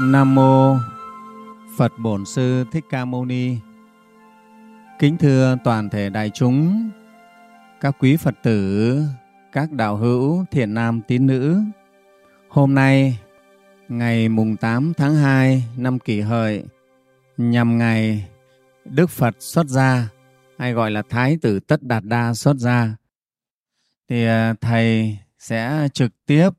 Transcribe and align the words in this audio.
Nam 0.00 0.34
mô 0.34 0.76
Phật 1.76 1.92
Bổn 1.98 2.24
Sư 2.24 2.64
Thích 2.72 2.84
Ca 2.90 3.04
Mâu 3.04 3.24
Ni. 3.24 3.56
Kính 4.98 5.16
thưa 5.18 5.56
toàn 5.64 5.90
thể 5.90 6.10
đại 6.10 6.30
chúng, 6.34 6.90
các 7.80 7.96
quý 7.98 8.16
Phật 8.16 8.34
tử, 8.42 9.00
các 9.52 9.72
đạo 9.72 9.96
hữu 9.96 10.44
thiện 10.50 10.74
nam 10.74 11.00
tín 11.08 11.26
nữ. 11.26 11.60
Hôm 12.48 12.74
nay 12.74 13.18
ngày 13.88 14.28
mùng 14.28 14.56
8 14.56 14.92
tháng 14.96 15.14
2 15.14 15.64
năm 15.76 15.98
Kỷ 15.98 16.20
Hợi 16.20 16.64
nhằm 17.36 17.78
ngày 17.78 18.28
Đức 18.84 19.10
Phật 19.10 19.36
xuất 19.38 19.66
gia 19.66 20.08
hay 20.58 20.72
gọi 20.72 20.90
là 20.90 21.02
Thái 21.08 21.38
tử 21.42 21.60
Tất 21.60 21.82
Đạt 21.82 22.04
Đa 22.04 22.34
xuất 22.34 22.56
gia 22.56 22.96
thì 24.08 24.26
à, 24.26 24.54
thầy 24.60 25.18
sẽ 25.38 25.88
trực 25.92 26.12
tiếp 26.26 26.50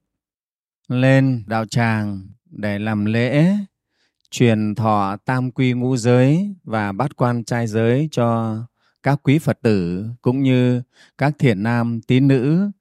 lên 0.88 1.44
đạo 1.48 1.66
tràng 1.66 2.22
để 2.50 2.80
làm 2.80 3.06
lễ, 3.06 3.56
truyền 4.32 4.76
thọ 4.76 5.18
tam 5.26 5.52
quy 5.52 5.74
ngũ 5.74 5.98
giới 5.98 6.55
và 6.64 6.92
bát 6.92 7.16
quan 7.16 7.44
trai 7.44 7.68
giới 7.68 8.08
cho 8.12 8.58
các 9.04 9.20
quý 9.24 9.40
Phật 9.40 9.60
tử 9.62 10.05
cũng 10.22 10.44
như 10.44 10.82
các 11.18 11.34
thiện 11.40 11.64
nam, 11.64 12.02
tín 12.02 12.28
nữ 12.28 12.72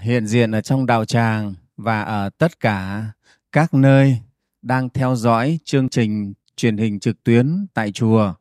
hiện 0.00 0.26
diện 0.26 0.50
ở 0.50 0.60
trong 0.60 0.86
đạo 0.86 1.04
tràng 1.04 1.54
và 1.76 2.02
ở 2.02 2.30
tất 2.38 2.60
cả 2.60 3.04
các 3.52 3.74
nơi 3.74 4.18
đang 4.62 4.88
theo 4.88 5.16
dõi 5.16 5.58
chương 5.64 5.88
trình 5.88 6.32
truyền 6.56 6.76
hình 6.76 7.00
trực 7.00 7.24
tuyến 7.24 7.66
tại 7.74 7.92
chùa. 7.92 8.34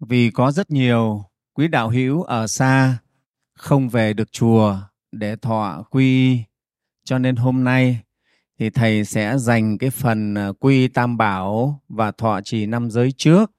Vì 0.00 0.30
có 0.30 0.52
rất 0.52 0.70
nhiều 0.70 1.24
quý 1.54 1.68
đạo 1.68 1.90
hữu 1.90 2.22
ở 2.22 2.46
xa 2.46 2.98
không 3.54 3.88
về 3.88 4.12
được 4.12 4.32
chùa 4.32 4.78
để 5.12 5.36
thọ 5.36 5.82
quy, 5.90 6.42
cho 7.04 7.18
nên 7.18 7.36
hôm 7.36 7.64
nay 7.64 8.00
thì 8.62 8.70
thầy 8.70 9.04
sẽ 9.04 9.38
dành 9.38 9.78
cái 9.78 9.90
phần 9.90 10.34
à, 10.34 10.48
quy 10.60 10.88
tam 10.88 11.16
bảo 11.16 11.82
và 11.88 12.12
thọ 12.12 12.40
trì 12.40 12.66
năm 12.66 12.90
giới 12.90 13.12
trước 13.12 13.52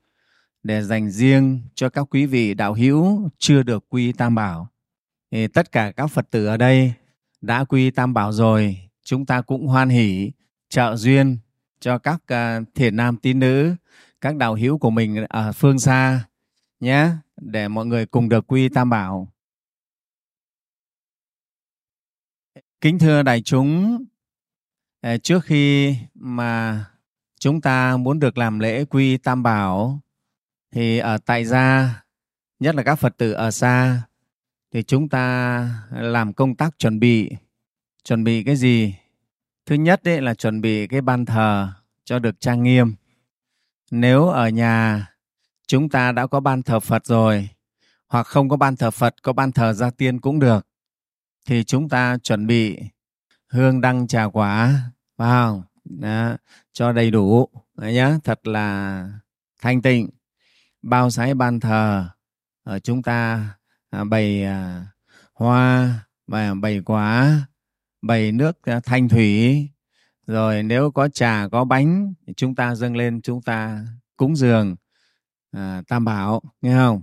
để 0.64 0.82
dành 0.82 1.10
riêng 1.10 1.62
cho 1.76 1.90
các 1.90 2.08
quý 2.10 2.26
vị 2.26 2.54
đạo 2.54 2.74
hữu 2.74 3.30
chưa 3.38 3.64
được 3.64 3.86
quy 3.90 4.12
tam 4.12 4.36
bảo. 4.36 4.68
Thì 5.32 5.48
tất 5.48 5.72
cả 5.72 5.92
các 5.92 6.08
Phật 6.08 6.30
tử 6.32 6.46
ở 6.46 6.58
đây 6.58 6.94
đã 7.42 7.64
quy 7.64 7.92
tam 7.92 8.14
bảo 8.14 8.32
rồi, 8.32 8.78
chúng 9.04 9.26
ta 9.26 9.42
cũng 9.42 9.68
hoan 9.68 9.90
hỷ 9.90 10.32
trợ 10.70 10.96
duyên 10.96 11.38
cho 11.80 11.98
các 11.98 12.22
à, 12.28 12.62
thiền 12.76 12.96
nam 12.96 13.18
tín 13.18 13.40
nữ, 13.40 13.76
các 14.22 14.36
đạo 14.36 14.56
hữu 14.56 14.78
của 14.78 14.90
mình 14.90 15.26
ở 15.30 15.52
phương 15.52 15.80
xa 15.80 16.24
nhé, 16.80 17.10
để 17.42 17.68
mọi 17.68 17.86
người 17.86 18.06
cùng 18.06 18.30
được 18.30 18.48
quy 18.48 18.70
tam 18.70 18.90
bảo. 18.90 19.28
Kính 22.82 23.00
thưa 23.00 23.24
đại 23.24 23.42
chúng, 23.42 24.06
Ờ, 25.04 25.18
trước 25.18 25.46
khi 25.46 25.96
mà 26.14 26.86
chúng 27.40 27.62
ta 27.62 27.98
muốn 27.98 28.20
được 28.20 28.38
làm 28.38 28.60
lễ 28.60 28.86
quy 28.86 29.18
tam 29.18 29.44
bảo, 29.44 30.00
thì 30.72 30.98
ở 30.98 31.18
tại 31.18 31.46
gia, 31.46 32.04
nhất 32.60 32.76
là 32.76 32.84
các 32.84 32.96
phật 32.96 33.18
tử 33.18 33.32
ở 33.32 33.52
xa, 33.52 34.02
thì 34.74 34.84
chúng 34.84 35.10
ta 35.10 35.70
làm 35.92 36.34
công 36.34 36.56
tác 36.56 36.80
chuẩn 36.80 37.00
bị. 37.00 37.32
Chuẩn 38.04 38.24
bị 38.24 38.44
cái 38.44 38.56
gì? 38.56 38.96
Thứ 39.66 39.76
nhất 39.76 40.04
đấy 40.04 40.22
là 40.22 40.34
chuẩn 40.34 40.62
bị 40.62 40.88
cái 40.88 41.02
ban 41.02 41.26
thờ 41.26 41.70
cho 42.06 42.20
được 42.20 42.40
trang 42.40 42.64
nghiêm. 42.64 42.96
Nếu 43.92 44.28
ở 44.28 44.50
nhà 44.50 45.08
chúng 45.68 45.90
ta 45.90 46.12
đã 46.12 46.28
có 46.28 46.40
ban 46.40 46.64
thờ 46.64 46.80
phật 46.80 47.06
rồi, 47.06 47.50
hoặc 48.08 48.28
không 48.28 48.50
có 48.50 48.58
ban 48.58 48.76
thờ 48.76 48.92
phật, 48.92 49.16
có 49.22 49.34
ban 49.34 49.52
thờ 49.52 49.74
gia 49.74 49.90
tiên 49.90 50.20
cũng 50.20 50.40
được, 50.40 50.68
thì 51.46 51.64
chúng 51.64 51.90
ta 51.90 52.18
chuẩn 52.18 52.48
bị 52.48 52.80
hương 53.50 53.82
đăng 53.82 54.08
trà 54.08 54.24
quả 54.26 54.80
phải 55.18 55.30
không 55.30 55.64
Đó, 55.86 56.38
cho 56.74 56.92
đầy 56.92 57.12
đủ 57.12 57.50
Đấy 57.78 57.94
nhá. 57.94 58.18
Thật 58.24 58.48
là 58.48 59.10
thanh 59.62 59.82
tịnh 59.82 60.10
bao 60.82 61.10
sái 61.10 61.34
ban 61.34 61.60
thờ. 61.60 62.10
Ở 62.64 62.80
chúng 62.80 63.04
ta 63.04 63.50
à, 63.90 64.04
bày 64.04 64.44
à, 64.44 64.86
hoa 65.34 65.94
bày, 66.28 66.46
à, 66.46 66.54
bày 66.54 66.82
quả 66.86 67.42
bày 68.02 68.32
nước 68.32 68.62
à, 68.62 68.80
thanh 68.80 69.10
thủy. 69.10 69.70
Rồi 70.28 70.64
nếu 70.64 70.92
có 70.92 71.10
trà 71.10 71.48
có 71.52 71.66
bánh 71.66 72.14
thì 72.28 72.34
chúng 72.38 72.56
ta 72.56 72.76
dâng 72.76 72.96
lên 72.96 73.22
chúng 73.22 73.42
ta 73.42 73.86
cúng 74.18 74.36
dường 74.36 74.76
à, 75.52 75.82
tam 75.88 76.06
bảo 76.06 76.42
nghe 76.62 76.76
không? 76.76 77.02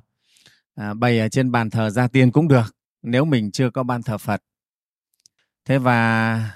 À, 0.75 0.95
bày 0.95 1.19
ở 1.19 1.29
trên 1.29 1.53
bàn 1.53 1.71
thờ 1.71 1.91
gia 1.91 2.09
tiên 2.09 2.33
cũng 2.33 2.49
được 2.49 2.77
nếu 3.03 3.25
mình 3.25 3.51
chưa 3.51 3.71
có 3.71 3.83
ban 3.83 4.03
thờ 4.03 4.19
phật. 4.19 4.43
Thế 5.65 5.79
và 5.79 6.51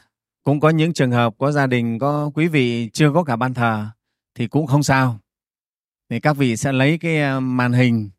cũng 0.44 0.60
có 0.60 0.70
những 0.70 0.92
trường 0.92 1.10
hợp 1.10 1.34
có 1.38 1.52
gia 1.52 1.66
đình 1.66 1.98
có 1.98 2.30
quý 2.34 2.48
vị 2.48 2.90
chưa 2.92 3.12
có 3.12 3.24
cả 3.24 3.36
ban 3.36 3.54
thờ 3.54 3.86
thì 4.34 4.46
cũng 4.46 4.66
không 4.66 4.82
sao. 4.82 5.18
Thì 6.10 6.20
các 6.20 6.36
vị 6.36 6.56
sẽ 6.56 6.72
lấy 6.72 6.98
cái 6.98 7.20
ờ, 7.20 7.40
màn 7.40 7.72
hình 7.72 8.10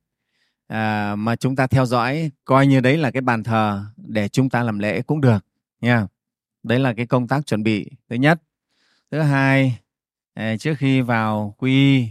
à, 0.68 1.16
mà 1.16 1.36
chúng 1.36 1.56
ta 1.56 1.68
theo 1.68 1.86
dõi 1.86 2.32
coi 2.46 2.68
như 2.68 2.80
đấy 2.80 2.98
là 2.98 3.12
cái 3.12 3.22
bàn 3.22 3.44
thờ 3.44 3.86
để 3.98 4.28
chúng 4.28 4.50
ta 4.50 4.64
làm 4.64 4.80
lễ 4.80 5.02
cũng 5.02 5.22
được 5.22 5.46
nha. 5.82 6.08
Đấy 6.64 6.80
là 6.80 6.94
cái 6.94 7.06
công 7.06 7.28
tác 7.28 7.46
chuẩn 7.46 7.64
bị 7.64 7.90
thứ 8.10 8.16
nhất. 8.16 8.42
Thứ 9.12 9.20
hai 9.20 9.80
à, 10.34 10.58
trước 10.58 10.74
khi 10.78 11.02
vào 11.02 11.56
quy 11.58 12.10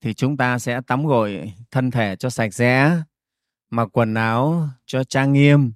thì 0.00 0.14
chúng 0.14 0.36
ta 0.36 0.58
sẽ 0.58 0.80
tắm 0.86 1.06
gội 1.06 1.52
thân 1.70 1.90
thể 1.90 2.16
cho 2.16 2.30
sạch 2.30 2.54
sẽ 2.54 3.02
mặc 3.70 3.88
quần 3.92 4.14
áo 4.14 4.68
cho 4.86 5.04
trang 5.04 5.32
nghiêm. 5.32 5.72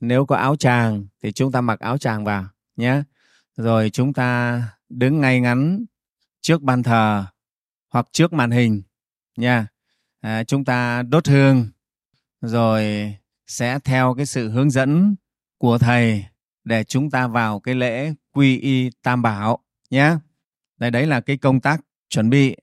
Nếu 0.00 0.26
có 0.26 0.36
áo 0.36 0.56
tràng 0.56 1.06
thì 1.22 1.32
chúng 1.32 1.52
ta 1.52 1.60
mặc 1.60 1.80
áo 1.80 1.98
tràng 1.98 2.24
vào 2.24 2.44
nhé. 2.80 3.02
Rồi 3.56 3.90
chúng 3.90 4.12
ta 4.12 4.62
đứng 4.88 5.20
ngay 5.20 5.40
ngắn 5.40 5.84
trước 6.40 6.62
ban 6.62 6.82
thờ 6.82 7.24
hoặc 7.92 8.06
trước 8.12 8.32
màn 8.32 8.50
hình 8.50 8.82
nha. 9.36 9.66
À, 10.20 10.44
chúng 10.44 10.64
ta 10.64 11.02
đốt 11.02 11.28
hương 11.28 11.68
rồi 12.40 13.14
sẽ 13.46 13.78
theo 13.78 14.14
cái 14.16 14.26
sự 14.26 14.50
hướng 14.50 14.70
dẫn 14.70 15.16
của 15.58 15.78
thầy 15.78 16.24
để 16.64 16.84
chúng 16.84 17.10
ta 17.10 17.26
vào 17.26 17.60
cái 17.60 17.74
lễ 17.74 18.14
quy 18.32 18.58
y 18.58 18.90
tam 19.02 19.22
bảo 19.22 19.58
nhé. 19.90 20.16
Đây 20.78 20.90
đấy 20.90 21.06
là 21.06 21.20
cái 21.20 21.36
công 21.36 21.60
tác 21.60 21.80
chuẩn 22.08 22.30
bị. 22.30 22.56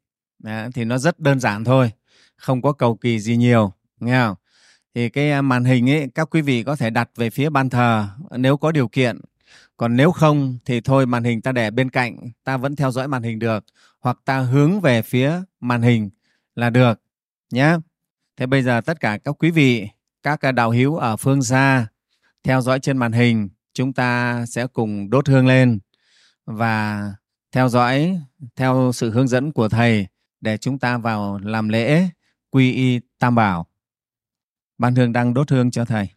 À, 0.43 0.69
thì 0.73 0.85
nó 0.85 0.97
rất 0.97 1.19
đơn 1.19 1.39
giản 1.39 1.63
thôi 1.63 1.91
không 2.37 2.61
có 2.61 2.71
cầu 2.71 2.95
kỳ 2.95 3.19
gì 3.19 3.37
nhiều 3.37 3.73
nghe 3.99 4.19
không? 4.19 4.35
Thì 4.95 5.09
cái 5.09 5.31
à, 5.31 5.41
màn 5.41 5.63
hình 5.63 5.89
ấy 5.89 6.07
các 6.15 6.29
quý 6.31 6.41
vị 6.41 6.63
có 6.63 6.75
thể 6.75 6.89
đặt 6.89 7.09
về 7.15 7.29
phía 7.29 7.49
ban 7.49 7.69
thờ 7.69 8.07
nếu 8.31 8.57
có 8.57 8.71
điều 8.71 8.87
kiện 8.87 9.19
còn 9.77 9.95
nếu 9.95 10.11
không 10.11 10.57
thì 10.65 10.81
thôi 10.81 11.05
màn 11.05 11.23
hình 11.23 11.41
ta 11.41 11.51
để 11.51 11.71
bên 11.71 11.89
cạnh 11.89 12.17
ta 12.43 12.57
vẫn 12.57 12.75
theo 12.75 12.91
dõi 12.91 13.07
màn 13.07 13.23
hình 13.23 13.39
được 13.39 13.65
hoặc 13.99 14.17
ta 14.25 14.39
hướng 14.39 14.81
về 14.81 15.01
phía 15.01 15.41
màn 15.59 15.81
hình 15.81 16.09
là 16.55 16.69
được 16.69 17.01
nhé 17.51 17.77
thế 18.37 18.45
bây 18.45 18.63
giờ 18.63 18.81
tất 18.81 18.99
cả 18.99 19.17
các 19.17 19.35
quý 19.39 19.51
vị 19.51 19.87
các 20.23 20.45
à, 20.45 20.51
đạo 20.51 20.71
hữu 20.71 20.95
ở 20.95 21.17
phương 21.17 21.41
xa 21.41 21.87
theo 22.43 22.61
dõi 22.61 22.79
trên 22.79 22.97
màn 22.97 23.11
hình 23.11 23.49
chúng 23.73 23.93
ta 23.93 24.45
sẽ 24.45 24.67
cùng 24.67 25.09
đốt 25.09 25.29
hương 25.29 25.47
lên 25.47 25.79
và 26.45 27.11
theo 27.51 27.69
dõi 27.69 28.19
theo 28.55 28.91
sự 28.93 29.11
hướng 29.11 29.27
dẫn 29.27 29.51
của 29.51 29.69
thầy 29.69 30.07
để 30.41 30.57
chúng 30.57 30.79
ta 30.79 30.97
vào 30.97 31.39
làm 31.43 31.69
lễ 31.69 32.09
quy 32.49 32.73
y 32.73 32.99
tam 33.19 33.35
bảo. 33.35 33.67
Ban 34.77 34.95
hương 34.95 35.13
đang 35.13 35.33
đốt 35.33 35.51
hương 35.51 35.71
cho 35.71 35.85
thầy. 35.85 36.09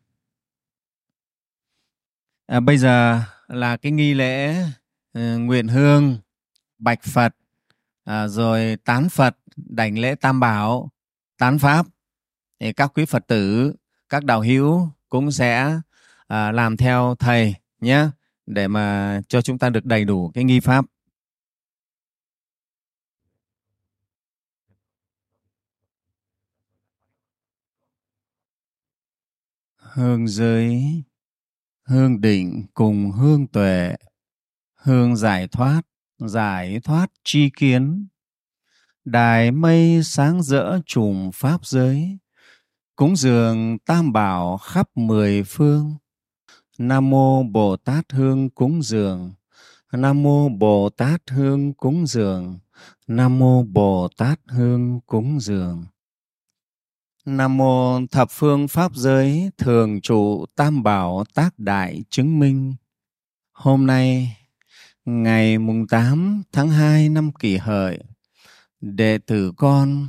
À, 2.47 2.61
bây 2.61 2.79
giờ 2.79 3.23
là 3.51 3.77
cái 3.77 3.93
nghi 3.93 4.15
lễ 4.15 4.63
uh, 4.63 5.41
nguyện 5.41 5.69
hương 5.69 6.19
bạch 6.79 7.03
phật 7.03 7.35
uh, 8.11 8.31
rồi 8.31 8.77
tán 8.85 9.09
phật 9.09 9.37
đảnh 9.57 9.99
lễ 9.99 10.15
tam 10.15 10.41
bảo 10.41 10.91
tán 11.39 11.59
pháp. 11.59 11.87
Thì 12.61 12.73
các 12.73 12.91
quý 12.95 13.05
phật 13.05 13.27
tử 13.27 13.75
các 14.09 14.25
đạo 14.25 14.41
hữu 14.41 14.89
cũng 15.09 15.33
sẽ 15.33 15.81
à, 16.27 16.53
làm 16.53 16.77
theo 16.77 17.15
thầy 17.19 17.55
nhé 17.81 18.09
để 18.47 18.69
mà 18.69 19.21
cho 19.29 19.43
chúng 19.43 19.59
ta 19.59 19.71
được 19.71 19.85
đầy 19.85 20.05
đủ 20.05 20.31
cái 20.35 20.45
nghi 20.45 20.61
pháp. 20.61 20.85
Hương 29.77 30.29
giới 30.29 31.03
hương 31.91 32.21
định 32.21 32.67
cùng 32.75 33.11
hương 33.11 33.47
tuệ. 33.47 33.95
Hương 34.75 35.17
giải 35.17 35.49
thoát 35.49 35.83
giải 36.19 36.81
thoát 36.85 37.07
chi 37.25 37.51
kiến. 37.57 38.07
Đài 39.05 39.51
mây 39.51 40.03
sáng 40.05 40.43
rỡ 40.43 40.79
trùm 40.87 41.31
pháp 41.35 41.67
giới. 41.67 42.19
Cúng 42.97 43.17
dường 43.17 43.79
tam 43.79 44.13
bảo 44.13 44.59
khắp 44.59 44.89
mười 44.95 45.43
phương. 45.43 45.95
Nam 46.79 47.11
mô 47.11 47.43
bồ 47.43 47.77
tát 47.77 48.13
hương 48.13 48.51
cúng 48.51 48.83
dường. 48.83 49.33
Nam 49.93 50.23
mô 50.23 50.49
bồ 50.49 50.89
tát 50.97 51.31
hương 51.31 51.75
cúng 51.75 52.07
dường. 52.07 52.59
Nam 53.07 53.39
mô 53.39 53.63
bồ 53.63 54.09
tát 54.17 54.41
hương 54.47 55.01
cúng 55.07 55.41
dường. 55.41 55.85
Nam 57.25 57.57
mô 57.57 58.01
thập 58.07 58.31
phương 58.31 58.69
pháp 58.69 58.93
giới 58.95 59.51
thường 59.59 60.01
trụ 60.01 60.47
tam 60.57 60.83
bảo 60.83 61.25
tác 61.35 61.59
đại 61.59 62.03
chứng 62.11 62.39
minh. 62.39 62.75
Hôm 63.53 63.87
nay 63.87 64.37
ngày 65.05 65.59
mùng 65.59 65.87
8 65.87 66.43
tháng 66.53 66.69
2 66.69 67.09
năm 67.09 67.33
kỷ 67.33 67.57
hợi, 67.57 67.99
đệ 68.81 69.19
tử 69.19 69.53
con 69.57 70.09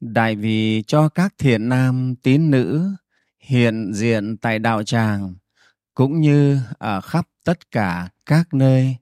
đại 0.00 0.36
vì 0.36 0.82
cho 0.86 1.08
các 1.08 1.34
thiện 1.38 1.68
nam 1.68 2.14
tín 2.22 2.50
nữ 2.50 2.90
hiện 3.38 3.92
diện 3.94 4.36
tại 4.36 4.58
đạo 4.58 4.82
tràng 4.82 5.34
cũng 5.94 6.20
như 6.20 6.58
ở 6.78 7.00
khắp 7.00 7.28
tất 7.44 7.70
cả 7.70 8.08
các 8.26 8.54
nơi 8.54 8.96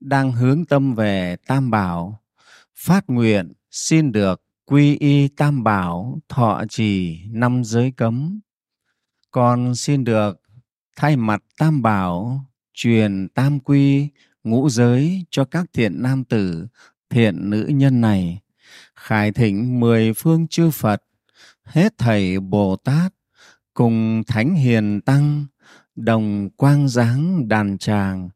đang 0.00 0.32
hướng 0.32 0.64
tâm 0.64 0.94
về 0.94 1.36
Tam 1.46 1.70
Bảo, 1.70 2.22
phát 2.74 3.04
nguyện 3.08 3.52
xin 3.70 4.12
được 4.12 4.42
quy 4.66 4.96
y 4.96 5.28
Tam 5.28 5.64
Bảo 5.64 6.20
thọ 6.28 6.64
trì 6.68 7.20
năm 7.30 7.64
giới 7.64 7.90
cấm. 7.90 8.40
Con 9.30 9.74
xin 9.74 10.04
được 10.04 10.40
thay 10.96 11.16
mặt 11.16 11.42
Tam 11.58 11.82
Bảo 11.82 12.44
truyền 12.74 13.28
tam 13.34 13.60
quy 13.60 14.08
ngũ 14.44 14.68
giới 14.68 15.26
cho 15.30 15.44
các 15.44 15.66
thiện 15.72 16.02
nam 16.02 16.24
tử, 16.24 16.66
thiện 17.10 17.50
nữ 17.50 17.66
nhân 17.66 18.00
này, 18.00 18.40
khải 18.96 19.32
thỉnh 19.32 19.80
mười 19.80 20.12
phương 20.12 20.48
chư 20.48 20.70
Phật, 20.70 21.02
hết 21.64 21.98
thầy 21.98 22.40
Bồ 22.40 22.76
Tát, 22.76 23.14
cùng 23.74 24.22
Thánh 24.26 24.54
Hiền 24.54 25.00
Tăng, 25.00 25.46
đồng 25.96 26.50
quang 26.50 26.88
giáng 26.88 27.48
đàn 27.48 27.78
tràng, 27.78 28.28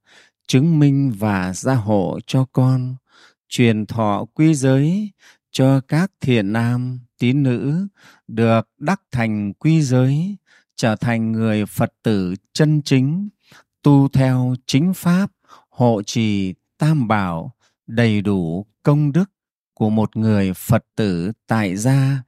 chứng 0.48 0.78
minh 0.78 1.12
và 1.18 1.52
gia 1.52 1.74
hộ 1.74 2.18
cho 2.26 2.44
con, 2.52 2.96
truyền 3.48 3.86
thọ 3.86 4.24
quy 4.34 4.54
giới 4.54 5.10
cho 5.50 5.80
các 5.80 6.12
thiện 6.20 6.52
nam, 6.52 7.00
tín 7.18 7.42
nữ 7.42 7.86
được 8.28 8.68
đắc 8.78 9.02
thành 9.12 9.52
quy 9.52 9.82
giới, 9.82 10.36
trở 10.76 10.96
thành 10.96 11.32
người 11.32 11.66
Phật 11.66 11.92
tử 12.02 12.34
chân 12.52 12.82
chính, 12.82 13.28
tu 13.82 14.08
theo 14.08 14.54
chính 14.66 14.94
pháp, 14.94 15.30
hộ 15.70 16.02
trì 16.02 16.54
tam 16.78 17.08
bảo, 17.08 17.54
đầy 17.86 18.20
đủ 18.20 18.66
công 18.82 19.12
đức 19.12 19.30
của 19.74 19.90
một 19.90 20.16
người 20.16 20.52
Phật 20.54 20.84
tử 20.96 21.32
tại 21.46 21.76
gia. 21.76 22.22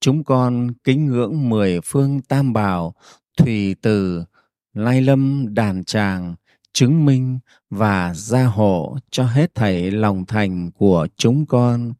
Chúng 0.00 0.24
con 0.24 0.72
kính 0.84 1.06
ngưỡng 1.06 1.48
mười 1.48 1.80
phương 1.80 2.20
tam 2.20 2.52
bảo, 2.52 2.94
thủy 3.36 3.76
từ, 3.82 4.24
lai 4.72 5.00
lâm 5.00 5.54
đàn 5.54 5.84
tràng, 5.84 6.34
chứng 6.74 7.06
minh 7.06 7.38
và 7.70 8.14
gia 8.14 8.44
hộ 8.44 8.96
cho 9.10 9.24
hết 9.24 9.54
thảy 9.54 9.90
lòng 9.90 10.26
thành 10.26 10.70
của 10.70 11.06
chúng 11.16 11.46
con. 11.46 11.92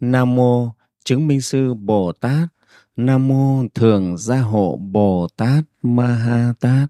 Nam 0.00 0.34
mô 0.34 0.70
chứng 1.04 1.26
minh 1.26 1.40
sư 1.40 1.74
Bồ 1.74 2.12
Tát, 2.12 2.48
Nam 2.96 3.28
mô 3.28 3.64
thường 3.74 4.18
gia 4.18 4.40
hộ 4.40 4.76
Bồ 4.76 5.28
Tát 5.36 5.64
Ma 5.82 6.06
Ha 6.06 6.54
Tát. 6.60 6.88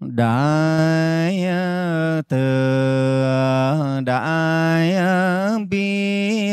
Đại 0.00 1.46
từ 2.28 4.00
đại 4.04 4.94
bi 5.70 6.52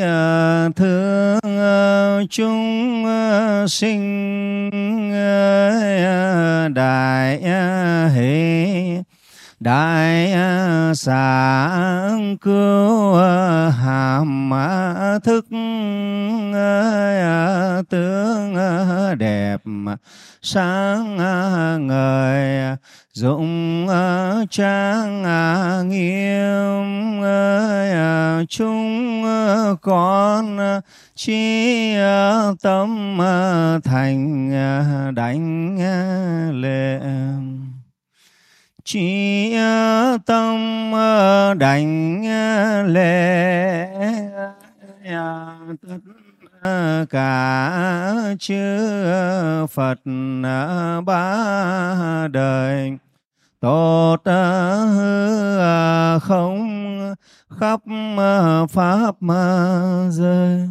thương 0.75 1.39
chúng 2.29 3.05
sinh 3.67 5.11
đại 6.75 7.41
hỷ 8.15 9.14
đại 9.59 10.33
sáng 10.95 12.37
cứu 12.37 13.15
hàm 13.69 14.51
thức 15.23 15.45
tướng 17.89 18.55
đẹp 19.17 19.61
sáng 20.41 21.17
ngời 21.87 22.75
dụng 23.13 23.87
trang 24.49 25.23
nghiêm 25.89 27.21
chúng 28.49 29.23
con 29.81 30.57
chi 31.15 31.95
tâm 32.61 33.17
thành 33.83 34.51
đánh 35.15 35.77
lệ 36.61 36.99
chỉ 38.85 39.51
tâm 40.25 40.91
ờ, 40.93 41.53
đảnh 41.53 42.23
ờ, 42.25 42.83
lễ 42.83 43.87
ờ, 45.05 45.57
tất 45.81 47.05
cả 47.09 48.35
chư 48.39 48.55
Phật 49.67 49.99
ba 51.05 52.27
đời. 52.27 52.97
Tốt 53.59 54.17
hư 54.25 56.19
không, 56.19 57.15
khắp 57.59 57.79
pháp 58.69 59.15
giới. 60.09 60.69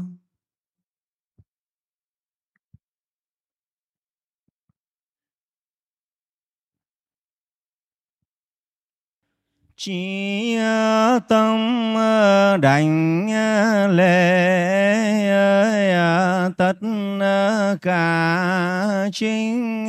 Chỉ 9.87 10.57
ờ, 10.57 11.19
tâm 11.29 11.95
ờ, 11.97 12.57
đảnh 12.57 13.29
ờ, 13.31 13.87
lễ 13.87 14.25
tất 16.57 16.73
cả 17.83 19.09
chính 19.13 19.89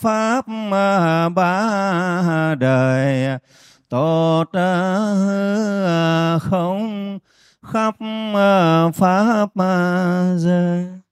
pháp 0.00 0.44
ba 1.34 2.54
đời. 2.58 3.38
Tốt 3.88 4.44
không, 6.40 7.18
khắp 7.62 7.94
pháp 8.94 9.48
giới. 10.36 11.03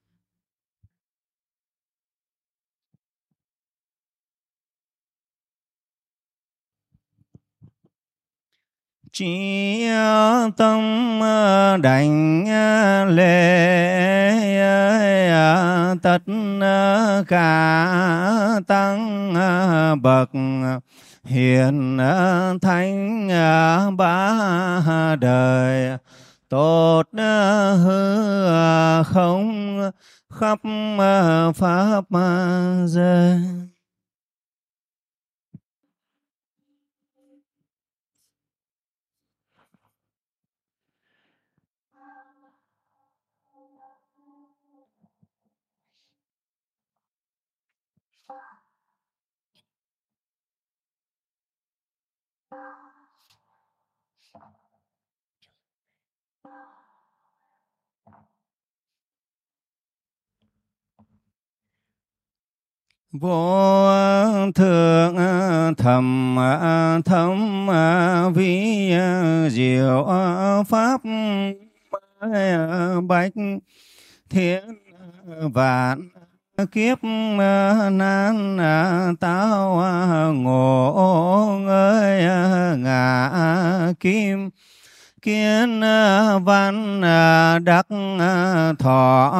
Chỉ 9.13 9.87
tâm 10.57 11.19
ờ, 11.21 11.77
đảnh 11.77 12.45
ờ, 12.47 13.05
lễ 13.05 14.57
ờ, 15.29 15.95
tất 16.03 16.17
cả 17.27 18.59
tăng 18.67 19.33
bậc 20.01 20.29
hiền 21.23 21.97
thánh 22.61 23.27
ba 23.97 25.15
đời. 25.19 25.97
Tốt 26.49 27.03
hư 27.83 29.03
không, 29.03 29.79
khắp 30.29 30.59
pháp 31.55 32.03
giới. 32.85 33.39
Vô 63.13 64.51
thượng 64.55 65.15
thầm 65.77 66.37
thấm 67.05 67.67
vi 68.33 68.93
diệu 69.49 70.07
pháp 70.67 71.01
bạch 73.07 73.33
thiên 74.29 74.63
vạn 75.53 76.09
kiếp 76.71 77.03
nan 77.91 78.47
tao 79.19 79.83
ngộ 80.33 81.59
ngơi 81.61 82.23
ngã 82.77 83.31
kim 83.99 84.49
kiến 85.23 85.81
à, 85.83 86.37
văn 86.37 87.01
à, 87.01 87.59
đắc 87.59 87.87
à, 88.19 88.73
thọ, 88.79 89.33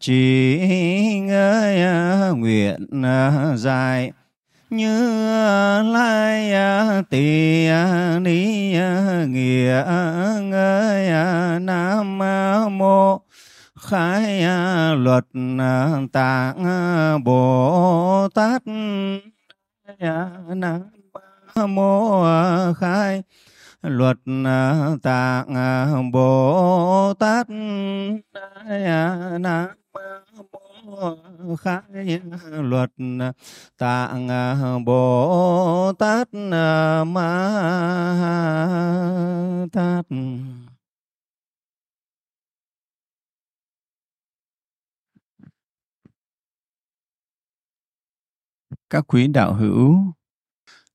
chỉ 0.00 0.58
ngơi 1.22 1.82
nguyện 2.34 2.86
dài. 3.56 4.12
Như 4.70 5.22
lai 5.82 6.52
tỳ 7.10 7.68
ni 8.20 8.72
nghĩa, 9.28 9.84
ngơi 10.42 11.10
nam 11.60 12.18
mô 12.78 13.20
khai 13.80 14.42
luật 14.96 15.24
tạng 16.12 16.64
bồ 17.24 18.28
tát 18.34 18.62
nam 20.54 21.74
mô 21.74 22.24
khai 22.80 23.22
luật 23.82 24.16
à, 24.44 24.90
tạng 25.02 25.54
à, 25.54 26.02
bồ 26.12 27.14
tát 27.18 27.46
à, 28.68 29.38
nam 29.38 29.68
khai 31.60 32.20
luật 32.46 32.90
tạng 33.78 34.28
bồ 34.84 35.92
tát 35.98 36.28
ma 37.06 37.38
tát. 39.72 40.06
Các 48.90 49.04
quý 49.06 49.26
đạo 49.26 49.54
hữu 49.54 49.98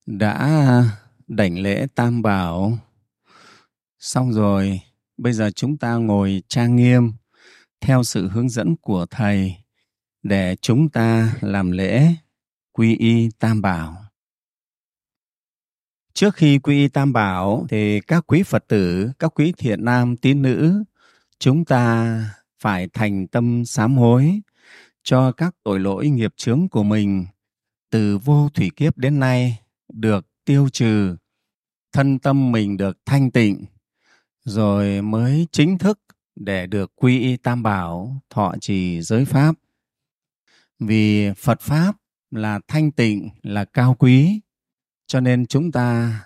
đã 0.05 0.83
đảnh 1.35 1.59
lễ 1.59 1.87
tam 1.95 2.21
bảo. 2.21 2.77
Xong 3.99 4.33
rồi, 4.33 4.81
bây 5.17 5.33
giờ 5.33 5.51
chúng 5.51 5.77
ta 5.77 5.95
ngồi 5.95 6.43
trang 6.47 6.75
nghiêm, 6.75 7.11
theo 7.81 8.03
sự 8.03 8.27
hướng 8.27 8.49
dẫn 8.49 8.75
của 8.75 9.05
thầy, 9.09 9.55
để 10.23 10.55
chúng 10.61 10.89
ta 10.89 11.35
làm 11.41 11.71
lễ 11.71 12.07
quy 12.71 12.95
y 12.95 13.29
tam 13.39 13.61
bảo. 13.61 13.97
Trước 16.13 16.35
khi 16.35 16.59
quy 16.59 16.77
y 16.77 16.87
tam 16.87 17.13
bảo 17.13 17.65
thì 17.69 17.99
các 17.99 18.23
quý 18.27 18.43
phật 18.43 18.65
tử, 18.67 19.11
các 19.19 19.31
quý 19.35 19.53
thiện 19.57 19.85
nam, 19.85 20.17
tín 20.17 20.41
nữ, 20.41 20.83
chúng 21.39 21.65
ta 21.65 22.19
phải 22.59 22.87
thành 22.93 23.27
tâm 23.27 23.65
sám 23.65 23.97
hối 23.97 24.41
cho 25.03 25.31
các 25.31 25.55
tội 25.63 25.79
lỗi 25.79 26.09
nghiệp 26.09 26.33
chướng 26.37 26.69
của 26.69 26.83
mình, 26.83 27.25
từ 27.89 28.17
vô 28.17 28.49
thủy 28.53 28.71
kiếp 28.75 28.97
đến 28.97 29.19
nay 29.19 29.59
được 29.93 30.25
tiêu 30.45 30.69
trừ 30.69 31.15
thân 31.93 32.19
tâm 32.19 32.51
mình 32.51 32.77
được 32.77 32.97
thanh 33.05 33.31
tịnh 33.31 33.65
rồi 34.43 35.01
mới 35.01 35.47
chính 35.51 35.77
thức 35.77 35.99
để 36.35 36.67
được 36.67 36.91
quy 36.95 37.19
y 37.19 37.37
tam 37.37 37.63
bảo 37.63 38.21
thọ 38.29 38.53
trì 38.61 39.01
giới 39.01 39.25
pháp. 39.25 39.55
Vì 40.79 41.33
phật 41.37 41.61
pháp 41.61 41.95
là 42.31 42.59
thanh 42.67 42.91
tịnh 42.91 43.29
là 43.43 43.65
cao 43.65 43.95
quý 43.99 44.39
cho 45.07 45.19
nên 45.19 45.45
chúng 45.45 45.71
ta 45.71 46.19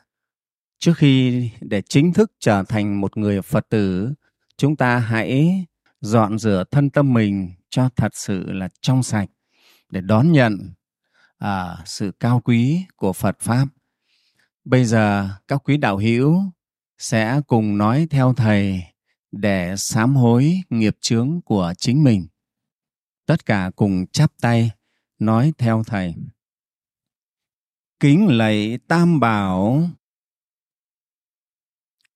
trước 0.80 0.94
khi 0.98 1.50
để 1.62 1.82
chính 1.82 2.14
thức 2.14 2.32
trở 2.40 2.64
thành 2.64 3.02
một 3.02 3.18
người 3.18 3.42
phật 3.42 3.70
tử 3.70 4.14
chúng 4.58 4.76
ta 4.76 5.00
hãy 5.00 5.66
dọn 6.02 6.40
rửa 6.40 6.64
thân 6.72 6.90
tâm 6.90 7.14
mình 7.14 7.52
cho 7.70 7.90
thật 7.96 8.16
sự 8.16 8.52
là 8.52 8.70
trong 8.82 9.04
sạch 9.04 9.30
để 9.90 10.02
đón 10.02 10.32
nhận 10.32 10.72
à, 11.38 11.78
sự 11.86 12.12
cao 12.20 12.42
quý 12.46 12.86
của 12.96 13.14
phật 13.14 13.40
pháp 13.40 13.68
bây 14.70 14.86
giờ 14.86 15.30
các 15.48 15.62
quý 15.64 15.78
đạo 15.78 15.98
hữu 15.98 16.42
sẽ 16.98 17.42
cùng 17.48 17.78
nói 17.78 18.08
theo 18.10 18.34
thầy 18.34 18.84
để 19.32 19.76
sám 19.78 20.16
hối 20.16 20.62
nghiệp 20.70 20.98
chướng 21.02 21.42
của 21.46 21.74
chính 21.78 22.04
mình. 22.04 22.28
Tất 23.26 23.46
cả 23.46 23.72
cùng 23.76 24.06
chắp 24.08 24.32
tay 24.42 24.72
nói 25.20 25.54
theo 25.58 25.84
thầy. 25.84 26.16
Kính 28.00 28.28
lạy 28.28 28.80
tam 28.88 29.20
bảo. 29.20 29.90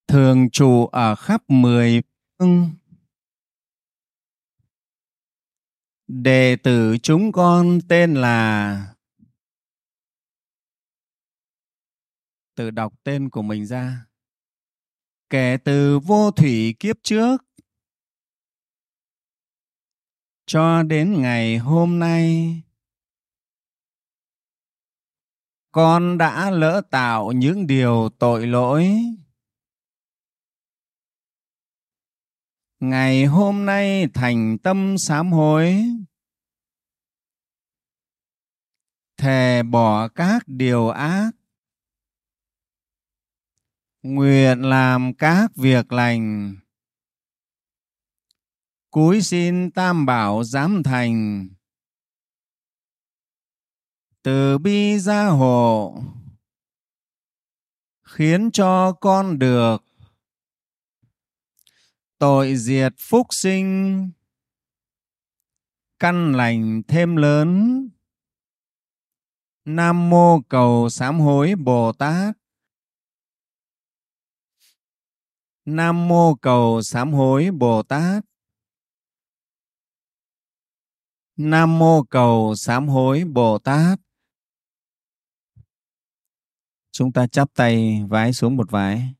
Thường 0.07 0.49
trụ 0.49 0.85
ở 0.85 1.15
khắp 1.15 1.43
mười 1.47 2.01
phương. 2.39 2.69
Đệ 6.07 6.55
tử 6.63 6.97
chúng 7.03 7.31
con 7.31 7.79
tên 7.87 8.13
là 8.13 8.90
tự 12.61 12.71
đọc 12.71 12.93
tên 13.03 13.29
của 13.29 13.41
mình 13.41 13.65
ra. 13.65 14.05
Kể 15.29 15.57
từ 15.65 15.99
vô 15.99 16.31
thủy 16.31 16.75
kiếp 16.79 16.95
trước, 17.03 17.37
cho 20.45 20.83
đến 20.83 21.21
ngày 21.21 21.57
hôm 21.57 21.99
nay, 21.99 22.61
con 25.71 26.17
đã 26.17 26.49
lỡ 26.51 26.81
tạo 26.91 27.31
những 27.31 27.67
điều 27.67 28.09
tội 28.19 28.47
lỗi. 28.47 28.95
Ngày 32.79 33.25
hôm 33.25 33.65
nay 33.65 34.07
thành 34.13 34.57
tâm 34.63 34.95
sám 34.97 35.31
hối, 35.31 35.83
thề 39.17 39.63
bỏ 39.63 40.07
các 40.07 40.43
điều 40.47 40.89
ác 40.89 41.31
nguyện 44.03 44.61
làm 44.61 45.13
các 45.13 45.55
việc 45.55 45.91
lành. 45.91 46.55
Cúi 48.91 49.21
xin 49.21 49.71
tam 49.71 50.05
bảo 50.05 50.43
giám 50.43 50.83
thành. 50.83 51.49
Từ 54.23 54.57
bi 54.57 54.99
gia 54.99 55.27
hộ. 55.27 56.01
Khiến 58.03 58.51
cho 58.51 58.91
con 58.91 59.39
được 59.39 59.77
tội 62.17 62.55
diệt 62.55 62.93
phúc 62.97 63.27
sinh. 63.29 64.11
Căn 65.99 66.35
lành 66.35 66.81
thêm 66.87 67.15
lớn. 67.15 67.89
Nam 69.65 70.09
mô 70.09 70.41
cầu 70.41 70.89
sám 70.89 71.19
hối 71.19 71.55
bồ 71.55 71.91
tát. 71.91 72.40
Nam 75.65 76.07
mô 76.07 76.35
cầu 76.35 76.81
sám 76.81 77.13
hối 77.13 77.51
Bồ 77.51 77.83
Tát. 77.83 78.23
Nam 81.35 81.79
mô 81.79 82.03
cầu 82.03 82.55
sám 82.55 82.87
hối 82.87 83.23
Bồ 83.23 83.57
Tát. 83.57 83.99
Chúng 86.91 87.11
ta 87.11 87.27
chắp 87.27 87.53
tay 87.53 88.03
vái 88.09 88.33
xuống 88.33 88.57
một 88.57 88.71
vái. 88.71 89.13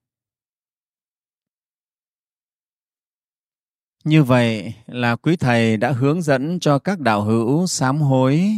Như 4.04 4.24
vậy 4.24 4.74
là 4.86 5.16
quý 5.16 5.36
thầy 5.36 5.78
đã 5.78 5.92
hướng 5.92 6.22
dẫn 6.22 6.60
cho 6.60 6.80
các 6.80 7.00
đạo 7.00 7.24
hữu 7.24 7.68
sám 7.68 7.98
hối 7.98 8.52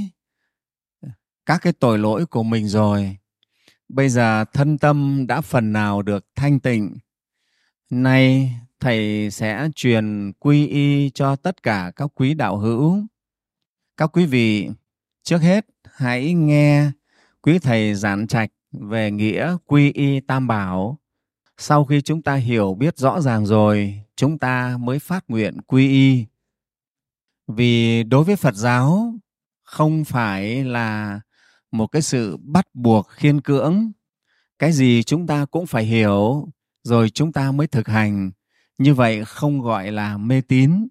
các 1.46 1.60
cái 1.62 1.74
tội 1.74 2.00
lỗi 2.00 2.25
của 2.25 2.44
mình 2.44 2.68
rồi. 2.68 3.18
Bây 3.90 4.10
giờ 4.10 4.46
thân 4.54 4.78
tâm 4.78 5.28
đã 5.28 5.42
phần 5.42 5.74
nào 5.74 6.02
được 6.02 6.25
thanh 6.36 6.60
tịnh 6.60 6.98
Nay 7.90 8.52
thầy 8.80 9.32
sẽ 9.32 9.70
truyền 9.75 10.32
quy 10.40 10.68
y 10.68 11.10
cho 11.10 11.36
tất 11.36 11.63
cả 11.63 11.92
các 11.96 12.12
quý 12.16 12.34
đạo 12.34 12.58
hữu. 12.58 13.06
Các 13.98 14.10
quý 14.13 14.25
vị, 14.25 14.70
trước 15.24 15.42
hết 15.42 15.66
hãy 15.84 16.34
nghe 16.34 16.92
quý 17.42 17.60
thầy 17.60 17.96
giảng 17.96 18.28
trạch 18.28 18.50
về 18.72 19.12
nghĩa 19.12 19.58
quy 19.66 19.92
y 19.92 20.20
tam 20.20 20.48
bảo. 20.48 21.00
Sau 21.58 21.86
khi 21.86 22.02
chúng 22.02 22.22
ta 22.22 22.36
hiểu 22.36 22.74
biết 22.74 22.98
rõ 22.98 23.22
ràng 23.22 23.46
rồi, 23.46 24.04
chúng 24.16 24.40
ta 24.40 24.78
mới 24.80 25.00
phát 25.00 25.24
nguyện 25.28 25.62
quy 25.68 25.90
y. 25.90 26.25
Vì 27.48 28.04
đối 28.04 28.24
với 28.24 28.36
Phật 28.36 28.56
giáo 28.56 29.13
không 29.63 30.06
phải 30.06 30.63
là 30.63 31.22
một 31.72 31.88
cái 31.88 32.02
sự 32.02 32.38
bắt 32.38 32.68
buộc 32.74 33.10
khiên 33.10 33.42
cưỡng. 33.42 33.92
Cái 34.60 34.72
gì 34.72 35.04
chúng 35.04 35.28
ta 35.28 35.46
cũng 35.46 35.66
phải 35.66 35.84
hiểu 35.84 36.48
rồi 36.84 37.10
chúng 37.10 37.32
ta 37.32 37.52
mới 37.52 37.68
thực 37.68 37.88
hành. 37.88 38.32
Như 38.78 38.94
vậy 38.94 39.25
không 39.25 39.62
gọi 39.62 39.92
là 39.92 40.18
mê 40.18 40.42
tín. 40.42 40.88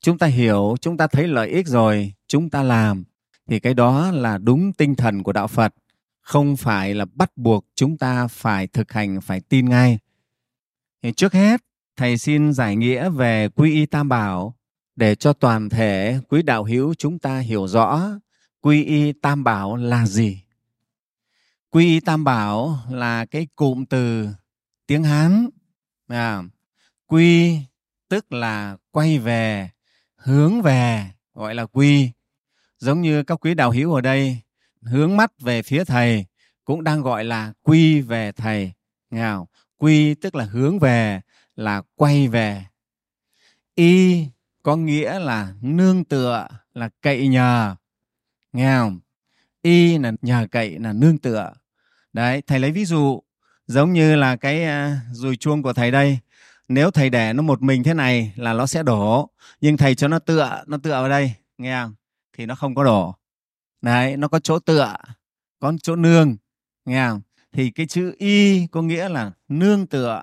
Chúng 0.00 0.18
ta 0.18 0.26
hiểu, 0.26 0.76
chúng 0.80 0.96
ta 0.96 1.06
thấy 1.06 1.28
lợi 1.28 1.48
ích 1.48 1.66
rồi, 1.66 2.12
chúng 2.26 2.50
ta 2.50 2.62
làm. 2.62 3.04
Thì 3.48 3.60
cái 3.60 3.74
đó 3.74 4.10
là 4.10 4.38
đúng 4.38 4.72
tinh 4.72 4.94
thần 4.94 5.22
của 5.22 5.32
đạo 5.32 5.48
phật. 5.48 5.74
Không 6.20 6.56
phải 6.56 6.94
là 6.94 7.04
bắt 7.14 7.36
buộc 7.36 7.66
chúng 7.74 7.98
ta 7.98 8.26
phải 8.26 8.66
thực 8.66 8.92
hành, 8.92 9.20
phải 9.20 9.40
tin 9.40 9.68
ngay. 9.68 9.98
Thì 11.02 11.12
trước 11.12 11.32
hết, 11.32 11.60
thầy 11.96 12.18
xin 12.18 12.52
giải 12.52 12.76
nghĩa 12.76 13.08
về 13.08 13.48
quy 13.48 13.72
y 13.72 13.86
tam 13.86 14.08
bảo 14.08 14.54
để 14.96 15.14
cho 15.14 15.32
toàn 15.32 15.68
thể 15.68 16.18
quý 16.28 16.42
đạo 16.42 16.64
hữu 16.64 16.94
chúng 16.94 17.18
ta 17.18 17.38
hiểu 17.38 17.68
rõ 17.68 18.10
quy 18.60 18.84
y 18.84 19.12
tam 19.12 19.44
bảo 19.44 19.76
là 19.76 20.06
gì. 20.06 20.42
Quy 21.70 21.86
y 21.86 22.00
tam 22.00 22.24
bảo 22.24 22.78
là 22.90 23.24
cái 23.24 23.46
cụm 23.56 23.84
từ 23.84 24.28
tiếng 24.86 25.04
Hán. 25.04 25.48
À, 26.08 26.42
quy 27.06 27.58
tức 28.08 28.32
là 28.32 28.76
quay 28.90 29.18
về, 29.18 29.70
hướng 30.16 30.62
về, 30.62 31.10
gọi 31.34 31.54
là 31.54 31.66
quy. 31.66 32.10
Giống 32.78 33.02
như 33.02 33.22
các 33.22 33.44
quý 33.44 33.54
đạo 33.54 33.70
hữu 33.70 33.94
ở 33.94 34.00
đây 34.00 34.38
hướng 34.82 35.16
mắt 35.16 35.40
về 35.40 35.62
phía 35.62 35.84
thầy 35.84 36.26
cũng 36.64 36.84
đang 36.84 37.02
gọi 37.02 37.24
là 37.24 37.52
quy 37.62 38.00
về 38.00 38.32
thầy. 38.32 38.72
Nghe? 39.10 39.34
Quy 39.78 40.14
tức 40.14 40.34
là 40.34 40.44
hướng 40.44 40.78
về, 40.78 41.20
là 41.56 41.82
quay 41.96 42.28
về. 42.28 42.64
Y 43.74 44.24
có 44.62 44.76
nghĩa 44.76 45.18
là 45.18 45.54
nương 45.60 46.04
tựa, 46.04 46.48
là 46.74 46.88
cậy 47.00 47.28
nhờ. 47.28 47.76
Nghe 48.52 48.76
không? 48.76 49.00
Y 49.62 49.98
là 49.98 50.12
nhờ 50.22 50.46
cậy, 50.50 50.78
là 50.78 50.92
nương 50.92 51.18
tựa. 51.18 51.52
Đấy, 52.12 52.42
thầy 52.42 52.60
lấy 52.60 52.72
ví 52.72 52.84
dụ 52.84 53.22
giống 53.66 53.92
như 53.92 54.16
là 54.16 54.36
cái 54.36 54.64
à, 54.64 55.00
dùi 55.12 55.36
chuông 55.36 55.62
của 55.62 55.72
thầy 55.72 55.90
đây. 55.90 56.18
Nếu 56.68 56.90
thầy 56.90 57.10
để 57.10 57.32
nó 57.32 57.42
một 57.42 57.62
mình 57.62 57.82
thế 57.82 57.94
này 57.94 58.32
là 58.36 58.52
nó 58.52 58.66
sẽ 58.66 58.82
đổ. 58.82 59.30
Nhưng 59.60 59.76
thầy 59.76 59.94
cho 59.94 60.08
nó 60.08 60.18
tựa, 60.18 60.62
nó 60.66 60.76
tựa 60.82 60.90
vào 60.90 61.08
đây, 61.08 61.34
nghe 61.58 61.82
không? 61.82 61.94
Thì 62.36 62.46
nó 62.46 62.54
không 62.54 62.74
có 62.74 62.84
đổ. 62.84 63.14
Đấy, 63.82 64.16
nó 64.16 64.28
có 64.28 64.38
chỗ 64.38 64.58
tựa, 64.58 64.96
có 65.58 65.72
chỗ 65.82 65.96
nương, 65.96 66.36
nghe 66.84 67.08
không? 67.08 67.20
Thì 67.52 67.70
cái 67.70 67.86
chữ 67.86 68.14
y 68.18 68.66
có 68.66 68.82
nghĩa 68.82 69.08
là 69.08 69.32
nương 69.48 69.86
tựa. 69.86 70.22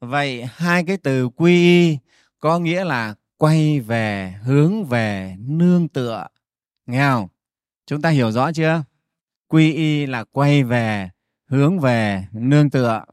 Vậy 0.00 0.44
hai 0.54 0.84
cái 0.84 0.96
từ 0.96 1.28
quy 1.28 1.52
y 1.52 1.98
có 2.40 2.58
nghĩa 2.58 2.84
là 2.84 3.14
quay 3.36 3.80
về, 3.80 4.34
hướng 4.42 4.84
về, 4.84 5.36
nương 5.38 5.88
tựa. 5.88 6.26
Nghe 6.86 7.08
không? 7.08 7.28
Chúng 7.86 8.02
ta 8.02 8.10
hiểu 8.10 8.30
rõ 8.32 8.52
chưa? 8.52 8.82
Quy 9.48 9.72
y 9.72 10.06
là 10.06 10.24
quay 10.24 10.64
về, 10.64 11.10
hướng 11.46 11.80
về, 11.80 12.26
nương 12.32 12.70
tựa. 12.70 13.04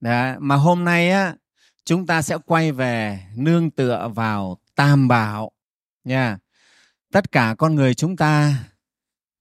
Đấy, 0.00 0.36
mà 0.38 0.54
hôm 0.54 0.84
nay 0.84 1.10
á 1.10 1.34
chúng 1.84 2.06
ta 2.06 2.22
sẽ 2.22 2.38
quay 2.46 2.72
về 2.72 3.26
nương 3.36 3.70
tựa 3.70 4.08
vào 4.14 4.58
tam 4.74 5.08
bảo 5.08 5.50
nha. 6.04 6.38
Tất 7.12 7.32
cả 7.32 7.54
con 7.58 7.74
người 7.74 7.94
chúng 7.94 8.16
ta 8.16 8.54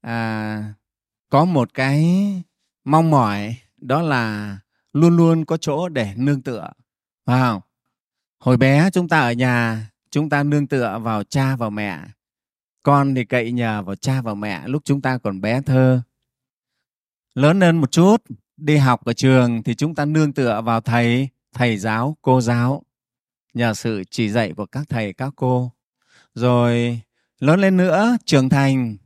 à, 0.01 0.73
có 1.29 1.45
một 1.45 1.73
cái 1.73 2.05
mong 2.83 3.11
mỏi 3.11 3.57
đó 3.77 4.01
là 4.01 4.57
luôn 4.93 5.17
luôn 5.17 5.45
có 5.45 5.57
chỗ 5.57 5.89
để 5.89 6.13
nương 6.15 6.41
tựa. 6.41 6.69
Phải 7.25 7.41
không? 7.41 7.61
Hồi 8.39 8.57
bé 8.57 8.89
chúng 8.93 9.09
ta 9.09 9.19
ở 9.19 9.31
nhà, 9.31 9.89
chúng 10.11 10.29
ta 10.29 10.43
nương 10.43 10.67
tựa 10.67 10.99
vào 10.99 11.23
cha 11.23 11.55
và 11.55 11.69
mẹ. 11.69 11.99
Con 12.83 13.15
thì 13.15 13.25
cậy 13.25 13.51
nhờ 13.51 13.81
vào 13.81 13.95
cha 13.95 14.21
và 14.21 14.33
mẹ 14.33 14.67
lúc 14.67 14.81
chúng 14.85 15.01
ta 15.01 15.17
còn 15.17 15.41
bé 15.41 15.61
thơ. 15.61 16.01
Lớn 17.37 17.59
lên 17.59 17.77
một 17.77 17.91
chút, 17.91 18.17
đi 18.57 18.77
học 18.77 19.05
ở 19.05 19.13
trường 19.13 19.63
thì 19.63 19.75
chúng 19.75 19.95
ta 19.95 20.05
nương 20.05 20.33
tựa 20.33 20.61
vào 20.61 20.81
thầy, 20.81 21.29
thầy 21.53 21.77
giáo, 21.77 22.17
cô 22.21 22.41
giáo. 22.41 22.83
Nhờ 23.53 23.73
sự 23.73 24.03
chỉ 24.09 24.29
dạy 24.29 24.53
của 24.57 24.65
các 24.65 24.89
thầy, 24.89 25.13
các 25.13 25.33
cô. 25.35 25.71
Rồi 26.33 26.99
lớn 27.39 27.59
lên 27.59 27.77
nữa, 27.77 28.17
trưởng 28.25 28.49
thành, 28.49 28.97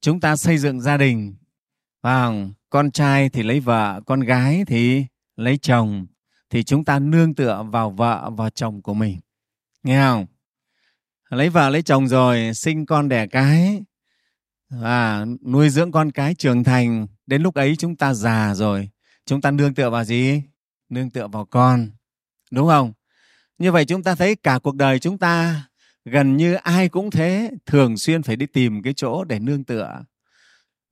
chúng 0.00 0.20
ta 0.20 0.36
xây 0.36 0.58
dựng 0.58 0.80
gia 0.80 0.96
đình. 0.96 1.34
và 2.02 2.32
con 2.70 2.90
trai 2.90 3.28
thì 3.28 3.42
lấy 3.42 3.60
vợ, 3.60 4.00
con 4.06 4.20
gái 4.20 4.64
thì 4.66 5.04
lấy 5.36 5.58
chồng 5.58 6.06
thì 6.50 6.62
chúng 6.62 6.84
ta 6.84 6.98
nương 6.98 7.34
tựa 7.34 7.62
vào 7.72 7.90
vợ 7.90 8.30
và 8.30 8.50
chồng 8.50 8.82
của 8.82 8.94
mình 8.94 9.20
nghe 9.82 10.00
không 10.00 10.26
lấy 11.30 11.48
vợ 11.48 11.70
lấy 11.70 11.82
chồng 11.82 12.08
rồi 12.08 12.54
sinh 12.54 12.86
con 12.86 13.08
đẻ 13.08 13.26
cái 13.26 13.82
và 14.70 15.26
nuôi 15.46 15.70
dưỡng 15.70 15.92
con 15.92 16.10
cái 16.10 16.34
trưởng 16.34 16.64
thành 16.64 17.06
đến 17.30 17.42
lúc 17.42 17.54
ấy 17.54 17.76
chúng 17.76 17.96
ta 17.96 18.14
già 18.14 18.54
rồi, 18.54 18.88
chúng 19.26 19.40
ta 19.40 19.50
nương 19.50 19.74
tựa 19.74 19.90
vào 19.90 20.04
gì? 20.04 20.42
Nương 20.88 21.10
tựa 21.10 21.28
vào 21.28 21.44
con, 21.44 21.90
đúng 22.50 22.68
không? 22.68 22.92
Như 23.58 23.72
vậy 23.72 23.84
chúng 23.84 24.02
ta 24.02 24.14
thấy 24.14 24.36
cả 24.36 24.58
cuộc 24.58 24.74
đời 24.74 24.98
chúng 24.98 25.18
ta 25.18 25.64
gần 26.04 26.36
như 26.36 26.54
ai 26.54 26.88
cũng 26.88 27.10
thế, 27.10 27.50
thường 27.66 27.98
xuyên 27.98 28.22
phải 28.22 28.36
đi 28.36 28.46
tìm 28.46 28.82
cái 28.82 28.92
chỗ 28.96 29.24
để 29.24 29.38
nương 29.38 29.64
tựa. 29.64 30.04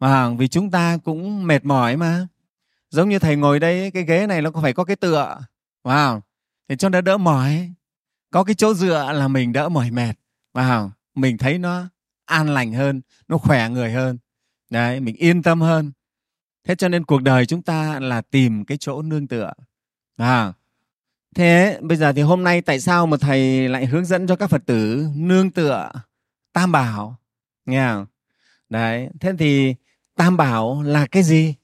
Mà 0.00 0.30
vì 0.30 0.48
chúng 0.48 0.70
ta 0.70 0.96
cũng 1.04 1.46
mệt 1.46 1.64
mỏi 1.64 1.96
mà. 1.96 2.26
Giống 2.90 3.08
như 3.08 3.18
thầy 3.18 3.36
ngồi 3.36 3.60
đây, 3.60 3.90
cái 3.90 4.02
ghế 4.02 4.26
này 4.26 4.42
nó 4.42 4.50
có 4.50 4.60
phải 4.60 4.72
có 4.72 4.84
cái 4.84 4.96
tựa, 4.96 5.38
wow 5.84 6.20
để 6.68 6.76
cho 6.76 6.88
nó 6.88 7.00
đỡ 7.00 7.16
mỏi. 7.16 7.72
Có 8.30 8.44
cái 8.44 8.54
chỗ 8.54 8.74
dựa 8.74 9.12
là 9.12 9.28
mình 9.28 9.52
đỡ 9.52 9.68
mỏi 9.68 9.90
mệt, 9.90 10.14
wow, 10.54 10.90
mình 11.14 11.38
thấy 11.38 11.58
nó 11.58 11.88
an 12.24 12.54
lành 12.54 12.72
hơn, 12.72 13.00
nó 13.28 13.38
khỏe 13.38 13.68
người 13.68 13.92
hơn. 13.92 14.18
Đấy, 14.70 15.00
mình 15.00 15.16
yên 15.16 15.42
tâm 15.42 15.60
hơn 15.60 15.92
thế 16.68 16.74
cho 16.74 16.88
nên 16.88 17.04
cuộc 17.04 17.22
đời 17.22 17.46
chúng 17.46 17.62
ta 17.62 18.00
là 18.00 18.20
tìm 18.20 18.64
cái 18.64 18.78
chỗ 18.80 19.02
nương 19.02 19.26
tựa 19.26 19.52
à 20.16 20.52
thế 21.34 21.78
bây 21.82 21.96
giờ 21.96 22.12
thì 22.12 22.22
hôm 22.22 22.44
nay 22.44 22.60
tại 22.62 22.80
sao 22.80 23.06
mà 23.06 23.16
thầy 23.16 23.68
lại 23.68 23.86
hướng 23.86 24.04
dẫn 24.04 24.26
cho 24.26 24.36
các 24.36 24.46
phật 24.46 24.62
tử 24.66 25.06
nương 25.16 25.50
tựa 25.50 25.90
tam 26.52 26.72
bảo 26.72 27.18
nghe 27.66 27.88
không 27.88 28.06
đấy 28.68 29.08
thế 29.20 29.32
thì 29.38 29.74
tam 30.16 30.36
bảo 30.36 30.82
là 30.82 31.06
cái 31.06 31.22
gì 31.22 31.54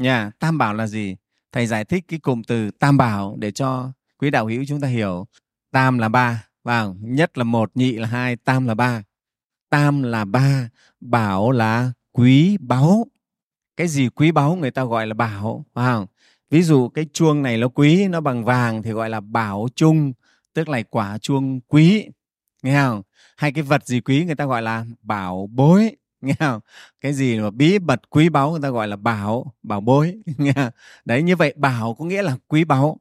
nhà 0.00 0.30
tam 0.38 0.58
bảo 0.58 0.74
là 0.74 0.86
gì? 0.86 1.16
Thầy 1.52 1.66
giải 1.66 1.84
thích 1.84 2.04
cái 2.08 2.18
cụm 2.18 2.42
từ 2.42 2.70
tam 2.70 2.96
bảo 2.96 3.36
để 3.38 3.50
cho 3.50 3.92
quý 4.18 4.30
đạo 4.30 4.46
hữu 4.46 4.64
chúng 4.68 4.80
ta 4.80 4.88
hiểu. 4.88 5.26
Tam 5.70 5.98
là 5.98 6.08
ba, 6.08 6.46
vào 6.64 6.96
nhất 7.00 7.38
là 7.38 7.44
một, 7.44 7.70
nhị 7.74 7.92
là 7.92 8.08
hai, 8.08 8.36
tam 8.36 8.66
là 8.66 8.74
ba. 8.74 9.02
Tam 9.70 10.02
là 10.02 10.24
ba, 10.24 10.68
bảo 11.00 11.50
là 11.50 11.92
quý 12.12 12.58
báu. 12.60 13.06
Cái 13.80 13.88
gì 13.88 14.08
quý 14.08 14.32
báu 14.32 14.56
người 14.56 14.70
ta 14.70 14.84
gọi 14.84 15.06
là 15.06 15.14
bảo, 15.14 15.64
vào 15.74 16.08
Ví 16.50 16.62
dụ 16.62 16.88
cái 16.88 17.06
chuông 17.12 17.42
này 17.42 17.56
nó 17.56 17.68
quý, 17.68 18.08
nó 18.08 18.20
bằng 18.20 18.44
vàng 18.44 18.82
thì 18.82 18.90
gọi 18.90 19.10
là 19.10 19.20
bảo 19.20 19.68
chung, 19.74 20.12
tức 20.54 20.68
là 20.68 20.82
quả 20.82 21.18
chuông 21.18 21.60
quý. 21.60 22.08
Nghe 22.62 22.82
không? 22.82 23.02
Hay 23.36 23.52
cái 23.52 23.62
vật 23.62 23.86
gì 23.86 24.00
quý 24.00 24.24
người 24.24 24.34
ta 24.34 24.44
gọi 24.46 24.62
là 24.62 24.84
bảo 25.02 25.48
bối 25.52 25.96
nghe 26.20 26.34
không 26.38 26.60
cái 27.00 27.12
gì 27.12 27.38
mà 27.38 27.50
bí 27.50 27.78
mật 27.78 28.10
quý 28.10 28.28
báu 28.28 28.50
người 28.50 28.60
ta 28.62 28.70
gọi 28.70 28.88
là 28.88 28.96
bảo 28.96 29.54
bảo 29.62 29.80
bối 29.80 30.20
nghe 30.38 30.54
đấy 31.04 31.22
như 31.22 31.36
vậy 31.36 31.54
bảo 31.56 31.94
có 31.94 32.04
nghĩa 32.04 32.22
là 32.22 32.36
quý 32.48 32.64
báu 32.64 33.00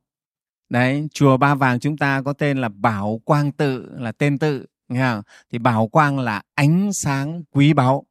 đấy 0.70 1.08
chùa 1.14 1.38
ba 1.38 1.56
vàng 1.56 1.80
chúng 1.80 1.98
ta 1.98 2.22
có 2.22 2.34
tên 2.34 2.58
là 2.58 2.70
bảo 2.70 3.22
quang 3.26 3.52
tự 3.52 3.92
là 3.98 4.12
tên 4.12 4.38
tự 4.38 4.66
nghe 4.88 5.00
không? 5.00 5.22
thì 5.52 5.58
bảo 5.58 5.88
quang 5.88 6.20
là 6.20 6.42
ánh 6.56 6.94
sáng 6.94 7.44
quý 7.52 7.74
báu 7.74 8.06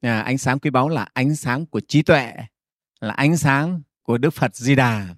à, 0.00 0.20
ánh 0.20 0.38
sáng 0.38 0.58
quý 0.58 0.70
báu 0.70 0.88
là 0.88 1.06
ánh 1.12 1.36
sáng 1.36 1.66
của 1.66 1.80
trí 1.80 2.02
tuệ 2.02 2.32
là 3.00 3.14
ánh 3.14 3.36
sáng 3.36 3.82
của 4.02 4.18
đức 4.18 4.30
phật 4.30 4.56
di 4.56 4.74
đà 4.74 5.14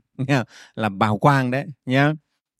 là 0.74 0.88
bảo 0.88 1.18
quang 1.18 1.50
đấy 1.50 1.66
nhé 1.86 2.04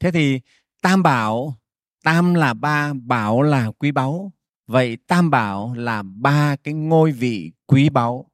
thế 0.00 0.10
thì 0.10 0.40
tam 0.82 1.02
bảo 1.02 1.58
tam 2.04 2.34
là 2.34 2.54
ba 2.54 2.92
bảo 2.92 3.42
là 3.42 3.70
quý 3.78 3.90
báu 3.90 4.32
Vậy 4.72 4.96
Tam 5.06 5.30
Bảo 5.30 5.74
là 5.74 6.02
ba 6.02 6.56
cái 6.56 6.74
ngôi 6.74 7.12
vị 7.12 7.52
quý 7.66 7.88
báu. 7.90 8.30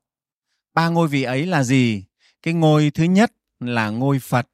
Ba 0.74 0.88
ngôi 0.88 1.08
vị 1.08 1.22
ấy 1.22 1.46
là 1.46 1.64
gì? 1.64 2.04
Cái 2.42 2.54
ngôi 2.54 2.90
thứ 2.94 3.04
nhất 3.04 3.32
là 3.60 3.90
ngôi 3.90 4.18
Phật, 4.18 4.48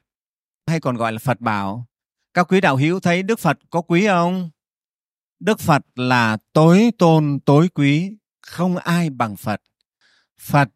hay 0.66 0.80
còn 0.80 0.96
gọi 0.96 1.12
là 1.12 1.18
Phật 1.18 1.40
Bảo. 1.40 1.86
Các 2.34 2.52
quý 2.52 2.60
đạo 2.60 2.76
hữu 2.76 3.00
thấy 3.00 3.22
Đức 3.22 3.38
Phật 3.38 3.58
có 3.70 3.80
quý 3.80 4.06
không? 4.06 4.50
Đức 5.40 5.60
Phật 5.60 5.82
là 5.94 6.36
tối 6.52 6.90
tôn 6.98 7.38
tối 7.44 7.68
quý, 7.74 8.16
không 8.46 8.76
ai 8.76 9.10
bằng 9.10 9.36
Phật. 9.36 9.62
Phật 10.40 10.68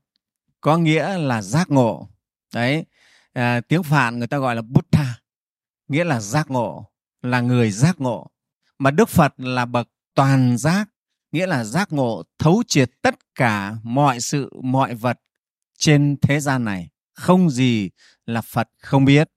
có 0.60 0.76
nghĩa 0.76 1.18
là 1.18 1.42
giác 1.42 1.70
ngộ. 1.70 2.08
Đấy, 2.54 2.84
à, 3.32 3.60
tiếng 3.60 3.82
Phạn 3.82 4.18
người 4.18 4.26
ta 4.26 4.38
gọi 4.38 4.56
là 4.56 4.62
Buddha, 4.62 5.20
nghĩa 5.88 6.04
là 6.04 6.20
giác 6.20 6.50
ngộ, 6.50 6.90
là 7.22 7.40
người 7.40 7.70
giác 7.70 8.00
ngộ. 8.00 8.30
Mà 8.78 8.90
Đức 8.90 9.08
Phật 9.08 9.34
là 9.36 9.64
bậc 9.64 9.88
toàn 10.14 10.58
giác 10.58 10.88
nghĩa 11.32 11.46
là 11.46 11.64
giác 11.64 11.92
ngộ 11.92 12.22
thấu 12.38 12.62
triệt 12.66 12.90
tất 13.02 13.34
cả 13.34 13.76
mọi 13.82 14.20
sự 14.20 14.50
mọi 14.62 14.94
vật 14.94 15.20
trên 15.78 16.16
thế 16.22 16.40
gian 16.40 16.64
này 16.64 16.88
không 17.14 17.50
gì 17.50 17.90
là 18.26 18.40
phật 18.40 18.68
không 18.82 19.04
biết 19.04 19.28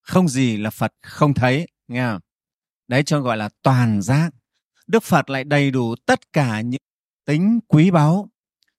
không 0.00 0.28
gì 0.28 0.56
là 0.56 0.70
phật 0.70 0.92
không 1.02 1.34
thấy 1.34 1.68
nghe 1.88 2.06
không? 2.06 2.20
đấy 2.88 3.02
cho 3.02 3.20
gọi 3.20 3.36
là 3.36 3.48
toàn 3.62 4.02
giác 4.02 4.30
đức 4.86 5.02
phật 5.02 5.30
lại 5.30 5.44
đầy 5.44 5.70
đủ 5.70 5.94
tất 6.06 6.32
cả 6.32 6.60
những 6.60 6.80
tính 7.26 7.60
quý 7.68 7.90
báu 7.90 8.28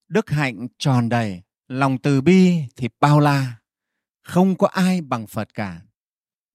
đức 0.08 0.30
hạnh 0.30 0.68
tròn 0.78 1.10
đầy 1.10 1.42
lòng 1.68 1.98
từ 1.98 2.22
bi 2.22 2.64
thì 2.76 2.90
bao 3.00 3.20
la 3.20 3.54
không 4.24 4.56
có 4.56 4.68
ai 4.68 5.02
bằng 5.02 5.28
phật 5.28 5.54
cả 5.54 5.82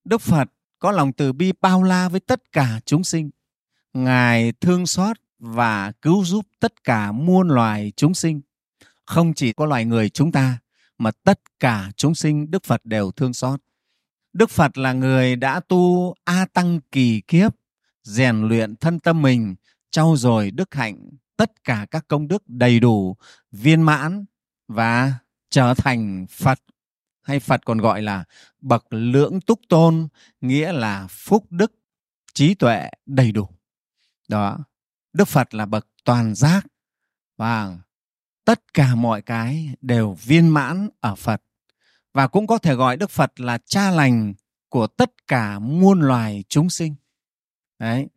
đức 0.05 0.21
phật 0.21 0.49
có 0.79 0.93
lòng 0.93 1.13
từ 1.13 1.33
bi 1.33 1.53
bao 1.61 1.83
la 1.83 2.09
với 2.09 2.21
tất 2.21 2.53
cả 2.53 2.81
chúng 2.85 3.05
sinh 3.05 3.31
ngài 3.93 4.53
thương 4.53 4.87
xót 4.87 5.17
và 5.39 5.93
cứu 6.03 6.25
giúp 6.25 6.47
tất 6.61 6.85
cả 6.85 7.13
muôn 7.13 7.49
loài 7.49 7.93
chúng 7.97 8.15
sinh. 8.15 8.41
Không 9.05 9.35
chỉ 9.35 9.53
có 9.53 9.67
loài 9.67 9.85
người 9.85 10.09
chúng 10.09 10.33
ta, 10.33 10.59
mà 10.99 11.11
tất 11.11 11.41
cả 11.61 11.91
chúng 11.97 12.15
sinh 12.15 12.51
Đức 12.51 12.65
Phật 12.65 12.85
đều 12.85 13.11
thương 13.11 13.35
xót. 13.35 13.61
Đức 14.33 14.51
Phật 14.51 14.79
là 14.79 14.93
người 14.93 15.37
đã 15.37 15.61
tu 15.61 16.15
A 16.25 16.47
Tăng 16.53 16.81
kỳ 16.93 17.21
kiếp, 17.21 17.57
rèn 18.03 18.49
luyện 18.49 18.77
thân 18.77 19.01
tâm 19.01 19.23
mình 19.23 19.55
trau 19.91 20.17
dồi 20.17 20.51
đức 20.51 20.75
hạnh 20.75 21.11
tất 21.37 21.65
cả 21.65 21.87
các 21.91 22.05
công 22.09 22.29
đức 22.29 22.43
đầy 22.47 22.81
đủ, 22.81 23.17
viên 23.53 23.83
mãn 23.83 24.25
và 24.69 25.15
trở 25.51 25.75
thành 25.75 26.27
phật, 26.31 26.59
hay 27.23 27.41
phật 27.41 27.65
còn 27.65 27.79
gọi 27.79 28.03
là 28.03 28.25
bậc 28.61 28.87
lưỡng 28.91 29.41
túc 29.41 29.61
tôn, 29.69 30.09
nghĩa 30.41 30.73
là 30.73 31.07
phúc 31.11 31.47
đức, 31.51 31.73
trí 32.35 32.55
tuệ 32.55 32.91
đầy 33.07 33.33
đủ. 33.33 33.49
Đó, 34.29 34.59
đức 35.13 35.29
phật 35.29 35.55
là 35.55 35.67
bậc 35.67 35.87
toàn 36.05 36.35
giác 36.35 36.67
và 37.37 37.79
tất 38.45 38.75
cả 38.75 38.95
mọi 38.95 39.23
cái 39.23 39.75
đều 39.81 40.15
viên 40.15 40.49
mãn 40.49 40.89
ở 41.01 41.15
phật. 41.15 41.43
Và 42.13 42.29
cũng 42.29 42.47
có 42.47 42.59
thể 42.59 42.75
gọi 42.75 42.97
đức 42.97 43.11
phật 43.11 43.41
là 43.41 43.59
cha 43.59 43.91
lành 43.91 44.35
của 44.69 44.87
tất 44.87 45.27
cả 45.27 45.59
muôn 45.59 46.01
loài 46.01 46.45
chúng 46.49 46.71
sinh. 46.71 46.95
Đấy 47.79 48.09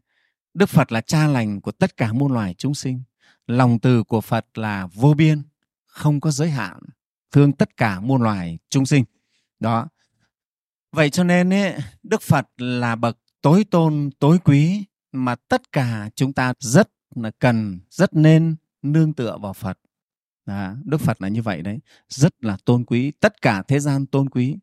đức 0.55 0.69
phật 0.69 0.91
là 0.91 1.01
cha 1.01 1.27
lành 1.27 1.61
của 1.61 1.71
tất 1.71 1.97
cả 1.97 2.13
muôn 2.13 2.33
loài 2.33 2.55
chúng 2.57 2.73
sinh. 2.73 3.03
Lòng 3.47 3.79
từ 3.79 4.03
của 4.03 4.21
phật 4.21 4.57
là 4.57 4.87
vô 4.87 5.13
biên 5.13 5.41
không 5.85 6.19
có 6.21 6.31
giới 6.31 6.49
hạn 6.49 6.79
thương 7.31 7.53
tất 7.53 7.77
cả 7.77 7.99
muôn 7.99 8.21
loài 8.21 8.57
chúng 8.69 8.85
sinh. 8.85 9.03
Đó. 9.59 9.87
Vậy 10.91 11.09
cho 11.09 11.23
nên 11.23 11.53
ấy, 11.53 11.73
đức 12.03 12.21
phật 12.21 12.47
là 12.57 12.95
bậc 12.95 13.17
tối 13.41 13.63
tôn 13.71 14.09
tối 14.19 14.39
quý 14.43 14.85
mà 15.11 15.35
tất 15.35 15.71
cả 15.71 16.09
chúng 16.15 16.33
ta 16.33 16.53
rất 16.59 16.89
là 17.15 17.31
cần 17.39 17.79
rất 17.89 18.13
nên 18.13 18.55
nương 18.81 19.13
tựa 19.13 19.37
vào 19.37 19.53
phật. 19.53 19.79
Đó, 20.45 20.73
đức 20.83 21.01
phật 21.01 21.21
là 21.21 21.27
như 21.27 21.41
vậy 21.41 21.61
đấy. 21.61 21.79
Rất 22.09 22.43
là 22.43 22.57
tôn 22.65 22.85
quý 22.85 23.11
tất 23.11 23.41
cả 23.41 23.63
thế 23.67 23.79
gian 23.79 24.05
tôn 24.05 24.29
quý. 24.29 24.57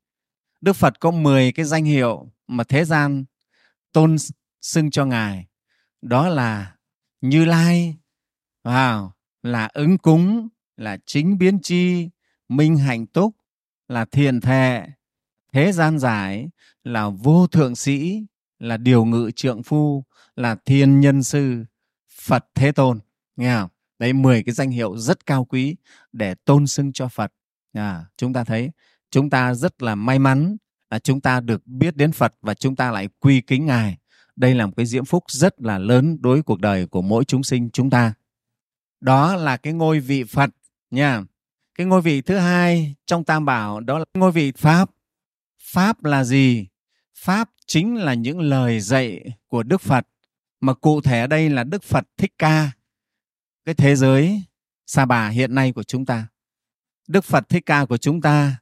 Đức 0.60 0.72
phật 0.72 1.00
có 1.00 1.10
10 1.10 1.52
cái 1.52 1.66
danh 1.66 1.84
hiệu 1.84 2.30
mà 2.46 2.64
thế 2.64 2.84
gian 2.84 3.24
tôn 3.92 4.16
xưng 4.60 4.90
cho 4.90 5.04
ngài 5.04 5.46
đó 6.02 6.28
là 6.28 6.76
như 7.20 7.44
lai. 7.44 7.96
Wow, 8.64 9.10
là 9.42 9.68
ứng 9.72 9.98
cúng 9.98 10.48
là 10.76 10.98
chính 11.06 11.38
biến 11.38 11.58
chi 11.62 12.10
minh 12.48 12.76
hạnh 12.76 13.06
túc 13.06 13.36
là 13.88 14.04
thiện 14.04 14.40
thệ. 14.40 14.86
Thế 15.52 15.72
gian 15.72 15.98
giải 15.98 16.48
là 16.84 17.08
vô 17.08 17.46
thượng 17.46 17.76
sĩ 17.76 18.26
là 18.58 18.76
điều 18.76 19.04
ngự 19.04 19.30
trượng 19.36 19.62
phu 19.62 20.04
là 20.36 20.56
thiên 20.64 21.00
nhân 21.00 21.22
sư 21.22 21.64
phật 22.20 22.46
thế 22.54 22.72
tôn. 22.72 23.00
Nghe 23.36 23.54
không? 23.54 23.68
Đấy 23.98 24.12
10 24.12 24.42
cái 24.42 24.54
danh 24.54 24.70
hiệu 24.70 24.96
rất 24.96 25.26
cao 25.26 25.44
quý 25.44 25.76
để 26.12 26.34
tôn 26.34 26.66
xưng 26.66 26.92
cho 26.92 27.08
phật. 27.08 27.32
À, 27.72 28.04
chúng 28.16 28.32
ta 28.32 28.44
thấy 28.44 28.70
chúng 29.10 29.30
ta 29.30 29.54
rất 29.54 29.82
là 29.82 29.94
may 29.94 30.18
mắn 30.18 30.56
là 30.90 30.98
chúng 30.98 31.20
ta 31.20 31.40
được 31.40 31.66
biết 31.66 31.96
đến 31.96 32.12
phật 32.12 32.34
và 32.40 32.54
chúng 32.54 32.76
ta 32.76 32.90
lại 32.90 33.08
quy 33.20 33.40
kính 33.40 33.66
ngài 33.66 33.98
đây 34.36 34.54
là 34.54 34.66
một 34.66 34.72
cái 34.76 34.86
diễm 34.86 35.04
phúc 35.04 35.24
rất 35.28 35.60
là 35.60 35.78
lớn 35.78 36.18
đối 36.20 36.34
với 36.34 36.42
cuộc 36.42 36.60
đời 36.60 36.86
của 36.86 37.02
mỗi 37.02 37.24
chúng 37.24 37.42
sinh 37.42 37.70
chúng 37.70 37.90
ta. 37.90 38.14
Đó 39.00 39.36
là 39.36 39.56
cái 39.56 39.72
ngôi 39.72 40.00
vị 40.00 40.24
phật 40.24 40.50
nha. 40.90 41.24
Cái 41.74 41.86
ngôi 41.86 42.02
vị 42.02 42.20
thứ 42.20 42.36
hai 42.36 42.94
trong 43.06 43.24
tam 43.24 43.44
bảo, 43.44 43.80
đó 43.80 43.98
là 43.98 44.04
ngôi 44.14 44.32
vị 44.32 44.52
pháp. 44.52 44.90
Pháp 45.62 46.04
là 46.04 46.24
gì? 46.24 46.66
Pháp 47.14 47.50
chính 47.66 47.96
là 47.96 48.14
những 48.14 48.40
lời 48.40 48.80
dạy 48.80 49.20
của 49.48 49.62
đức 49.62 49.80
phật. 49.80 50.06
Mà 50.60 50.74
cụ 50.74 51.00
thể 51.00 51.20
ở 51.20 51.26
đây 51.26 51.50
là 51.50 51.64
đức 51.64 51.82
phật 51.82 52.04
thích 52.16 52.32
ca, 52.38 52.70
cái 53.64 53.74
thế 53.74 53.96
giới 53.96 54.42
sa 54.86 55.04
bà 55.04 55.28
hiện 55.28 55.54
nay 55.54 55.72
của 55.72 55.82
chúng 55.82 56.06
ta. 56.06 56.26
Đức 57.08 57.24
phật 57.24 57.48
thích 57.48 57.66
ca 57.66 57.84
của 57.84 57.96
chúng 57.96 58.20
ta, 58.20 58.56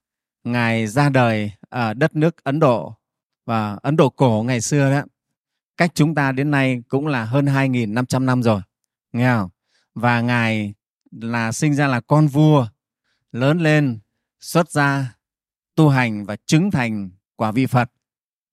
ngài 0.44 0.87
ra 0.87 1.09
đời 1.09 1.52
ở 1.68 1.94
đất 1.94 2.16
nước 2.16 2.44
ấn 2.44 2.61
độ 2.61 2.94
và 3.46 3.74
ấn 3.83 3.96
độ 3.96 4.11
cổ 4.11 4.42
ngày 4.42 4.61
xưa 4.61 4.90
đó 4.90 5.02
cách 5.80 5.90
chúng 5.94 6.14
ta 6.14 6.32
đến 6.32 6.50
nay 6.50 6.82
cũng 6.88 7.06
là 7.06 7.24
hơn 7.24 7.44
2.500 7.44 8.24
năm 8.24 8.42
rồi. 8.42 8.60
Nghe 9.12 9.32
không? 9.32 9.50
Và 9.94 10.20
ngài 10.20 10.74
là 11.10 11.52
sinh 11.52 11.74
ra 11.74 11.86
là 11.86 12.00
con 12.00 12.26
vua 12.26 12.68
lớn 13.32 13.60
lên 13.60 13.98
xuất 14.40 14.70
gia 14.70 15.14
tu 15.74 15.88
hành 15.88 16.26
và 16.26 16.36
chứng 16.46 16.70
thành 16.70 17.10
quả 17.36 17.52
vị 17.52 17.66
phật. 17.66 17.90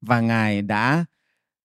Và 0.02 0.22
ngài 0.22 0.62
đã 0.62 1.06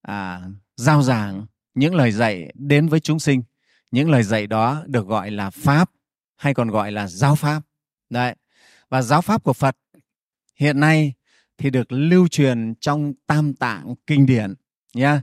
à, 0.03 0.41
giao 0.77 1.03
giảng 1.03 1.47
những 1.75 1.95
lời 1.95 2.13
dạy 2.13 2.53
đến 2.55 2.89
với 2.89 3.01
chúng 3.01 3.19
sinh. 3.19 3.43
Những 3.91 4.11
lời 4.11 4.23
dạy 4.23 4.47
đó 4.47 4.83
được 4.87 5.07
gọi 5.07 5.31
là 5.31 5.51
pháp 5.51 5.91
hay 6.37 6.55
còn 6.55 6.71
gọi 6.71 6.93
là 6.93 7.09
giáo 7.09 7.35
pháp. 7.35 7.63
Đấy. 8.11 8.35
Và 8.89 9.03
giáo 9.03 9.23
pháp 9.23 9.45
của 9.45 9.53
phật 9.53 9.77
hiện 10.57 10.81
nay 10.81 11.13
thì 11.59 11.71
được 11.71 11.93
lưu 11.93 12.29
truyền 12.29 12.75
trong 12.81 13.13
tam 13.27 13.55
tạng 13.55 13.95
kinh 14.07 14.27
điển 14.27 14.55
nhá 14.95 15.23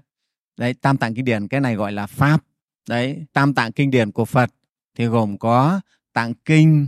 đấy, 0.59 0.73
tam 0.73 0.97
tạng 0.97 1.13
kinh 1.13 1.25
điển, 1.25 1.47
cái 1.47 1.61
này 1.61 1.75
gọi 1.75 1.91
là 1.91 2.07
pháp. 2.07 2.43
Đấy, 2.89 3.25
tam 3.33 3.53
tạng 3.53 3.71
kinh 3.71 3.91
điển 3.91 4.11
của 4.11 4.25
phật 4.25 4.51
thì 4.95 5.05
gồm 5.05 5.37
có 5.37 5.81
tạng 6.13 6.33
kinh, 6.33 6.87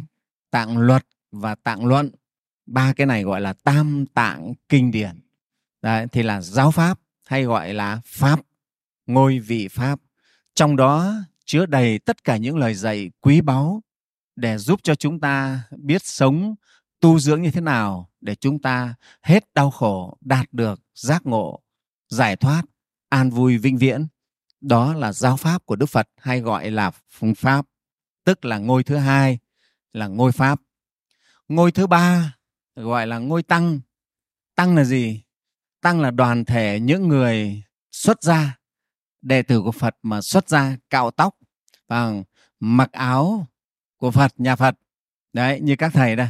tạng 0.50 0.78
luật 0.78 1.06
và 1.32 1.56
tạng 1.56 1.86
luận. 1.86 2.12
Ba 2.66 2.94
cái 2.94 3.08
này 3.08 3.24
gọi 3.24 3.42
là 3.42 3.54
tam 3.54 4.06
tạng 4.14 4.54
kinh 4.70 4.92
điển. 4.92 5.22
Đấy, 5.82 6.08
thì 6.12 6.24
là 6.24 6.42
giáo 6.42 6.72
pháp 6.72 7.00
hay 7.26 7.44
gọi 7.44 7.74
là 7.74 8.02
pháp, 8.06 8.40
ngôi 9.08 9.40
vị 9.40 9.68
pháp. 9.68 10.00
Trong 10.56 10.76
đó 10.76 11.14
chứa 11.46 11.66
đầy 11.66 12.00
tất 12.00 12.24
cả 12.24 12.38
những 12.38 12.58
lời 12.58 12.74
dạy 12.74 13.12
quý 13.22 13.42
báu 13.42 13.82
để 14.36 14.58
giúp 14.58 14.80
cho 14.84 14.96
chúng 14.96 15.20
ta 15.20 15.64
biết 15.78 16.06
sống, 16.06 16.56
tu 17.00 17.20
dưỡng 17.20 17.42
như 17.42 17.52
thế 17.52 17.62
nào 17.62 18.10
để 18.22 18.36
chúng 18.36 18.60
ta 18.60 18.96
hết 19.22 19.54
đau 19.54 19.72
khổ, 19.72 20.18
đạt 20.22 20.54
được 20.54 20.82
giác 20.94 21.26
ngộ, 21.26 21.60
giải 22.10 22.36
thoát 22.36 22.64
an 23.12 23.30
vui 23.30 23.58
vĩnh 23.58 23.78
viễn. 23.78 24.08
Đó 24.62 24.94
là 24.94 25.14
giáo 25.14 25.38
pháp 25.38 25.66
của 25.66 25.76
đức 25.76 25.86
phật 25.86 26.10
hay 26.18 26.42
gọi 26.42 26.72
là 26.72 26.92
phương 27.10 27.36
pháp, 27.36 27.66
tức 28.24 28.46
là 28.46 28.58
ngôi 28.58 28.84
thứ 28.84 28.96
hai, 28.96 29.40
là 29.94 30.08
ngôi 30.08 30.32
pháp. 30.32 30.60
Ngôi 31.48 31.72
thứ 31.72 31.88
ba 31.88 32.36
gọi 32.76 33.08
là 33.08 33.18
ngôi 33.18 33.44
tăng. 33.44 33.80
Tăng 34.56 34.76
là 34.76 34.84
gì? 34.84 35.24
Tăng 35.82 36.02
là 36.02 36.12
đoàn 36.12 36.46
thể 36.46 36.80
những 36.80 37.08
người 37.08 37.64
xuất 37.92 38.24
gia, 38.24 38.58
đệ 39.22 39.42
tử 39.42 39.62
của 39.62 39.72
phật 39.72 39.96
mà 40.02 40.22
xuất 40.22 40.50
gia, 40.50 40.78
cạo 40.90 41.12
tóc 41.12 41.36
và 41.88 42.12
mặc 42.60 42.92
áo 42.92 43.48
của 43.98 44.12
phật, 44.12 44.32
nhà 44.38 44.56
phật. 44.56 44.76
Đấy, 45.34 45.60
như 45.62 45.76
các 45.76 45.94
thầy 45.94 46.16
đây. 46.16 46.30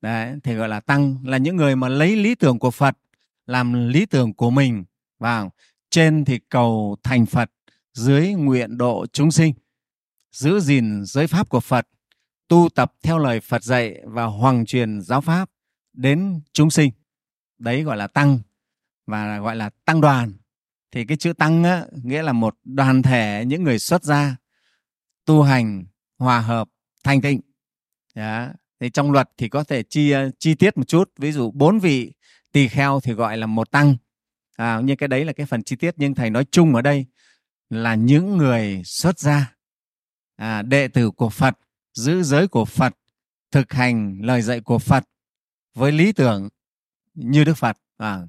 Đấy, 0.00 0.34
thì 0.42 0.54
gọi 0.54 0.68
là 0.68 0.80
tăng, 0.80 1.16
là 1.24 1.36
những 1.36 1.56
người 1.56 1.76
mà 1.76 1.88
lấy 1.88 2.16
lý 2.16 2.34
tưởng 2.34 2.58
của 2.58 2.70
phật, 2.70 2.98
làm 3.46 3.88
lý 3.88 4.06
tưởng 4.06 4.34
của 4.34 4.50
mình 4.50 4.84
và 5.18 5.48
trên 5.94 6.24
thì 6.24 6.38
cầu 6.38 6.96
thành 7.02 7.26
phật 7.26 7.50
dưới 7.92 8.32
nguyện 8.32 8.78
độ 8.78 9.06
chúng 9.12 9.30
sinh. 9.30 9.54
Giữ 10.32 10.60
gìn 10.60 11.04
giới 11.04 11.26
pháp 11.26 11.48
của 11.48 11.60
phật 11.60 11.88
tu 12.48 12.68
tập 12.74 12.92
theo 13.02 13.18
lời 13.18 13.40
phật 13.40 13.62
dạy 13.62 14.00
và 14.04 14.24
hoàng 14.24 14.66
truyền 14.66 15.00
giáo 15.00 15.20
pháp 15.20 15.50
đến 15.92 16.40
chúng 16.52 16.70
sinh. 16.70 16.90
Đấy 17.58 17.82
gọi 17.82 17.96
là 17.96 18.06
tăng 18.06 18.38
và 19.06 19.38
gọi 19.38 19.56
là 19.56 19.70
tăng 19.84 20.00
đoàn. 20.00 20.32
Thì 20.90 21.04
cái 21.04 21.16
chữ 21.16 21.32
tăng 21.32 21.64
á, 21.64 21.84
nghĩa 22.02 22.22
là 22.22 22.32
một 22.32 22.56
đoàn 22.64 23.02
thể 23.02 23.44
những 23.46 23.62
người 23.62 23.78
xuất 23.78 24.04
gia 24.04 24.36
tu 25.24 25.42
hành 25.42 25.84
hòa 26.18 26.40
hợp 26.40 26.68
thanh 27.04 27.20
tịnh. 27.20 27.40
Đó. 28.14 28.48
thì 28.80 28.90
trong 28.90 29.12
luật 29.12 29.30
thì 29.36 29.48
có 29.48 29.64
thể 29.64 29.82
chi 29.82 30.12
chi 30.38 30.54
tiết 30.54 30.76
một 30.76 30.88
chút. 30.88 31.12
Ví 31.18 31.32
dụ 31.32 31.50
bốn 31.50 31.78
vị 31.78 32.12
tỳ 32.52 32.68
kheo 32.68 33.00
thì 33.00 33.12
gọi 33.12 33.36
là 33.36 33.46
một 33.46 33.70
tăng 33.70 33.96
à, 34.56 34.80
nhưng 34.84 34.96
cái 34.96 35.08
đấy 35.08 35.24
là 35.24 35.32
cái 35.32 35.46
phần 35.46 35.62
chi 35.62 35.76
tiết 35.76 35.94
nhưng 35.96 36.14
thầy 36.14 36.30
nói 36.30 36.44
chung 36.50 36.74
ở 36.74 36.82
đây 36.82 37.06
là 37.70 37.94
những 37.94 38.36
người 38.36 38.82
xuất 38.84 39.18
gia 39.18 39.54
à, 40.36 40.62
đệ 40.62 40.88
tử 40.88 41.10
của 41.10 41.28
phật 41.28 41.58
giữ 41.94 42.22
giới 42.22 42.48
của 42.48 42.64
phật 42.64 42.94
thực 43.50 43.72
hành 43.72 44.18
lời 44.22 44.42
dạy 44.42 44.60
của 44.60 44.78
phật 44.78 45.04
với 45.74 45.92
lý 45.92 46.12
tưởng 46.12 46.48
như 47.14 47.44
đức 47.44 47.54
phật 47.54 47.78
à, 47.96 48.20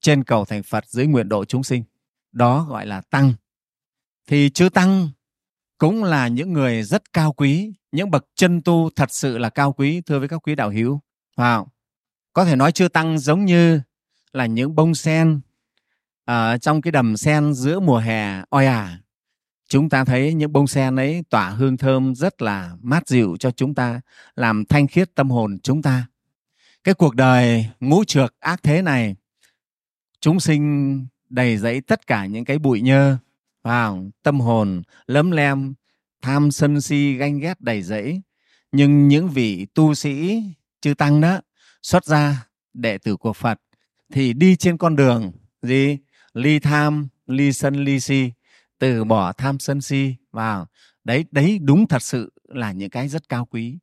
trên 0.00 0.24
cầu 0.24 0.44
thành 0.44 0.62
phật 0.62 0.84
dưới 0.86 1.06
nguyện 1.06 1.28
độ 1.28 1.44
chúng 1.44 1.64
sinh. 1.64 1.84
Đó 2.32 2.66
gọi 2.68 2.86
là 2.86 3.00
tăng. 3.00 3.34
Thì 4.26 4.50
chư 4.50 4.68
tăng 4.68 5.10
cũng 5.78 6.04
là 6.04 6.28
những 6.28 6.52
người 6.52 6.82
rất 6.82 7.12
cao 7.12 7.32
quý 7.32 7.72
những 7.92 8.10
bậc 8.10 8.26
chân 8.34 8.62
tu 8.62 8.90
thật 8.96 9.12
sự 9.12 9.38
là 9.38 9.50
cao 9.50 9.72
quý 9.72 10.00
thưa 10.00 10.18
với 10.18 10.28
các 10.28 10.36
quý 10.36 10.54
đạo 10.54 10.70
hữu. 10.70 11.00
Wow. 11.36 11.66
có 12.32 12.44
thể 12.44 12.56
nói 12.56 12.72
chưa 12.72 12.88
tăng 12.88 13.18
giống 13.18 13.44
như 13.44 13.80
là 14.32 14.46
những 14.46 14.74
bông 14.74 14.94
sen 14.94 15.40
ở 16.24 16.58
trong 16.58 16.80
cái 16.80 16.92
đầm 16.92 17.16
sen 17.16 17.54
giữa 17.54 17.80
mùa 17.80 17.98
hè 17.98 18.42
oi 18.50 18.66
ả 18.66 18.82
à, 18.82 18.98
chúng 19.72 19.88
ta 19.88 20.04
thấy 20.04 20.34
những 20.34 20.52
bông 20.52 20.66
sen 20.66 20.96
ấy 20.96 21.22
tỏa 21.30 21.50
hương 21.50 21.76
thơm 21.76 22.14
rất 22.14 22.42
là 22.42 22.76
mát 22.82 23.08
dịu 23.08 23.36
cho 23.40 23.50
chúng 23.50 23.74
ta, 23.74 24.00
làm 24.36 24.64
thanh 24.64 24.86
khiết 24.86 25.14
tâm 25.14 25.30
hồn 25.30 25.58
chúng 25.62 25.82
ta. 25.82 26.06
Cái 26.84 26.94
cuộc 26.94 27.14
đời 27.14 27.66
ngũ 27.80 28.04
trược 28.04 28.34
ác 28.40 28.62
thế 28.62 28.82
này, 28.82 29.16
chúng 30.20 30.40
sinh 30.40 31.06
đầy 31.28 31.56
dẫy 31.56 31.80
tất 31.80 32.06
cả 32.06 32.26
những 32.26 32.44
cái 32.44 32.58
bụi 32.58 32.80
nhơ, 32.80 33.16
vào 33.62 34.10
tâm 34.22 34.40
hồn 34.40 34.82
lấm 35.06 35.30
lem, 35.30 35.74
tham 36.22 36.50
sân 36.50 36.80
si 36.80 37.12
ganh 37.12 37.38
ghét 37.38 37.60
đầy 37.60 37.82
dẫy. 37.82 38.22
Nhưng 38.72 39.08
những 39.08 39.28
vị 39.28 39.66
tu 39.74 39.94
sĩ 39.94 40.42
chư 40.80 40.94
tăng 40.94 41.20
đó, 41.20 41.40
xuất 41.82 42.04
ra 42.04 42.46
đệ 42.74 42.98
tử 42.98 43.16
của 43.16 43.32
phật 43.32 43.60
thì 44.12 44.32
đi 44.32 44.56
trên 44.56 44.76
con 44.76 44.96
đường 44.96 45.32
gì? 45.62 45.98
Ly 46.34 46.58
tham, 46.58 47.08
ly 47.26 47.52
sân, 47.52 47.84
ly 47.84 48.00
si. 48.00 48.32
Từ 48.78 49.04
bỏ 49.04 49.32
tham, 49.32 49.58
sân, 49.58 49.80
si 49.80 50.14
vào. 50.32 50.66
Đấy 51.04 51.24
đấy 51.30 51.58
đúng 51.62 51.86
thật 51.86 52.02
sự 52.02 52.32
là 52.44 52.72
những 52.72 52.90
cái 52.90 53.08
rất 53.08 53.28
cao 53.28 53.46
quý. 53.50 53.78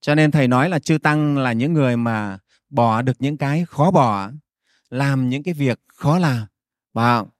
Cho 0.00 0.14
nên 0.14 0.30
thầy 0.30 0.48
nói 0.48 0.68
là 0.68 0.78
chư 0.78 0.98
tăng 0.98 1.38
là 1.38 1.52
những 1.52 1.72
người 1.72 1.96
mà 1.96 2.38
bỏ 2.70 3.02
được 3.02 3.16
những 3.18 3.36
cái 3.36 3.64
khó 3.64 3.90
bỏ, 3.90 4.30
làm 4.90 5.28
những 5.28 5.42
cái 5.42 5.54
việc 5.54 5.80
khó 5.94 6.18
làm. 6.18 6.46
Vào. 6.94 7.32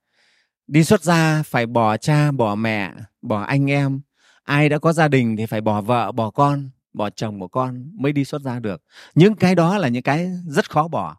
Đi 0.67 0.83
xuất 0.83 1.03
gia 1.03 1.43
phải 1.43 1.65
bỏ 1.65 1.97
cha, 1.97 2.31
bỏ 2.31 2.55
mẹ, 2.55 2.93
bỏ 3.21 3.41
anh 3.41 3.71
em. 3.71 4.01
Ai 4.43 4.69
đã 4.69 4.79
có 4.79 4.93
gia 4.93 5.07
đình 5.07 5.37
thì 5.37 5.45
phải 5.45 5.61
bỏ 5.61 5.81
vợ, 5.81 6.11
bỏ 6.11 6.29
con, 6.29 6.69
bỏ 6.93 7.09
chồng, 7.09 7.39
bỏ 7.39 7.47
con 7.47 7.91
mới 7.93 8.11
đi 8.11 8.25
xuất 8.25 8.41
gia 8.41 8.59
được. 8.59 8.83
Những 9.15 9.35
cái 9.35 9.55
đó 9.55 9.77
là 9.77 9.87
những 9.87 10.03
cái 10.03 10.29
rất 10.47 10.69
khó 10.71 10.87
bỏ. 10.87 11.17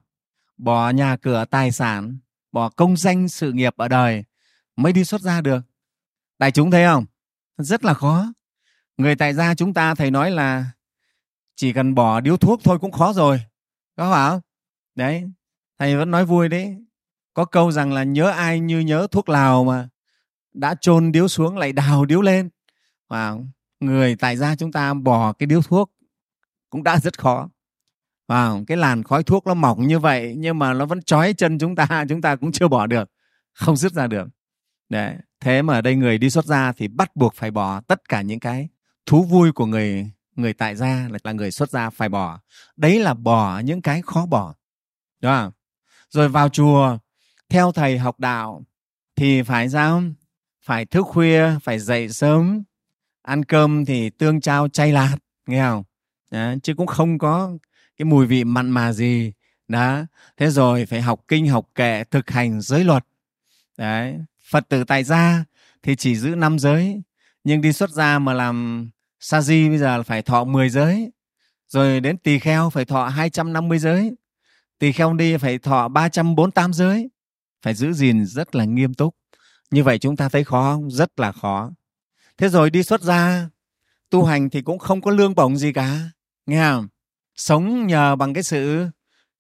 Bỏ 0.57 0.91
nhà 0.91 1.17
cửa, 1.17 1.45
tài 1.51 1.73
sản 1.73 2.19
bỏ 2.53 2.69
công 2.69 2.97
danh 2.97 3.29
sự 3.29 3.53
nghiệp 3.53 3.75
ở 3.77 3.89
đời 3.89 4.25
mới 4.77 4.93
đi 4.93 5.05
xuất 5.05 5.21
gia 5.21 5.41
được. 5.41 5.61
Đại 6.39 6.51
chúng 6.51 6.71
thấy 6.71 6.85
không? 6.85 7.05
Rất 7.59 7.85
là 7.85 7.95
khó. 7.95 8.33
Người 8.97 9.17
tại 9.17 9.35
gia 9.35 9.55
chúng 9.55 9.75
ta, 9.75 9.95
thầy 9.95 10.11
nói 10.11 10.31
là 10.31 10.67
chỉ 11.57 11.73
cần 11.73 11.95
bỏ 11.95 12.21
điếu 12.21 12.37
thuốc 12.37 12.61
thôi 12.65 12.79
cũng 12.79 12.93
khó 12.93 13.13
rồi. 13.13 13.41
Có 13.97 14.13
phải 14.13 14.31
không? 14.31 14.41
Đấy, 14.95 15.25
thầy 15.79 15.97
vẫn 15.97 16.11
nói 16.11 16.25
vui 16.25 16.49
đấy. 16.49 16.77
Có 17.35 17.45
câu 17.45 17.73
rằng 17.73 17.93
là 17.93 18.05
nhớ 18.05 18.31
ai 18.31 18.61
như 18.61 18.81
nhớ 18.81 19.07
thuốc 19.11 19.29
lào 19.29 19.65
mà 19.65 19.89
đã 20.53 20.75
chôn 20.81 21.13
điếu 21.13 21.29
xuống 21.29 21.59
lại 21.59 21.73
đào 21.73 22.05
điếu 22.05 22.23
lên. 22.23 22.51
Và 23.09 23.37
người 23.81 24.17
tại 24.17 24.37
gia 24.37 24.57
chúng 24.57 24.73
ta 24.73 24.95
bỏ 24.95 25.33
cái 25.33 25.47
điếu 25.47 25.63
thuốc 25.63 25.93
cũng 26.71 26.83
đã 26.83 27.01
rất 27.01 27.19
khó 27.19 27.49
và 28.33 28.53
cái 28.67 28.77
làn 28.77 29.03
khói 29.03 29.23
thuốc 29.23 29.47
nó 29.47 29.55
mỏng 29.55 29.87
như 29.87 29.99
vậy 29.99 30.35
nhưng 30.39 30.59
mà 30.59 30.75
nó 30.75 30.87
vẫn 30.87 31.03
trói 31.03 31.33
chân 31.33 31.59
chúng 31.59 31.77
ta 31.77 32.05
chúng 32.09 32.21
ta 32.21 32.37
cũng 32.37 32.53
chưa 32.53 32.69
bỏ 32.69 32.87
được 32.87 33.11
không 33.53 33.77
dứt 33.77 33.93
ra 33.93 34.07
được. 34.07 34.29
Đấy. 34.89 35.17
thế 35.41 35.63
mà 35.63 35.75
ở 35.75 35.81
đây 35.81 35.97
người 35.97 36.19
đi 36.19 36.31
xuất 36.31 36.45
gia 36.45 36.73
thì 36.73 36.89
bắt 36.89 37.17
buộc 37.17 37.35
phải 37.35 37.51
bỏ 37.51 37.81
tất 37.81 38.09
cả 38.09 38.23
những 38.23 38.41
cái 38.41 38.69
thú 39.07 39.23
vui 39.23 39.53
của 39.53 39.67
người 39.67 40.11
người 40.37 40.53
tại 40.53 40.77
gia 40.77 41.09
là 41.25 41.33
người 41.33 41.51
xuất 41.51 41.71
gia 41.71 41.91
phải 41.91 42.09
bỏ. 42.09 42.41
Đấy 42.77 43.01
là 43.01 43.15
bỏ 43.15 43.59
những 43.59 43.83
cái 43.83 44.03
khó 44.03 44.27
bỏ. 44.27 44.55
Đúng 45.21 45.33
không? 45.33 45.53
Rồi 46.11 46.29
vào 46.29 46.49
chùa 46.49 46.99
theo 47.49 47.73
thầy 47.73 47.99
học 47.99 48.21
đạo 48.21 48.65
thì 49.17 49.43
phải 49.43 49.69
sao? 49.69 50.03
Phải 50.65 50.85
thức 50.85 51.07
khuya 51.07 51.59
phải 51.63 51.79
dậy 51.79 52.09
sớm 52.09 52.63
ăn 53.23 53.45
cơm 53.45 53.85
thì 53.85 54.11
tương 54.11 54.41
trao 54.41 54.69
chay 54.69 54.93
lạt 54.93 55.17
nghe 55.47 55.63
không? 55.63 55.83
Đấy, 56.31 56.59
chứ 56.63 56.75
cũng 56.75 56.87
không 56.87 57.19
có 57.19 57.53
cái 58.03 58.11
mùi 58.11 58.27
vị 58.27 58.45
mặn 58.45 58.71
mà 58.71 58.93
gì. 58.93 59.33
Đó. 59.69 60.03
Thế 60.37 60.51
rồi 60.51 60.87
phải 60.87 61.03
học 61.03 61.21
kinh, 61.29 61.49
học 61.49 61.69
kệ, 61.75 62.05
thực 62.05 62.31
hành 62.31 62.61
giới 62.61 62.85
luật. 62.85 63.05
Đấy. 63.79 64.19
Phật 64.51 64.69
tử 64.69 64.85
tại 64.85 65.05
gia 65.05 65.45
thì 65.83 65.97
chỉ 65.97 66.17
giữ 66.17 66.35
năm 66.35 66.59
giới, 66.59 67.03
nhưng 67.45 67.61
đi 67.61 67.73
xuất 67.73 67.91
gia 67.91 68.19
mà 68.19 68.33
làm 68.33 68.91
sa 69.21 69.41
di 69.41 69.69
bây 69.69 69.79
giờ 69.79 70.03
phải 70.03 70.23
thọ 70.23 70.45
10 70.45 70.69
giới. 70.69 71.13
Rồi 71.69 72.01
đến 72.01 72.19
tỳ 72.19 72.39
kheo 72.39 72.71
phải 72.71 72.85
thọ 72.85 73.07
250 73.07 73.79
giới. 73.79 74.17
Tỳ 74.79 74.93
kheo 74.93 75.15
đi 75.15 75.37
phải 75.37 75.59
thọ 75.59 75.89
348 75.89 76.73
giới. 76.73 77.11
Phải 77.63 77.75
giữ 77.75 77.93
gìn 77.93 78.27
rất 78.27 78.55
là 78.55 78.65
nghiêm 78.65 78.95
túc. 78.95 79.17
Như 79.71 79.83
vậy 79.83 79.99
chúng 79.99 80.17
ta 80.17 80.29
thấy 80.29 80.45
khó 80.45 80.73
không? 80.73 80.91
Rất 80.91 81.21
là 81.21 81.33
khó. 81.33 81.71
Thế 82.39 82.49
rồi 82.49 82.71
đi 82.71 82.83
xuất 82.83 83.03
gia, 83.03 83.49
tu 84.11 84.25
hành 84.25 84.51
thì 84.51 84.63
cũng 84.63 84.79
không 84.79 85.01
có 85.01 85.11
lương 85.11 85.35
bổng 85.35 85.57
gì 85.57 85.73
cả. 85.73 86.11
Nghe 86.47 86.63
không? 86.63 86.89
Sống 87.37 87.87
nhờ 87.87 88.17
bằng 88.17 88.35
cái 88.35 88.43
sự 88.43 88.87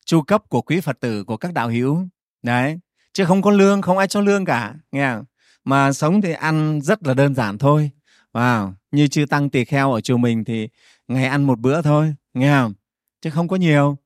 chu 0.06 0.22
cấp 0.22 0.42
của 0.48 0.62
quý 0.62 0.80
phật 0.80 1.00
tử, 1.00 1.24
của 1.24 1.36
các 1.36 1.52
đạo 1.52 1.68
hữu. 1.68 2.06
Đấy, 2.42 2.78
chứ 3.12 3.24
không 3.24 3.42
có 3.42 3.50
lương, 3.50 3.82
không 3.82 3.98
ai 3.98 4.08
cho 4.08 4.20
lương 4.20 4.44
cả, 4.44 4.74
nghe 4.92 5.14
không? 5.14 5.24
mà 5.64 5.92
sống 5.92 6.20
thì 6.20 6.32
ăn 6.32 6.80
rất 6.82 7.06
là 7.06 7.14
đơn 7.14 7.34
giản 7.34 7.58
thôi. 7.58 7.90
Wow. 8.32 8.72
như 8.90 9.08
chư 9.08 9.26
tăng 9.26 9.50
tỳ 9.50 9.64
kheo 9.64 9.92
ở 9.92 10.00
chùa 10.00 10.16
mình 10.16 10.44
thì 10.44 10.68
ngày 11.08 11.24
ăn 11.24 11.42
một 11.42 11.58
bữa 11.58 11.82
thôi, 11.82 12.14
nghe 12.34 12.52
không? 12.52 12.74
Chứ 13.20 13.30
không 13.30 13.48
có 13.48 13.56
nhiều. 13.56 13.98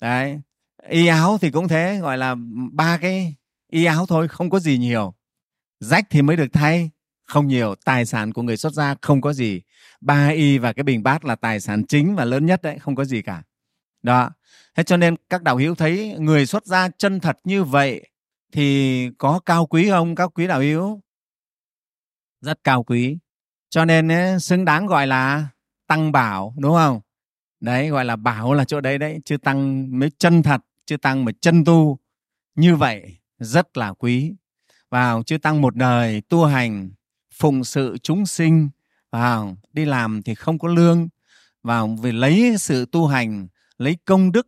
Đấy, 0.00 0.40
y 0.88 1.06
áo 1.06 1.38
thì 1.40 1.50
cũng 1.50 1.68
thế, 1.68 1.98
gọi 2.02 2.18
là 2.18 2.34
ba 2.72 2.98
cái 2.98 3.34
y 3.70 3.84
áo 3.84 4.06
thôi, 4.06 4.28
không 4.28 4.50
có 4.50 4.58
gì 4.58 4.78
nhiều. 4.78 5.14
Rách 5.80 6.06
thì 6.10 6.22
mới 6.22 6.36
được 6.36 6.48
thay 6.52 6.90
không 7.28 7.46
nhiều 7.46 7.74
tài 7.84 8.06
sản 8.06 8.32
của 8.32 8.42
người 8.42 8.56
xuất 8.56 8.72
gia 8.72 8.94
không 9.02 9.20
có 9.20 9.32
gì. 9.32 9.62
Ba 10.00 10.28
y 10.28 10.58
và 10.58 10.72
cái 10.72 10.82
bình 10.82 11.02
bát 11.02 11.24
là 11.24 11.34
tài 11.34 11.60
sản 11.60 11.86
chính 11.86 12.16
và 12.16 12.24
lớn 12.24 12.46
nhất 12.46 12.62
đấy 12.62 12.78
không 12.78 12.94
có 12.94 13.04
gì 13.04 13.22
cả. 13.22 13.42
Đó. 14.02 14.30
Thế 14.74 14.82
cho 14.82 14.96
nên 14.96 15.16
các 15.30 15.42
đạo 15.42 15.56
hữu 15.56 15.74
thấy 15.74 16.16
người 16.18 16.46
xuất 16.46 16.66
gia 16.66 16.88
chân 16.88 17.20
thật 17.20 17.38
như 17.44 17.64
vậy 17.64 18.10
thì 18.52 19.10
có 19.18 19.40
cao 19.46 19.66
quý 19.66 19.90
không? 19.90 20.14
Các 20.14 20.30
quý 20.34 20.46
đạo 20.46 20.60
hữu? 20.60 21.00
Rất 22.40 22.64
cao 22.64 22.82
quý. 22.82 23.18
Cho 23.70 23.84
nên 23.84 24.12
ấy, 24.12 24.40
xứng 24.40 24.64
đáng 24.64 24.86
gọi 24.86 25.06
là 25.06 25.48
tăng 25.86 26.12
bảo 26.12 26.54
đúng 26.58 26.74
không? 26.74 27.00
Đấy 27.60 27.88
gọi 27.88 28.04
là 28.04 28.16
bảo 28.16 28.54
là 28.54 28.64
chỗ 28.64 28.80
đấy 28.80 28.98
đấy 28.98 29.20
chứ 29.24 29.36
tăng 29.36 29.88
mới 29.98 30.10
chân 30.18 30.42
thật 30.42 30.60
chứ 30.86 30.96
tăng 30.96 31.24
mà 31.24 31.32
chân 31.40 31.64
tu. 31.64 31.98
Như 32.54 32.76
vậy 32.76 33.18
rất 33.38 33.76
là 33.76 33.92
quý. 33.92 34.34
Vào 34.90 35.22
chư 35.22 35.38
tăng 35.38 35.60
một 35.60 35.76
đời 35.76 36.20
tu 36.28 36.44
hành 36.44 36.90
phụng 37.38 37.64
sự 37.64 37.96
chúng 38.02 38.26
sinh, 38.26 38.68
vào 39.12 39.56
đi 39.72 39.84
làm 39.84 40.22
thì 40.22 40.34
không 40.34 40.58
có 40.58 40.68
lương, 40.68 41.08
vào 41.62 41.96
vì 42.02 42.12
lấy 42.12 42.54
sự 42.58 42.86
tu 42.92 43.06
hành, 43.06 43.48
lấy 43.78 43.96
công 44.04 44.32
đức 44.32 44.46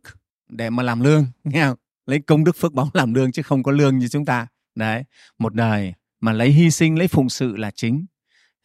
để 0.49 0.69
mà 0.69 0.83
làm 0.83 1.01
lương, 1.01 1.25
nghe 1.43 1.63
không? 1.63 1.77
lấy 2.05 2.19
công 2.19 2.43
đức 2.43 2.55
phước 2.55 2.73
báu 2.73 2.89
làm 2.93 3.13
lương 3.13 3.31
chứ 3.31 3.41
không 3.41 3.63
có 3.63 3.71
lương 3.71 3.97
như 3.97 4.07
chúng 4.07 4.25
ta. 4.25 4.47
Đấy, 4.75 5.03
một 5.39 5.53
đời 5.53 5.93
mà 6.19 6.33
lấy 6.33 6.49
hy 6.49 6.71
sinh, 6.71 6.97
lấy 6.97 7.07
phụng 7.07 7.29
sự 7.29 7.55
là 7.55 7.71
chính. 7.71 8.05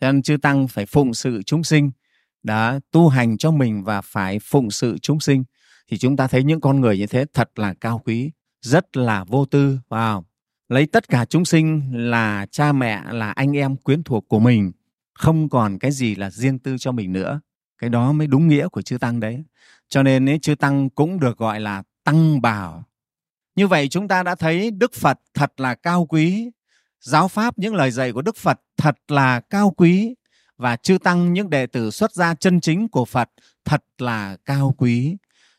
Cho 0.01 0.13
nên 0.13 0.23
chư 0.23 0.37
tăng 0.37 0.69
phải 0.69 0.87
phụng 0.87 1.15
sự 1.15 1.43
chúng 1.43 1.65
sinh. 1.65 1.91
Đã 2.43 2.81
tu 2.91 3.09
hành 3.09 3.39
cho 3.39 3.51
mình 3.51 3.85
và 3.85 4.01
phải 4.01 4.39
phụng 4.39 4.71
sự 4.71 4.99
chúng 4.99 5.21
sinh. 5.21 5.45
Thì 5.89 5.99
chúng 5.99 6.17
ta 6.17 6.27
thấy 6.27 6.45
những 6.45 6.61
con 6.61 6.81
người 6.81 6.99
như 6.99 7.07
thế 7.07 7.25
thật 7.35 7.59
là 7.59 7.75
cao 7.75 8.03
quý, 8.05 8.31
rất 8.63 8.97
là 8.97 9.25
vô 9.25 9.45
tư 9.45 9.79
vào 9.89 10.25
lấy 10.69 10.87
tất 10.87 11.09
cả 11.09 11.25
chúng 11.25 11.45
sinh 11.45 11.83
là 11.93 12.47
cha 12.51 12.73
mẹ 12.73 13.03
là 13.13 13.31
anh 13.31 13.57
em 13.57 13.77
quyến 13.77 14.03
thuộc 14.03 14.29
của 14.29 14.41
mình 14.41 14.73
không 15.15 15.49
còn 15.49 15.79
cái 15.79 15.91
gì 15.91 16.15
là 16.15 16.31
riêng 16.31 16.59
tư 16.59 16.77
cho 16.79 16.93
mình 16.93 17.13
nữa. 17.13 17.41
Cái 17.79 17.91
đó 17.91 18.13
mới 18.13 18.27
đúng 18.27 18.49
nghĩa 18.49 18.69
của 18.69 18.83
chư 18.83 18.99
tăng 18.99 19.21
đấy. 19.21 19.45
Cho 19.89 20.03
nên 20.03 20.29
ấy, 20.29 20.39
chư 20.39 20.55
tăng 20.55 20.91
cũng 20.91 21.21
được 21.21 21.39
gọi 21.39 21.61
là 21.61 21.83
tăng 22.05 22.41
bảo. 22.43 22.85
Như 23.57 23.67
vậy 23.69 23.89
chúng 23.89 24.09
ta 24.09 24.23
đã 24.23 24.35
thấy 24.35 24.71
đức 24.71 24.95
phật 24.95 25.21
thật 25.35 25.61
là 25.61 25.75
cao 25.75 26.07
quý. 26.07 26.51
Giáo 27.01 27.29
pháp 27.29 27.59
những 27.59 27.75
lời 27.75 27.91
dạy 27.91 28.13
của 28.13 28.23
đức 28.23 28.37
phật 28.37 28.61
thật 28.77 28.97
là 29.09 29.41
cao 29.41 29.71
quý. 29.77 30.15
Và 30.57 30.77
chư 30.77 30.99
tăng 30.99 31.33
những 31.33 31.51
đệ 31.51 31.67
tử 31.67 31.91
xuất 31.91 32.13
gia 32.13 32.35
chân 32.35 32.61
chính 32.61 32.89
của 32.89 33.05
phật 33.05 33.31
thật 33.65 33.85
là 33.99 34.37
cao 34.45 34.75
quý 34.79 35.17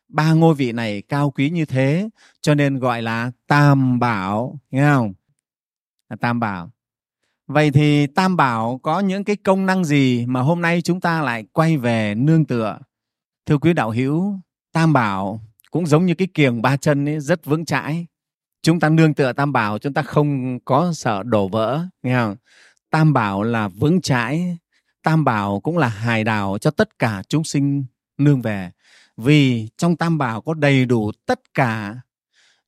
ba 0.07 0.33
ngôi 0.33 0.55
vị 0.55 0.71
này 0.71 1.01
cao 1.01 1.31
quý 1.31 1.49
như 1.49 1.65
thế, 1.65 2.09
cho 2.41 2.55
nên 2.55 2.79
gọi 2.79 3.01
là 3.01 3.31
tam 3.47 3.99
bảo, 3.99 4.59
nghe 4.71 4.89
không? 4.89 5.13
Là 6.09 6.15
tam 6.15 6.39
bảo. 6.39 6.71
Vậy 7.47 7.71
thì 7.71 8.07
tam 8.07 8.37
bảo 8.37 8.79
có 8.83 8.99
những 8.99 9.23
cái 9.23 9.35
công 9.35 9.65
năng 9.65 9.85
gì 9.85 10.25
mà 10.25 10.41
hôm 10.41 10.61
nay 10.61 10.81
chúng 10.81 11.01
ta 11.01 11.21
lại 11.21 11.45
quay 11.53 11.77
về 11.77 12.15
nương 12.15 12.45
tựa? 12.45 12.79
Thưa 13.45 13.57
quý 13.57 13.73
đạo 13.73 13.91
hữu, 13.91 14.39
tam 14.73 14.93
bảo 14.93 15.41
cũng 15.71 15.87
giống 15.87 16.05
như 16.05 16.13
cái 16.13 16.27
kiềng 16.33 16.61
ba 16.61 16.77
chân 16.77 17.09
ấy, 17.09 17.19
rất 17.19 17.45
vững 17.45 17.65
chãi. 17.65 18.05
Chúng 18.61 18.79
ta 18.79 18.89
nương 18.89 19.13
tựa 19.13 19.33
tam 19.33 19.53
bảo, 19.53 19.79
chúng 19.79 19.93
ta 19.93 20.01
không 20.01 20.59
có 20.65 20.93
sợ 20.93 21.23
đổ 21.23 21.47
vỡ, 21.47 21.85
nghe 22.03 22.15
không? 22.15 22.35
Tam 22.89 23.13
bảo 23.13 23.43
là 23.43 23.67
vững 23.67 24.01
chãi, 24.01 24.57
tam 25.03 25.23
bảo 25.23 25.59
cũng 25.59 25.77
là 25.77 25.87
hài 25.87 26.23
đào 26.23 26.57
cho 26.57 26.71
tất 26.71 26.99
cả 26.99 27.23
chúng 27.27 27.43
sinh 27.43 27.85
nương 28.17 28.41
về 28.41 28.71
vì 29.17 29.69
trong 29.77 29.95
tam 29.95 30.17
bảo 30.17 30.41
có 30.41 30.53
đầy 30.53 30.85
đủ 30.85 31.11
tất 31.25 31.53
cả 31.53 31.95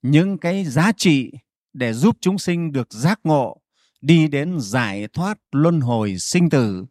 những 0.02 0.38
cái 0.38 0.66
giá 0.66 0.92
trị 0.98 1.32
để 1.74 1.94
giúp 1.94 2.18
chúng 2.22 2.38
sinh 2.38 2.72
được 2.72 2.94
giác 2.94 3.20
ngộ, 3.24 3.62
đi 4.02 4.28
đến 4.28 4.58
giải 4.60 5.08
thoát 5.08 5.40
luân 5.52 5.82
hồi 5.82 6.16
sinh 6.20 6.50
tử, 6.50 6.86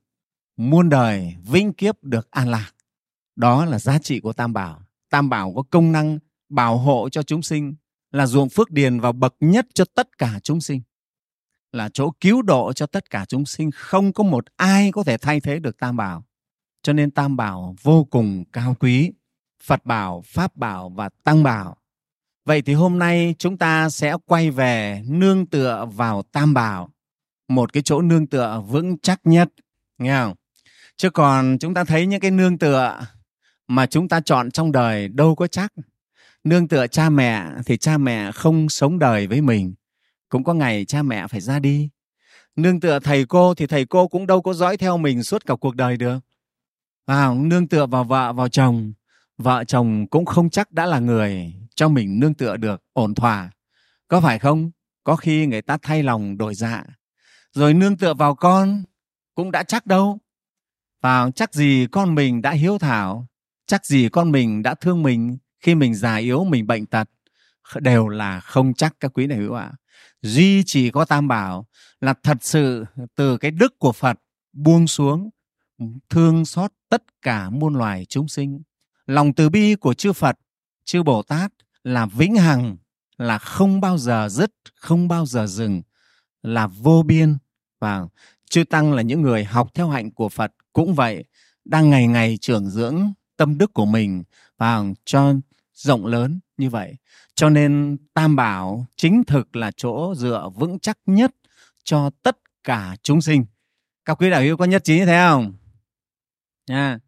muôn 0.57 0.89
đời 0.89 1.35
vĩnh 1.47 1.73
kiếp 1.73 2.05
được 2.05 2.31
an 2.31 2.49
lạc. 2.49 2.73
Đó 3.37 3.65
là 3.65 3.79
giá 3.79 3.99
trị 3.99 4.21
của 4.21 4.33
tam 4.33 4.53
bảo. 4.53 4.83
Tam 5.11 5.31
bảo 5.31 5.53
có 5.57 5.63
công 5.71 5.93
năng 5.93 6.19
bảo 6.49 6.79
hộ 6.79 7.09
cho 7.09 7.23
chúng 7.23 7.43
sinh, 7.43 7.75
là 8.11 8.27
ruộng 8.27 8.49
phước 8.49 8.71
điền 8.71 9.01
vào 9.01 9.13
bậc 9.13 9.35
nhất 9.41 9.67
cho 9.75 9.85
tất 9.95 10.19
cả 10.19 10.41
chúng 10.43 10.61
sinh, 10.61 10.81
là 11.73 11.89
chỗ 11.89 12.11
cứu 12.21 12.43
độ 12.43 12.73
cho 12.73 12.87
tất 12.87 13.11
cả 13.11 13.25
chúng 13.25 13.47
sinh. 13.47 13.71
Không 13.71 14.13
có 14.13 14.25
một 14.25 14.45
ai 14.57 14.93
có 14.93 15.05
thể 15.05 15.17
thay 15.19 15.41
thế 15.41 15.59
được 15.59 15.79
tam 15.79 15.97
bảo. 15.97 16.25
Cho 16.83 16.93
nên 16.93 17.11
tam 17.11 17.37
bảo 17.37 17.77
vô 17.83 18.05
cùng 18.05 18.45
cao 18.53 18.77
quý 18.81 19.13
phật 19.63 19.87
bảo 19.87 20.23
pháp 20.27 20.57
bảo 20.57 20.89
và 20.89 21.09
tăng 21.25 21.43
bảo. 21.43 21.77
Vậy 22.45 22.63
thì 22.63 22.75
hôm 22.75 22.99
nay 22.99 23.35
chúng 23.39 23.57
ta 23.57 23.89
sẽ 23.91 24.17
quay 24.27 24.51
về 24.51 25.03
nương 25.09 25.47
tựa 25.47 25.87
vào 25.95 26.23
tam 26.23 26.55
bảo. 26.55 26.89
Một 27.49 27.73
cái 27.73 27.83
chỗ 27.83 28.03
nương 28.03 28.27
tựa 28.27 28.63
vững 28.69 28.99
chắc 28.99 29.21
nhất 29.25 29.49
nghe 29.99 30.17
không? 30.17 30.35
Chứ 30.97 31.11
còn 31.11 31.57
chúng 31.61 31.75
ta 31.75 31.85
thấy 31.85 32.07
những 32.07 32.21
cái 32.21 32.31
nương 32.31 32.59
tựa 32.59 33.01
mà 33.69 33.87
chúng 33.87 34.09
ta 34.09 34.21
chọn 34.21 34.51
trong 34.51 34.73
đời 34.73 35.09
đâu 35.09 35.35
có 35.35 35.47
chắc. 35.47 35.73
Nương 36.45 36.69
tựa 36.69 36.87
cha 36.87 37.11
mẹ 37.11 37.47
thì 37.67 37.77
cha 37.77 37.99
mẹ 37.99 38.33
không 38.33 38.69
sống 38.69 38.99
đời 38.99 39.27
với 39.27 39.41
mình. 39.41 39.75
Cũng 40.29 40.45
có 40.45 40.55
ngày 40.55 40.85
cha 40.85 41.03
mẹ 41.03 41.27
phải 41.27 41.41
ra 41.41 41.59
đi. 41.59 41.89
Nương 42.57 42.81
tựa 42.81 42.99
thầy 42.99 43.27
cô 43.27 43.55
thì 43.55 43.67
thầy 43.67 43.85
cô 43.85 44.09
cũng 44.09 44.27
đâu 44.27 44.43
có 44.43 44.55
dõi 44.55 44.77
theo 44.77 44.99
mình 44.99 45.23
suốt 45.23 45.47
cả 45.47 45.55
cuộc 45.55 45.77
đời 45.77 45.97
được. 45.97 46.19
À, 47.07 47.35
nương 47.37 47.69
tựa 47.69 47.87
vào 47.87 48.05
vợ 48.05 48.33
vào 48.33 48.49
chồng 48.49 48.93
vợ 49.39 49.65
chồng 49.65 50.07
cũng 50.07 50.25
không 50.25 50.51
chắc 50.51 50.73
đã 50.73 50.87
là 50.87 50.99
người 50.99 51.55
cho 51.75 51.89
mình 51.89 52.21
nương 52.21 52.35
tựa 52.35 52.57
được 52.57 52.83
ổn 52.93 53.15
thỏa. 53.15 53.51
Có 54.09 54.21
phải 54.21 54.39
không? 54.39 54.71
Có 55.05 55.17
khi 55.17 55.47
người 55.47 55.63
ta 55.63 55.79
thay 55.83 56.03
lòng 56.03 56.39
đổi 56.39 56.55
dạ 56.55 56.85
rồi 57.53 57.75
nương 57.75 57.97
tựa 57.97 58.15
vào 58.15 58.35
con 58.35 58.83
cũng 59.35 59.51
đã 59.51 59.63
chắc 59.63 59.87
đâu. 59.87 60.19
Và 61.03 61.31
chắc 61.35 61.55
gì 61.55 61.87
con 61.93 62.15
mình 62.15 62.43
đã 62.43 62.51
hiếu 62.51 62.79
thảo, 62.79 63.27
chắc 63.67 63.87
gì 63.87 64.09
con 64.09 64.33
mình 64.33 64.63
đã 64.63 64.75
thương 64.75 65.03
mình 65.03 65.39
khi 65.61 65.75
mình 65.75 65.95
già 65.95 66.17
yếu, 66.17 66.45
mình 66.45 66.67
bệnh 66.67 66.87
tật 66.87 67.09
đều 67.81 68.09
là 68.09 68.41
không 68.41 68.75
chắc 68.75 68.95
các 69.01 69.11
quý 69.15 69.27
đại 69.27 69.39
hữu 69.39 69.55
ạ. 69.55 69.73
Duy 70.23 70.63
chỉ 70.67 70.91
có 70.91 71.05
tam 71.05 71.29
bảo 71.29 71.67
là 72.01 72.15
thật 72.23 72.37
sự 72.41 72.85
từ 73.15 73.37
cái 73.37 73.51
đức 73.51 73.79
của 73.79 73.93
phật 73.93 74.19
buông 74.53 74.87
xuống, 74.87 75.31
thương 76.11 76.45
xót 76.45 76.73
tất 76.89 77.03
cả 77.23 77.51
muôn 77.51 77.75
loài 77.75 78.05
chúng 78.09 78.29
sinh 78.29 78.63
lòng 79.09 79.33
từ 79.33 79.49
bi 79.49 79.75
của 79.75 79.95
chư 79.95 80.13
phật, 80.13 80.39
chư 80.85 81.03
bồ 81.03 81.23
tát 81.23 81.53
là 81.83 82.07
vĩnh 82.07 82.37
hằng, 82.37 82.77
là 83.17 83.39
không 83.39 83.81
bao 83.81 83.99
giờ 83.99 84.29
dứt, 84.29 84.53
không 84.75 85.09
bao 85.09 85.27
giờ 85.27 85.47
dừng, 85.47 85.83
là 86.43 86.67
vô 86.67 87.03
biên. 87.03 87.39
Và 87.81 88.07
chư 88.51 88.65
tăng 88.65 88.93
là 88.93 89.03
những 89.03 89.23
người 89.23 89.45
học 89.45 89.71
theo 89.75 89.89
hạnh 89.89 90.11
của 90.11 90.29
phật 90.29 90.53
cũng 90.73 90.95
vậy, 90.95 91.25
đang 91.65 91.91
ngày 91.91 92.07
ngày 92.07 92.39
trưởng 92.41 92.71
dưỡng 92.71 93.13
tâm 93.37 93.59
đức 93.59 93.73
của 93.75 93.87
mình 93.87 94.25
và 94.59 94.85
cho 95.05 95.35
rộng 95.75 96.07
lớn 96.07 96.41
như 96.57 96.71
vậy. 96.71 96.97
Cho 97.35 97.51
nên 97.51 97.97
tam 98.15 98.37
bảo 98.37 98.87
chính 98.97 99.23
thực 99.27 99.57
là 99.57 99.71
chỗ 99.77 100.15
dựa 100.15 100.49
vững 100.55 100.79
chắc 100.79 100.99
nhất 101.07 101.35
cho 101.85 102.11
tất 102.23 102.39
cả 102.65 102.97
chúng 103.03 103.23
sinh. 103.23 103.45
Các 104.05 104.15
quý 104.15 104.31
đạo 104.31 104.43
hữu 104.43 104.57
có 104.57 104.65
nhất 104.65 104.85
trí 104.85 104.99
như 104.99 105.07
thế 105.07 105.27
không? 105.29 105.53
Nha 106.67 106.99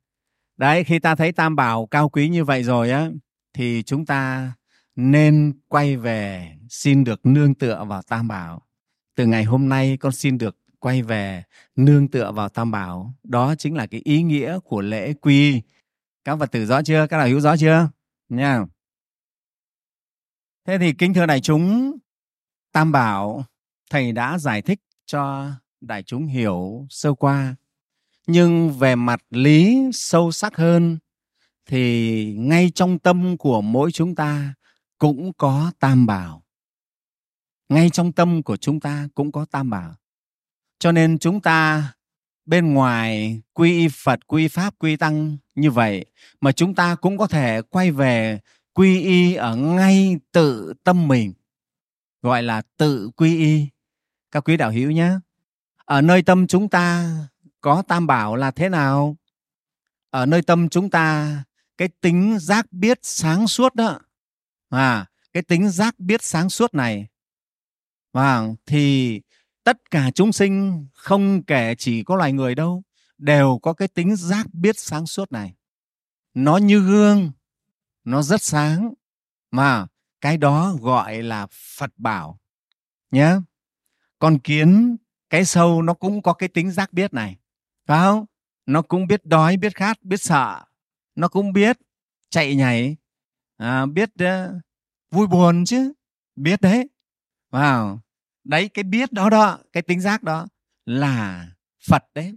đấy, 0.61 0.85
khi 0.85 0.99
ta 0.99 1.15
thấy 1.15 1.33
tam 1.33 1.57
bảo 1.57 1.87
cao 1.87 2.09
quý 2.09 2.29
như 2.29 2.45
vậy 2.45 2.63
rồi 2.63 2.91
á, 2.91 3.11
thì 3.55 3.83
chúng 3.83 4.07
ta 4.07 4.53
nên 4.97 5.53
quay 5.69 5.97
về 5.97 6.53
xin 6.69 7.05
được 7.05 7.27
nương 7.27 7.55
tựa 7.55 7.85
vào 7.85 8.03
tam 8.03 8.29
bảo. 8.29 8.63
Từ 9.17 9.27
ngày 9.27 9.45
hôm 9.45 9.69
nay 9.69 9.97
con 9.97 10.13
xin 10.13 10.39
được 10.39 10.57
quay 10.79 11.03
về 11.03 11.45
nương 11.77 12.09
tựa 12.09 12.33
vào 12.33 12.49
tam 12.49 12.71
bảo. 12.71 13.15
Đó 13.23 13.55
chính 13.55 13.75
là 13.75 13.87
cái 13.87 14.01
ý 14.05 14.23
nghĩa 14.23 14.59
của 14.65 14.81
lễ 14.81 15.13
quy. 15.13 15.63
Các 16.25 16.37
phật 16.39 16.53
tử 16.53 16.67
rõ 16.67 16.83
chưa? 16.83 17.07
Các 17.07 17.19
đạo 17.19 17.29
hữu 17.29 17.41
rõ 17.41 17.57
chưa? 17.57 17.89
Nha. 18.29 18.65
Thế 20.67 20.79
thì 20.79 20.93
kính 20.93 21.15
thưa 21.15 21.27
đại 21.27 21.41
chúng, 21.41 21.97
tam 22.73 22.93
bảo, 22.93 23.45
thầy 23.91 24.13
đã 24.13 24.39
giải 24.39 24.63
thích 24.63 24.81
cho 25.07 25.51
đại 25.81 26.03
chúng 26.03 26.27
hiểu 26.27 26.87
sơ 26.91 27.15
qua 27.15 27.55
nhưng 28.31 28.73
về 28.73 28.95
mặt 28.95 29.23
lý 29.31 29.91
sâu 29.93 30.33
sắc 30.33 30.57
hơn 30.57 30.99
thì 31.67 32.35
ngay 32.39 32.71
trong 32.75 32.99
tâm 32.99 33.37
của 33.37 33.61
mỗi 33.61 33.93
chúng 33.93 34.15
ta 34.15 34.55
cũng 34.99 35.33
có 35.33 35.73
tam 35.79 36.07
bảo. 36.07 36.43
Ngay 37.69 37.91
trong 37.91 38.13
tâm 38.13 38.43
của 38.43 38.57
chúng 38.57 38.81
ta 38.81 39.09
cũng 39.15 39.33
có 39.33 39.45
tam 39.45 39.71
bảo. 39.71 39.95
Cho 40.79 40.93
nên 40.93 41.19
chúng 41.19 41.41
ta 41.41 41.93
bên 42.47 42.75
ngoài 42.75 43.41
quy 43.53 43.79
y 43.79 43.89
phật, 43.89 44.27
quy 44.27 44.49
pháp, 44.49 44.75
quy 44.79 44.97
tăng 44.97 45.37
như 45.55 45.71
vậy 45.71 46.05
mà 46.41 46.53
chúng 46.53 46.75
ta 46.75 46.95
cũng 46.95 47.19
có 47.19 47.27
thể 47.27 47.63
quay 47.63 47.91
về 47.91 48.41
quy 48.73 49.01
y 49.01 49.35
ở 49.35 49.57
ngay 49.57 50.17
tự 50.33 50.75
tâm 50.85 51.09
mình, 51.09 51.33
gọi 52.23 52.43
là 52.43 52.63
tự 52.77 53.11
quy 53.17 53.39
y. 53.39 53.67
Các 54.31 54.45
quý 54.45 54.57
đạo 54.57 54.71
hữu 54.71 54.91
nhé. 54.91 55.13
Ở 55.85 56.01
nơi 56.01 56.23
tâm 56.23 56.47
chúng 56.47 56.69
ta 56.69 57.17
có 57.61 57.83
tam 57.89 58.07
bảo 58.07 58.37
là 58.37 58.51
thế 58.51 58.69
nào? 58.69 59.17
Ở 60.11 60.27
nơi 60.27 60.43
tâm 60.43 60.69
chúng 60.69 60.91
ta, 60.91 61.37
cái 61.77 61.89
tính 61.89 62.39
giác 62.39 62.73
biết 62.73 62.99
sáng 63.03 63.47
suốt 63.47 63.75
đó 63.75 63.99
à 64.71 65.07
cái 65.33 65.43
tính 65.43 65.69
giác 65.69 65.99
biết 65.99 66.23
sáng 66.23 66.51
suốt 66.51 66.75
này 66.75 67.09
và 68.13 68.49
thì 68.67 69.21
tất 69.65 69.91
cả 69.91 70.11
chúng 70.15 70.33
sinh 70.33 70.87
không 70.95 71.43
kể 71.43 71.75
chỉ 71.79 72.05
có 72.05 72.17
loài 72.17 72.33
người 72.33 72.55
đâu, 72.55 72.83
đều 73.19 73.59
có 73.63 73.73
cái 73.73 73.89
tính 73.89 74.17
giác 74.17 74.55
biết 74.55 74.79
sáng 74.79 75.07
suốt 75.07 75.33
này. 75.33 75.55
Nó 76.35 76.57
như 76.57 76.81
gương, 76.81 77.33
nó 78.05 78.23
rất 78.23 78.43
sáng, 78.43 78.95
mà 79.51 79.87
cái 80.21 80.37
đó 80.37 80.77
gọi 80.81 81.23
là 81.23 81.47
phật 81.51 81.91
bảo 81.97 82.39
nhé 83.11 83.37
con 84.19 84.39
kiến, 84.39 84.97
cái 85.31 85.45
sâu 85.45 85.83
nó 85.83 85.95
cũng 85.95 86.23
có 86.23 86.33
cái 86.33 86.49
tính 86.49 86.71
giác 86.71 86.93
biết 86.93 87.15
này 87.15 87.37
phải 87.91 87.99
không? 87.99 88.25
Nó 88.67 88.83
cũng 88.83 89.07
biết 89.07 89.27
đói 89.27 89.57
biết 89.57 89.77
khát 89.77 90.03
biết 90.03 90.17
sợ. 90.17 90.65
Nó 91.15 91.29
cũng 91.29 91.53
biết 91.53 91.79
chạy 92.29 92.57
nhảy. 92.57 92.97
À, 93.57 93.87
biết 93.87 94.11
uh, 94.23 94.63
vui 95.11 95.27
buồn 95.27 95.65
chứ. 95.65 95.93
Biết 96.37 96.61
đấy. 96.61 96.89
Vào. 97.51 97.95
Wow. 97.95 97.99
đấy 98.45 98.69
cái 98.69 98.83
biết 98.83 99.13
đó 99.13 99.31
đó 99.31 99.59
cái 99.73 99.83
tính 99.83 100.01
giác 100.01 100.23
đó 100.23 100.47
là 100.87 101.49
phật 101.89 102.05
đấy. 102.15 102.37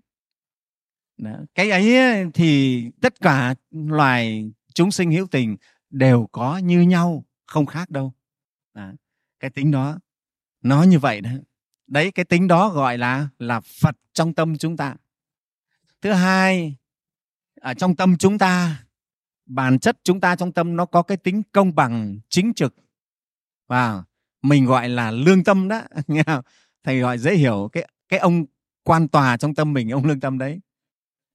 Đó. 1.17 1.31
cái 1.55 1.69
ấy 1.69 1.97
ờ, 1.97 2.29
thì 2.33 2.83
tất 3.01 3.19
cả 3.21 3.55
loài 3.71 4.51
chúng 4.73 4.91
sinh 4.91 5.11
hữu 5.11 5.27
tình 5.31 5.57
đều 5.89 6.27
có 6.31 6.57
như 6.57 6.81
nhau 6.81 7.25
không 7.45 7.65
khác 7.65 7.89
đâu. 7.89 8.13
Đó. 8.73 8.91
cái 9.39 9.49
tính 9.49 9.71
đó 9.71 9.99
nó 10.61 10.83
như 10.83 10.99
vậy 10.99 11.21
đấy 11.21 11.39
đấy 11.87 12.11
cái 12.11 12.25
tính 12.25 12.47
đó 12.47 12.69
gọi 12.69 12.97
là 12.97 13.27
là 13.39 13.59
phật 13.59 13.97
trong 14.13 14.33
tâm 14.33 14.57
chúng 14.57 14.77
ta 14.77 14.95
thứ 16.03 16.11
hai, 16.11 16.75
ở 17.61 17.73
trong 17.73 17.95
tâm 17.95 18.17
chúng 18.17 18.37
ta, 18.37 18.83
bản 19.45 19.79
chất 19.79 19.97
chúng 20.03 20.19
ta 20.19 20.35
trong 20.35 20.51
tâm 20.51 20.75
nó 20.75 20.85
có 20.85 21.01
cái 21.01 21.17
tính 21.17 21.43
công 21.51 21.75
bằng, 21.75 22.19
chính 22.29 22.53
trực. 22.53 22.75
Và 23.67 24.03
mình 24.41 24.65
gọi 24.65 24.89
là 24.89 25.11
lương 25.11 25.43
tâm 25.43 25.67
đó. 25.67 25.81
Nghe 26.07 26.23
không? 26.23 26.43
thầy 26.83 26.99
gọi 26.99 27.17
dễ 27.17 27.35
hiểu 27.35 27.69
cái 27.71 27.87
cái 28.09 28.19
ông 28.19 28.45
quan 28.83 29.07
tòa 29.07 29.37
trong 29.37 29.55
tâm 29.55 29.73
mình, 29.73 29.89
ông 29.89 30.05
lương 30.05 30.19
tâm 30.19 30.37
đấy. 30.37 30.59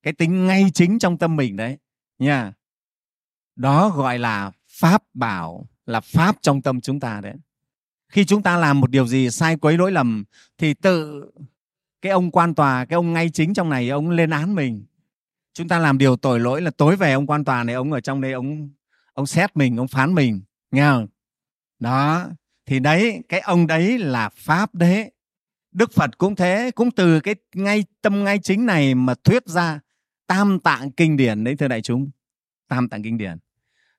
Cái 0.03 0.13
tính 0.13 0.47
ngay 0.47 0.71
chính 0.75 0.99
trong 0.99 1.19
tâm 1.19 1.37
mình 1.37 1.57
đấy, 1.57 1.79
nha. 2.19 2.53
Đó 3.57 3.89
gọi 3.89 4.19
là 4.19 4.51
pháp 4.69 5.03
bảo, 5.15 5.67
là 5.87 6.01
pháp 6.01 6.37
trong 6.43 6.63
tâm 6.63 6.81
chúng 6.81 7.01
ta 7.01 7.21
đấy. 7.21 7.35
Khi 8.09 8.25
chúng 8.25 8.43
ta 8.43 8.57
làm 8.57 8.81
một 8.81 8.91
điều 8.91 9.07
gì 9.07 9.31
sai 9.31 9.57
quấy 9.57 9.79
lỗi 9.79 9.93
lầm, 9.93 10.25
thì 10.59 10.75
tự 10.75 11.25
cái 12.03 12.13
ông 12.13 12.31
quan 12.31 12.55
tòa, 12.55 12.85
cái 12.85 12.95
ông 12.95 13.13
ngay 13.13 13.31
chính 13.31 13.55
trong 13.55 13.69
này, 13.69 13.89
ông 13.89 14.11
lên 14.11 14.31
án 14.31 14.55
mình. 14.55 14.85
Chúng 15.55 15.69
ta 15.69 15.79
làm 15.79 15.99
điều 15.99 16.17
tội 16.17 16.41
lỗi 16.41 16.63
là 16.63 16.71
tối 16.71 16.97
về 16.97 17.13
ông 17.13 17.27
quan 17.27 17.45
tòa 17.45 17.65
này, 17.65 17.75
ông 17.75 17.93
ở 17.93 18.01
trong 18.01 18.21
đây, 18.21 18.33
ông 18.33 18.71
ông 19.13 19.27
xét 19.27 19.57
mình, 19.57 19.77
ông 19.77 19.89
phán 19.89 20.15
mình, 20.15 20.41
nghe 20.71 20.83
không? 20.83 21.07
Đó, 21.79 22.27
thì 22.67 22.79
đấy, 22.79 23.23
cái 23.29 23.41
ông 23.41 23.67
đấy 23.67 23.99
là 23.99 24.29
pháp 24.29 24.75
đấy 24.75 25.11
đức 25.73 25.93
phật 25.93 26.19
cũng 26.19 26.37
thế, 26.37 26.71
cũng 26.75 26.91
từ 26.91 27.21
cái 27.21 27.35
ngay, 27.55 27.85
tâm 28.03 28.25
ngay 28.25 28.39
chính 28.39 28.67
này 28.67 28.95
mà 28.95 29.15
thuyết 29.25 29.47
ra 29.47 29.81
tam 30.27 30.61
tạng 30.61 30.91
kinh 30.91 31.17
điển 31.17 31.45
đấy, 31.45 31.57
thưa 31.57 31.69
đại 31.69 31.83
chúng. 31.83 32.11
Tam 32.69 32.89
tạng 32.89 33.03
kinh 33.03 33.19
điển. 33.19 33.39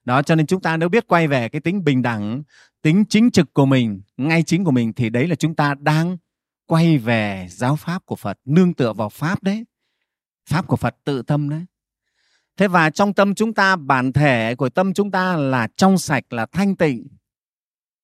Đó, 0.05 0.21
cho 0.21 0.35
nên 0.35 0.45
chúng 0.45 0.61
ta 0.61 0.77
nếu 0.77 0.89
biết 0.89 1.07
quay 1.07 1.27
về 1.27 1.49
cái 1.49 1.61
tính 1.61 1.83
bình 1.83 2.01
đẳng, 2.01 2.43
tính 2.81 3.03
chính 3.09 3.31
trực 3.31 3.53
của 3.53 3.65
mình, 3.65 4.01
ngay 4.17 4.43
chính 4.43 4.63
của 4.63 4.71
mình, 4.71 4.93
thì 4.93 5.09
đấy 5.09 5.27
là 5.27 5.35
chúng 5.35 5.55
ta 5.55 5.75
đang 5.79 6.17
quay 6.69 6.97
về 6.97 7.47
giáo 7.49 7.75
pháp 7.75 8.05
của 8.05 8.15
phật, 8.15 8.39
nương 8.45 8.73
tựa 8.73 8.93
vào 8.93 9.09
pháp 9.09 9.43
đấy. 9.43 9.65
Pháp 10.45 10.67
của 10.67 10.75
phật 10.75 10.95
tự 11.03 11.21
tâm 11.21 11.49
đấy. 11.49 11.65
Thế 12.57 12.67
và 12.67 12.89
trong 12.89 13.13
tâm 13.13 13.35
chúng 13.35 13.53
ta, 13.53 13.75
bản 13.75 14.13
thể 14.13 14.55
của 14.55 14.69
tâm 14.69 14.93
chúng 14.93 15.11
ta 15.11 15.35
là 15.35 15.67
trong 15.77 15.97
sạch, 15.97 16.33
là 16.33 16.45
thanh 16.45 16.75
tịnh. 16.75 17.07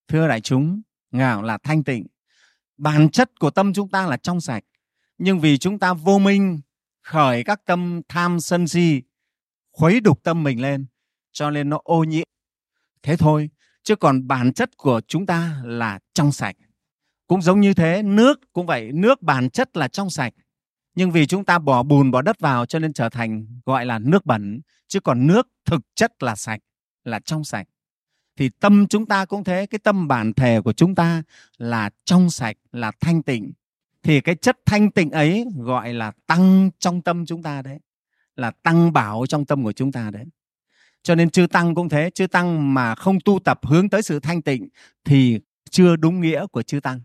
Thưa 0.07 0.27
đại 0.27 0.41
chúng, 0.41 0.81
ngạo 1.11 1.43
là 1.43 1.57
thanh 1.63 1.83
tịnh. 1.83 2.07
Bản 2.77 3.09
chất 3.09 3.39
của 3.39 3.49
tâm 3.49 3.73
chúng 3.73 3.89
ta 3.89 4.07
là 4.07 4.17
trong 4.17 4.41
sạch. 4.41 4.63
Nhưng 5.17 5.39
vì 5.39 5.57
chúng 5.57 5.79
ta 5.79 5.93
vô 5.93 6.19
minh, 6.19 6.61
khởi 7.01 7.43
các 7.43 7.65
tâm 7.65 8.01
tham 8.09 8.39
sân 8.39 8.67
si, 8.67 9.01
khuấy 9.71 9.99
đục 9.99 10.23
tâm 10.23 10.43
mình 10.43 10.61
lên, 10.61 10.85
cho 11.31 11.49
nên 11.49 11.69
nó 11.69 11.79
ô 11.83 12.03
nhiễm. 12.03 12.27
Thế 13.03 13.17
thôi, 13.17 13.49
chứ 13.83 13.95
còn 13.95 14.27
bản 14.27 14.53
chất 14.53 14.77
của 14.77 15.01
chúng 15.07 15.25
ta 15.25 15.61
là 15.63 15.99
trong 16.13 16.31
sạch 16.31 16.55
cũng 17.27 17.41
giống 17.41 17.61
như 17.61 17.73
thế, 17.73 18.03
nước 18.03 18.39
cũng 18.53 18.65
vậy, 18.65 18.91
nước 18.91 19.21
bản 19.21 19.49
chất 19.49 19.77
là 19.77 19.87
trong 19.87 20.09
sạch. 20.09 20.33
Nhưng 20.95 21.11
vì 21.11 21.25
chúng 21.25 21.45
ta 21.45 21.59
bỏ 21.59 21.83
bùn, 21.83 22.11
bỏ 22.11 22.21
đất 22.21 22.39
vào 22.39 22.65
cho 22.65 22.79
nên 22.79 22.93
trở 22.93 23.09
thành, 23.09 23.47
gọi 23.65 23.85
là, 23.85 23.99
nước 23.99 24.25
bẩn, 24.25 24.61
chứ 24.87 24.99
còn 24.99 25.27
nước 25.27 25.47
thực 25.65 25.81
chất 25.95 26.23
là 26.23 26.35
sạch, 26.35 26.59
là 27.03 27.19
trong 27.19 27.43
sạch. 27.43 27.67
Thì 28.37 28.49
tâm 28.49 28.87
chúng 28.87 29.05
ta 29.05 29.25
cũng 29.25 29.43
thế, 29.43 29.65
cái 29.65 29.79
tâm 29.79 30.07
bản 30.07 30.33
thể 30.33 30.61
của 30.61 30.73
chúng 30.73 30.95
ta 30.95 31.23
là 31.57 31.89
trong 32.05 32.29
sạch, 32.29 32.57
là 32.71 32.91
thanh 32.99 33.23
tịnh. 33.23 33.51
Thì 34.03 34.21
cái 34.21 34.35
chất 34.35 34.57
thanh 34.65 34.91
tịnh 34.91 35.11
ấy 35.11 35.45
gọi 35.57 35.93
là 35.93 36.11
tăng 36.27 36.69
trong 36.79 37.01
tâm 37.01 37.25
chúng 37.25 37.43
ta 37.43 37.61
đấy, 37.61 37.79
là 38.35 38.51
tăng 38.51 38.93
bảo 38.93 39.25
trong 39.29 39.45
tâm 39.45 39.63
của 39.63 39.71
chúng 39.71 39.91
ta 39.91 40.09
đấy. 40.11 40.25
Cho 41.03 41.15
nên 41.15 41.29
chư 41.29 41.47
tăng 41.47 41.75
cũng 41.75 41.89
thế, 41.89 42.09
chư 42.09 42.27
tăng 42.27 42.73
mà 42.73 42.95
không 42.95 43.19
tu 43.25 43.39
tập 43.39 43.59
hướng 43.63 43.89
tới 43.89 44.01
sự 44.01 44.19
thanh 44.19 44.41
tịnh 44.41 44.67
thì 45.03 45.39
chưa 45.69 45.95
đúng 45.95 46.21
nghĩa 46.21 46.47
của 46.47 46.61
chư 46.61 46.79
tăng 46.79 46.99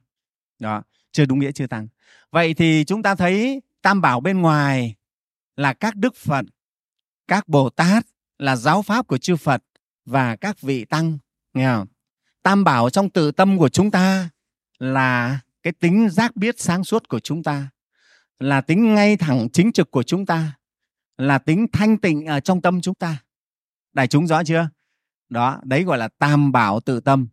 đó, 0.61 0.83
chưa 1.13 1.25
đúng 1.25 1.39
nghĩa, 1.39 1.53
chưa 1.53 1.67
tăng. 1.67 1.89
Vậy 2.31 2.55
thì 2.55 2.85
chúng 2.85 3.03
ta 3.03 3.15
thấy 3.15 3.63
tam 3.83 4.01
bảo 4.01 4.21
bên 4.21 4.41
ngoài 4.41 4.95
là 5.57 5.73
các 5.73 5.97
đức 5.97 6.17
phật, 6.17 6.45
các 7.29 7.49
bồ 7.49 7.71
tát 7.71 8.07
là 8.39 8.57
giáo 8.57 8.83
pháp 8.83 9.07
của 9.07 9.19
chư 9.19 9.37
phật 9.37 9.63
và 10.05 10.37
các 10.37 10.61
vị 10.61 10.85
tăng, 10.85 11.19
nghe 11.55 11.67
không? 11.67 11.87
Tam 12.43 12.65
bảo 12.65 12.91
trong 12.91 13.11
tự 13.11 13.31
tâm 13.31 13.59
của 13.59 13.69
chúng 13.69 13.91
ta 13.91 14.31
là 14.79 15.41
cái 15.63 15.73
tính 15.73 16.09
giác 16.11 16.37
biết 16.37 16.61
sáng 16.61 16.85
suốt 16.85 17.09
của 17.09 17.21
chúng 17.21 17.43
ta, 17.43 17.69
là 18.39 18.61
tính 18.61 18.95
ngay 18.95 19.17
thẳng 19.17 19.49
chính 19.53 19.73
trực 19.73 19.91
của 19.91 20.03
chúng 20.03 20.27
ta, 20.27 20.53
là 21.19 21.39
tính 21.39 21.67
thanh 21.73 21.99
tịnh 21.99 22.27
ở 22.27 22.41
trong 22.41 22.63
tâm 22.63 22.81
chúng 22.81 22.95
ta. 22.95 23.17
Đại 23.93 24.07
chúng 24.07 24.27
rõ 24.27 24.45
chưa? 24.45 24.69
Đó, 25.29 25.61
đấy 25.65 25.85
gọi 25.85 25.99
là 25.99 26.09
tam 26.09 26.53
bảo 26.53 26.81
tự 26.81 27.01
tâm 27.01 27.29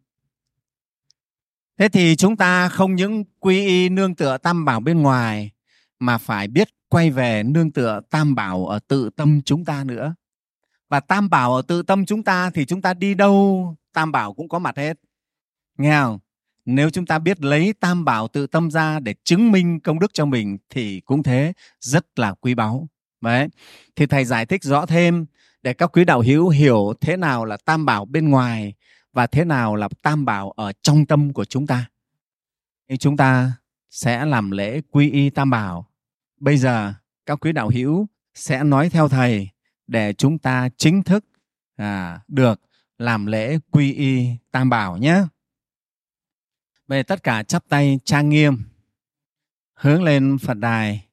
thế 1.78 1.90
thì 1.90 2.16
chúng 2.16 2.38
ta 2.38 2.70
không 2.70 2.96
những 2.96 3.24
quy 3.40 3.66
y 3.68 3.90
nương 3.90 4.16
tựa 4.16 4.38
tam 4.38 4.66
bảo 4.66 4.80
bên 4.80 5.02
ngoài, 5.02 5.52
mà 6.00 6.18
phải 6.18 6.48
biết 6.48 6.70
quay 6.90 7.10
về 7.10 7.44
nương 7.44 7.72
tựa 7.72 8.02
tam 8.10 8.36
bảo 8.36 8.66
ở 8.68 8.80
tự 8.88 9.10
tâm 9.16 9.42
chúng 9.42 9.66
ta 9.66 9.84
nữa. 9.84 10.16
Và 10.90 11.00
tam 11.00 11.30
bảo 11.30 11.56
ở 11.56 11.62
tự 11.62 11.82
tâm 11.82 12.06
chúng 12.06 12.24
ta 12.24 12.50
thì 12.50 12.66
chúng 12.66 12.82
ta 12.82 12.94
đi 12.94 13.14
đâu, 13.14 13.76
tam 13.94 14.12
bảo 14.12 14.34
cũng 14.34 14.50
có 14.50 14.60
mặt 14.60 14.78
hết. 14.78 15.00
Nghe 15.78 16.00
không? 16.02 16.20
Nếu 16.66 16.90
chúng 16.90 17.06
ta 17.06 17.20
biết 17.20 17.44
lấy 17.44 17.74
tam 17.80 18.06
bảo 18.06 18.28
tự 18.28 18.48
tâm 18.48 18.72
ra 18.72 19.00
để 19.00 19.16
chứng 19.24 19.52
minh 19.52 19.80
công 19.80 20.00
đức 20.00 20.14
cho 20.14 20.26
mình 20.26 20.58
thì 20.70 21.00
cũng 21.00 21.24
thế, 21.24 21.54
rất 21.80 22.20
là 22.20 22.34
quý 22.34 22.56
báu. 22.56 22.88
Đấy. 23.22 23.48
Thì 23.96 24.06
thầy 24.06 24.26
giải 24.26 24.46
thích 24.46 24.64
rõ 24.64 24.86
thêm 24.86 25.26
để 25.64 25.74
các 25.74 25.88
quý 25.94 26.06
đạo 26.06 26.22
hữu 26.22 26.50
hiểu 26.50 26.94
thế 27.02 27.18
nào 27.18 27.46
là 27.46 27.58
tam 27.66 27.86
bảo 27.86 28.06
bên 28.06 28.30
ngoài 28.30 28.74
và 29.14 29.28
thế 29.28 29.46
nào 29.46 29.76
là 29.76 29.90
tam 30.02 30.26
bảo 30.26 30.52
ở 30.52 30.72
trong 30.82 31.06
tâm 31.06 31.34
của 31.34 31.46
chúng 31.46 31.68
ta? 31.68 31.90
Thì 32.90 32.98
chúng 32.98 33.18
ta 33.18 33.52
sẽ 33.90 34.26
làm 34.26 34.52
lễ 34.52 34.82
quy 34.92 35.12
y 35.12 35.30
tam 35.30 35.50
bảo. 35.50 35.88
Bây 36.40 36.58
giờ 36.58 36.94
các 37.26 37.40
quý 37.40 37.52
đạo 37.52 37.70
hữu 37.70 38.08
sẽ 38.34 38.64
nói 38.64 38.90
theo 38.90 39.10
thầy 39.10 39.50
để 39.88 40.14
chúng 40.14 40.40
ta 40.40 40.70
chính 40.78 41.04
thức 41.04 41.26
à, 41.76 42.20
được 42.28 42.62
làm 42.98 43.26
lễ 43.26 43.58
quy 43.72 43.94
y 43.94 44.28
tam 44.52 44.70
bảo 44.70 44.98
nhé. 44.98 45.22
Về 46.88 47.04
tất 47.04 47.24
cả 47.24 47.44
chắp 47.44 47.64
tay 47.70 48.00
trang 48.04 48.30
nghiêm 48.30 48.64
hướng 49.74 50.04
lên 50.04 50.38
phật 50.38 50.54
đài 50.54 51.08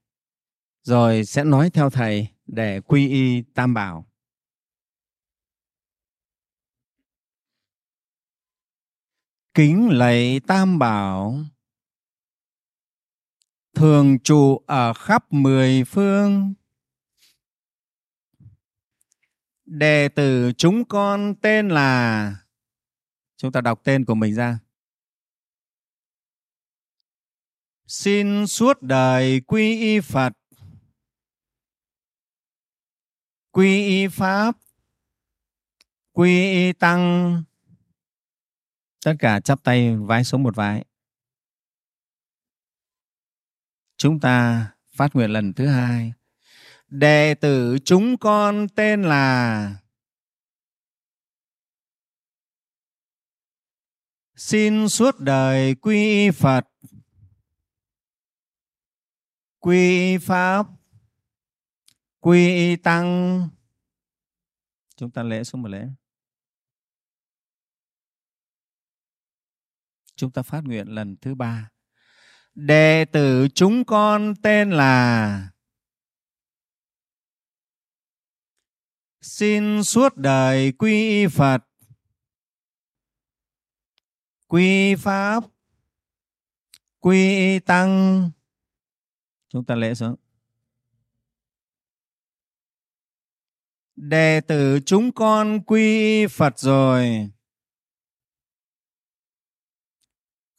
rồi 0.83 1.25
sẽ 1.25 1.45
nói 1.45 1.71
theo 1.71 1.91
thầy 1.91 2.29
để 2.47 2.81
quy 2.81 3.09
y 3.09 3.43
tam 3.43 3.75
bảo. 3.75 4.07
Kính 9.55 9.89
lạy 9.91 10.41
tam 10.47 10.79
bảo. 10.79 11.45
Thường 13.75 14.19
trụ 14.19 14.59
ở 14.67 14.93
khắp 14.93 15.33
mười 15.33 15.85
phương. 15.85 16.55
Đệ 19.65 20.09
tử 20.09 20.53
chúng 20.59 20.85
con 20.85 21.35
tên 21.43 21.69
là, 21.69 22.37
chúng 23.37 23.53
ta 23.53 23.61
đọc 23.61 23.81
tên 23.85 24.05
của 24.05 24.15
mình 24.15 24.35
ra. 24.35 24.59
Xin 27.87 28.47
suốt 28.47 28.83
đời 28.83 29.41
quy 29.41 29.81
y 29.81 30.01
phật. 30.01 30.33
Quy 33.51 33.87
y 33.87 34.09
pháp. 34.09 34.57
Quy 36.13 36.51
y 36.53 36.73
tăng 36.73 37.43
tất 39.05 39.15
cả 39.19 39.41
chắp 39.41 39.63
tay 39.65 39.97
vái 39.97 40.25
xuống 40.25 40.43
một 40.43 40.57
vái. 40.57 40.85
Chúng 43.97 44.21
ta 44.21 44.67
phát 44.87 45.17
nguyện 45.17 45.31
lần 45.31 45.53
thứ 45.53 45.67
hai. 45.67 46.13
Đệ 46.89 47.35
tử 47.35 47.79
chúng 47.85 48.17
con 48.19 48.67
tên 48.77 49.03
là 49.03 49.77
xin 54.37 54.89
suốt 54.89 55.19
đời 55.19 55.75
quy 55.75 55.97
y 55.97 56.31
phật. 56.31 56.67
Quy 59.59 59.99
y 59.99 60.19
pháp. 60.19 60.67
Quy 62.21 62.49
y 62.49 62.77
tăng. 62.77 63.49
Chúng 64.97 65.11
ta 65.11 65.23
lễ 65.23 65.45
xuống 65.45 65.63
một 65.63 65.69
lễ. 65.69 65.89
Chúng 70.17 70.31
ta 70.31 70.43
phát 70.43 70.65
nguyện 70.65 70.89
lần 70.89 71.17
thứ 71.17 71.35
ba. 71.35 71.71
Đệ 72.55 73.05
tử 73.13 73.49
chúng 73.55 73.85
con 73.85 74.35
tên 74.43 74.71
là 74.71 75.49
xin 79.21 79.85
suốt 79.85 80.17
đời 80.17 80.73
quy 80.73 81.09
y 81.09 81.27
phật. 81.27 81.65
Quy 84.47 84.95
pháp. 84.95 85.45
Quy 86.99 87.59
tăng. 87.59 88.31
Chúng 89.49 89.65
ta 89.65 89.75
lễ 89.75 89.95
xuống. 89.95 90.17
Đệ 93.97 94.41
tử 94.41 94.81
chúng 94.87 95.13
con 95.13 95.61
quy 95.67 96.27
phật 96.27 96.59
rồi. 96.59 97.31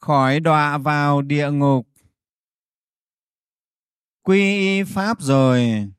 Khỏi 0.05 0.39
đọa 0.39 0.77
vào 0.77 1.21
địa 1.21 1.51
ngục. 1.51 1.87
Quy 4.21 4.83
pháp 4.83 5.21
rồi. 5.21 5.89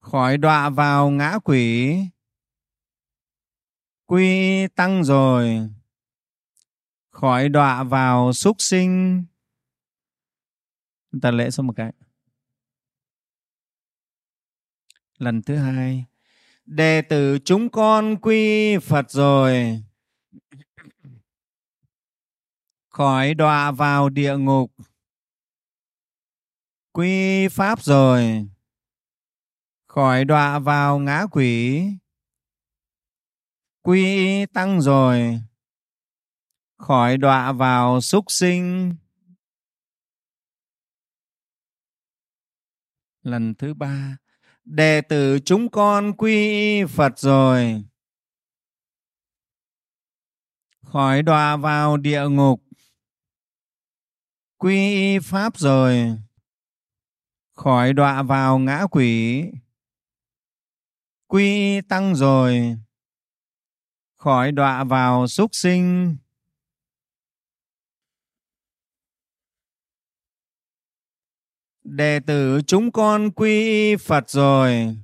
Khỏi 0.00 0.36
đọa 0.38 0.70
vào 0.70 1.10
ngã 1.10 1.38
quỷ. 1.44 1.96
Quy 4.06 4.66
tăng 4.68 5.04
rồi. 5.04 5.68
Khỏi 7.10 7.48
đọa 7.48 7.84
vào 7.84 8.32
súc 8.32 8.56
sinh. 8.58 9.24
Ta 11.22 11.30
lễ 11.30 11.50
xong 11.50 11.66
một 11.66 11.74
cái. 11.76 11.92
Lần 15.18 15.42
thứ 15.42 15.56
hai. 15.56 16.04
Đệ 16.64 17.02
tử 17.02 17.38
chúng 17.44 17.68
con 17.70 18.16
quy 18.22 18.78
phật 18.78 19.10
rồi 19.10 19.82
khỏi 22.96 23.34
đọa 23.34 23.70
vào 23.70 24.08
địa 24.08 24.36
ngục. 24.36 24.72
Quy 26.92 27.48
pháp 27.48 27.82
rồi. 27.82 28.46
Khỏi 29.86 30.24
đọa 30.24 30.58
vào 30.58 30.98
ngã 30.98 31.26
quỷ. 31.30 31.82
Quy 33.82 34.46
tăng 34.46 34.80
rồi. 34.80 35.40
Khỏi 36.78 37.16
đọa 37.16 37.52
vào 37.52 38.00
súc 38.00 38.24
sinh. 38.28 38.94
Lần 43.22 43.54
thứ 43.54 43.74
ba, 43.74 44.16
đệ 44.64 45.00
tử 45.08 45.38
chúng 45.44 45.70
con 45.70 46.12
quy 46.16 46.84
phật 46.84 47.18
rồi. 47.18 47.84
Khỏi 50.82 51.22
đọa 51.22 51.56
vào 51.56 51.96
địa 51.96 52.28
ngục 52.28 52.65
quy 54.58 54.94
y 54.94 55.18
pháp 55.18 55.58
rồi. 55.58 56.18
Khỏi 57.52 57.92
đọa 57.92 58.22
vào 58.22 58.58
ngã 58.58 58.86
quỷ. 58.90 59.44
Quy 61.26 61.44
y 61.44 61.80
tăng 61.80 62.14
rồi. 62.14 62.76
Khỏi 64.16 64.52
đọa 64.52 64.84
vào 64.84 65.26
súc 65.28 65.50
sinh. 65.54 66.16
Đệ 71.84 72.20
tử 72.26 72.60
chúng 72.66 72.92
con 72.92 73.30
quy 73.30 73.62
y 73.62 73.96
phật 73.96 74.30
rồi. 74.30 74.96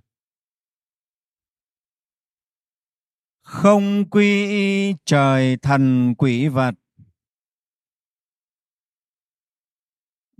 Không 3.43 4.11
quy 4.11 4.49
y 4.49 4.95
trời 5.05 5.57
thần 5.57 6.15
quỷ 6.19 6.49
vật. 6.49 6.75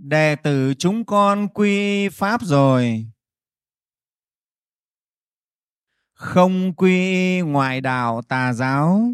Đệ 0.03 0.35
tử 0.35 0.73
chúng 0.79 1.05
con 1.05 1.47
quy 1.53 2.09
pháp 2.09 2.41
rồi. 2.41 3.05
Không 6.13 6.73
quy 6.73 7.41
ngoại 7.41 7.81
đạo 7.81 8.21
tà 8.21 8.53
giáo. 8.53 9.11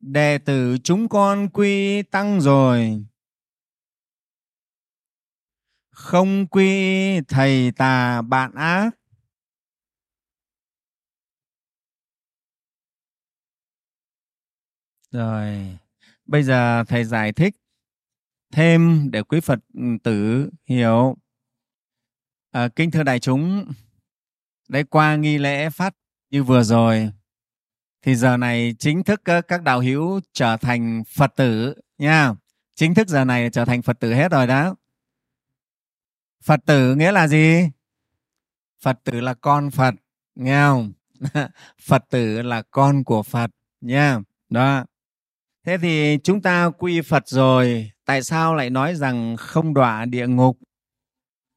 Đệ 0.00 0.38
tử 0.38 0.76
chúng 0.84 1.08
con 1.08 1.48
quy 1.52 2.02
tăng 2.02 2.40
rồi. 2.40 3.04
Không 5.90 6.46
quy 6.46 7.20
thầy 7.28 7.72
tà 7.76 8.22
bạn 8.22 8.54
ác. 8.54 8.90
Rồi, 15.10 15.78
bây 16.24 16.42
giờ 16.42 16.84
thầy 16.88 17.04
giải 17.04 17.32
thích 17.32 17.56
thêm 18.52 19.10
để 19.10 19.22
quý 19.22 19.40
phật 19.40 19.58
ừ, 19.74 19.82
tử 20.02 20.50
hiểu. 20.66 21.16
À, 22.50 22.68
kính 22.68 22.90
thưa 22.90 23.02
đại 23.02 23.18
chúng 23.18 23.72
đây 24.68 24.84
qua 24.84 25.16
nghi 25.16 25.38
lễ 25.38 25.70
phát 25.70 25.94
như 26.30 26.42
vừa 26.42 26.62
rồi 26.62 27.10
thì 28.02 28.14
giờ 28.14 28.36
này 28.36 28.74
chính 28.78 29.04
thức 29.04 29.22
các 29.24 29.62
đạo 29.62 29.80
hữu 29.80 30.20
trở 30.32 30.56
thành 30.56 31.02
phật 31.04 31.32
tử 31.36 31.74
nha. 31.98 32.34
Chính 32.74 32.94
thức 32.94 33.08
giờ 33.08 33.24
này 33.24 33.50
trở 33.50 33.64
thành 33.64 33.82
phật 33.82 34.00
tử 34.00 34.14
hết 34.14 34.32
rồi 34.32 34.46
đó. 34.46 34.74
Phật 36.44 36.60
tử 36.66 36.94
nghĩa 36.94 37.12
là 37.12 37.28
gì? 37.28 37.68
Phật 38.82 38.98
tử 39.04 39.20
là 39.20 39.34
con 39.34 39.70
phật 39.70 39.94
nghe 40.34 40.62
không? 40.62 40.92
Phật 41.82 42.04
tử 42.10 42.42
là 42.42 42.62
con 42.62 43.04
của 43.04 43.22
phật 43.22 43.50
nha. 43.80 44.20
Đó. 44.48 44.84
Thế 45.66 45.78
thì 45.78 46.18
chúng 46.24 46.42
ta 46.42 46.70
quy 46.78 47.00
phật 47.00 47.28
rồi 47.28 47.90
tại 48.10 48.22
sao 48.22 48.54
lại 48.54 48.70
nói 48.70 48.94
rằng 48.94 49.36
không 49.36 49.74
đọa 49.74 50.04
địa 50.04 50.26
ngục? 50.26 50.58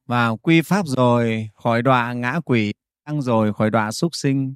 Và 0.06 0.28
quy 0.28 0.62
pháp 0.62 0.86
rồi, 0.86 1.50
khỏi 1.54 1.82
đọa 1.82 2.12
ngã 2.12 2.40
quỷ, 2.44 2.72
tăng 3.06 3.22
rồi 3.22 3.52
khỏi 3.54 3.70
đọa 3.70 3.92
súc 3.92 4.14
sinh. 4.14 4.54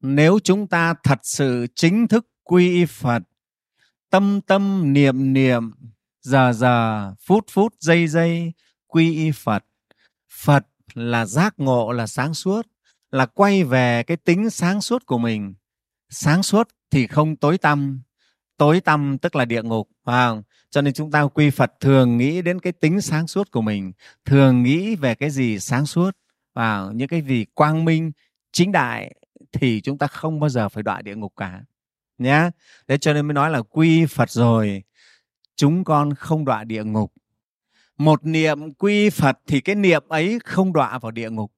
Nếu 0.00 0.38
chúng 0.44 0.66
ta 0.66 0.94
thật 1.02 1.18
sự 1.22 1.66
chính 1.74 2.08
thức 2.08 2.26
quy 2.42 2.70
y 2.70 2.84
phật, 2.84 3.22
tâm 4.10 4.40
tâm 4.40 4.92
niệm 4.92 5.32
niệm, 5.32 5.70
giờ 6.22 6.52
giờ, 6.52 7.14
phút 7.26 7.44
phút, 7.50 7.74
giây 7.80 8.08
giây, 8.08 8.52
quy 8.86 9.16
y 9.16 9.30
phật 9.30 9.64
phật 10.32 10.66
là 10.94 11.26
giác 11.26 11.54
ngộ, 11.56 11.92
là 11.92 12.06
sáng 12.06 12.34
suốt, 12.34 12.66
là 13.10 13.26
quay 13.26 13.64
về 13.64 14.02
cái 14.02 14.16
tính 14.16 14.50
sáng 14.50 14.80
suốt 14.80 15.06
của 15.06 15.18
mình. 15.18 15.54
Sáng 16.10 16.42
suốt 16.42 16.68
thì 16.90 17.06
không 17.06 17.36
tối 17.36 17.58
tăm 17.58 18.02
tối 18.62 18.80
tăm 18.80 19.18
tức 19.18 19.36
là 19.36 19.44
địa 19.44 19.62
ngục, 19.62 19.88
phải 20.04 20.28
không? 20.28 20.42
Cho 20.72 20.82
nên 20.82 20.94
chúng 20.94 21.10
ta 21.10 21.22
quy 21.22 21.50
phật 21.50 21.72
thường 21.80 22.18
nghĩ 22.18 22.42
đến 22.42 22.60
cái 22.60 22.72
tính 22.72 23.00
sáng 23.00 23.26
suốt 23.26 23.50
của 23.50 23.62
mình, 23.62 23.92
thường 24.24 24.62
nghĩ 24.62 24.96
về 24.96 25.14
cái 25.14 25.30
gì 25.30 25.58
sáng 25.58 25.86
suốt. 25.86 26.10
Và 26.54 26.90
những 26.94 27.08
cái 27.08 27.22
gì 27.22 27.44
quang 27.54 27.84
minh, 27.84 28.12
chính 28.52 28.72
đại 28.72 29.14
thì 29.52 29.80
chúng 29.80 29.98
ta 29.98 30.06
không 30.06 30.40
bao 30.40 30.50
giờ 30.50 30.68
phải 30.68 30.82
đọa 30.82 31.02
địa 31.02 31.14
ngục 31.14 31.32
cả 31.36 31.60
nhé 32.18 32.50
thế 32.88 32.98
cho 32.98 33.12
nên 33.12 33.26
mới 33.26 33.34
nói 33.34 33.50
là 33.50 33.62
quy 33.62 34.06
phật 34.06 34.30
rồi, 34.30 34.82
chúng 35.56 35.84
con 35.84 36.14
không 36.14 36.44
đọa 36.44 36.64
địa 36.64 36.84
ngục. 36.84 37.12
Một 37.98 38.26
niệm 38.26 38.72
quy 38.72 39.10
phật 39.10 39.38
thì 39.46 39.60
cái 39.60 39.74
niệm 39.74 40.02
ấy 40.08 40.38
không 40.44 40.72
đọa 40.72 40.98
vào 40.98 41.10
địa 41.10 41.30
ngục, 41.30 41.52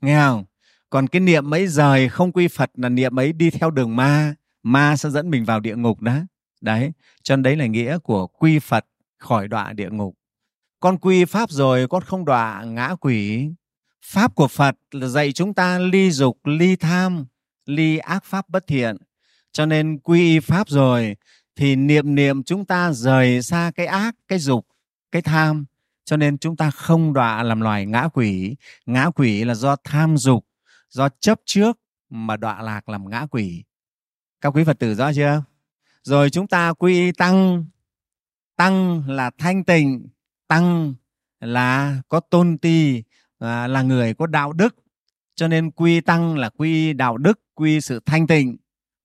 nghe 0.00 0.20
không? 0.20 0.44
Còn 0.90 1.06
cái 1.06 1.20
niệm 1.20 1.54
ấy 1.54 1.66
rời 1.66 2.08
không 2.08 2.32
quy 2.32 2.48
phật 2.48 2.70
là 2.74 2.88
niệm 2.88 3.18
ấy 3.18 3.32
đi 3.32 3.50
theo 3.50 3.70
đường 3.70 3.96
ma 3.96 4.34
ma 4.62 4.96
sẽ 4.96 5.10
dẫn 5.10 5.30
mình 5.30 5.44
vào 5.44 5.60
địa 5.60 5.76
ngục 5.76 6.00
đó 6.00 6.18
đấy, 6.60 6.92
cho 7.22 7.36
nên 7.36 7.42
đấy 7.42 7.56
là 7.56 7.66
nghĩa 7.66 7.98
của 7.98 8.26
quy 8.26 8.58
phật 8.58 8.86
khỏi 9.18 9.48
đọa 9.48 9.72
địa 9.72 9.90
ngục. 9.90 10.14
Con 10.80 10.98
quy 10.98 11.24
pháp 11.24 11.50
rồi, 11.50 11.88
con 11.88 12.02
không 12.02 12.24
đọa 12.24 12.64
ngã 12.64 12.94
quỷ. 13.00 13.50
Pháp 14.04 14.34
của 14.34 14.48
phật 14.48 14.76
là 14.90 15.06
dạy 15.06 15.32
chúng 15.32 15.54
ta 15.54 15.78
ly 15.78 16.10
dục, 16.10 16.38
ly 16.44 16.76
tham, 16.76 17.26
ly 17.66 17.98
ác 17.98 18.24
pháp 18.24 18.48
bất 18.48 18.66
thiện. 18.66 18.96
Cho 19.52 19.66
nên 19.66 19.98
quy 19.98 20.40
pháp 20.40 20.68
rồi 20.68 21.16
thì 21.56 21.76
niệm 21.76 22.14
niệm 22.14 22.42
chúng 22.42 22.64
ta 22.64 22.92
rời 22.92 23.42
xa 23.42 23.72
cái 23.74 23.86
ác, 23.86 24.14
cái 24.28 24.38
dục, 24.38 24.66
cái 25.12 25.22
tham. 25.22 25.64
Cho 26.04 26.16
nên 26.16 26.38
chúng 26.38 26.56
ta 26.56 26.70
không 26.70 27.12
đọa 27.12 27.42
làm 27.42 27.60
loài 27.60 27.86
ngã 27.86 28.08
quỷ. 28.12 28.56
Ngã 28.86 29.10
quỷ 29.14 29.44
là 29.44 29.54
do 29.54 29.76
tham 29.84 30.16
dục, 30.16 30.46
do 30.88 31.08
chấp 31.20 31.40
trước 31.44 31.78
mà 32.10 32.36
đọa 32.36 32.62
lạc 32.62 32.88
làm 32.88 33.10
ngã 33.10 33.26
quỷ. 33.30 33.64
Các 34.40 34.56
quý 34.56 34.64
phật 34.64 34.78
tử 34.78 34.94
rõ 34.94 35.12
chưa? 35.12 35.42
Rồi 36.06 36.30
chúng 36.30 36.46
ta 36.46 36.72
quy 36.72 37.12
tăng. 37.12 37.64
Tăng 38.56 39.08
là 39.08 39.30
thanh 39.38 39.64
tịnh 39.64 40.08
tăng 40.48 40.94
là 41.40 41.96
có 42.08 42.20
tôn 42.20 42.58
ti 42.58 43.02
à, 43.38 43.66
là 43.66 43.82
người 43.82 44.14
có 44.14 44.26
đạo 44.26 44.52
đức. 44.52 44.76
Cho 45.34 45.48
nên 45.48 45.70
quy 45.70 46.00
tăng 46.00 46.38
là 46.38 46.48
quy 46.48 46.92
đạo 46.92 47.16
đức 47.16 47.40
quy 47.54 47.80
sự 47.80 48.00
thanh 48.06 48.26
tịnh. 48.26 48.56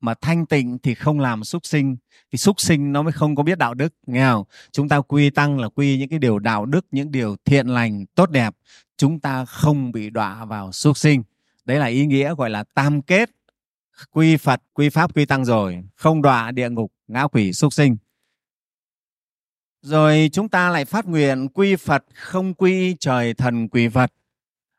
Mà 0.01 0.13
thanh 0.21 0.45
tịnh 0.45 0.77
thì 0.83 0.95
không 0.95 1.19
làm 1.19 1.43
súc 1.43 1.65
sinh 1.65 1.97
thì 2.31 2.37
súc 2.37 2.61
sinh 2.61 2.91
nó 2.93 3.01
mới 3.01 3.11
không 3.11 3.35
có 3.35 3.43
biết 3.43 3.57
đạo 3.57 3.73
đức 3.73 3.93
nghe 4.07 4.25
không? 4.25 4.43
Chúng 4.71 4.89
ta 4.89 5.01
quy 5.01 5.29
tăng 5.29 5.59
là 5.59 5.69
quy 5.69 5.97
những 5.97 6.09
cái 6.09 6.19
điều 6.19 6.39
đạo 6.39 6.65
đức 6.65 6.85
những 6.91 7.11
điều 7.11 7.35
thiện 7.45 7.67
lành 7.67 8.05
tốt 8.15 8.29
đẹp. 8.29 8.55
Chúng 8.97 9.19
ta 9.19 9.45
không 9.45 9.91
bị 9.91 10.09
đọa 10.09 10.45
vào 10.45 10.71
súc 10.71 10.97
sinh. 10.97 11.23
Đấy 11.65 11.79
là 11.79 11.85
ý 11.85 12.05
nghĩa 12.05 12.35
gọi 12.35 12.49
là 12.49 12.63
tam 12.63 13.01
kết 13.01 13.29
quy 14.11 14.37
phật 14.37 14.61
quy 14.73 14.89
pháp 14.89 15.15
quy 15.15 15.25
tăng 15.25 15.45
rồi. 15.45 15.83
Không 15.95 16.21
đọa 16.21 16.51
địa 16.51 16.69
ngục 16.69 16.93
ngã 17.07 17.27
quỷ 17.27 17.53
súc 17.53 17.73
sinh. 17.73 17.97
Rồi 19.81 20.29
chúng 20.33 20.49
ta 20.49 20.69
lại 20.69 20.85
phát 20.85 21.05
nguyện 21.05 21.47
quy 21.53 21.75
phật 21.75 22.05
không 22.15 22.53
quy 22.53 22.95
trời 22.99 23.33
thần 23.33 23.67
quỷ 23.69 23.87
vật 23.87 24.11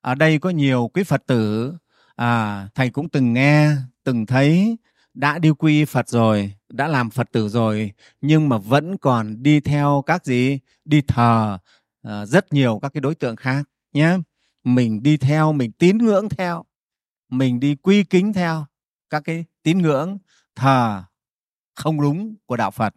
ở 0.02 0.14
đây 0.14 0.38
có 0.38 0.50
nhiều 0.50 0.90
quý 0.94 1.02
phật 1.02 1.22
tử 1.26 1.72
à, 2.16 2.68
thầy 2.74 2.90
cũng 2.90 3.08
từng 3.08 3.32
nghe 3.32 3.70
từng 4.04 4.26
thấy 4.26 4.76
đã 5.14 5.38
đi 5.38 5.50
quy 5.50 5.84
phật 5.84 6.08
rồi 6.08 6.52
đã 6.68 6.88
làm 6.88 7.10
phật 7.10 7.32
tử 7.32 7.48
rồi 7.48 7.92
nhưng 8.20 8.48
mà 8.48 8.58
vẫn 8.58 8.96
còn 8.96 9.42
đi 9.42 9.60
theo 9.60 10.02
các 10.06 10.24
gì? 10.24 10.58
Đi 10.84 11.00
thờ 11.00 11.58
à, 12.02 12.26
rất 12.26 12.52
nhiều 12.52 12.78
các 12.82 12.92
cái 12.94 13.00
đối 13.00 13.14
tượng 13.14 13.36
khác 13.36 13.62
nhé 13.92 14.16
mình 14.64 15.02
đi 15.02 15.16
theo 15.16 15.52
mình 15.52 15.72
tín 15.72 15.98
ngưỡng 15.98 16.28
theo 16.28 16.64
mình 17.28 17.60
đi 17.60 17.74
quy 17.74 18.04
kính 18.04 18.32
theo 18.32 18.66
các 19.12 19.22
cái 19.24 19.44
tín 19.62 19.78
ngưỡng 19.78 20.18
thờ 20.56 21.02
không 21.74 22.00
đúng 22.00 22.34
của 22.46 22.56
đạo 22.56 22.70
Phật. 22.70 22.94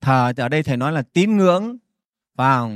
Thờ 0.00 0.32
ở 0.36 0.48
đây 0.48 0.62
thầy 0.62 0.76
nói 0.76 0.92
là 0.92 1.02
tín 1.12 1.36
ngưỡng 1.36 1.76
vào 2.34 2.72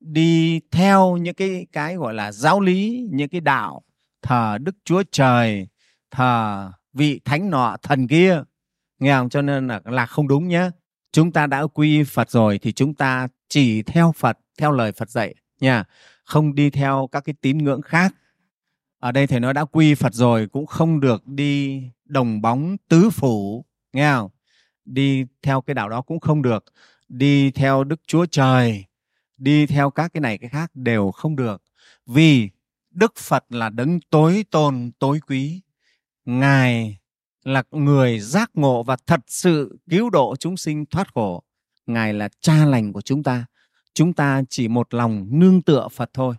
đi 0.00 0.60
theo 0.70 1.16
những 1.16 1.34
cái 1.34 1.66
cái 1.72 1.96
gọi 1.96 2.14
là 2.14 2.32
giáo 2.32 2.60
lý, 2.60 3.08
những 3.12 3.28
cái 3.28 3.40
đạo 3.40 3.82
thờ 4.22 4.58
Đức 4.60 4.76
Chúa 4.84 5.02
Trời, 5.12 5.68
thờ 6.10 6.72
vị 6.92 7.20
thánh 7.24 7.50
nọ 7.50 7.76
thần 7.82 8.08
kia. 8.08 8.42
Nghe 8.98 9.14
không? 9.14 9.28
Cho 9.28 9.42
nên 9.42 9.68
là 9.68 9.80
là 9.84 10.06
không 10.06 10.28
đúng 10.28 10.48
nhé. 10.48 10.70
Chúng 11.12 11.32
ta 11.32 11.46
đã 11.46 11.66
quy 11.66 12.04
Phật 12.04 12.30
rồi 12.30 12.58
thì 12.58 12.72
chúng 12.72 12.94
ta 12.94 13.28
chỉ 13.48 13.82
theo 13.82 14.12
Phật, 14.12 14.38
theo 14.58 14.72
lời 14.72 14.92
Phật 14.92 15.10
dạy 15.10 15.34
nha. 15.60 15.84
Không 16.24 16.54
đi 16.54 16.70
theo 16.70 17.08
các 17.12 17.24
cái 17.24 17.34
tín 17.40 17.58
ngưỡng 17.58 17.82
khác 17.82 18.14
ở 19.04 19.12
đây 19.12 19.26
thầy 19.26 19.40
nói 19.40 19.54
đã 19.54 19.64
quy 19.64 19.94
Phật 19.94 20.14
rồi, 20.14 20.46
cũng 20.46 20.66
không 20.66 21.00
được 21.00 21.26
đi 21.26 21.82
đồng 22.04 22.42
bóng 22.42 22.76
tứ 22.88 23.10
phủ, 23.10 23.64
nghe 23.92 24.12
không? 24.12 24.30
Đi 24.84 25.24
theo 25.42 25.60
cái 25.60 25.74
đạo 25.74 25.88
đó 25.88 26.02
cũng 26.02 26.20
không 26.20 26.42
được. 26.42 26.64
Đi 27.08 27.50
theo 27.50 27.84
Đức 27.84 28.00
Chúa 28.06 28.26
Trời, 28.26 28.84
đi 29.36 29.66
theo 29.66 29.90
các 29.90 30.12
cái 30.14 30.20
này 30.20 30.38
cái 30.38 30.50
khác 30.50 30.70
đều 30.74 31.10
không 31.10 31.36
được. 31.36 31.62
Vì 32.06 32.50
Đức 32.90 33.12
Phật 33.16 33.44
là 33.48 33.68
đấng 33.68 34.00
tối 34.10 34.44
tôn, 34.50 34.90
tối 34.98 35.20
quý. 35.26 35.60
Ngài 36.24 36.98
là 37.42 37.62
người 37.70 38.20
giác 38.20 38.50
ngộ 38.54 38.82
và 38.82 38.96
thật 39.06 39.20
sự 39.26 39.78
cứu 39.90 40.10
độ 40.10 40.36
chúng 40.36 40.56
sinh 40.56 40.86
thoát 40.86 41.14
khổ. 41.14 41.42
Ngài 41.86 42.14
là 42.14 42.28
cha 42.40 42.64
lành 42.64 42.92
của 42.92 43.00
chúng 43.00 43.22
ta. 43.22 43.46
Chúng 43.94 44.12
ta 44.12 44.42
chỉ 44.48 44.68
một 44.68 44.94
lòng 44.94 45.26
nương 45.30 45.62
tựa 45.62 45.88
Phật 45.88 46.10
thôi 46.14 46.34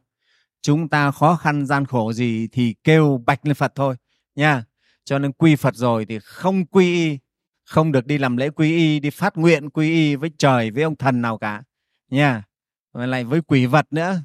chúng 0.66 0.90
ta 0.90 1.12
khó 1.12 1.36
khăn 1.36 1.66
gian 1.66 1.86
khổ 1.86 2.14
gì 2.14 2.48
thì 2.52 2.76
kêu 2.84 3.22
bạch 3.26 3.46
lên 3.46 3.56
Phật 3.56 3.72
thôi 3.76 3.96
nha. 4.36 4.64
Cho 5.04 5.20
nên 5.20 5.32
quy 5.32 5.56
Phật 5.56 5.76
rồi 5.76 6.06
thì 6.06 6.20
không 6.20 6.66
quy 6.66 6.94
y 6.94 7.18
không 7.66 7.92
được 7.92 8.06
đi 8.06 8.18
làm 8.18 8.38
lễ 8.38 8.50
quy 8.50 8.78
y 8.78 9.00
đi 9.00 9.10
phát 9.10 9.38
nguyện 9.38 9.70
quy 9.70 9.92
y 9.92 10.16
với 10.16 10.32
trời 10.38 10.72
với 10.72 10.84
ông 10.84 10.96
thần 10.96 11.22
nào 11.22 11.38
cả 11.38 11.64
nha. 12.10 12.44
Và 12.94 13.06
lại 13.06 13.24
với 13.24 13.42
quỷ 13.42 13.66
vật 13.66 13.88
nữa. 13.92 14.20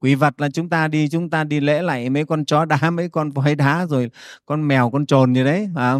Quỷ 0.00 0.14
vật 0.14 0.40
là 0.40 0.48
chúng 0.50 0.68
ta 0.68 0.88
đi 0.88 1.08
chúng 1.08 1.30
ta 1.30 1.44
đi 1.44 1.60
lễ 1.60 1.82
lại 1.82 2.10
mấy 2.10 2.24
con 2.24 2.44
chó 2.44 2.64
đá 2.64 2.90
mấy 2.90 3.08
con 3.08 3.30
voi 3.30 3.54
đá 3.54 3.86
rồi 3.86 4.10
con 4.46 4.68
mèo 4.68 4.90
con 4.90 5.06
trồn 5.06 5.32
như 5.32 5.44
đấy 5.44 5.68
à, 5.76 5.94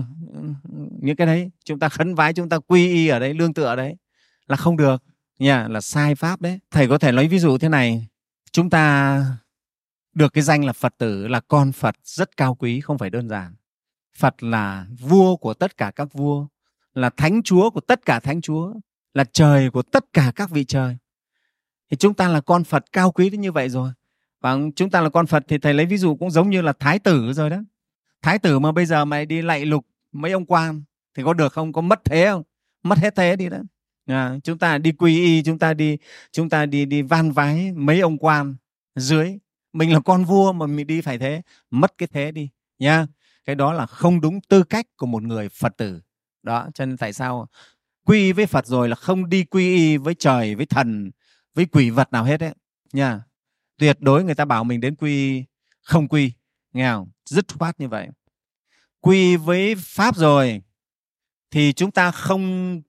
những 1.01 1.17
cái 1.17 1.27
đấy 1.27 1.51
chúng 1.65 1.79
ta 1.79 1.89
khấn 1.89 2.15
vái 2.15 2.33
chúng 2.33 2.49
ta 2.49 2.59
quy 2.59 2.89
y 2.89 3.09
ở 3.09 3.19
đấy 3.19 3.35
lương 3.35 3.55
tựa 3.55 3.65
ở 3.65 3.77
đấy 3.77 3.97
là 4.47 4.57
không 4.57 4.77
được 4.77 5.03
nha 5.39 5.69
là 5.69 5.81
sai 5.81 6.15
pháp 6.15 6.41
đấy. 6.41 6.59
Thầy 6.71 6.89
có 6.89 6.99
thể 6.99 7.13
nói 7.13 7.29
ví 7.29 7.39
dụ 7.39 7.59
thế 7.59 7.69
này. 7.69 8.07
Chúng 8.53 8.71
ta 8.71 9.25
được 10.15 10.33
cái 10.33 10.43
danh 10.43 10.65
là 10.65 10.73
Phật 10.73 10.95
tử 10.99 11.29
là 11.29 11.41
con 11.41 11.73
Phật 11.73 11.97
rất 12.05 12.37
cao 12.37 12.55
quý 12.55 12.81
không 12.81 12.99
phải 12.99 13.11
đơn 13.11 13.29
giản. 13.29 13.55
Phật 14.17 14.43
là 14.43 14.87
vua 15.01 15.37
của 15.37 15.55
tất 15.55 15.77
cả 15.77 15.91
các 15.97 16.13
vua, 16.13 16.47
là 16.95 17.11
thánh 17.11 17.43
chúa 17.43 17.71
của 17.71 17.81
tất 17.81 18.07
cả 18.07 18.21
thánh 18.21 18.41
chúa, 18.41 18.75
là 19.15 19.25
trời 19.33 19.71
của 19.71 19.83
tất 19.83 20.05
cả 20.13 20.33
các 20.37 20.51
vị 20.51 20.65
trời. 20.65 20.97
Thì 21.91 21.97
chúng 21.97 22.15
ta 22.15 22.29
là 22.29 22.41
con 22.41 22.65
Phật 22.65 22.85
cao 22.93 23.13
quý 23.13 23.31
đến 23.31 23.41
như 23.41 23.53
vậy 23.53 23.69
rồi. 23.69 23.93
Và 24.41 24.57
chúng 24.77 24.91
ta 24.91 25.01
là 25.01 25.09
con 25.09 25.27
Phật 25.27 25.45
thì 25.49 25.59
thầy 25.59 25.75
lấy 25.75 25.87
ví 25.87 25.97
dụ 25.97 26.17
cũng 26.17 26.31
giống 26.31 26.51
như 26.51 26.63
là 26.63 26.73
thái 26.73 26.99
tử 26.99 27.33
rồi 27.33 27.51
đó. 27.51 27.59
Thái 28.23 28.39
tử 28.39 28.59
mà 28.59 28.73
bây 28.73 28.87
giờ 28.87 29.05
mày 29.05 29.27
đi 29.27 29.43
lạy 29.43 29.65
lục 29.65 29.87
mấy 30.13 30.33
ông 30.33 30.47
quan 30.47 30.83
thì 31.15 31.23
có 31.23 31.35
được 31.35 31.53
không? 31.53 31.73
Có 31.73 31.81
mất 31.81 32.05
thế 32.05 32.27
không? 32.27 32.43
Mất 32.83 32.99
hết 32.99 33.15
thế 33.17 33.37
đi 33.37 33.49
đó. 33.49 33.59
À, 34.07 34.37
chúng 34.45 34.59
ta 34.59 34.79
đi 34.79 34.93
quy 34.93 35.25
y, 35.25 35.43
chúng 35.43 35.59
ta 35.59 35.75
đi 35.75 35.99
chúng 36.33 36.49
ta 36.49 36.67
đi 36.67 36.85
đi 36.85 37.03
van 37.03 37.33
vái 37.33 37.73
mấy 37.73 38.01
ông 38.01 38.19
quan 38.19 38.55
dưới 38.97 39.39
mình 39.73 39.93
là 39.93 40.01
con 40.01 40.25
vua 40.25 40.53
mà 40.53 40.67
mình 40.67 40.87
đi 40.87 41.01
phải 41.01 41.19
thế. 41.19 41.43
Mất 41.71 41.99
cái 41.99 42.09
thế 42.13 42.33
đi, 42.33 42.51
nha. 42.79 43.07
Cái 43.45 43.55
đó 43.57 43.73
là 43.73 43.87
không 43.87 44.21
đúng 44.21 44.41
tư 44.49 44.63
cách 44.63 44.87
của 44.97 45.07
một 45.07 45.23
người 45.23 45.49
phật 45.49 45.77
tử. 45.77 46.01
Đó, 46.43 46.69
cho 46.75 46.87
nên 46.87 46.97
tại 46.97 47.13
sao 47.13 47.49
quy 48.05 48.19
y 48.19 48.33
với 48.33 48.47
phật 48.47 48.67
rồi 48.67 48.89
là 48.89 48.97
không 48.97 49.29
đi 49.29 49.45
quy 49.45 49.77
y 49.77 49.97
với 49.97 50.15
trời, 50.19 50.55
với 50.55 50.67
thần, 50.67 51.11
với 51.55 51.67
quỷ 51.67 51.91
vật 51.91 52.13
nào 52.13 52.25
hết 52.25 52.37
đấy 52.37 52.55
nha. 52.93 53.23
Tuyệt 53.79 54.01
đối 54.01 54.25
người 54.25 54.35
ta 54.35 54.45
bảo 54.45 54.65
mình 54.65 54.81
đến 54.81 54.97
quy, 54.97 55.45
không 55.83 56.09
quy. 56.09 56.33
Nghe 56.73 56.93
không? 56.93 57.11
Dứt 57.25 57.47
khoát 57.59 57.81
như 57.81 57.89
vậy. 57.89 58.09
Quy 59.01 59.37
với 59.37 59.75
pháp 59.79 60.17
rồi 60.17 60.63
thì 61.51 61.73
chúng 61.73 61.91
ta 61.91 62.11
không 62.11 62.83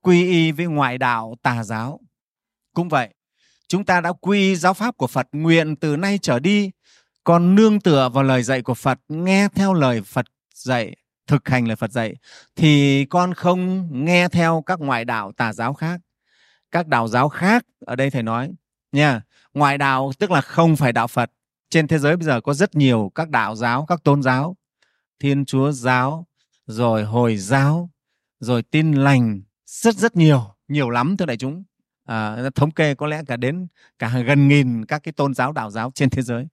quy 0.00 0.26
y 0.26 0.52
với 0.52 0.66
ngoại 0.66 0.98
đạo, 0.98 1.34
tà 1.42 1.64
giáo. 1.64 2.00
Cũng 2.74 2.88
vậy 2.88 3.14
chúng 3.68 3.84
ta 3.84 4.00
đã 4.00 4.12
quy 4.12 4.56
giáo 4.56 4.74
pháp 4.74 4.96
của 4.96 5.06
phật 5.06 5.28
nguyện 5.32 5.76
từ 5.76 5.96
nay 5.96 6.18
trở 6.22 6.38
đi, 6.38 6.70
còn 7.24 7.54
nương 7.54 7.80
tựa 7.80 8.08
vào 8.08 8.24
lời 8.24 8.42
dạy 8.42 8.62
của 8.62 8.74
phật, 8.74 9.00
nghe 9.08 9.48
theo 9.54 9.74
lời 9.74 10.02
phật 10.02 10.26
dạy, 10.54 10.96
thực 11.26 11.48
hành 11.48 11.68
lời 11.68 11.76
phật 11.76 11.90
dạy, 11.90 12.14
thì 12.56 13.04
con 13.04 13.34
không 13.34 13.88
nghe 14.04 14.28
theo 14.28 14.62
các 14.66 14.80
ngoại 14.80 15.04
đạo 15.04 15.32
tà 15.36 15.52
giáo 15.52 15.74
khác. 15.74 16.00
Các 16.70 16.86
đạo 16.86 17.08
giáo 17.08 17.28
khác, 17.28 17.64
ở 17.86 17.96
đây 17.96 18.10
thầy 18.10 18.22
nói, 18.22 18.52
nha, 18.92 19.22
ngoại 19.54 19.78
đạo 19.78 20.12
tức 20.18 20.30
là 20.30 20.40
không 20.40 20.76
phải 20.76 20.92
đạo 20.92 21.06
phật. 21.06 21.30
Trên 21.70 21.86
thế 21.86 21.98
giới 21.98 22.16
bây 22.16 22.26
giờ 22.26 22.40
có 22.40 22.54
rất 22.54 22.74
nhiều 22.74 23.12
các 23.14 23.28
đạo 23.28 23.56
giáo, 23.56 23.86
các 23.88 24.04
tôn 24.04 24.22
giáo, 24.22 24.56
thiên 25.20 25.44
chúa 25.44 25.72
giáo, 25.72 26.26
rồi 26.66 27.04
hồi 27.04 27.36
giáo, 27.36 27.90
rồi 28.40 28.62
tin 28.62 28.92
lành, 28.92 29.42
rất 29.66 29.94
rất 29.94 30.16
nhiều 30.16 30.54
nhiều 30.68 30.90
lắm 30.90 31.16
thưa 31.16 31.26
đại 31.26 31.36
chúng 31.36 31.64
à, 32.04 32.36
thống 32.54 32.70
kê 32.70 32.94
có 32.94 33.06
lẽ 33.06 33.22
cả 33.26 33.36
đến 33.36 33.66
cả 33.98 34.18
gần 34.26 34.48
nghìn 34.48 34.84
các 34.84 35.02
cái 35.02 35.12
tôn 35.12 35.34
giáo 35.34 35.52
đạo 35.52 35.70
giáo 35.70 35.92
trên 35.94 36.10
thế 36.10 36.22
giới. 36.22 36.46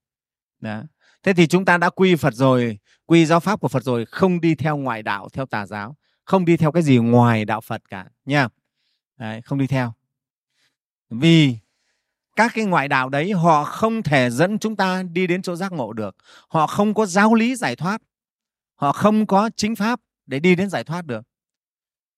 Đó. 0.59 0.83
thế 1.23 1.33
thì 1.33 1.47
chúng 1.47 1.65
ta 1.65 1.77
đã 1.77 1.89
quy 1.89 2.15
phật 2.15 2.33
rồi 2.33 2.79
quy 3.05 3.25
giáo 3.25 3.39
pháp 3.39 3.59
của 3.59 3.67
phật 3.67 3.83
rồi 3.83 4.05
không 4.05 4.41
đi 4.41 4.55
theo 4.55 4.77
ngoại 4.77 5.03
đạo 5.03 5.29
theo 5.33 5.45
tà 5.45 5.65
giáo 5.65 5.95
không 6.23 6.45
đi 6.45 6.57
theo 6.57 6.71
cái 6.71 6.83
gì 6.83 6.97
ngoài 6.97 7.45
đạo 7.45 7.61
phật 7.61 7.81
cả 7.89 8.05
nha 8.25 8.47
Đấy, 9.21 9.41
không 9.41 9.57
đi 9.57 9.67
theo. 9.67 9.93
Vì 11.09 11.57
các 12.35 12.51
cái 12.55 12.65
ngoại 12.65 12.87
đạo 12.87 13.09
đấy 13.09 13.31
họ 13.31 13.63
không 13.63 14.03
thể 14.03 14.29
dẫn 14.29 14.59
chúng 14.59 14.75
ta 14.75 15.03
đi 15.03 15.27
đến 15.27 15.41
chỗ 15.41 15.55
giác 15.55 15.71
ngộ 15.71 15.93
được. 15.93 16.15
Họ 16.47 16.67
không 16.67 16.93
có 16.93 17.05
giáo 17.05 17.33
lý 17.33 17.55
giải 17.55 17.75
thoát. 17.75 18.01
Họ 18.75 18.91
không 18.91 19.25
có 19.25 19.49
chính 19.55 19.75
pháp 19.75 19.99
để 20.25 20.39
đi 20.39 20.55
đến 20.55 20.69
giải 20.69 20.83
thoát 20.83 21.05
được. 21.05 21.21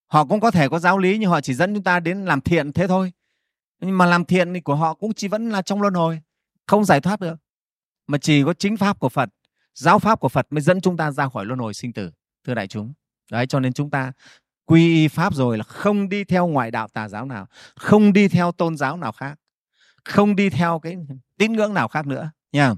Họ 0.07 0.25
cũng 0.25 0.39
có 0.39 0.51
thể 0.51 0.69
có 0.69 0.79
giáo 0.79 0.97
lý 0.97 1.17
nhưng 1.17 1.29
họ 1.29 1.41
chỉ 1.41 1.53
dẫn 1.53 1.73
chúng 1.73 1.83
ta 1.83 1.99
đến 1.99 2.25
làm 2.25 2.41
thiện 2.41 2.71
thế 2.71 2.87
thôi 2.87 3.11
nhưng 3.85 3.97
mà 3.97 4.05
làm 4.05 4.25
thiện 4.25 4.53
thì 4.53 4.61
của 4.61 4.75
họ 4.75 4.93
cũng 4.93 5.13
chỉ 5.13 5.27
vẫn 5.27 5.49
là 5.49 5.61
trong 5.61 5.81
luân 5.81 5.93
hồi, 5.93 6.21
không 6.67 6.85
giải 6.85 7.01
thoát 7.01 7.19
được. 7.19 7.35
Mà 8.07 8.17
chỉ 8.17 8.43
có 8.43 8.53
chính 8.53 8.77
pháp 8.77 8.99
của 8.99 9.09
phật, 9.09 9.29
giáo 9.73 9.99
pháp 9.99 10.19
của 10.19 10.29
phật 10.29 10.47
mới 10.49 10.61
dẫn 10.61 10.81
chúng 10.81 10.97
ta 10.97 11.11
ra 11.11 11.29
khỏi 11.29 11.45
luân 11.45 11.59
hồi 11.59 11.73
sinh 11.73 11.93
tử, 11.93 12.11
thưa 12.47 12.53
đại 12.53 12.67
chúng. 12.67 12.93
Đấy, 13.31 13.47
cho 13.47 13.59
nên 13.59 13.73
chúng 13.73 13.89
ta 13.89 14.11
quy 14.65 14.93
y 14.93 15.07
pháp 15.07 15.35
rồi 15.35 15.57
là 15.57 15.63
không 15.63 16.09
đi 16.09 16.23
theo 16.23 16.47
ngoại 16.47 16.71
đạo 16.71 16.87
tà 16.87 17.09
giáo 17.09 17.25
nào, 17.25 17.47
không 17.75 18.13
đi 18.13 18.27
theo 18.27 18.51
tôn 18.51 18.77
giáo 18.77 18.97
nào 18.97 19.11
khác, 19.11 19.39
không 20.05 20.35
đi 20.35 20.49
theo 20.49 20.79
cái 20.79 20.97
tín 21.37 21.53
ngưỡng 21.53 21.73
nào 21.73 21.87
khác 21.87 22.07
nữa 22.07 22.31
nha 22.51 22.73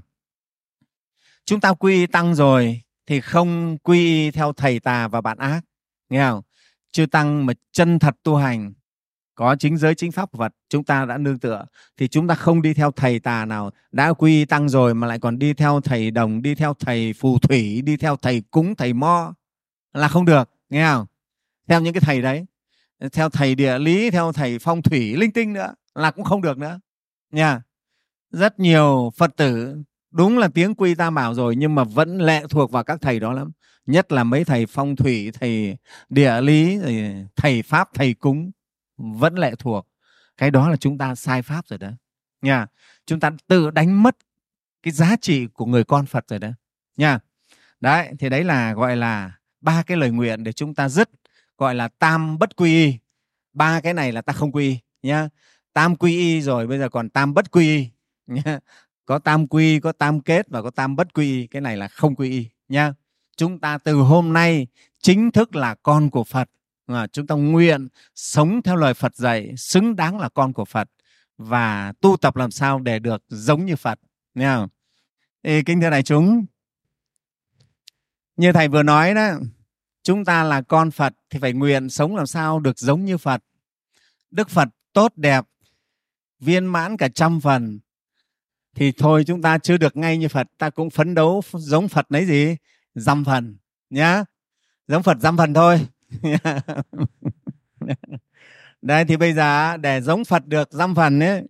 chúng 1.46 1.60
ta 1.60 1.72
quy 1.72 1.94
y 1.94 2.06
tăng 2.06 2.34
rồi 2.34 2.82
thì 3.06 3.20
không 3.20 3.78
quy 3.78 3.98
y 3.98 4.30
theo 4.30 4.52
thầy 4.52 4.80
tà 4.80 5.08
và 5.08 5.20
bạn 5.20 5.38
ác, 5.38 5.60
nghe 6.08 6.30
không? 6.30 6.42
Chư 6.92 7.06
tăng 7.06 7.46
mà 7.46 7.52
chân 7.72 7.98
thật 7.98 8.16
tu 8.22 8.36
hành 8.36 8.72
có 9.36 9.56
chính 9.58 9.76
giới, 9.76 9.94
chính 9.94 10.12
pháp 10.12 10.30
của 10.30 10.38
Phật, 10.38 10.52
chúng 10.68 10.84
ta 10.84 11.04
đã 11.04 11.18
nương 11.18 11.38
tựa. 11.38 11.66
Thì 11.96 12.08
chúng 12.08 12.28
ta 12.28 12.34
không 12.34 12.62
đi 12.62 12.74
theo 12.74 12.90
thầy 12.90 13.20
tà 13.20 13.44
nào. 13.44 13.70
Đã 13.92 14.12
quy 14.12 14.44
tăng 14.44 14.68
rồi 14.68 14.94
mà 14.94 15.06
lại 15.06 15.18
còn 15.18 15.38
đi 15.38 15.54
theo 15.54 15.80
thầy 15.80 16.10
đồng, 16.10 16.42
đi 16.42 16.54
theo 16.54 16.74
thầy 16.74 17.12
phù 17.12 17.38
thủy, 17.38 17.82
đi 17.82 17.96
theo 17.96 18.16
thầy 18.16 18.42
cúng, 18.50 18.74
thầy 18.74 18.92
mo 18.92 19.34
là 19.92 20.08
không 20.08 20.24
được, 20.24 20.50
nghe 20.70 20.86
không? 20.86 21.06
Theo 21.68 21.80
những 21.80 21.94
cái 21.94 22.00
thầy 22.00 22.22
đấy, 22.22 22.46
theo 23.12 23.28
thầy 23.28 23.54
địa 23.54 23.78
lý, 23.78 24.10
theo 24.10 24.32
thầy 24.32 24.58
phong 24.58 24.82
thủy 24.82 25.16
linh 25.16 25.32
tinh 25.32 25.52
nữa 25.52 25.74
là 25.94 26.10
cũng 26.10 26.24
không 26.24 26.42
được 26.42 26.58
nữa 26.58 26.80
nha 27.32 27.62
rất 28.30 28.60
nhiều 28.60 29.12
phật 29.16 29.36
tử, 29.36 29.76
đúng 30.10 30.38
là 30.38 30.48
tiếng 30.48 30.74
quy 30.74 30.94
tam 30.94 31.14
bảo 31.14 31.34
rồi 31.34 31.56
nhưng 31.56 31.74
mà 31.74 31.84
vẫn 31.84 32.18
lệ 32.18 32.42
thuộc 32.50 32.70
vào 32.70 32.84
các 32.84 33.00
thầy 33.00 33.20
đó 33.20 33.32
lắm. 33.32 33.50
Nhất 33.86 34.12
là 34.12 34.24
mấy 34.24 34.44
thầy 34.44 34.66
phong 34.66 34.96
thủy, 34.96 35.30
thầy 35.40 35.76
địa 36.08 36.40
lý 36.40 36.78
thầy 37.36 37.62
pháp, 37.62 37.88
thầy 37.94 38.14
cúng 38.14 38.50
vẫn 38.96 39.34
lệ 39.34 39.54
thuộc. 39.58 39.88
Cái 40.36 40.50
đó 40.50 40.68
là 40.68 40.76
chúng 40.76 40.98
ta 40.98 41.14
sai 41.14 41.42
pháp 41.42 41.66
rồi 41.66 41.78
đó. 41.78 41.90
Nha, 42.42 42.66
chúng 43.06 43.20
ta 43.20 43.30
tự 43.46 43.70
đánh 43.70 44.02
mất 44.02 44.16
cái 44.82 44.92
giá 44.92 45.16
trị 45.20 45.46
của 45.46 45.66
người 45.66 45.84
con 45.84 46.06
phật 46.06 46.24
rồi 46.28 46.38
đó. 46.38 46.48
Nha, 46.96 47.18
đấy, 47.80 48.12
thì 48.18 48.28
đấy 48.28 48.44
là, 48.44 48.74
gọi 48.74 48.96
là, 48.96 49.32
ba 49.60 49.82
cái 49.82 49.96
lời 49.96 50.10
nguyện 50.10 50.44
để 50.44 50.52
chúng 50.52 50.74
ta 50.74 50.88
dứt, 50.88 51.10
gọi 51.58 51.74
là, 51.74 51.88
tam 51.88 52.38
bất 52.38 52.56
quy 52.56 52.84
y. 52.84 52.98
Ba 53.52 53.80
cái 53.80 53.94
này 53.94 54.12
là 54.12 54.22
ta 54.22 54.32
không 54.32 54.52
quy 54.52 54.68
y, 54.68 54.78
nhá. 55.02 55.28
Tam 55.72 55.96
quy 55.96 56.18
y 56.18 56.40
rồi, 56.40 56.66
bây 56.66 56.78
giờ 56.78 56.88
còn 56.88 57.08
tam 57.08 57.34
bất 57.34 57.50
quy 57.50 57.76
y, 57.76 57.90
nhá. 58.26 58.58
Có 59.06 59.18
tam 59.18 59.46
quy, 59.46 59.80
có 59.80 59.92
tam 59.92 60.20
kết 60.20 60.48
và 60.48 60.62
có 60.62 60.70
tam 60.70 60.96
bất 60.96 61.14
quy 61.14 61.40
y, 61.40 61.46
cái 61.46 61.62
này 61.62 61.76
là 61.76 61.88
không 61.88 62.14
quy 62.14 62.30
y, 62.30 62.48
nhá. 62.68 62.92
Chúng 63.36 63.58
ta 63.58 63.78
từ 63.78 63.94
hôm 63.94 64.32
nay 64.32 64.66
chính 65.00 65.30
thức 65.30 65.54
là 65.56 65.74
con 65.74 66.10
của 66.10 66.24
phật 66.24 66.50
à, 66.86 67.06
chúng 67.06 67.26
ta 67.26 67.34
nguyện 67.34 67.88
sống 68.14 68.62
theo 68.62 68.76
lời 68.76 68.94
phật 68.94 69.16
dạy 69.16 69.54
xứng 69.56 69.96
đáng 69.96 70.18
là 70.18 70.28
con 70.28 70.52
của 70.52 70.64
phật 70.64 70.88
và 71.38 71.92
tu 72.00 72.16
tập 72.16 72.36
làm 72.36 72.50
sao 72.50 72.80
để 72.80 72.98
được 72.98 73.22
giống 73.28 73.64
như 73.64 73.76
phật 73.76 73.98
nha 74.34 74.66
Ê, 75.42 75.62
kính 75.62 75.80
thưa 75.80 75.90
đại 75.90 76.02
chúng 76.02 76.46
như 78.36 78.52
thầy 78.52 78.68
vừa 78.68 78.82
nói 78.82 79.14
đó 79.14 79.32
chúng 80.06 80.24
ta 80.24 80.44
là 80.44 80.62
con 80.62 80.90
phật 80.90 81.12
thì 81.30 81.38
phải 81.38 81.52
nguyện 81.52 81.88
sống 81.88 82.16
làm 82.16 82.26
sao 82.26 82.60
được 82.60 82.78
giống 82.78 83.04
như 83.04 83.18
phật. 83.18 83.42
Đức 84.30 84.50
phật 84.50 84.68
tốt 84.92 85.12
đẹp 85.16 85.44
viên 86.40 86.66
mãn 86.66 86.96
cả 86.96 87.08
trăm 87.08 87.40
phần 87.40 87.80
thì 88.74 88.92
thôi 88.92 89.24
chúng 89.26 89.42
ta 89.42 89.58
chưa 89.58 89.76
được 89.76 89.96
ngay 89.96 90.18
như 90.18 90.28
phật 90.28 90.46
ta 90.58 90.70
cũng 90.70 90.90
phấn 90.90 91.14
đấu 91.14 91.42
giống 91.52 91.88
phật 91.88 92.06
lấy 92.08 92.26
gì? 92.26 92.56
Dăm 92.94 93.24
phần 93.24 93.56
nhá. 93.90 94.24
Giống 94.88 95.02
phật 95.02 95.16
dăm 95.20 95.36
phần 95.36 95.54
thôi. 95.54 95.86
đây, 98.82 99.04
thì 99.04 99.16
bây 99.16 99.32
giờ 99.32 99.76
để 99.76 100.00
giống 100.00 100.24
phật 100.24 100.46
được 100.46 100.72
dăm 100.72 100.94
phần 100.94 101.20
ấy, 101.20 101.42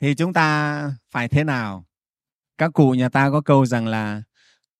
thì 0.00 0.14
chúng 0.14 0.32
ta 0.32 0.90
phải 1.10 1.28
thế 1.28 1.44
nào? 1.44 1.84
Các 2.58 2.72
cụ 2.72 2.90
nhà 2.90 3.08
ta 3.08 3.30
có 3.30 3.40
câu 3.40 3.66
rằng 3.66 3.86
là, 3.86 4.22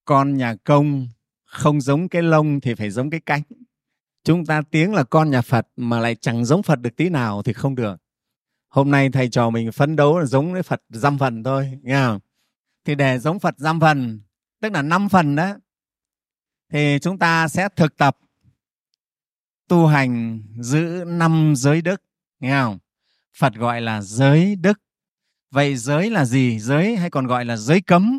con 0.04 0.36
nhà 0.36 0.54
công 0.64 1.08
không 1.44 1.80
giống 1.80 2.08
cái 2.08 2.22
lông 2.22 2.60
thì 2.60 2.74
phải 2.74 2.90
giống 2.90 3.10
cái 3.10 3.20
cánh. 3.26 3.42
Chúng 4.24 4.46
ta 4.46 4.62
tiếng 4.70 4.94
là 4.94 5.04
con 5.04 5.30
nhà 5.30 5.42
phật 5.42 5.68
mà 5.76 6.00
lại 6.00 6.14
chẳng 6.14 6.44
giống 6.44 6.62
phật 6.62 6.80
được 6.80 6.96
tí 6.96 7.08
nào 7.08 7.42
thì 7.42 7.52
không 7.52 7.74
được. 7.74 7.96
Hôm 8.68 8.90
nay 8.90 9.10
thầy 9.10 9.28
trò 9.28 9.50
mình 9.50 9.72
phấn 9.72 9.96
đấu 9.96 10.18
là 10.18 10.26
giống 10.26 10.52
với 10.52 10.62
phật 10.62 10.82
dăm 10.88 11.18
phần 11.18 11.44
thôi, 11.44 11.78
nghe 11.82 12.02
không? 12.04 12.20
Thì 12.84 12.94
để 12.94 13.18
giống 13.18 13.38
phật 13.38 13.54
dăm 13.58 13.80
phần, 13.80 14.20
tức 14.60 14.72
là 14.72 14.82
năm 14.82 15.08
phần 15.08 15.36
đó, 15.36 15.56
thì 16.72 16.98
chúng 17.02 17.18
ta 17.18 17.48
sẽ 17.48 17.68
thực 17.76 17.96
tập 17.96 18.16
tu 19.70 19.86
hành 19.86 20.42
giữ 20.60 21.04
năm 21.06 21.54
giới 21.56 21.82
đức, 21.82 22.02
nghe 22.40 22.50
không? 22.62 22.78
Phật 23.36 23.54
gọi 23.54 23.80
là 23.80 24.02
giới 24.02 24.56
đức. 24.56 24.80
Vậy 25.50 25.76
giới 25.76 26.10
là 26.10 26.24
gì? 26.24 26.58
Giới 26.60 26.96
hay 26.96 27.10
còn 27.10 27.26
gọi 27.26 27.44
là 27.44 27.56
giới 27.56 27.80
cấm? 27.80 28.18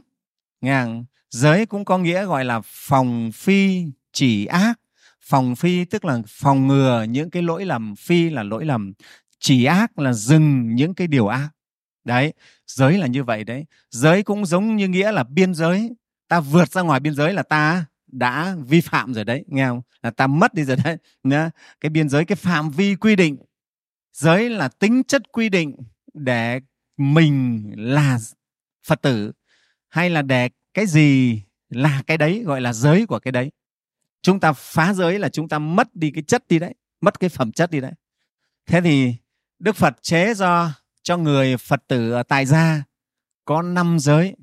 Nghe 0.62 0.84
không? 0.84 1.06
giới 1.30 1.66
cũng 1.66 1.86
có 1.86 1.98
nghĩa 1.98 2.26
gọi 2.26 2.46
là 2.46 2.62
phòng 2.64 3.32
phi 3.34 3.86
chỉ 4.14 4.46
ác. 4.46 4.80
Phòng 5.22 5.56
phi 5.56 5.86
tức 5.86 6.06
là 6.06 6.22
phòng 6.28 6.68
ngừa 6.68 7.06
những 7.10 7.30
cái 7.30 7.44
lỗi 7.44 7.66
lầm. 7.66 7.96
Phi 7.96 8.30
là 8.30 8.44
lỗi 8.44 8.66
lầm. 8.66 8.94
Chỉ 9.40 9.66
ác 9.66 10.00
là 10.00 10.14
dừng 10.14 10.76
những 10.76 10.94
cái 10.94 11.08
điều 11.08 11.28
ác. 11.28 11.50
Đấy, 12.04 12.34
giới 12.68 12.98
là 12.98 13.08
như 13.08 13.24
vậy 13.24 13.44
đấy. 13.44 13.66
Giới 13.90 14.24
cũng 14.24 14.46
giống 14.46 14.76
như 14.76 14.88
nghĩa 14.88 15.12
là 15.12 15.24
biên 15.24 15.54
giới. 15.54 15.90
Ta 16.28 16.40
vượt 16.40 16.72
ra 16.72 16.82
ngoài 16.82 17.00
biên 17.00 17.14
giới 17.14 17.34
là 17.34 17.44
ta 17.44 17.86
đã 18.12 18.56
vi 18.68 18.82
phạm 18.82 19.14
rồi 19.14 19.26
đấy, 19.26 19.44
nghe 19.48 19.68
không? 19.68 19.82
Là 20.04 20.12
ta 20.12 20.28
mất 20.28 20.54
đi 20.54 20.64
rồi 20.64 20.78
đấy, 20.84 20.98
Nhá. 21.24 21.50
cái 21.82 21.90
biên 21.90 22.10
giới, 22.10 22.26
cái 22.26 22.36
phạm 22.36 22.70
vi 22.70 22.96
quy 22.96 23.16
định, 23.16 23.38
giới 24.14 24.50
là 24.50 24.68
tính 24.68 25.04
chất 25.04 25.32
quy 25.32 25.50
định 25.50 25.76
để 26.14 26.60
mình 26.98 27.72
là 27.78 28.20
phật 28.88 29.02
tử, 29.02 29.32
hay 29.90 30.10
là 30.10 30.22
để 30.22 30.50
cái 30.74 30.86
gì 30.86 31.42
là 31.70 32.04
cái 32.08 32.18
đấy, 32.18 32.44
gọi 32.46 32.62
là 32.62 32.74
giới 32.74 33.06
của 33.06 33.20
cái 33.20 33.32
đấy. 33.32 33.52
Chúng 34.22 34.40
ta 34.40 34.54
phá 34.54 34.94
giới 34.94 35.20
là 35.20 35.30
chúng 35.30 35.50
ta 35.50 35.60
mất 35.60 35.96
đi 35.96 36.12
cái 36.12 36.24
chất 36.24 36.48
đi 36.48 36.60
đấy, 36.60 36.76
mất 37.02 37.20
cái 37.20 37.30
phẩm 37.30 37.52
chất 37.52 37.72
đi 37.72 37.80
đấy. 37.80 37.94
Thế 38.66 38.82
thì 38.82 39.16
đức 39.60 39.76
phật 39.76 40.04
chế 40.04 40.34
do 40.34 40.74
cho 41.04 41.18
người 41.18 41.58
phật 41.58 41.84
tử 41.88 42.12
ở 42.12 42.24
tại 42.24 42.46
gia 42.46 42.84
có 43.46 43.62
năm 43.62 44.00
giới 44.00 44.36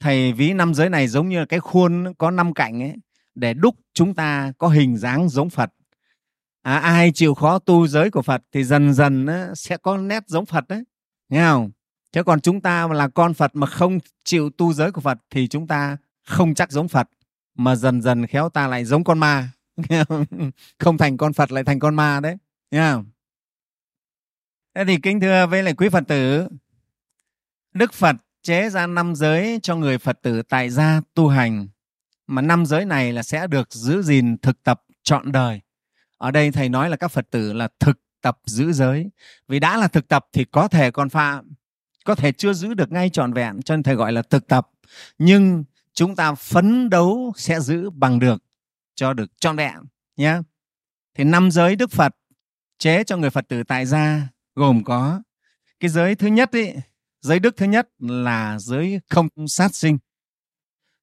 thầy 0.00 0.32
ví 0.32 0.52
năm 0.52 0.74
giới 0.74 0.90
này 0.90 1.08
giống 1.08 1.28
như 1.28 1.46
cái 1.46 1.60
khuôn 1.60 2.14
có 2.18 2.30
năm 2.30 2.54
cạnh 2.54 2.82
ấy 2.82 2.94
để 3.34 3.54
đúc 3.54 3.76
chúng 3.94 4.14
ta 4.14 4.52
có 4.58 4.68
hình 4.68 4.96
dáng 4.96 5.28
giống 5.28 5.50
phật. 5.50 5.72
À, 6.62 6.78
ai 6.78 7.12
chịu 7.14 7.34
khó 7.34 7.58
tu 7.58 7.86
giới 7.86 8.10
của 8.10 8.22
phật 8.22 8.42
thì 8.52 8.64
dần 8.64 8.94
dần 8.94 9.26
sẽ 9.54 9.76
có 9.76 9.96
nét 9.96 10.22
giống 10.26 10.46
phật 10.46 10.68
đấy. 10.68 10.84
Nghe 11.28 11.44
không? 11.44 11.70
Chứ 12.12 12.22
còn 12.22 12.40
chúng 12.40 12.60
ta 12.60 12.88
là 12.88 13.08
con 13.08 13.34
phật 13.34 13.50
mà 13.54 13.66
không 13.66 13.98
chịu 14.24 14.50
tu 14.50 14.72
giới 14.72 14.92
của 14.92 15.00
phật 15.00 15.18
thì 15.30 15.48
chúng 15.48 15.66
ta 15.66 15.96
không 16.26 16.54
chắc 16.54 16.70
giống 16.70 16.88
phật 16.88 17.08
mà 17.54 17.76
dần 17.76 18.02
dần 18.02 18.26
khéo 18.26 18.48
ta 18.48 18.66
lại 18.66 18.84
giống 18.84 19.04
con 19.04 19.18
ma. 19.18 19.50
Không 20.78 20.98
thành 20.98 21.16
con 21.16 21.32
phật 21.32 21.52
lại 21.52 21.64
thành 21.64 21.78
con 21.78 21.94
ma 21.94 22.20
đấy. 22.20 22.36
Nghe 22.70 22.92
không? 22.92 23.06
Thế 24.74 24.84
thì 24.84 24.98
kính 25.02 25.20
thưa 25.20 25.46
với 25.46 25.62
lại 25.62 25.74
quý 25.74 25.88
phật 25.88 26.04
tử 26.08 26.48
đức 27.74 27.92
phật 27.92 28.16
chế 28.46 28.70
ra 28.70 28.86
năm 28.86 29.14
giới 29.14 29.60
cho 29.62 29.76
người 29.76 29.98
phật 29.98 30.22
tử 30.22 30.42
tại 30.42 30.70
gia 30.70 31.00
tu 31.14 31.28
hành. 31.28 31.68
Mà 32.26 32.42
năm 32.42 32.66
giới 32.66 32.84
này 32.84 33.12
là 33.12 33.22
sẽ 33.22 33.46
được 33.46 33.72
giữ 33.72 34.02
gìn, 34.02 34.38
thực 34.38 34.62
tập, 34.62 34.82
trọn 35.02 35.32
đời. 35.32 35.60
Ở 36.18 36.30
đây 36.30 36.50
thầy 36.50 36.68
nói 36.68 36.90
là 36.90 36.96
các 36.96 37.08
phật 37.08 37.30
tử 37.30 37.52
là 37.52 37.68
thực 37.80 38.00
tập 38.22 38.38
giữ 38.46 38.72
giới. 38.72 39.10
Vì 39.48 39.58
đã 39.58 39.76
là 39.76 39.88
thực 39.88 40.08
tập 40.08 40.26
thì 40.32 40.44
có 40.44 40.68
thể 40.68 40.90
còn 40.90 41.08
phạm, 41.08 41.52
có 42.04 42.14
thể 42.14 42.32
chưa 42.32 42.52
giữ 42.52 42.74
được 42.74 42.92
ngay 42.92 43.10
trọn 43.10 43.32
vẹn, 43.32 43.62
cho 43.62 43.76
nên 43.76 43.82
thầy 43.82 43.94
gọi 43.94 44.12
là 44.12 44.22
thực 44.22 44.46
tập. 44.46 44.68
Nhưng 45.18 45.64
chúng 45.92 46.16
ta 46.16 46.34
phấn 46.34 46.90
đấu 46.90 47.32
sẽ 47.36 47.60
giữ 47.60 47.90
bằng 47.90 48.18
được, 48.18 48.44
cho 48.94 49.12
được 49.12 49.40
trọn 49.40 49.56
vẹn 49.56 49.74
nhé 50.16 50.38
thì 51.14 51.24
năm 51.24 51.50
giới 51.50 51.76
đức 51.76 51.90
phật 51.90 52.16
chế 52.78 53.04
cho 53.04 53.16
người 53.16 53.30
phật 53.30 53.48
tử 53.48 53.62
tại 53.62 53.86
gia 53.86 54.28
gồm 54.54 54.84
có, 54.84 55.22
cái 55.80 55.88
giới 55.90 56.14
thứ 56.14 56.26
nhất 56.26 56.52
ấy 56.52 56.76
giới 57.26 57.38
đức 57.38 57.56
thứ 57.56 57.66
nhất 57.66 57.88
là 57.98 58.58
giới 58.58 59.00
không 59.10 59.28
sát 59.48 59.74
sinh. 59.74 59.98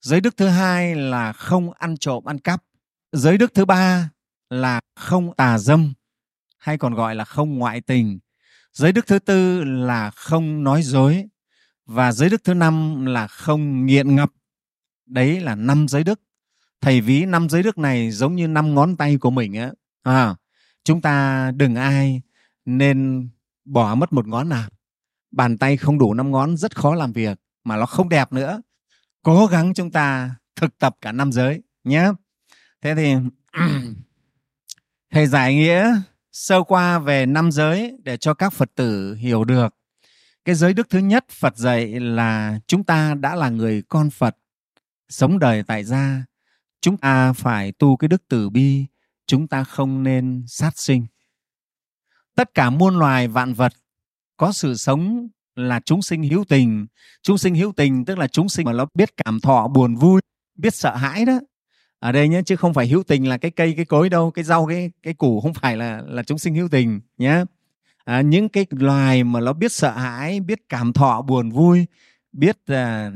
Giới 0.01 0.21
đức 0.21 0.37
thứ 0.37 0.47
hai 0.47 0.95
là 0.95 1.33
không 1.33 1.71
ăn 1.73 1.97
trộm 1.97 2.23
ăn 2.25 2.39
cắp. 2.39 2.63
Giới 3.11 3.37
đức 3.37 3.53
thứ 3.53 3.65
ba 3.65 4.09
là 4.49 4.81
không 4.95 5.35
tà 5.35 5.57
dâm 5.57 5.93
hay 6.57 6.77
còn 6.77 6.93
gọi 6.93 7.15
là 7.15 7.25
không 7.25 7.57
ngoại 7.57 7.81
tình. 7.81 8.19
Giới 8.73 8.91
đức 8.91 9.07
thứ 9.07 9.19
tư 9.19 9.63
là 9.63 10.11
không 10.11 10.63
nói 10.63 10.83
dối. 10.83 11.25
Và 11.85 12.11
giới 12.11 12.29
đức 12.29 12.43
thứ 12.43 12.53
năm 12.53 13.05
là 13.05 13.27
không 13.27 13.85
nghiện 13.85 14.15
ngập. 14.15 14.31
Đấy 15.05 15.39
là 15.39 15.55
năm 15.55 15.87
giới 15.87 16.03
đức. 16.03 16.21
Thầy 16.81 17.01
ví 17.01 17.25
năm 17.25 17.49
giới 17.49 17.63
đức 17.63 17.77
này 17.77 18.11
giống 18.11 18.35
như 18.35 18.47
năm 18.47 18.75
ngón 18.75 18.97
tay 18.97 19.17
của 19.17 19.31
mình 19.31 19.53
á. 19.53 19.71
À, 20.03 20.35
chúng 20.83 21.01
ta 21.01 21.51
đừng 21.51 21.75
ai 21.75 22.21
nên 22.65 23.29
bỏ 23.65 23.95
mất 23.95 24.13
một 24.13 24.27
ngón 24.27 24.49
nào 24.49 24.69
bàn 25.33 25.57
tay 25.57 25.77
không 25.77 25.97
đủ 25.97 26.13
năm 26.13 26.31
ngón 26.31 26.57
rất 26.57 26.75
khó 26.75 26.95
làm 26.95 27.13
việc 27.13 27.39
mà 27.63 27.77
nó 27.77 27.85
không 27.85 28.09
đẹp 28.09 28.33
nữa. 28.33 28.61
Cố 29.23 29.45
gắng 29.45 29.73
chúng 29.73 29.91
ta 29.91 30.35
thực 30.55 30.77
tập 30.77 30.95
cả 31.01 31.11
năm 31.11 31.31
giới 31.31 31.61
nhé. 31.83 32.11
Thế 32.81 32.95
thì 32.95 33.13
thầy 35.11 35.27
giải 35.27 35.55
nghĩa 35.55 36.01
sơ 36.31 36.63
qua 36.63 36.99
về 36.99 37.25
năm 37.25 37.51
giới 37.51 37.97
để 38.03 38.17
cho 38.17 38.33
các 38.33 38.53
phật 38.53 38.71
tử 38.75 39.15
hiểu 39.15 39.43
được. 39.43 39.75
Cái 40.45 40.55
giới 40.55 40.73
đức 40.73 40.89
thứ 40.89 40.99
nhất 40.99 41.25
phật 41.29 41.57
dạy 41.57 41.99
là 41.99 42.59
chúng 42.67 42.83
ta 42.83 43.13
đã 43.13 43.35
là 43.35 43.49
người 43.49 43.81
con 43.89 44.09
phật, 44.09 44.37
sống 45.09 45.39
đời 45.39 45.63
tại 45.63 45.83
gia. 45.83 46.25
Chúng 46.81 46.97
ta 46.97 47.33
phải 47.33 47.71
tu 47.71 47.97
cái 47.97 48.07
đức 48.07 48.23
từ 48.27 48.49
bi, 48.49 48.85
chúng 49.27 49.47
ta 49.47 49.63
không 49.63 50.03
nên 50.03 50.43
sát 50.47 50.77
sinh. 50.77 51.05
Tất 52.35 52.53
cả 52.53 52.69
muôn 52.69 52.99
loài 52.99 53.27
vạn 53.27 53.53
vật 53.53 53.73
có 54.43 54.51
sự 54.51 54.75
sống 54.75 55.27
là 55.55 55.79
chúng 55.79 56.01
sinh 56.01 56.23
hữu 56.23 56.43
tình. 56.49 56.85
Chúng 57.21 57.37
sinh 57.37 57.55
hữu 57.55 57.71
tình 57.71 58.05
tức 58.05 58.17
là 58.17 58.27
chúng 58.27 58.49
sinh 58.49 58.65
mà 58.65 58.73
nó 58.73 58.85
biết 58.93 59.17
cảm 59.25 59.39
thọ 59.39 59.67
buồn 59.67 59.95
vui 59.95 60.21
biết 60.55 60.75
sợ 60.75 60.95
hãi 60.95 61.25
đó. 61.25 61.39
Ở 61.99 62.11
đây 62.11 62.27
nhé 62.27 62.41
chứ 62.45 62.55
không 62.55 62.73
phải 62.73 62.87
hữu 62.87 63.03
tình 63.03 63.27
là 63.27 63.37
cái 63.37 63.51
cây 63.51 63.73
cái 63.77 63.85
cối 63.85 64.09
đâu 64.09 64.31
cái 64.31 64.43
rau 64.43 64.65
cái 64.65 64.91
cái 65.03 65.13
củ 65.13 65.41
không 65.41 65.53
phải 65.53 65.77
là 65.77 66.01
là 66.07 66.23
chúng 66.23 66.37
sinh 66.37 66.55
hữu 66.55 66.67
tình 66.67 67.01
nhé. 67.17 67.43
À, 68.05 68.21
những 68.21 68.49
cái 68.49 68.65
loài 68.69 69.23
mà 69.23 69.39
nó 69.39 69.53
biết 69.53 69.71
sợ 69.71 69.91
hãi 69.91 70.39
biết 70.39 70.59
cảm 70.69 70.93
thọ 70.93 71.21
buồn 71.21 71.49
vui 71.49 71.85
biết 72.31 72.57
à, 72.65 73.11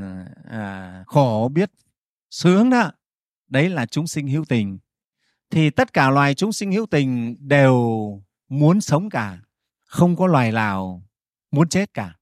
à, 0.49 1.03
khổ 1.07 1.51
biết 1.53 1.71
sướng 2.29 2.69
đó 2.69 2.91
đấy 3.47 3.69
là 3.69 3.85
chúng 3.85 4.07
sinh 4.07 4.27
hữu 4.27 4.45
tình. 4.45 4.77
Thì 5.49 5.69
tất 5.69 5.93
cả 5.93 6.09
loài 6.09 6.33
chúng 6.33 6.53
sinh 6.53 6.71
hữu 6.71 6.85
tình 6.85 7.35
đều 7.39 7.81
muốn 8.49 8.81
sống 8.81 9.09
cả 9.09 9.37
không 9.85 10.15
có 10.15 10.27
loài 10.27 10.51
nào 10.51 11.06
muốn 11.57 11.69
chết 11.69 11.93
cả. 11.93 12.13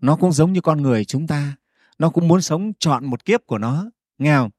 Nó 0.00 0.16
cũng 0.16 0.32
giống 0.32 0.52
như 0.52 0.60
con 0.60 0.82
người 0.82 1.04
chúng 1.04 1.26
ta. 1.26 1.56
Nó 1.98 2.10
cũng 2.10 2.28
muốn 2.28 2.40
sống 2.40 2.72
chọn 2.78 3.06
một 3.06 3.24
kiếp 3.24 3.46
của 3.46 3.58
nó. 3.58 3.90
Nghe 4.18 4.36
không? 4.36 4.50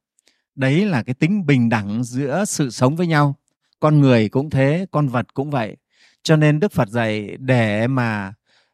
Đấy 0.55 0.85
là 0.85 1.03
cái 1.03 1.13
tính 1.13 1.45
bình 1.45 1.69
đẳng 1.69 2.03
giữa 2.03 2.45
sự 2.45 2.69
sống 2.69 2.95
với 2.95 3.07
nhau. 3.07 3.35
Con 3.79 4.01
người 4.01 4.29
cũng 4.29 4.49
thế 4.49 4.85
con 4.91 5.07
vật 5.07 5.33
cũng 5.33 5.51
vậy. 5.51 5.77
Cho 6.23 6.35
nên 6.35 6.59
đức 6.59 6.71
phật 6.71 6.89
dạy 6.89 7.37
để 7.39 7.87
mà 7.87 8.33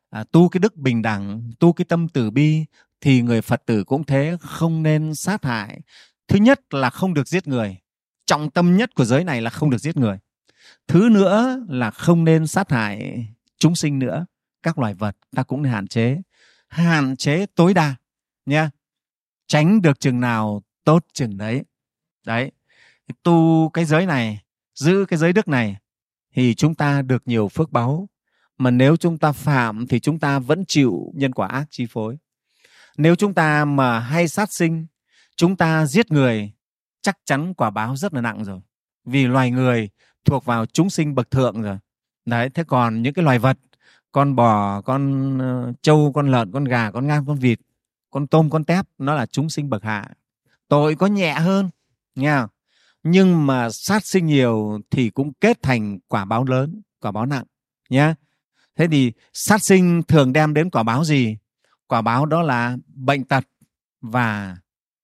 à, 0.10 0.24
tu 0.32 0.50
cái 0.50 0.60
đức 0.60 0.76
bình 0.76 1.02
đẳng 1.02 1.52
tu 1.60 1.74
cái 1.74 1.86
tâm 1.86 2.08
từ 2.08 2.32
bi 2.32 2.66
thì 3.02 3.22
người 3.22 3.42
phật 3.42 3.66
tử 3.66 3.84
cũng 3.84 4.04
thế 4.04 4.38
không 4.42 4.84
nên 4.84 5.16
sát 5.16 5.46
hại. 5.46 5.82
Thứ 6.28 6.40
nhất 6.40 6.74
là 6.74 6.90
không 6.90 7.14
được 7.14 7.28
giết 7.28 7.48
người. 7.48 7.78
Trọng 8.26 8.50
tâm 8.50 8.78
nhất 8.78 8.96
của 8.96 9.06
giới 9.06 9.24
này 9.24 9.42
là 9.42 9.50
không 9.50 9.70
được 9.70 9.78
giết 9.78 9.98
người. 9.98 10.18
Thứ 10.88 11.10
nữa 11.12 11.66
là 11.70 11.92
không 11.92 12.24
nên 12.24 12.48
sát 12.48 12.72
hại 12.72 13.28
chúng 13.58 13.76
sinh 13.76 14.00
nữa 14.00 14.26
các 14.68 14.80
loài 14.80 14.94
vật 14.94 15.18
ta 15.36 15.44
cũng 15.44 15.62
nên 15.62 15.72
hạn 15.72 15.88
chế. 15.88 16.22
Hạn 16.68 17.16
chế 17.18 17.46
tối 17.56 17.74
đa 17.74 17.96
nha 18.46 18.70
tránh 19.48 19.82
được 19.82 20.00
chừng 20.00 20.20
nào 20.20 20.62
tốt 20.84 21.06
chừng 21.14 21.38
đấy. 21.38 21.64
Đấy. 22.26 22.52
Tu 23.24 23.70
cái 23.70 23.86
giới 23.86 24.06
này, 24.06 24.44
giữ 24.76 25.06
cái 25.06 25.20
giới 25.20 25.34
đức 25.34 25.48
này 25.48 25.78
thì 26.34 26.56
chúng 26.56 26.76
ta 26.76 27.02
được 27.02 27.24
nhiều 27.26 27.48
phước 27.48 27.72
báu. 27.72 28.10
Mà 28.58 28.72
nếu 28.72 28.98
chúng 28.98 29.18
ta 29.18 29.32
phạm 29.32 29.88
thì 29.88 30.00
chúng 30.00 30.20
ta 30.20 30.40
vẫn 30.40 30.66
chịu 30.68 31.12
nhân 31.16 31.34
quả 31.34 31.48
ác 31.48 31.68
chi 31.70 31.86
phối. 31.90 32.18
Nếu 32.98 33.16
chúng 33.16 33.34
ta 33.34 33.66
mà 33.66 34.00
hay 34.00 34.28
sát 34.28 34.54
sinh, 34.54 34.88
chúng 35.36 35.56
ta 35.56 35.86
giết 35.86 36.12
người, 36.12 36.52
chắc 37.02 37.18
chắn 37.26 37.54
quả 37.54 37.70
báo 37.70 37.96
rất 37.96 38.14
là 38.14 38.22
nặng 38.22 38.44
rồi. 38.44 38.60
Vì 39.06 39.28
loài 39.28 39.52
người 39.52 39.90
thuộc 40.26 40.46
vào 40.46 40.66
chúng 40.66 40.90
sinh 40.90 41.16
bậc 41.16 41.32
thượng 41.32 41.62
rồi. 41.62 41.78
Đấy, 42.26 42.50
thế 42.50 42.64
còn 42.64 43.02
những 43.02 43.14
cái 43.14 43.26
loài 43.26 43.40
vật 43.40 43.58
con 44.12 44.36
bò, 44.36 44.82
con 44.82 45.38
ờ, 45.40 45.74
trâu, 45.82 46.12
con 46.16 46.32
lợn, 46.32 46.52
con 46.52 46.64
gà, 46.64 46.92
con 46.92 47.08
ngan 47.08 47.26
con 47.26 47.38
vịt, 47.38 47.60
con 48.12 48.28
tôm, 48.28 48.50
con 48.50 48.64
tép, 48.64 48.86
nó 48.98 49.14
là 49.14 49.26
chúng 49.26 49.50
sinh 49.50 49.70
bậc 49.70 49.84
hạ. 49.84 50.10
Tội 50.68 50.96
có 50.96 51.08
nhẹ 51.08 51.34
hơn 51.34 51.70
nha 52.16 52.48
nhưng 53.04 53.46
mà 53.46 53.70
sát 53.70 54.06
sinh 54.06 54.26
nhiều 54.26 54.80
thì 54.92 55.10
cũng 55.10 55.34
kết 55.34 55.62
thành 55.62 56.00
quả 56.08 56.26
báo 56.26 56.44
lớn, 56.44 56.82
quả 57.02 57.12
báo 57.12 57.26
nặng 57.26 57.46
nhé 57.90 58.14
thế 58.76 58.88
thì 58.92 59.12
sát 59.34 59.64
sinh 59.64 60.04
thường 60.04 60.34
đem 60.34 60.54
đến 60.54 60.70
quả 60.70 60.84
báo 60.84 61.04
gì? 61.04 61.38
Quả 61.88 62.02
báo 62.02 62.26
đó 62.26 62.42
là 62.42 62.78
bệnh 62.88 63.24
tật 63.24 63.44
và 64.02 64.58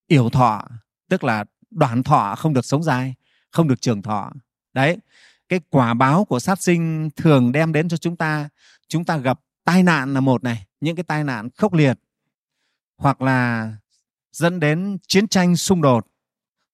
yểu 0.08 0.30
thọ, 0.30 0.68
tức 1.10 1.24
là 1.24 1.46
đoạn 1.72 2.04
thọ 2.04 2.36
không 2.36 2.54
được 2.54 2.66
sống 2.66 2.84
dài, 2.84 3.16
không 3.52 3.68
được 3.68 3.82
trường 3.82 4.02
thọ. 4.02 4.32
Đấy, 4.74 4.98
cái 5.50 5.60
quả 5.70 5.94
báo 5.94 6.26
của 6.26 6.40
sát 6.40 6.62
sinh 6.62 7.10
thường 7.16 7.52
đem 7.52 7.74
đến 7.74 7.90
cho 7.90 7.98
chúng 7.98 8.16
ta 8.16 8.50
chúng 8.94 9.06
ta 9.06 9.18
gặp 9.18 9.40
tai 9.64 9.84
nạn 9.84 10.14
là 10.14 10.20
một 10.20 10.44
này 10.44 10.68
những 10.80 10.96
cái 10.96 11.04
tai 11.04 11.24
nạn 11.24 11.50
khốc 11.58 11.74
liệt 11.74 12.00
hoặc 12.98 13.22
là 13.22 13.72
dẫn 14.32 14.60
đến 14.60 14.98
chiến 15.08 15.28
tranh 15.28 15.56
xung 15.56 15.82
đột 15.82 16.08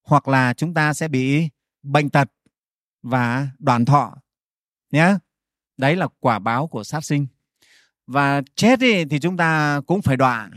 hoặc 0.02 0.28
là 0.28 0.54
chúng 0.54 0.74
ta 0.74 0.94
sẽ 0.94 1.08
bị 1.08 1.48
bệnh 1.82 2.10
tật 2.10 2.28
và 3.02 3.48
đoàn 3.58 3.84
thọ 3.84 4.16
nhé 4.90 5.14
đấy 5.76 5.96
là 5.96 6.08
quả 6.20 6.38
báo 6.38 6.66
của 6.66 6.84
sát 6.84 7.04
sinh. 7.04 7.26
Và 8.06 8.42
chết 8.54 8.80
thì, 8.80 9.04
thì 9.04 9.20
chúng 9.20 9.36
ta 9.36 9.80
cũng 9.86 10.02
phải 10.02 10.16
đọa 10.16 10.50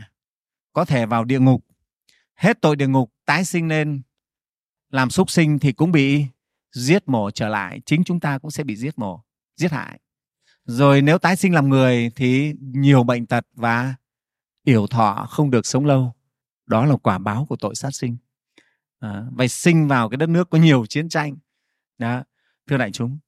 có 0.72 0.84
thể 0.84 1.06
vào 1.06 1.24
địa 1.24 1.40
ngục. 1.40 1.64
Hết 2.34 2.60
tội 2.60 2.76
địa 2.76 2.88
ngục 2.88 3.12
tái 3.24 3.44
sinh 3.44 3.68
lên 3.68 4.02
làm 4.90 5.10
súc 5.10 5.30
sinh 5.30 5.58
thì 5.58 5.72
cũng 5.72 5.92
bị 5.92 6.26
giết 6.72 7.08
mổ 7.08 7.30
trở 7.30 7.48
lại 7.48 7.80
chính 7.86 8.04
chúng 8.04 8.20
ta 8.20 8.38
cũng 8.38 8.50
sẽ 8.50 8.64
bị 8.64 8.76
giết 8.76 8.98
mổ 8.98 9.24
giết 9.56 9.72
hại 9.72 10.00
rồi 10.64 11.02
nếu 11.02 11.18
tái 11.18 11.36
sinh 11.36 11.54
làm 11.54 11.68
người 11.68 12.10
thì 12.16 12.54
nhiều 12.60 13.02
bệnh 13.04 13.26
tật 13.26 13.46
và 13.54 13.94
yểu 14.64 14.86
thọ 14.86 15.26
không 15.30 15.50
được 15.50 15.66
sống 15.66 15.86
lâu. 15.86 16.12
Đó 16.66 16.86
là 16.86 16.96
quả 16.96 17.18
báo 17.18 17.46
của 17.48 17.56
tội 17.56 17.74
sát 17.74 17.90
sinh. 17.92 18.16
À, 19.00 19.24
vậy 19.32 19.48
sinh 19.48 19.88
vào 19.88 20.08
cái 20.08 20.16
đất 20.16 20.28
nước 20.28 20.50
có 20.50 20.58
nhiều 20.58 20.86
chiến 20.86 21.08
tranh. 21.08 21.36
Đó 21.98 22.22
thưa 22.66 22.76
đại 22.76 22.92
chúng. 22.92 23.18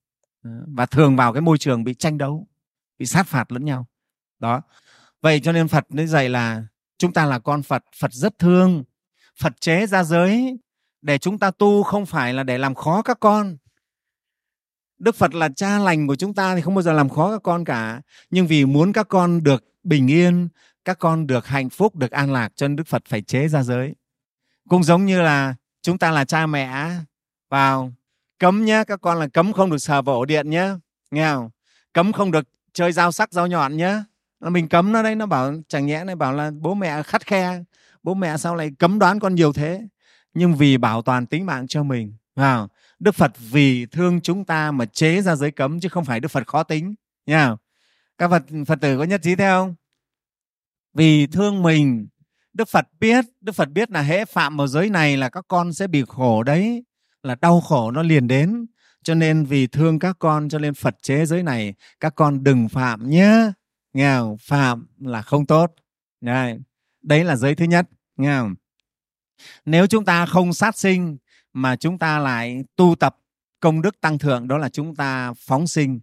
Ờ, 0.43 0.51
và 0.67 0.85
thường 0.85 1.15
vào 1.15 1.33
cái 1.33 1.41
môi 1.41 1.57
trường 1.57 1.83
bị 1.83 1.93
tranh 1.93 2.17
đấu 2.17 2.47
bị 2.99 3.05
sát 3.05 3.27
phạt 3.27 3.51
lẫn 3.51 3.65
nhau. 3.65 3.85
Đó. 4.39 4.61
Vậy 5.21 5.39
cho 5.39 5.51
nên 5.51 5.67
phật 5.67 5.85
mới 5.89 6.07
dạy 6.07 6.29
là 6.29 6.63
chúng 6.97 7.13
ta 7.13 7.25
là 7.25 7.39
con 7.39 7.63
phật 7.63 7.83
phật 7.99 8.13
rất 8.13 8.39
thương 8.39 8.83
phật 9.39 9.61
chế 9.61 9.87
ra 9.87 10.03
giới 10.03 10.57
để 11.01 11.17
chúng 11.17 11.39
ta 11.39 11.51
tu 11.51 11.83
không 11.83 12.05
phải 12.05 12.33
là 12.33 12.43
để 12.43 12.57
làm 12.57 12.75
khó 12.75 13.01
các 13.01 13.17
con 13.19 13.57
đức 14.99 15.15
phật 15.15 15.33
là 15.33 15.49
cha 15.55 15.79
lành 15.79 16.07
của 16.07 16.15
chúng 16.15 16.33
ta 16.33 16.55
thì 16.55 16.61
không 16.61 16.75
bao 16.75 16.81
giờ 16.81 16.93
làm 16.93 17.09
khó 17.09 17.31
các 17.31 17.43
con 17.43 17.65
cả. 17.65 18.01
Nhưng 18.29 18.47
vì 18.47 18.65
muốn 18.65 18.93
các 18.93 19.07
con 19.07 19.43
được 19.43 19.63
bình 19.83 20.07
yên, 20.07 20.47
các 20.85 20.99
con 20.99 21.27
được 21.27 21.47
hạnh 21.47 21.69
phúc, 21.69 21.95
được 21.95 22.11
an 22.11 22.33
lạc 22.33 22.49
cho 22.55 22.67
nên 22.67 22.75
đức 22.75 22.87
phật 22.87 23.03
phải 23.09 23.21
chế 23.21 23.47
ra 23.47 23.63
giới. 23.63 23.95
Cũng 24.69 24.83
giống 24.83 25.05
như 25.05 25.21
là 25.21 25.55
chúng 25.81 25.97
ta 25.97 26.11
là 26.11 26.25
cha 26.25 26.45
mẹ 26.45 26.91
vào, 27.49 27.93
cấm 28.39 28.65
nhé 28.65 28.83
các 28.87 29.01
con 29.01 29.19
là 29.19 29.27
cấm 29.27 29.53
không 29.53 29.71
được 29.71 29.77
sờ 29.77 30.01
vào 30.01 30.15
ổ 30.15 30.25
điện 30.25 30.49
nhé 30.49 30.69
nghe 31.11 31.27
không? 31.27 31.49
Cấm 31.93 32.11
không 32.11 32.31
được 32.31 32.47
chơi 32.73 32.91
dao 32.91 33.11
sắc, 33.11 33.33
dao 33.33 33.47
nhọn 33.47 33.77
nhé 33.77 34.03
mình 34.39 34.67
cấm 34.69 34.91
nó 34.91 35.03
đấy, 35.03 35.15
nó 35.15 35.25
bảo 35.25 35.53
chẳng 35.67 35.85
nhẽ 35.85 36.03
này 36.03 36.15
bảo 36.15 36.33
là 36.33 36.51
bố 36.59 36.73
mẹ 36.73 37.03
khắt 37.03 37.25
khe, 37.25 37.63
bố 38.03 38.13
mẹ 38.13 38.37
sao 38.37 38.55
lại 38.55 38.71
cấm 38.79 38.99
đoán 38.99 39.19
con 39.19 39.35
nhiều 39.35 39.53
thế? 39.53 39.81
Nhưng 40.33 40.55
vì 40.55 40.77
bảo 40.77 41.01
toàn 41.01 41.25
tính 41.25 41.45
mạng 41.45 41.67
cho 41.67 41.83
mình 41.83 42.13
vào 42.35 42.69
đức 42.99 43.15
phật 43.15 43.31
vì 43.51 43.85
thương 43.85 44.21
chúng 44.21 44.45
ta 44.45 44.71
mà 44.71 44.85
chế 44.85 45.21
ra 45.21 45.35
giới 45.35 45.51
cấm 45.51 45.79
chứ 45.79 45.89
không 45.89 46.05
phải 46.05 46.19
đức 46.19 46.27
phật 46.27 46.47
khó 46.47 46.63
tính 46.63 46.95
nha. 47.25 47.55
Các 48.17 48.29
phật 48.29 48.43
phật 48.67 48.81
tử 48.81 48.97
có 48.97 49.03
nhất 49.03 49.21
trí 49.23 49.35
theo 49.35 49.63
không? 49.63 49.75
Vì 50.93 51.27
thương 51.27 51.63
mình 51.63 52.07
đức 52.53 52.69
phật 52.69 52.87
biết 52.99 53.25
đức 53.41 53.53
phật 53.53 53.69
biết 53.69 53.91
là 53.91 54.01
hễ 54.01 54.25
phạm 54.25 54.57
vào 54.57 54.67
giới 54.67 54.89
này 54.89 55.17
là 55.17 55.29
các 55.29 55.45
con 55.47 55.73
sẽ 55.73 55.87
bị 55.87 56.03
khổ 56.07 56.43
đấy 56.43 56.83
là 57.23 57.35
đau 57.41 57.61
khổ 57.61 57.91
nó 57.91 58.03
liền 58.03 58.27
đến. 58.27 58.65
Cho 59.03 59.15
nên 59.15 59.45
vì 59.45 59.67
thương 59.67 59.99
các 59.99 60.15
con 60.19 60.49
cho 60.49 60.59
nên 60.59 60.73
phật 60.73 60.95
chế 61.01 61.25
giới 61.25 61.43
này 61.43 61.73
các 61.99 62.15
con 62.15 62.43
đừng 62.43 62.69
phạm 62.69 63.09
nhé. 63.09 63.51
Nghe 63.93 64.17
không? 64.17 64.37
phạm 64.41 64.87
là 64.99 65.21
không 65.21 65.45
tốt. 65.45 65.73
Đấy, 66.21 66.59
đấy 67.01 67.23
là 67.23 67.35
giới 67.35 67.55
thứ 67.55 67.65
nhất 67.65 67.89
nghe 68.17 68.37
không? 68.37 68.55
nếu 69.65 69.87
chúng 69.87 70.05
ta 70.05 70.25
không 70.25 70.53
sát 70.53 70.77
sinh 70.77 71.17
mà 71.53 71.75
chúng 71.75 71.97
ta 71.97 72.19
lại 72.19 72.63
tu 72.75 72.95
tập 72.99 73.17
công 73.59 73.81
đức 73.81 74.01
tăng 74.01 74.17
thượng, 74.17 74.47
đó 74.47 74.57
là 74.57 74.69
chúng 74.69 74.95
ta 74.95 75.33
phóng 75.33 75.67
sinh, 75.67 75.99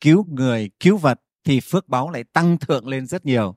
cứu 0.00 0.26
người, 0.28 0.70
cứu 0.80 0.96
vật, 0.96 1.20
thì 1.44 1.60
phước 1.60 1.88
báu 1.88 2.10
lại 2.10 2.24
tăng 2.24 2.58
thượng 2.58 2.88
lên 2.88 3.06
rất 3.06 3.26
nhiều. 3.26 3.56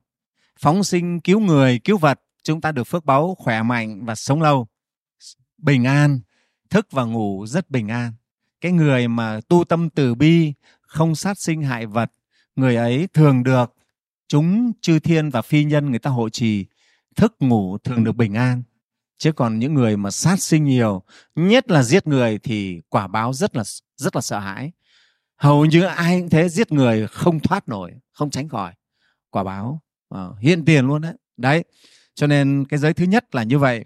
Phóng 0.60 0.84
sinh, 0.84 1.20
cứu 1.20 1.40
người, 1.40 1.80
cứu 1.80 1.98
vật, 1.98 2.22
chúng 2.44 2.62
ta 2.62 2.72
được 2.72 2.84
phước 2.84 3.06
báu 3.06 3.36
khỏe 3.36 3.64
mạnh 3.64 4.06
và 4.06 4.16
sống 4.16 4.42
lâu 4.42 4.68
bình 5.58 5.84
an, 5.84 6.20
thức 6.70 6.88
và 6.92 7.04
ngủ 7.04 7.46
rất 7.48 7.70
bình 7.70 7.88
an. 7.88 8.14
Cái 8.62 8.72
người 8.72 9.08
mà 9.08 9.40
tu 9.48 9.64
tâm 9.64 9.90
từ 9.90 10.16
bi, 10.16 10.54
không 10.82 11.16
sát 11.16 11.40
sinh 11.40 11.62
hại 11.62 11.86
vật, 11.86 12.12
người 12.56 12.76
ấy 12.76 13.08
thường 13.14 13.44
được 13.44 13.74
chúng 14.28 14.72
chư 14.82 15.00
thiên 15.00 15.30
và 15.30 15.42
phi 15.42 15.64
nhân 15.64 15.90
người 15.90 16.00
ta 16.00 16.10
hộ 16.10 16.30
trì, 16.30 16.66
thức, 17.16 17.36
ngủ 17.40 17.78
thường 17.78 18.04
được 18.04 18.16
bình 18.16 18.34
an 18.34 18.64
chứ 19.18 19.32
còn 19.32 19.60
những 19.60 19.74
người 19.74 19.98
mà 19.98 20.12
sát 20.12 20.42
sinh 20.42 20.64
nhiều 20.64 21.04
nhất 21.36 21.72
là 21.72 21.84
giết 21.84 22.08
người 22.08 22.40
thì 22.44 22.82
quả 22.90 23.08
báo 23.08 23.34
rất 23.34 23.56
là 23.56 23.64
rất 23.98 24.16
là 24.16 24.22
sợ 24.22 24.40
hãi. 24.40 24.72
Hầu 25.38 25.66
như 25.66 25.84
ai 25.84 26.20
cũng 26.20 26.30
thế 26.30 26.50
giết 26.50 26.72
người 26.72 27.08
không 27.08 27.40
thoát 27.40 27.70
nổi 27.70 27.94
không 28.12 28.30
tránh 28.30 28.50
khỏi. 28.50 28.74
Quả 29.30 29.44
báo 29.44 29.82
à, 30.10 30.26
hiện 30.40 30.66
tiền 30.66 30.88
luôn 30.88 31.02
đấy. 31.02 31.14
Đấy 31.38 31.64
cho 32.16 32.28
nên 32.28 32.66
cái 32.70 32.80
giới 32.80 32.94
thứ 32.94 33.06
nhất 33.06 33.36
là 33.36 33.44
như 33.44 33.60
vậy. 33.60 33.86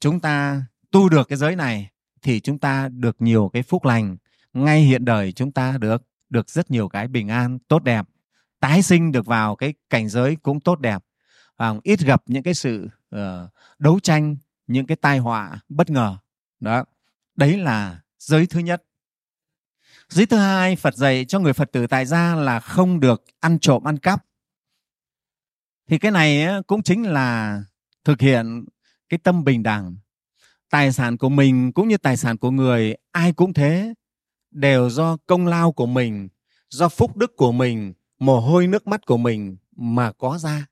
Chúng 0.00 0.20
ta 0.20 0.62
tu 0.90 1.08
được 1.08 1.28
cái 1.28 1.38
giới 1.38 1.56
này 1.56 1.90
thì 2.22 2.40
chúng 2.40 2.58
ta 2.58 2.88
được 2.88 3.16
nhiều 3.18 3.50
cái 3.52 3.62
phúc 3.62 3.84
lành. 3.84 4.16
Ngay 4.52 4.80
hiện 4.80 5.04
đời 5.04 5.32
chúng 5.32 5.52
ta 5.52 5.78
được 5.78 6.02
được 6.30 6.50
rất 6.50 6.70
nhiều 6.70 6.88
cái 6.88 7.08
bình 7.08 7.28
an 7.28 7.58
tốt 7.68 7.82
đẹp. 7.82 8.06
Tái 8.60 8.82
sinh 8.82 9.12
được 9.12 9.26
vào 9.26 9.56
cái 9.56 9.74
cảnh 9.90 10.08
giới 10.08 10.36
cũng 10.36 10.60
tốt 10.60 10.80
đẹp. 10.80 11.02
Và 11.56 11.74
ít 11.82 12.00
gặp 12.00 12.22
những 12.26 12.42
cái 12.42 12.54
sự 12.54 12.88
uh, 13.16 13.20
đấu 13.78 14.00
tranh 14.02 14.36
những 14.70 14.86
cái 14.86 14.96
tai 14.96 15.18
họa 15.18 15.60
bất 15.68 15.90
ngờ. 15.90 16.16
Đó, 16.60 16.84
đấy 17.36 17.58
là 17.58 18.00
giới 18.18 18.46
thứ 18.46 18.60
nhất. 18.60 18.82
Giới 20.08 20.26
thứ 20.26 20.36
hai, 20.36 20.76
phật 20.76 20.94
dạy 20.94 21.24
cho 21.24 21.38
người 21.38 21.52
phật 21.52 21.72
tử 21.72 21.86
tại 21.86 22.06
gia 22.06 22.34
là 22.34 22.60
không 22.60 23.00
được 23.00 23.24
ăn 23.40 23.58
trộm, 23.58 23.84
ăn 23.84 23.98
cắp. 23.98 24.24
Thì 25.88 25.98
cái 25.98 26.10
này 26.10 26.46
cũng 26.66 26.82
chính 26.82 27.02
là 27.02 27.62
thực 28.04 28.20
hiện 28.20 28.64
cái 29.08 29.18
tâm 29.18 29.44
bình 29.44 29.62
đẳng. 29.62 29.96
Tài 30.70 30.92
sản 30.92 31.16
của 31.16 31.28
mình 31.28 31.72
cũng 31.72 31.88
như 31.88 31.96
tài 31.96 32.16
sản 32.16 32.36
của 32.36 32.50
người, 32.50 32.96
ai 33.12 33.32
cũng 33.32 33.52
thế, 33.52 33.94
đều 34.50 34.90
do 34.90 35.16
công 35.26 35.46
lao 35.46 35.72
của 35.72 35.86
mình, 35.86 36.28
do 36.68 36.88
phúc 36.88 37.16
đức 37.16 37.36
của 37.36 37.52
mình, 37.52 37.92
mồ 38.18 38.40
hôi 38.40 38.66
nước 38.66 38.86
mắt 38.86 39.06
của 39.06 39.16
mình 39.16 39.56
mà 39.76 40.12
có 40.12 40.38
ra. 40.38 40.66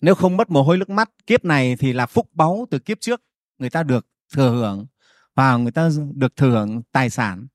Nếu 0.00 0.14
không 0.14 0.36
mất 0.36 0.50
mồ 0.50 0.62
hôi 0.62 0.78
nước 0.78 0.90
mắt, 0.90 1.10
kiếp 1.26 1.44
này 1.44 1.76
thì 1.76 1.92
là 1.92 2.06
phúc 2.06 2.28
báu 2.32 2.66
từ 2.70 2.78
kiếp 2.78 3.00
trước 3.00 3.22
người 3.58 3.70
ta 3.70 3.82
được 3.82 4.06
thừa 4.34 4.50
hưởng 4.50 4.86
và 5.34 5.56
người 5.56 5.72
ta 5.72 5.90
được 6.14 6.36
thừa 6.36 6.50
hưởng 6.50 6.82
tài 6.92 7.10
sản. 7.10 7.46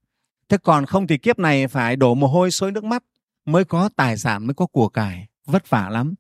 Thế 0.49 0.57
còn 0.57 0.85
không 0.85 1.07
thì 1.07 1.17
kiếp 1.17 1.39
này 1.39 1.67
phải 1.67 1.95
đổ 1.95 2.15
mồ 2.15 2.27
hôi 2.27 2.51
xối 2.51 2.71
nước 2.71 2.83
mắt 2.83 3.03
mới 3.45 3.65
có 3.65 3.89
tài 3.95 4.17
sản 4.17 4.47
mới 4.47 4.53
có 4.53 4.65
của 4.65 4.89
cải. 4.89 5.27
Vất 5.45 5.69
vả 5.69 5.89
lắm. 5.89 6.13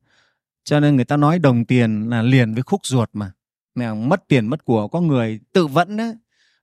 Cho 0.63 0.79
nên 0.79 0.95
người 0.95 1.05
ta 1.05 1.17
nói 1.17 1.39
đồng 1.39 1.65
tiền 1.65 2.09
là 2.09 2.21
liền 2.21 2.53
với 2.53 2.63
khúc 2.63 2.85
ruột 2.85 3.09
mà. 3.13 3.31
Nè, 3.75 3.93
mất 3.93 4.27
tiền 4.27 4.47
mất 4.47 4.65
của 4.65 4.87
có 4.87 5.01
người 5.01 5.39
tự 5.53 5.67
vẫn 5.67 5.97
đấy 5.97 6.15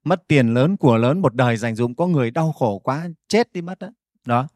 mất 0.04 0.28
tiền 0.28 0.54
lớn 0.54 0.76
của 0.76 0.96
lớn 0.96 1.22
một 1.22 1.34
đời 1.34 1.56
dành 1.56 1.74
dụng 1.74 1.94
có 1.94 2.06
người 2.06 2.30
đau 2.30 2.52
khổ 2.52 2.78
quá 2.78 3.08
chết 3.28 3.52
đi 3.52 3.62
mất 3.62 3.78
đó 3.78 3.88
đó. 4.26 4.48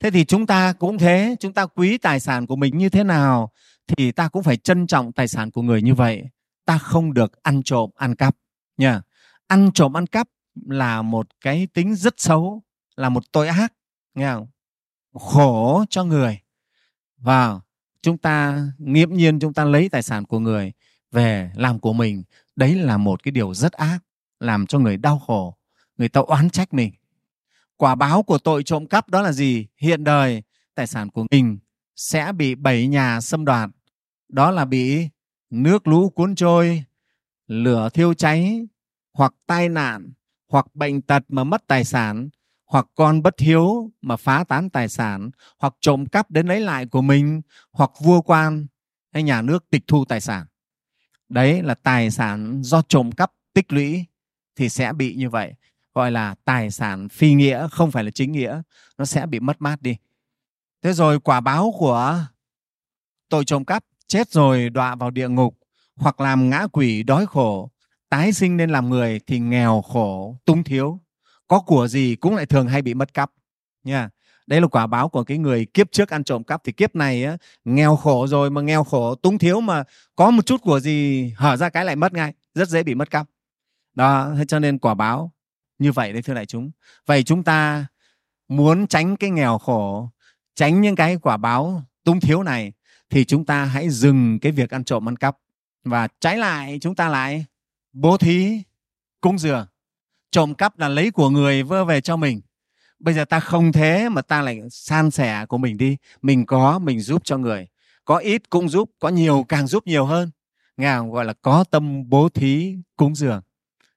Thế 0.00 0.10
thì 0.10 0.24
chúng 0.24 0.46
ta 0.46 0.72
cũng 0.72 0.98
thế 0.98 1.36
chúng 1.40 1.52
ta 1.52 1.66
quý 1.66 1.98
tài 1.98 2.20
sản 2.20 2.46
của 2.46 2.56
mình 2.56 2.78
như 2.78 2.88
thế 2.88 3.04
nào 3.04 3.52
thì 3.86 4.12
ta 4.12 4.28
cũng 4.28 4.42
phải 4.42 4.56
trân 4.56 4.86
trọng 4.86 5.12
tài 5.12 5.28
sản 5.28 5.50
của 5.50 5.62
người 5.62 5.82
như 5.82 5.94
vậy 5.94 6.22
ta 6.64 6.78
không 6.78 7.14
được 7.14 7.42
ăn 7.42 7.62
trộm 7.62 7.90
ăn 7.94 8.14
cắp 8.14 8.36
nha 8.76 9.02
ăn 9.46 9.70
trộm 9.74 9.96
ăn 9.96 10.06
cắp 10.06 10.28
là 10.66 11.02
một 11.02 11.26
cái 11.40 11.66
tính 11.66 11.94
rất 11.94 12.14
xấu, 12.20 12.62
là 12.96 13.08
một 13.08 13.32
tội 13.32 13.48
ác, 13.48 13.72
nghe 14.14 14.32
không? 14.32 14.46
Khổ 15.12 15.84
cho 15.90 16.04
người. 16.04 16.40
Và 17.16 17.60
chúng 18.02 18.18
ta 18.18 18.66
nghiễm 18.78 19.14
nhiên 19.14 19.40
chúng 19.40 19.54
ta 19.54 19.64
lấy 19.64 19.88
tài 19.88 20.02
sản 20.02 20.24
của 20.24 20.38
người 20.38 20.72
về 21.12 21.50
làm 21.54 21.78
của 21.78 21.92
mình. 21.92 22.22
Đấy 22.56 22.74
là 22.74 22.96
một 22.96 23.22
cái 23.22 23.32
điều 23.32 23.54
rất 23.54 23.72
ác, 23.72 23.98
làm 24.40 24.66
cho 24.66 24.78
người 24.78 24.96
đau 24.96 25.18
khổ, 25.18 25.56
người 25.96 26.08
ta 26.08 26.20
oán 26.20 26.50
trách 26.50 26.74
mình. 26.74 26.92
Quả 27.76 27.94
báo 27.94 28.22
của 28.22 28.38
tội 28.38 28.62
trộm 28.62 28.86
cắp 28.86 29.08
đó 29.08 29.22
là 29.22 29.32
gì? 29.32 29.66
Hiện 29.76 30.04
đời, 30.04 30.42
tài 30.74 30.86
sản 30.86 31.10
của 31.10 31.26
mình 31.30 31.58
sẽ 31.96 32.32
bị 32.32 32.54
bảy 32.54 32.86
nhà 32.86 33.20
xâm 33.20 33.44
đoạt. 33.44 33.70
Đó 34.28 34.50
là 34.50 34.64
bị 34.64 35.08
nước 35.62 35.86
lũ 35.86 36.10
cuốn 36.10 36.34
trôi, 36.34 36.84
lửa 37.46 37.88
thiêu 37.94 38.14
cháy, 38.14 38.66
hoặc 39.12 39.34
tai 39.46 39.68
nạn, 39.68 40.12
hoặc 40.48 40.66
bệnh 40.74 41.02
tật 41.02 41.22
mà 41.28 41.44
mất 41.44 41.66
tài 41.66 41.84
sản, 41.84 42.28
hoặc 42.66 42.86
con 42.94 43.22
bất 43.22 43.40
hiếu 43.40 43.90
mà 44.02 44.16
phá 44.16 44.44
tán 44.48 44.70
tài 44.70 44.88
sản, 44.88 45.30
hoặc 45.58 45.74
trộm 45.80 46.06
cắp 46.06 46.30
đến 46.30 46.46
lấy 46.46 46.60
lại 46.60 46.86
của 46.86 47.02
mình, 47.02 47.42
hoặc 47.70 47.90
vua 48.02 48.20
quan 48.20 48.66
hay 49.12 49.22
nhà 49.22 49.42
nước 49.42 49.70
tịch 49.70 49.82
thu 49.86 50.04
tài 50.04 50.20
sản. 50.20 50.46
Đấy 51.28 51.62
là 51.62 51.74
tài 51.74 52.10
sản 52.10 52.62
do 52.62 52.82
trộm 52.82 53.12
cắp, 53.12 53.32
tích 53.52 53.72
lũy 53.72 54.04
thì 54.56 54.68
sẽ 54.68 54.92
bị 54.92 55.14
như 55.14 55.30
vậy. 55.30 55.54
Gọi 55.94 56.10
là 56.10 56.34
tài 56.44 56.70
sản 56.70 57.08
phi 57.08 57.34
nghĩa, 57.34 57.68
không 57.70 57.90
phải 57.90 58.04
là 58.04 58.10
chính 58.10 58.32
nghĩa. 58.32 58.62
Nó 58.98 59.04
sẽ 59.04 59.26
bị 59.26 59.40
mất 59.40 59.62
mát 59.62 59.82
đi. 59.82 59.96
Thế 60.82 60.92
rồi 60.92 61.20
quả 61.20 61.40
báo 61.40 61.74
của 61.78 62.24
tội 63.28 63.44
trộm 63.44 63.64
cắp 63.64 63.84
chết 64.06 64.30
rồi 64.30 64.70
đọa 64.70 64.94
vào 64.94 65.10
địa 65.10 65.28
ngục 65.28 65.58
hoặc 65.96 66.20
làm 66.20 66.50
ngã 66.50 66.66
quỷ 66.72 67.02
đói 67.02 67.26
khổ 67.26 67.70
tái 68.08 68.32
sinh 68.32 68.56
nên 68.56 68.70
làm 68.70 68.90
người 68.90 69.20
thì 69.26 69.38
nghèo 69.38 69.82
khổ 69.82 70.38
tung 70.44 70.64
thiếu. 70.64 71.00
Có 71.48 71.60
của 71.60 71.88
gì 71.88 72.16
cũng 72.16 72.36
lại 72.36 72.46
thường 72.46 72.68
hay 72.68 72.82
bị 72.82 72.94
mất 72.94 73.14
cắp 73.14 73.30
nha. 73.84 74.10
Đây 74.46 74.60
là 74.60 74.66
quả 74.66 74.86
báo 74.86 75.08
của 75.08 75.24
cái 75.24 75.38
người 75.38 75.66
kiếp 75.74 75.92
trước 75.92 76.10
ăn 76.10 76.24
trộm 76.24 76.44
cắp. 76.44 76.64
Thì 76.64 76.72
kiếp 76.72 76.94
này 76.94 77.24
á, 77.24 77.36
nghèo 77.64 77.96
khổ 77.96 78.26
rồi 78.26 78.50
mà 78.50 78.60
nghèo 78.60 78.84
khổ 78.84 79.14
tung 79.14 79.38
thiếu 79.38 79.60
mà 79.60 79.84
có 80.16 80.30
một 80.30 80.46
chút 80.46 80.62
của 80.62 80.80
gì 80.80 81.30
hở 81.36 81.56
ra 81.56 81.68
cái 81.68 81.84
lại 81.84 81.96
mất 81.96 82.12
ngay 82.12 82.32
rất 82.54 82.68
dễ 82.68 82.82
bị 82.82 82.94
mất 82.94 83.10
cắp. 83.10 83.26
Đó 83.94 84.32
thế 84.36 84.44
cho 84.48 84.58
nên 84.58 84.78
quả 84.78 84.94
báo 84.94 85.32
như 85.78 85.92
vậy 85.92 86.12
đấy 86.12 86.22
thưa 86.22 86.34
đại 86.34 86.46
chúng. 86.46 86.70
Vậy 87.06 87.22
chúng 87.22 87.42
ta 87.42 87.86
muốn 88.48 88.86
tránh 88.86 89.16
cái 89.16 89.30
nghèo 89.30 89.58
khổ 89.58 90.10
tránh 90.54 90.80
những 90.80 90.96
cái 90.96 91.16
quả 91.22 91.36
báo 91.36 91.82
tung 92.04 92.20
thiếu 92.20 92.42
này 92.42 92.72
thì 93.14 93.24
chúng 93.24 93.44
ta 93.44 93.64
hãy 93.64 93.90
dừng 93.90 94.38
cái 94.38 94.52
việc 94.52 94.70
ăn 94.70 94.84
trộm 94.84 95.08
ăn 95.08 95.16
cắp. 95.16 95.36
Và 95.84 96.08
trái 96.20 96.36
lại, 96.36 96.78
chúng 96.80 96.94
ta 96.94 97.08
lại 97.08 97.44
bố 97.92 98.16
thí, 98.16 98.62
cúng 99.20 99.38
dường 99.38 99.66
trộm 100.30 100.54
cắp 100.54 100.78
là 100.78 100.88
lấy 100.88 101.10
của 101.10 101.30
người 101.30 101.62
vơ 101.62 101.84
về 101.84 102.00
cho 102.00 102.16
mình. 102.16 102.40
Bây 102.98 103.14
giờ 103.14 103.24
ta 103.24 103.40
không 103.40 103.72
thế 103.72 104.08
mà 104.08 104.22
ta 104.22 104.42
lại 104.42 104.60
san 104.70 105.10
sẻ 105.10 105.46
của 105.48 105.58
mình 105.58 105.76
đi. 105.76 105.96
Mình 106.22 106.46
có, 106.46 106.78
mình 106.78 107.00
giúp 107.00 107.22
cho 107.24 107.38
người. 107.38 107.68
Có 108.04 108.16
ít 108.16 108.50
cũng 108.50 108.68
giúp, 108.68 108.90
có 108.98 109.08
nhiều 109.08 109.44
càng 109.48 109.66
giúp 109.66 109.86
nhiều 109.86 110.04
hơn. 110.04 110.30
Nghe 110.76 110.96
không? 110.96 111.12
gọi 111.12 111.24
là 111.24 111.32
có 111.32 111.64
tâm 111.64 112.08
bố 112.08 112.28
thí, 112.28 112.76
cúng 112.96 113.14
dường 113.14 113.40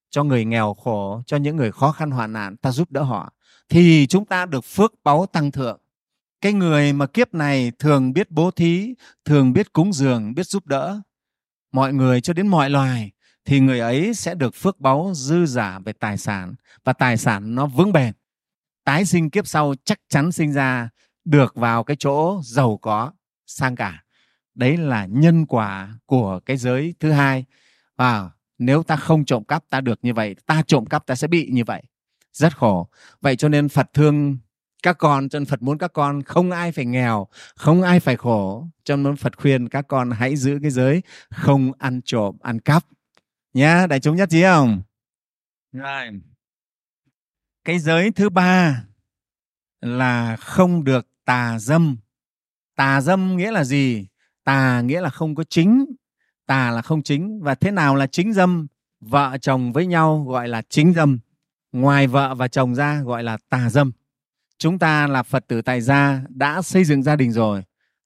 cho 0.10 0.24
người 0.24 0.46
nghèo 0.46 0.74
khổ, 0.74 1.22
cho 1.26 1.38
những 1.38 1.56
người 1.56 1.72
khó 1.72 1.92
khăn 1.92 2.12
hoạn 2.12 2.34
nạn, 2.34 2.58
ta 2.58 2.72
giúp 2.72 2.92
đỡ 2.92 3.04
họ. 3.04 3.34
Thì 3.70 4.08
chúng 4.10 4.26
ta 4.26 4.46
được 4.46 4.66
phước 4.66 4.94
báu 5.04 5.26
tăng 5.26 5.52
thượng 5.52 5.80
cái 6.42 6.54
người 6.54 6.94
mà 6.94 7.06
kiếp 7.06 7.34
này 7.34 7.72
thường 7.80 8.14
biết 8.14 8.32
bố 8.32 8.52
thí, 8.52 8.96
thường 9.26 9.54
biết 9.54 9.74
cúng 9.74 9.94
dường, 9.94 10.34
biết 10.36 10.44
giúp 10.44 10.66
đỡ. 10.66 11.02
Mọi 11.72 11.94
người 11.94 12.22
cho 12.22 12.34
đến 12.34 12.48
mọi 12.48 12.70
loài 12.70 13.12
thì 13.46 13.60
người 13.60 13.80
ấy 13.80 14.14
sẽ 14.14 14.36
được 14.36 14.56
phước 14.56 14.80
báu 14.80 15.12
dư 15.16 15.46
giả 15.46 15.80
về 15.86 15.94
tài 15.94 16.18
sản 16.18 16.56
và 16.84 16.94
tài 16.94 17.18
sản 17.18 17.56
nó 17.56 17.66
vững 17.66 17.94
bền. 17.94 18.14
Tái 18.84 19.06
sinh 19.06 19.30
kiếp 19.30 19.48
sau 19.48 19.74
chắc 19.84 20.00
chắn 20.10 20.32
sinh 20.32 20.54
ra 20.54 20.90
được 21.26 21.56
vào 21.56 21.84
cái 21.84 21.98
chỗ 22.00 22.42
giàu 22.44 22.78
có, 22.78 23.14
sang 23.46 23.76
cả. 23.76 24.04
Đấy 24.56 24.78
là 24.78 25.06
nhân 25.06 25.46
quả 25.46 25.90
của 26.06 26.40
cái 26.46 26.58
giới 26.58 26.94
thứ 27.00 27.12
hai. 27.12 27.46
Và 27.96 28.30
nếu 28.58 28.84
ta 28.84 28.96
không 28.96 29.26
trộm 29.26 29.44
cắp 29.44 29.64
ta 29.70 29.82
được 29.82 30.00
như 30.02 30.14
vậy, 30.14 30.36
ta 30.46 30.64
trộm 30.68 30.86
cắp 30.86 31.06
ta 31.06 31.16
sẽ 31.16 31.28
bị 31.28 31.50
như 31.52 31.64
vậy. 31.64 31.84
Rất 32.34 32.58
khổ. 32.58 32.90
Vậy 33.22 33.36
cho 33.36 33.50
nên 33.50 33.70
phật 33.70 33.94
thương 33.94 34.38
các 34.84 34.98
con 34.98 35.30
cho 35.30 35.40
nên 35.40 35.46
phật 35.46 35.62
muốn 35.62 35.78
các 35.78 35.94
con 35.94 36.24
không 36.24 36.52
ai 36.52 36.72
phải 36.72 36.86
nghèo 36.86 37.28
không 37.56 37.82
ai 37.82 38.00
phải 38.00 38.18
khổ. 38.18 38.68
Cho 38.84 38.96
nên 38.96 39.16
phật 39.16 39.38
khuyên 39.38 39.70
các 39.70 39.86
con 39.88 40.12
hãy 40.12 40.36
giữ 40.36 40.60
cái 40.62 40.72
giới 40.72 41.02
không 41.30 41.72
ăn 41.78 42.02
trộm 42.06 42.38
ăn 42.42 42.60
cắp. 42.60 42.86
Nhá 43.54 43.88
đại 43.88 44.00
chúng 44.00 44.16
nhất 44.16 44.30
trí 44.32 44.44
không? 44.44 44.82
Rồi. 45.72 46.22
Cái 47.66 47.80
giới 47.80 48.12
thứ 48.12 48.30
ba 48.30 48.84
là 49.82 50.36
không 50.36 50.84
được 50.84 51.08
tà 51.26 51.60
dâm. 51.60 51.98
Tà 52.76 53.02
dâm 53.02 53.38
nghĩa 53.38 53.52
là 53.52 53.64
gì? 53.64 54.08
Tà 54.44 54.82
nghĩa 54.82 55.02
là 55.02 55.10
không 55.10 55.36
có 55.36 55.44
chính. 55.44 55.86
Tà 56.46 56.72
là 56.72 56.82
không 56.82 57.04
chính. 57.04 57.40
Và 57.44 57.56
thế 57.56 57.72
nào 57.72 57.96
là 57.96 58.08
chính 58.08 58.34
dâm? 58.34 58.68
Vợ 59.00 59.38
chồng 59.42 59.74
với 59.74 59.86
nhau 59.86 60.26
gọi 60.28 60.48
là 60.48 60.62
chính 60.70 60.94
dâm. 60.94 61.20
Ngoài 61.72 62.08
vợ 62.08 62.36
và 62.36 62.48
chồng 62.48 62.76
ra 62.76 63.02
gọi 63.02 63.24
là 63.24 63.38
tà 63.50 63.70
dâm 63.70 63.92
chúng 64.58 64.80
ta 64.80 65.08
là 65.08 65.24
phật 65.24 65.48
tử 65.48 65.62
tại 65.62 65.82
gia, 65.82 66.22
đã 66.30 66.62
xây 66.62 66.84
dựng 66.84 67.04
gia 67.04 67.16
đình 67.16 67.32
rồi, 67.32 67.64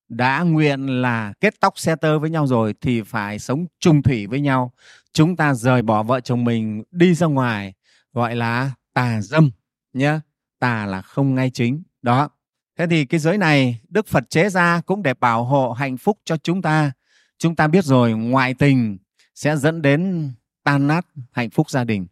đã 0.10 0.42
nguyện 0.44 1.02
là 1.02 1.34
kết 1.40 1.60
tóc 1.60 1.80
xe 1.80 1.96
tơ 1.96 2.20
với 2.20 2.30
nhau 2.30 2.48
rồi 2.48 2.74
thì 2.82 3.02
phải 3.02 3.40
sống 3.40 3.66
chung 3.80 4.02
thủy 4.02 4.28
với 4.28 4.42
nhau. 4.42 4.74
Chúng 5.14 5.36
ta 5.36 5.54
rời 5.54 5.82
bỏ 5.82 6.04
vợ 6.04 6.20
chồng 6.20 6.44
mình 6.44 6.84
đi 6.92 7.14
ra 7.14 7.28
ngoài, 7.28 7.74
gọi 8.14 8.36
là 8.36 8.72
tà 8.94 9.22
dâm 9.22 9.52
nhé 9.94 10.20
tà 10.60 10.86
là 10.86 11.02
không 11.02 11.36
ngay 11.36 11.50
chính, 11.50 11.84
đó. 12.02 12.30
Thế 12.78 12.88
thì 12.88 13.06
cái 13.06 13.20
giới 13.20 13.38
này 13.38 13.80
đức 13.90 14.08
phật 14.08 14.30
chế 14.30 14.50
ra 14.50 14.82
cũng 14.86 15.04
để 15.04 15.14
bảo 15.14 15.44
hộ 15.44 15.72
hạnh 15.72 15.98
phúc 15.98 16.20
cho 16.26 16.38
chúng 16.38 16.62
ta. 16.62 16.92
Chúng 17.38 17.56
ta 17.56 17.68
biết 17.68 17.86
rồi, 17.86 18.14
ngoại 18.14 18.54
tình 18.54 18.98
sẽ 19.36 19.58
dẫn 19.58 19.82
đến 19.82 20.32
tan 20.64 20.88
nát 20.88 21.06
hạnh 21.32 21.50
phúc 21.50 21.70
gia 21.70 21.84
đình. 21.84 22.08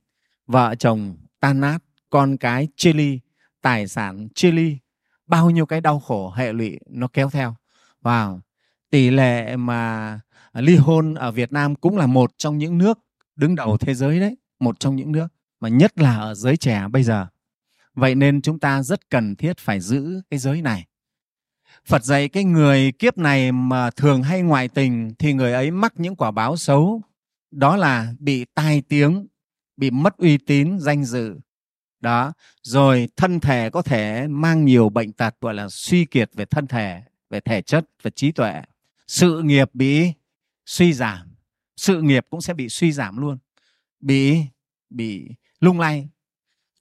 Vợ 0.47 0.75
chồng 0.75 1.17
tan 1.39 1.59
nát, 1.59 1.79
con 2.09 2.37
cái 2.37 2.67
chia 2.75 2.93
ly 2.93 3.19
tài 3.61 3.87
sản 3.87 4.27
chia 4.35 4.51
ly, 4.51 4.77
bao 5.27 5.49
nhiêu 5.49 5.65
cái 5.65 5.81
đau 5.81 5.99
khổ 5.99 6.33
hệ 6.35 6.53
lụy 6.53 6.79
nó 6.89 7.07
kéo 7.07 7.29
theo. 7.29 7.55
Và 8.01 8.29
tỷ 8.89 9.09
lệ 9.09 9.55
mà 9.55 10.19
ly 10.53 10.75
hôn 10.75 11.13
ở 11.13 11.31
Việt 11.31 11.51
Nam 11.51 11.75
cũng 11.75 11.97
là 11.97 12.07
một 12.07 12.31
trong 12.37 12.57
những 12.57 12.77
nước 12.77 12.99
đứng 13.35 13.55
đầu 13.55 13.77
thế 13.77 13.93
giới 13.93 14.19
đấy, 14.19 14.37
một 14.59 14.79
trong 14.79 14.95
những 14.95 15.11
nước 15.11 15.27
mà 15.59 15.69
nhất 15.69 15.99
là 15.99 16.17
ở 16.17 16.33
giới 16.33 16.57
trẻ 16.57 16.87
bây 16.91 17.03
giờ. 17.03 17.27
Vậy 17.93 18.15
nên 18.15 18.41
chúng 18.41 18.59
ta 18.59 18.83
rất 18.83 19.09
cần 19.09 19.35
thiết 19.35 19.57
phải 19.57 19.79
giữ 19.79 20.21
cái 20.29 20.39
giới 20.39 20.61
này. 20.61 20.85
Phật 21.85 22.03
dạy 22.03 22.29
cái 22.29 22.43
người 22.43 22.91
kiếp 22.91 23.17
này 23.17 23.51
mà 23.51 23.89
thường 23.91 24.23
hay 24.23 24.41
ngoại 24.41 24.67
tình 24.67 25.13
thì 25.19 25.33
người 25.33 25.53
ấy 25.53 25.71
mắc 25.71 25.93
những 25.95 26.15
quả 26.15 26.31
báo 26.31 26.57
xấu, 26.57 27.01
đó 27.51 27.75
là 27.77 28.13
bị 28.19 28.45
tai 28.45 28.81
tiếng, 28.81 29.27
bị 29.77 29.91
mất 29.91 30.17
uy 30.17 30.37
tín, 30.37 30.79
danh 30.79 31.03
dự 31.03 31.35
đó, 31.99 32.33
rồi 32.61 33.09
thân 33.15 33.39
thể 33.39 33.69
có 33.69 33.81
thể 33.81 34.27
mang 34.27 34.65
nhiều 34.65 34.89
bệnh 34.89 35.11
tật, 35.11 35.35
gọi 35.41 35.53
là 35.53 35.67
suy 35.69 36.05
kiệt 36.05 36.29
về 36.33 36.45
thân 36.45 36.67
thể, 36.67 37.01
về 37.29 37.39
thể 37.39 37.61
chất 37.61 37.85
và 38.01 38.09
trí 38.09 38.31
tuệ. 38.31 38.61
Sự 39.07 39.41
nghiệp 39.41 39.69
bị 39.73 40.13
suy 40.65 40.93
giảm, 40.93 41.35
sự 41.77 42.01
nghiệp 42.01 42.25
cũng 42.29 42.41
sẽ 42.41 42.53
bị 42.53 42.69
suy 42.69 42.91
giảm 42.91 43.17
luôn, 43.17 43.37
bị 43.99 44.43
bị 44.89 45.29
lung 45.59 45.79
lay. 45.79 46.09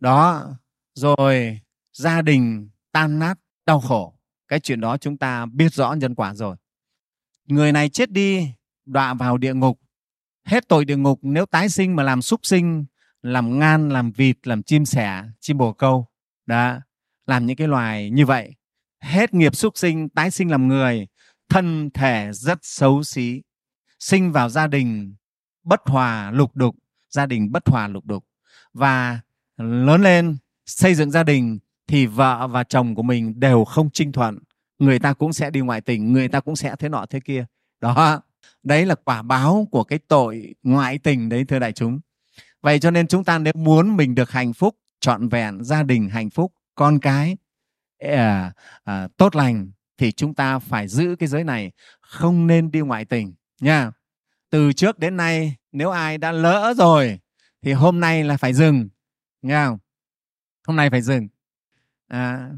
Đó, 0.00 0.50
rồi 0.94 1.60
gia 1.92 2.22
đình 2.22 2.68
tan 2.92 3.18
nát, 3.18 3.38
đau 3.66 3.80
khổ. 3.80 4.14
Cái 4.48 4.60
chuyện 4.60 4.80
đó 4.80 4.96
chúng 4.96 5.16
ta 5.16 5.46
biết 5.46 5.74
rõ 5.74 5.92
nhân 5.92 6.14
quả 6.14 6.34
rồi. 6.34 6.56
Người 7.46 7.72
này 7.72 7.88
chết 7.88 8.10
đi, 8.10 8.52
đọa 8.86 9.14
vào 9.14 9.38
địa 9.38 9.54
ngục. 9.54 9.80
Hết 10.44 10.68
tội 10.68 10.84
địa 10.84 10.96
ngục, 10.96 11.18
nếu 11.22 11.46
tái 11.46 11.68
sinh 11.68 11.96
mà 11.96 12.02
làm 12.02 12.22
súc 12.22 12.40
sinh 12.42 12.84
làm 13.22 13.58
ngan, 13.58 13.88
làm 13.88 14.12
vịt, 14.12 14.46
làm 14.46 14.62
chim 14.62 14.84
sẻ, 14.84 15.22
chim 15.40 15.58
bồ 15.58 15.72
câu. 15.72 16.06
Đó, 16.46 16.78
làm 17.26 17.46
những 17.46 17.56
cái 17.56 17.68
loài 17.68 18.10
như 18.10 18.26
vậy. 18.26 18.54
Hết 19.00 19.34
nghiệp 19.34 19.56
súc 19.56 19.78
sinh, 19.78 20.08
tái 20.08 20.30
sinh 20.30 20.50
làm 20.50 20.68
người, 20.68 21.06
thân 21.48 21.90
thể 21.90 22.30
rất 22.32 22.58
xấu 22.62 23.02
xí. 23.02 23.42
Sinh 23.98 24.32
vào 24.32 24.48
gia 24.48 24.66
đình 24.66 25.14
bất 25.64 25.80
hòa 25.84 26.30
lục 26.30 26.56
đục, 26.56 26.76
gia 27.10 27.26
đình 27.26 27.52
bất 27.52 27.68
hòa 27.68 27.88
lục 27.88 28.06
đục. 28.06 28.24
Và 28.72 29.20
lớn 29.56 30.02
lên, 30.02 30.36
xây 30.66 30.94
dựng 30.94 31.10
gia 31.10 31.22
đình 31.22 31.58
thì 31.86 32.06
vợ 32.06 32.46
và 32.46 32.64
chồng 32.64 32.94
của 32.94 33.02
mình 33.02 33.40
đều 33.40 33.64
không 33.64 33.90
trinh 33.90 34.12
thuận. 34.12 34.38
Người 34.78 34.98
ta 34.98 35.12
cũng 35.12 35.32
sẽ 35.32 35.50
đi 35.50 35.60
ngoại 35.60 35.80
tình, 35.80 36.12
người 36.12 36.28
ta 36.28 36.40
cũng 36.40 36.56
sẽ 36.56 36.76
thế 36.78 36.88
nọ 36.88 37.06
thế 37.10 37.20
kia. 37.20 37.46
Đó, 37.80 38.22
đấy 38.62 38.86
là 38.86 38.94
quả 38.94 39.22
báo 39.22 39.68
của 39.70 39.84
cái 39.84 39.98
tội 40.08 40.54
ngoại 40.62 40.98
tình 40.98 41.28
đấy, 41.28 41.44
thưa 41.44 41.58
đại 41.58 41.72
chúng 41.72 42.00
vậy 42.60 42.78
cho 42.78 42.90
nên 42.90 43.06
chúng 43.06 43.24
ta 43.24 43.38
nếu 43.38 43.52
muốn 43.56 43.96
mình 43.96 44.14
được 44.14 44.30
hạnh 44.30 44.52
phúc 44.52 44.76
trọn 45.00 45.28
vẹn 45.28 45.64
gia 45.64 45.82
đình 45.82 46.08
hạnh 46.08 46.30
phúc 46.30 46.52
con 46.74 46.98
cái 46.98 47.36
à, 47.98 48.52
à, 48.84 49.08
tốt 49.16 49.36
lành 49.36 49.70
thì 49.98 50.12
chúng 50.12 50.34
ta 50.34 50.58
phải 50.58 50.88
giữ 50.88 51.16
cái 51.18 51.28
giới 51.28 51.44
này 51.44 51.72
không 52.00 52.46
nên 52.46 52.70
đi 52.70 52.80
ngoại 52.80 53.04
tình 53.04 53.34
nha. 53.60 53.92
Từ 54.50 54.72
trước 54.72 54.98
đến 54.98 55.16
nay 55.16 55.56
nếu 55.72 55.90
ai 55.90 56.18
đã 56.18 56.32
lỡ 56.32 56.74
rồi 56.76 57.18
thì 57.62 57.72
hôm 57.72 58.00
nay 58.00 58.24
là 58.24 58.36
phải 58.36 58.54
dừng 58.54 58.88
nghe 59.42 59.64
không 59.66 59.78
hôm 60.66 60.76
nay 60.76 60.90
phải 60.90 61.02
dừng. 61.02 61.28
À, 62.08 62.50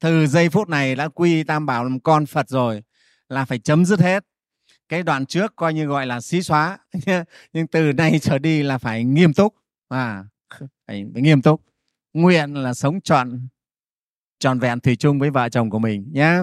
từ 0.00 0.26
giây 0.26 0.48
phút 0.48 0.68
này 0.68 0.94
đã 0.94 1.08
quy 1.08 1.44
tam 1.44 1.66
bảo 1.66 1.84
làm 1.84 2.00
con 2.00 2.26
phật 2.26 2.48
rồi 2.48 2.82
là 3.28 3.44
phải 3.44 3.58
chấm 3.58 3.84
dứt 3.84 4.00
hết 4.00 4.24
cái 4.88 5.02
đoạn 5.02 5.26
trước 5.26 5.56
coi 5.56 5.74
như 5.74 5.86
gọi 5.86 6.06
là 6.06 6.20
xí 6.20 6.42
xóa 6.42 6.78
nhưng 7.52 7.66
từ 7.66 7.92
nay 7.92 8.18
trở 8.22 8.38
đi 8.38 8.62
là 8.62 8.78
phải 8.78 9.04
nghiêm 9.04 9.34
túc. 9.34 9.54
À 9.88 10.24
phải, 10.86 11.06
phải 11.12 11.22
nghiêm 11.22 11.42
túc. 11.42 11.62
Nguyện 12.12 12.54
là 12.54 12.74
sống 12.74 13.00
trọn 13.00 13.48
trọn 14.38 14.58
vẹn 14.58 14.80
thủy 14.80 14.96
chung 14.96 15.18
với 15.18 15.30
vợ 15.30 15.48
chồng 15.48 15.70
của 15.70 15.78
mình 15.78 16.10
nhé 16.12 16.38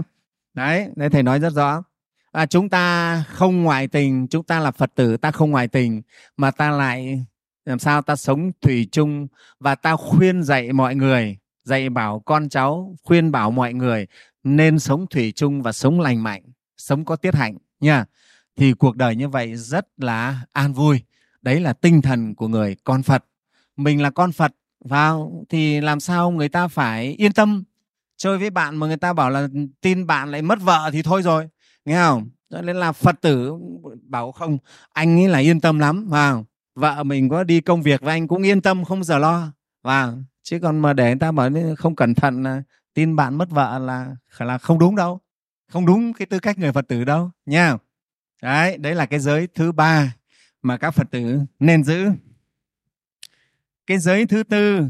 đấy 0.53 0.87
đấy 0.95 1.09
thầy 1.09 1.23
nói 1.23 1.39
rất 1.39 1.53
rõ. 1.53 1.83
À, 2.31 2.45
chúng 2.45 2.69
ta 2.69 3.23
không 3.29 3.63
ngoại 3.63 3.87
tình 3.87 4.27
chúng 4.27 4.43
ta 4.43 4.59
là 4.59 4.71
phật 4.71 4.91
tử 4.95 5.17
ta 5.17 5.31
không 5.31 5.51
ngoại 5.51 5.67
tình 5.67 6.01
mà 6.37 6.51
ta 6.51 6.71
lại 6.71 7.25
làm 7.65 7.79
sao 7.79 8.01
ta 8.01 8.15
sống 8.15 8.51
thủy 8.61 8.87
chung 8.91 9.27
và 9.59 9.75
ta 9.75 9.95
khuyên 9.95 10.43
dạy 10.43 10.73
mọi 10.73 10.95
người 10.95 11.37
dạy 11.63 11.89
bảo 11.89 12.19
con 12.19 12.49
cháu 12.49 12.95
khuyên 13.03 13.31
bảo 13.31 13.51
mọi 13.51 13.73
người 13.73 14.07
nên 14.43 14.79
sống 14.79 15.05
thủy 15.09 15.33
chung 15.35 15.61
và 15.61 15.71
sống 15.71 15.99
lành 15.99 16.23
mạnh 16.23 16.43
sống 16.77 17.05
có 17.05 17.15
tiết 17.15 17.35
hạnh 17.35 17.57
nha 17.79 18.05
thì 18.55 18.73
cuộc 18.73 18.95
đời 18.95 19.15
như 19.15 19.29
vậy 19.29 19.55
rất 19.55 19.87
là 19.97 20.41
an 20.51 20.73
vui. 20.73 21.01
Đấy 21.41 21.59
là 21.59 21.73
tinh 21.73 22.01
thần 22.01 22.35
của 22.35 22.47
người 22.47 22.75
con 22.83 23.03
phật. 23.03 23.25
Mình 23.77 24.01
là 24.01 24.09
con 24.09 24.31
phật, 24.31 24.51
vào 24.85 25.45
thì 25.49 25.81
làm 25.81 25.99
sao 25.99 26.31
người 26.31 26.49
ta 26.49 26.67
phải 26.67 27.15
yên 27.17 27.33
tâm? 27.33 27.63
Chơi 28.17 28.37
với 28.37 28.49
bạn 28.49 28.75
mà 28.75 28.87
người 28.87 28.97
ta 28.97 29.13
bảo 29.13 29.29
là 29.29 29.47
tin 29.81 30.07
bạn 30.07 30.31
lại 30.31 30.41
mất 30.41 30.61
vợ 30.61 30.89
thì 30.93 31.01
thôi 31.01 31.21
rồi. 31.21 31.49
Nghe 31.85 31.95
không? 31.95 32.29
Cho 32.49 32.61
nên 32.61 32.75
là 32.75 32.91
phật 32.91 33.21
tử 33.21 33.53
bảo 34.03 34.31
không, 34.31 34.57
anh 34.89 35.19
ấy 35.19 35.27
là 35.27 35.39
yên 35.39 35.61
tâm 35.61 35.79
lắm, 35.79 36.07
vào. 36.09 36.45
Vợ 36.75 37.03
mình 37.03 37.29
có 37.29 37.43
đi 37.43 37.61
công 37.61 37.81
việc 37.81 38.01
với 38.01 38.11
anh 38.11 38.27
cũng 38.27 38.43
yên 38.43 38.61
tâm, 38.61 38.85
không 38.85 39.03
giờ 39.03 39.17
lo 39.17 39.51
và 39.83 40.13
chứ 40.43 40.59
còn 40.59 40.79
mà 40.79 40.93
để 40.93 41.05
người 41.05 41.19
ta 41.19 41.31
bảo 41.31 41.49
không 41.77 41.95
cẩn 41.95 42.15
thận 42.15 42.43
tin 42.93 43.15
bạn 43.15 43.37
mất 43.37 43.49
vợ 43.49 43.79
là 43.79 44.15
là 44.39 44.57
không 44.57 44.79
đúng 44.79 44.95
đâu. 44.95 45.19
Không 45.71 45.85
đúng 45.85 46.13
cái 46.13 46.25
tư 46.25 46.39
cách 46.39 46.59
người 46.59 46.71
phật 46.71 46.87
tử 46.87 47.03
đâu 47.03 47.31
nha 47.45 47.77
đấy 48.43 48.77
đấy 48.77 48.95
là 48.95 49.05
cái 49.05 49.19
giới 49.19 49.47
thứ 49.47 49.71
ba 49.71 50.15
mà 50.61 50.77
các 50.77 50.91
phật 50.91 51.07
tử 51.11 51.39
nên 51.59 51.83
giữ. 51.83 52.09
Cái 53.87 53.97
giới 53.97 54.25
thứ 54.25 54.43
tư 54.43 54.87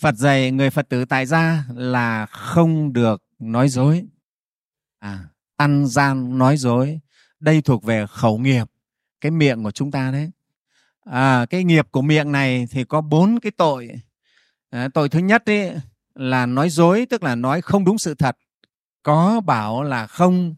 phật 0.00 0.14
dạy 0.14 0.50
người 0.50 0.70
phật 0.70 0.88
tử 0.88 1.04
tại 1.04 1.26
gia 1.26 1.64
là 1.74 2.26
không 2.26 2.92
được 2.92 3.22
nói 3.38 3.68
dối. 3.68 4.04
À, 4.98 5.24
ăn 5.56 5.86
gian 5.86 6.38
nói 6.38 6.56
dối 6.56 7.00
đây 7.40 7.62
thuộc 7.62 7.84
về 7.84 8.06
khẩu 8.06 8.38
nghiệp 8.38 8.70
cái 9.20 9.30
miệng 9.30 9.64
của 9.64 9.70
chúng 9.70 9.90
ta 9.90 10.10
đấy. 10.10 10.30
À, 11.04 11.46
cái 11.50 11.64
nghiệp 11.64 11.88
của 11.90 12.02
miệng 12.02 12.32
này 12.32 12.66
thì 12.70 12.84
có 12.84 13.00
bốn 13.00 13.40
cái 13.40 13.52
tội. 13.56 13.90
À, 14.70 14.88
tội 14.94 15.08
thứ 15.08 15.18
nhất 15.18 15.46
ấy 15.46 15.74
là 16.14 16.46
nói 16.46 16.70
dối 16.70 17.06
tức 17.10 17.22
là 17.22 17.34
nói 17.34 17.60
không 17.60 17.84
đúng 17.84 17.98
sự 17.98 18.14
thật 18.14 18.36
có 19.02 19.40
bảo 19.40 19.82
là 19.82 20.06
không 20.06 20.54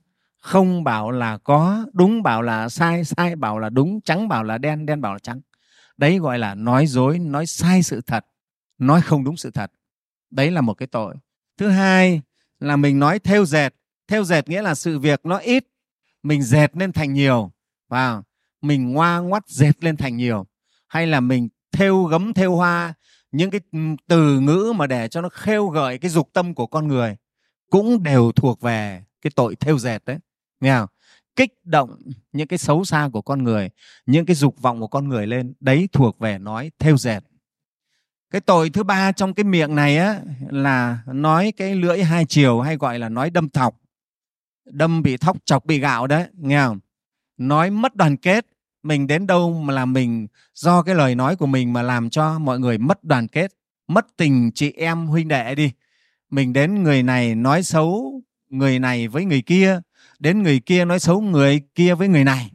không 0.49 0.85
bảo 0.85 1.11
là 1.11 1.39
có, 1.39 1.87
đúng 1.93 2.23
bảo 2.23 2.43
là 2.43 2.69
sai 2.69 3.05
sai 3.05 3.37
bảo 3.37 3.59
là 3.59 3.69
đúng, 3.69 4.01
trắng 4.01 4.29
bảo 4.29 4.45
là 4.45 4.59
đen 4.59 4.87
đen 4.87 5.01
bảo 5.01 5.13
là 5.13 5.19
trắng. 5.19 5.41
Đấy 5.97 6.19
gọi 6.19 6.39
là 6.39 6.55
nói 6.55 6.87
dối, 6.87 7.19
nói 7.19 7.47
sai 7.47 7.83
sự 7.83 8.01
thật, 8.01 8.27
nói 8.79 9.01
không 9.01 9.25
đúng 9.25 9.37
sự 9.37 9.51
thật. 9.51 9.73
Đấy 10.31 10.51
là 10.51 10.61
một 10.61 10.75
cái 10.75 10.87
tội. 10.87 11.15
Thứ 11.59 11.69
hai 11.69 12.21
là 12.61 12.77
mình 12.77 12.99
nói 12.99 13.19
theo 13.19 13.45
dệt. 13.45 13.75
Theo 14.09 14.25
dệt 14.25 14.49
nghĩa 14.49 14.63
là 14.63 14.75
sự 14.75 14.99
việc 14.99 15.27
nó 15.27 15.37
ít, 15.39 15.65
mình 16.23 16.43
dệt 16.43 16.77
lên 16.77 16.93
thành 16.93 17.13
nhiều. 17.13 17.53
Và 17.89 18.23
mình 18.63 18.93
ngoa 18.93 19.19
ngoắt 19.19 19.49
dệt 19.49 19.85
lên 19.85 19.97
thành 19.97 20.17
nhiều. 20.17 20.47
Hay 20.89 21.07
là 21.07 21.21
mình 21.21 21.49
theo 21.73 22.03
gấm 22.03 22.35
theo 22.35 22.57
hoa, 22.57 22.95
những 23.33 23.51
cái 23.51 23.61
từ 24.07 24.41
ngữ 24.41 24.73
mà 24.77 24.87
để 24.87 25.09
cho 25.09 25.21
nó 25.21 25.29
khêu 25.29 25.69
gợi 25.69 25.99
cái 25.99 26.11
dục 26.11 26.31
tâm 26.33 26.55
của 26.55 26.67
con 26.67 26.89
người 26.89 27.17
cũng 27.71 28.03
đều 28.03 28.33
thuộc 28.33 28.61
về 28.61 29.05
cái 29.21 29.31
tội 29.37 29.57
theo 29.57 29.79
dệt 29.79 30.05
đấy 30.07 30.19
nghe 30.61 30.79
không? 30.79 30.89
Kích 31.37 31.65
động 31.65 31.91
những 32.33 32.49
cái 32.49 32.59
xấu 32.59 32.85
xa 32.85 33.09
của 33.13 33.23
con 33.23 33.45
người, 33.45 33.71
những 34.07 34.27
cái 34.27 34.37
dục 34.37 34.61
vọng 34.61 34.81
của 34.81 34.87
con 34.87 35.09
người 35.09 35.27
lên, 35.27 35.55
đấy 35.61 35.89
thuộc 35.93 36.19
về 36.19 36.39
nói 36.39 36.71
theo 36.79 36.97
dệt. 36.97 37.21
Cái 38.31 38.41
tội 38.41 38.71
thứ 38.71 38.83
ba 38.83 39.13
trong 39.13 39.35
cái 39.35 39.45
miệng 39.45 39.75
này 39.75 39.99
á, 39.99 40.21
là 40.51 40.99
nói 41.07 41.53
cái 41.57 41.75
lưỡi 41.75 42.03
hai 42.03 42.25
chiều 42.25 42.61
hay 42.61 42.77
gọi 42.77 42.99
là 42.99 43.09
nói 43.09 43.31
đâm 43.31 43.49
thọc. 43.49 43.81
Đâm 44.65 45.03
bị 45.03 45.17
thóc, 45.17 45.37
chọc 45.45 45.65
bị 45.65 45.79
gạo 45.79 46.07
đấy, 46.07 46.27
nghe 46.33 46.61
không? 46.61 46.81
Nói 47.37 47.71
mất 47.71 47.97
đoàn 47.97 48.17
kết, 48.17 48.47
mình 48.83 49.07
đến 49.07 49.27
đâu 49.27 49.53
mà 49.53 49.75
là 49.75 49.85
mình, 49.85 50.27
do 50.55 50.83
cái 50.83 50.95
lời 50.95 51.15
nói 51.15 51.37
của 51.37 51.47
mình 51.47 51.73
mà 51.73 51.83
làm 51.83 52.11
cho 52.11 52.39
mọi 52.39 52.59
người 52.59 52.79
mất 52.79 53.05
đoàn 53.05 53.29
kết, 53.29 53.53
mất 53.89 54.07
tình 54.17 54.51
chị 54.55 54.73
em, 54.73 55.07
huynh 55.07 55.29
đệ 55.29 55.55
đi. 55.55 55.73
Mình 56.31 56.53
đến 56.53 56.83
người 56.83 57.03
này 57.03 57.35
nói 57.35 57.63
xấu, 57.63 58.23
người 58.49 58.79
này 58.79 59.09
với 59.09 59.25
người 59.25 59.43
kia 59.43 59.81
đến 60.19 60.43
người 60.43 60.61
kia 60.61 60.85
nói 60.85 61.01
xấu 61.01 61.21
người 61.21 61.61
kia 61.75 61.95
với 61.95 62.09
người 62.09 62.25
này. 62.25 62.51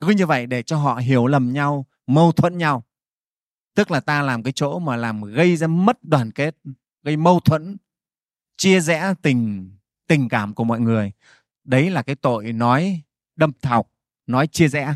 Cứ 0.00 0.08
như 0.08 0.26
vậy 0.26 0.46
để 0.46 0.62
cho 0.62 0.76
họ 0.76 0.96
hiểu 0.96 1.26
lầm 1.26 1.52
nhau 1.52 1.86
mâu 2.06 2.32
thuẫn 2.32 2.58
nhau. 2.58 2.84
Tức 3.74 3.90
là 3.90 4.00
ta 4.00 4.22
làm 4.22 4.42
cái 4.42 4.52
chỗ 4.52 4.78
mà 4.78 4.96
làm 4.96 5.22
gây 5.22 5.56
ra 5.56 5.66
mất 5.66 6.04
đoàn 6.04 6.30
kết 6.30 6.56
gây 7.02 7.16
mâu 7.16 7.40
thuẫn 7.40 7.76
chia 8.56 8.80
rẽ 8.80 9.14
tình 9.22 9.70
tình 10.08 10.28
cảm 10.28 10.54
của 10.54 10.64
mọi 10.64 10.80
người. 10.80 11.12
Đấy 11.64 11.90
là 11.90 12.02
cái 12.02 12.16
tội 12.16 12.52
nói 12.52 13.02
đâm 13.36 13.52
thọc 13.62 13.90
nói 14.26 14.46
chia 14.46 14.68
rẽ 14.68 14.94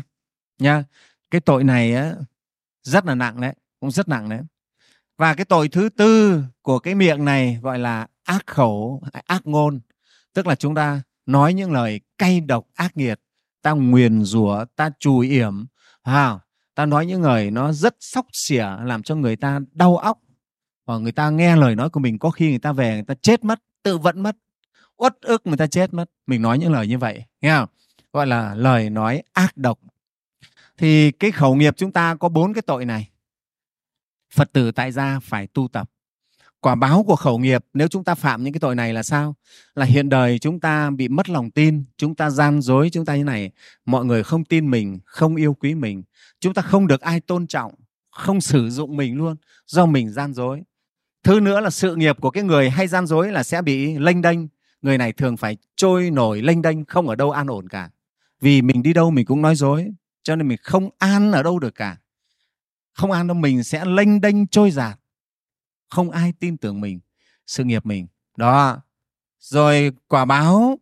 nha 0.59 0.83
cái 1.31 1.41
tội 1.41 1.63
này 1.63 1.93
á, 1.95 2.15
rất 2.83 3.05
là 3.05 3.15
nặng 3.15 3.41
đấy 3.41 3.53
cũng 3.79 3.91
rất 3.91 4.07
nặng 4.07 4.29
đấy. 4.29 4.41
Và 5.17 5.33
cái 5.33 5.45
tội 5.45 5.69
thứ 5.69 5.89
tư 5.89 6.43
của 6.61 6.79
cái 6.79 6.95
miệng 6.95 7.25
này 7.25 7.59
gọi 7.61 7.79
là 7.79 8.07
ác 8.23 8.47
khẩu 8.47 9.03
ác 9.25 9.47
ngôn. 9.47 9.79
Tức 10.33 10.47
là 10.47 10.55
chúng 10.55 10.75
ta 10.75 11.01
nói 11.27 11.53
những 11.53 11.71
lời 11.71 11.99
cay 12.17 12.41
độc 12.41 12.67
ác 12.73 12.97
nghiệt 12.97 13.19
ta 13.61 13.71
nguyền 13.71 14.23
rủa 14.23 14.65
ta 14.75 14.89
chùi 14.99 15.29
yểm. 15.29 15.65
À, 16.01 16.39
ta 16.75 16.85
nói 16.85 17.05
những 17.05 17.21
lời 17.21 17.51
nó 17.51 17.71
rất 17.71 17.95
sóc 17.99 18.25
xỉa 18.33 18.65
làm 18.83 19.03
cho 19.03 19.15
người 19.15 19.35
ta 19.35 19.59
đau 19.71 19.97
óc. 19.97 20.19
Và 20.85 20.97
người 20.97 21.11
ta 21.11 21.29
nghe 21.29 21.55
lời 21.55 21.75
nói 21.75 21.89
của 21.89 21.99
mình 21.99 22.19
có 22.19 22.29
khi 22.29 22.49
người 22.49 22.59
ta 22.59 22.71
về 22.71 22.93
người 22.93 23.03
ta 23.03 23.13
chết 23.21 23.43
mất 23.43 23.59
tự 23.83 23.97
vẫn 23.97 24.21
mất. 24.21 24.37
Uất 24.97 25.17
ức 25.21 25.47
người 25.47 25.57
ta 25.57 25.67
chết 25.67 25.93
mất. 25.93 26.09
Mình 26.27 26.41
nói 26.41 26.59
những 26.59 26.71
lời 26.71 26.87
như 26.87 26.97
vậy 26.97 27.23
nghe 27.41 27.57
không? 27.57 27.69
Gọi 28.13 28.27
là 28.27 28.55
lời 28.55 28.89
nói 28.89 29.23
ác 29.33 29.57
độc. 29.57 29.79
Thì 30.77 31.11
cái 31.11 31.31
khẩu 31.31 31.55
nghiệp 31.55 31.73
chúng 31.77 31.91
ta 31.91 32.15
có 32.15 32.29
bốn 32.29 32.53
cái 32.53 32.61
tội 32.61 32.85
này. 32.85 33.09
Phật 34.33 34.51
tử 34.53 34.71
tại 34.71 34.91
gia 34.91 35.19
phải 35.19 35.47
tu 35.47 35.67
tập 35.67 35.89
quả 36.61 36.75
báo 36.75 37.03
của 37.03 37.15
khẩu 37.15 37.37
nghiệp, 37.37 37.65
nếu 37.73 37.87
chúng 37.87 38.03
ta 38.03 38.15
phạm 38.15 38.43
những 38.43 38.53
cái 38.53 38.59
tội 38.59 38.75
này 38.75 38.93
là 38.93 39.03
sao? 39.03 39.35
Là 39.75 39.85
hiện 39.85 40.09
đời 40.09 40.39
chúng 40.39 40.59
ta 40.59 40.89
bị 40.89 41.07
mất 41.07 41.29
lòng 41.29 41.51
tin, 41.51 41.83
chúng 41.97 42.15
ta 42.15 42.29
gian 42.29 42.61
dối, 42.61 42.89
chúng 42.93 43.05
ta 43.05 43.15
như 43.15 43.23
này, 43.23 43.51
mọi 43.85 44.05
người 44.05 44.23
không 44.23 44.45
tin 44.45 44.71
mình, 44.71 44.99
không 45.05 45.35
yêu 45.35 45.53
quý 45.53 45.75
mình. 45.75 46.03
Chúng 46.39 46.53
ta 46.53 46.61
không 46.61 46.87
được 46.87 47.01
ai 47.01 47.19
tôn 47.19 47.47
trọng, 47.47 47.73
không 48.11 48.41
sử 48.41 48.69
dụng 48.69 48.97
mình 48.97 49.15
luôn, 49.15 49.35
do 49.67 49.85
mình 49.85 50.09
gian 50.09 50.33
dối. 50.33 50.63
Thứ 51.23 51.39
nữa 51.39 51.59
là 51.59 51.69
sự 51.69 51.95
nghiệp 51.95 52.17
của 52.21 52.29
cái 52.29 52.43
người 52.43 52.69
hay 52.69 52.87
gian 52.87 53.07
dối 53.07 53.31
là 53.31 53.43
sẽ 53.43 53.61
bị 53.61 53.97
lênh 53.97 54.21
đênh. 54.21 54.39
Người 54.81 54.97
này 54.97 55.13
thường 55.13 55.37
phải 55.37 55.57
trôi 55.75 56.11
nổi 56.11 56.41
lênh 56.41 56.61
đênh, 56.61 56.85
không 56.85 57.07
ở 57.09 57.15
đâu 57.15 57.31
an 57.31 57.47
ổn 57.47 57.69
cả. 57.69 57.89
Vì 58.41 58.61
mình 58.61 58.83
đi 58.83 58.93
đâu 58.93 59.11
mình 59.11 59.25
cũng 59.25 59.41
nói 59.41 59.55
dối, 59.55 59.91
cho 60.23 60.35
nên 60.35 60.47
mình 60.47 60.57
không 60.61 60.89
an 60.97 61.31
ở 61.31 61.43
đâu 61.43 61.59
được 61.59 61.75
cả. 61.75 61.97
Không 62.93 63.11
an 63.11 63.27
đâu, 63.27 63.35
mình 63.35 63.63
sẽ 63.63 63.85
lênh 63.85 64.21
đênh 64.21 64.47
trôi 64.47 64.71
giạt 64.71 64.99
không 65.89 66.11
ai 66.11 66.33
tin 66.39 66.57
tưởng 66.57 66.81
mình 66.81 66.99
sự 67.47 67.63
nghiệp 67.63 67.85
mình. 67.85 68.07
Đó. 68.37 68.81
Rồi 69.39 69.91
quả 70.07 70.25
báo 70.25 70.79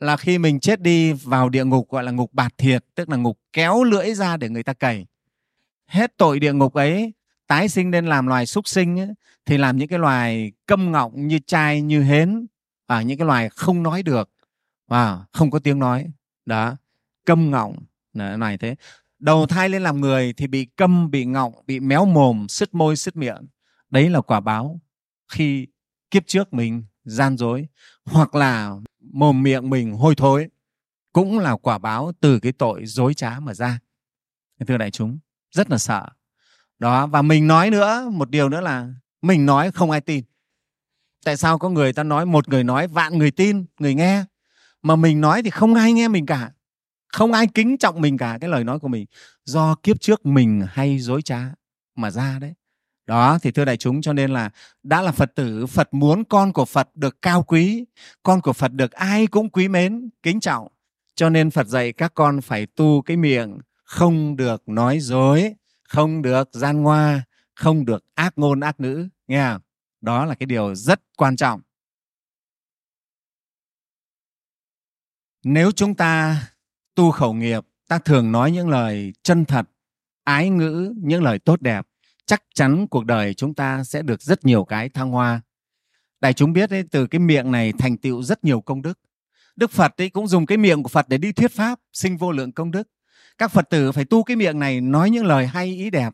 là 0.00 0.16
khi 0.16 0.38
mình 0.38 0.60
chết 0.60 0.80
đi 0.80 1.12
vào 1.12 1.48
địa 1.48 1.64
ngục 1.64 1.90
gọi 1.90 2.04
là 2.04 2.12
ngục 2.12 2.32
bạt 2.32 2.58
thiệt 2.58 2.84
tức 2.94 3.08
là 3.08 3.16
ngục 3.16 3.38
kéo 3.52 3.84
lưỡi 3.84 4.14
ra 4.14 4.36
để 4.36 4.48
người 4.48 4.62
ta 4.62 4.72
cày. 4.72 5.06
Hết 5.86 6.16
tội 6.16 6.40
địa 6.40 6.52
ngục 6.52 6.74
ấy 6.74 7.12
tái 7.46 7.68
sinh 7.68 7.90
lên 7.90 8.06
làm 8.06 8.26
loài 8.26 8.46
súc 8.46 8.68
sinh 8.68 9.00
ấy, 9.00 9.08
thì 9.46 9.58
làm 9.58 9.76
những 9.76 9.88
cái 9.88 9.98
loài 9.98 10.52
câm 10.66 10.92
ngọng 10.92 11.26
như 11.26 11.38
trai 11.46 11.82
như 11.82 12.02
hến 12.02 12.46
và 12.86 13.02
những 13.02 13.18
cái 13.18 13.26
loài 13.26 13.48
không 13.48 13.82
nói 13.82 14.02
được. 14.02 14.30
Và 14.88 15.24
không 15.32 15.50
có 15.50 15.58
tiếng 15.58 15.78
nói. 15.78 16.06
Đó. 16.46 16.76
Câm 17.26 17.50
ngọng. 17.50 17.76
Là 18.12 18.36
loài 18.36 18.58
thế. 18.58 18.74
Đầu 19.18 19.46
thai 19.46 19.68
lên 19.68 19.82
làm 19.82 20.00
người 20.00 20.32
thì 20.32 20.46
bị 20.46 20.64
câm 20.64 21.10
bị 21.10 21.24
ngọng 21.24 21.52
bị 21.66 21.80
méo 21.80 22.04
mồm 22.04 22.48
sứt 22.48 22.74
môi 22.74 22.96
sứt 22.96 23.16
miệng 23.16 23.46
đấy 23.90 24.10
là 24.10 24.20
quả 24.20 24.40
báo 24.40 24.80
khi 25.32 25.66
kiếp 26.10 26.26
trước 26.26 26.52
mình 26.52 26.84
gian 27.04 27.36
dối 27.36 27.68
hoặc 28.04 28.34
là 28.34 28.74
mồm 29.00 29.42
miệng 29.42 29.70
mình 29.70 29.92
hôi 29.92 30.14
thối 30.14 30.48
cũng 31.12 31.38
là 31.38 31.56
quả 31.56 31.78
báo 31.78 32.12
từ 32.20 32.40
cái 32.40 32.52
tội 32.52 32.86
dối 32.86 33.14
trá 33.14 33.40
mà 33.40 33.54
ra. 33.54 33.78
Thưa 34.66 34.76
đại 34.76 34.90
chúng, 34.90 35.18
rất 35.50 35.70
là 35.70 35.78
sợ. 35.78 36.08
Đó, 36.78 37.06
và 37.06 37.22
mình 37.22 37.46
nói 37.46 37.70
nữa, 37.70 38.10
một 38.12 38.30
điều 38.30 38.48
nữa 38.48 38.60
là 38.60 38.88
mình 39.22 39.46
nói 39.46 39.72
không 39.72 39.90
ai 39.90 40.00
tin. 40.00 40.24
Tại 41.24 41.36
sao 41.36 41.58
có 41.58 41.68
người 41.68 41.92
ta 41.92 42.02
nói, 42.02 42.26
một 42.26 42.48
người 42.48 42.64
nói 42.64 42.88
vạn 42.88 43.18
người 43.18 43.30
tin, 43.30 43.64
người 43.78 43.94
nghe, 43.94 44.24
mà 44.82 44.96
mình 44.96 45.20
nói 45.20 45.42
thì 45.42 45.50
không 45.50 45.74
ai 45.74 45.92
nghe 45.92 46.08
mình 46.08 46.26
cả. 46.26 46.52
Không 47.12 47.32
ai 47.32 47.46
kính 47.46 47.78
trọng 47.78 48.00
mình 48.00 48.18
cả, 48.18 48.38
cái 48.40 48.50
lời 48.50 48.64
nói 48.64 48.78
của 48.78 48.88
mình. 48.88 49.06
Do 49.44 49.74
kiếp 49.82 50.00
trước 50.00 50.26
mình 50.26 50.66
hay 50.70 50.98
dối 50.98 51.22
trá 51.22 51.54
mà 51.96 52.10
ra 52.10 52.38
đấy 52.38 52.54
đó, 53.10 53.38
thì 53.42 53.50
thưa 53.50 53.64
đại 53.64 53.76
chúng, 53.76 54.02
cho 54.02 54.12
nên 54.12 54.30
là 54.30 54.50
đã 54.82 55.02
là 55.02 55.12
phật 55.12 55.34
tử, 55.34 55.66
phật 55.66 55.94
muốn 55.94 56.24
con 56.24 56.52
của 56.52 56.64
phật 56.64 56.96
được 56.96 57.22
cao 57.22 57.42
quý, 57.42 57.84
con 58.22 58.40
của 58.40 58.52
phật 58.52 58.72
được 58.72 58.92
ai 58.92 59.26
cũng 59.26 59.50
quý 59.50 59.68
mến, 59.68 60.10
kính 60.22 60.40
trọng. 60.40 60.68
Cho 61.14 61.28
nên 61.30 61.50
phật 61.50 61.66
dạy 61.66 61.92
các 61.92 62.14
con 62.14 62.40
phải 62.40 62.66
tu 62.66 63.02
cái 63.02 63.16
miệng 63.16 63.58
không 63.84 64.36
được 64.36 64.68
nói 64.68 64.98
dối, 65.00 65.54
không 65.82 66.22
được 66.22 66.48
gian 66.52 66.82
ngoa, 66.82 67.22
không 67.54 67.84
được 67.84 68.04
ác 68.14 68.32
ngôn 68.36 68.60
ác 68.60 68.80
ngữ, 68.80 69.08
nghe 69.28 69.52
không? 69.52 69.60
đó 70.00 70.24
là 70.24 70.34
cái 70.34 70.46
điều 70.46 70.74
rất 70.74 71.00
quan 71.16 71.36
trọng. 71.36 71.60
Nếu 75.44 75.70
chúng 75.72 75.94
ta 75.94 76.42
tu 76.94 77.10
khẩu 77.10 77.34
nghiệp, 77.34 77.64
ta 77.88 77.98
thường 77.98 78.32
nói 78.32 78.52
những 78.52 78.68
lời 78.68 79.12
chân 79.22 79.44
thật, 79.44 79.70
ái 80.24 80.50
ngữ, 80.50 80.94
những 80.96 81.22
lời 81.22 81.38
tốt 81.38 81.62
đẹp 81.62 81.86
chắc 82.30 82.42
chắn 82.54 82.86
cuộc 82.86 83.04
đời 83.04 83.34
chúng 83.34 83.54
ta 83.54 83.84
sẽ 83.84 84.02
được 84.02 84.22
rất 84.22 84.44
nhiều 84.44 84.64
cái 84.64 84.88
thăng 84.88 85.10
hoa. 85.10 85.40
Đại 86.20 86.32
chúng 86.32 86.52
biết 86.52 86.70
ấy, 86.70 86.84
từ 86.90 87.06
cái 87.06 87.18
miệng 87.18 87.50
này 87.50 87.72
thành 87.78 87.96
tựu 87.96 88.22
rất 88.22 88.44
nhiều 88.44 88.60
công 88.60 88.82
đức. 88.82 88.98
Đức 89.56 89.70
phật 89.70 90.00
ấy 90.00 90.10
cũng 90.10 90.26
dùng 90.26 90.46
cái 90.46 90.58
miệng 90.58 90.82
của 90.82 90.88
phật 90.88 91.08
để 91.08 91.18
đi 91.18 91.32
thuyết 91.32 91.52
pháp 91.52 91.78
sinh 91.92 92.16
vô 92.16 92.32
lượng 92.32 92.52
công 92.52 92.70
đức. 92.70 92.88
Các 93.38 93.50
phật 93.50 93.70
tử 93.70 93.92
phải 93.92 94.04
tu 94.04 94.22
cái 94.22 94.36
miệng 94.36 94.58
này 94.58 94.80
nói 94.80 95.10
những 95.10 95.24
lời 95.24 95.46
hay 95.46 95.66
ý 95.66 95.90
đẹp 95.90 96.12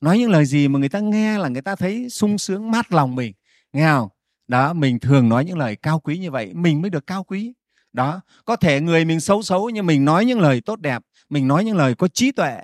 nói 0.00 0.18
những 0.18 0.30
lời 0.30 0.44
gì 0.44 0.68
mà 0.68 0.78
người 0.78 0.88
ta 0.88 1.00
nghe 1.00 1.38
là 1.38 1.48
người 1.48 1.62
ta 1.62 1.76
thấy 1.76 2.10
sung 2.10 2.38
sướng 2.38 2.70
mát 2.70 2.92
lòng 2.92 3.14
mình. 3.14 3.32
Nghe 3.72 3.88
không? 3.88 4.08
Đó 4.48 4.72
mình 4.72 4.98
thường 4.98 5.28
nói 5.28 5.44
những 5.44 5.58
lời 5.58 5.76
cao 5.76 6.00
quý 6.00 6.18
như 6.18 6.30
vậy 6.30 6.52
mình 6.54 6.82
mới 6.82 6.90
được 6.90 7.06
cao 7.06 7.24
quý. 7.24 7.54
Đó 7.92 8.20
có 8.44 8.56
thể 8.56 8.80
người 8.80 9.04
mình 9.04 9.20
xấu 9.20 9.42
xấu 9.42 9.70
nhưng 9.70 9.86
mình 9.86 10.04
nói 10.04 10.24
những 10.24 10.40
lời 10.40 10.60
tốt 10.60 10.80
đẹp 10.80 11.02
mình 11.28 11.48
nói 11.48 11.64
những 11.64 11.76
lời 11.76 11.94
có 11.94 12.08
trí 12.08 12.32
tuệ 12.32 12.58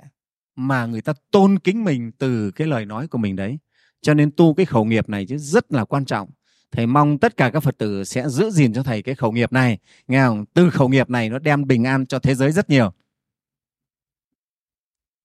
mà 0.55 0.85
người 0.85 1.01
ta 1.01 1.13
tôn 1.31 1.59
kính 1.59 1.83
mình 1.83 2.11
từ 2.11 2.51
cái 2.51 2.67
lời 2.67 2.85
nói 2.85 3.07
của 3.07 3.17
mình 3.17 3.35
đấy. 3.35 3.59
Cho 4.01 4.13
nên 4.13 4.31
tu 4.31 4.53
cái 4.53 4.65
khẩu 4.65 4.85
nghiệp 4.85 5.09
này 5.09 5.25
chứ 5.25 5.37
rất 5.37 5.71
là 5.71 5.85
quan 5.85 6.05
trọng. 6.05 6.29
Thầy 6.71 6.87
mong 6.87 7.17
tất 7.17 7.37
cả 7.37 7.49
các 7.49 7.59
phật 7.59 7.77
tử 7.77 8.03
sẽ 8.03 8.29
giữ 8.29 8.49
gìn 8.49 8.73
cho 8.73 8.83
thầy 8.83 9.01
cái 9.01 9.15
khẩu 9.15 9.31
nghiệp 9.31 9.51
này. 9.51 9.79
Nghe 10.07 10.25
không? 10.25 10.45
Từ 10.53 10.69
khẩu 10.69 10.89
nghiệp 10.89 11.09
này 11.09 11.29
nó 11.29 11.39
đem 11.39 11.67
bình 11.67 11.83
an 11.83 12.05
cho 12.05 12.19
thế 12.19 12.35
giới 12.35 12.51
rất 12.51 12.69
nhiều. 12.69 12.93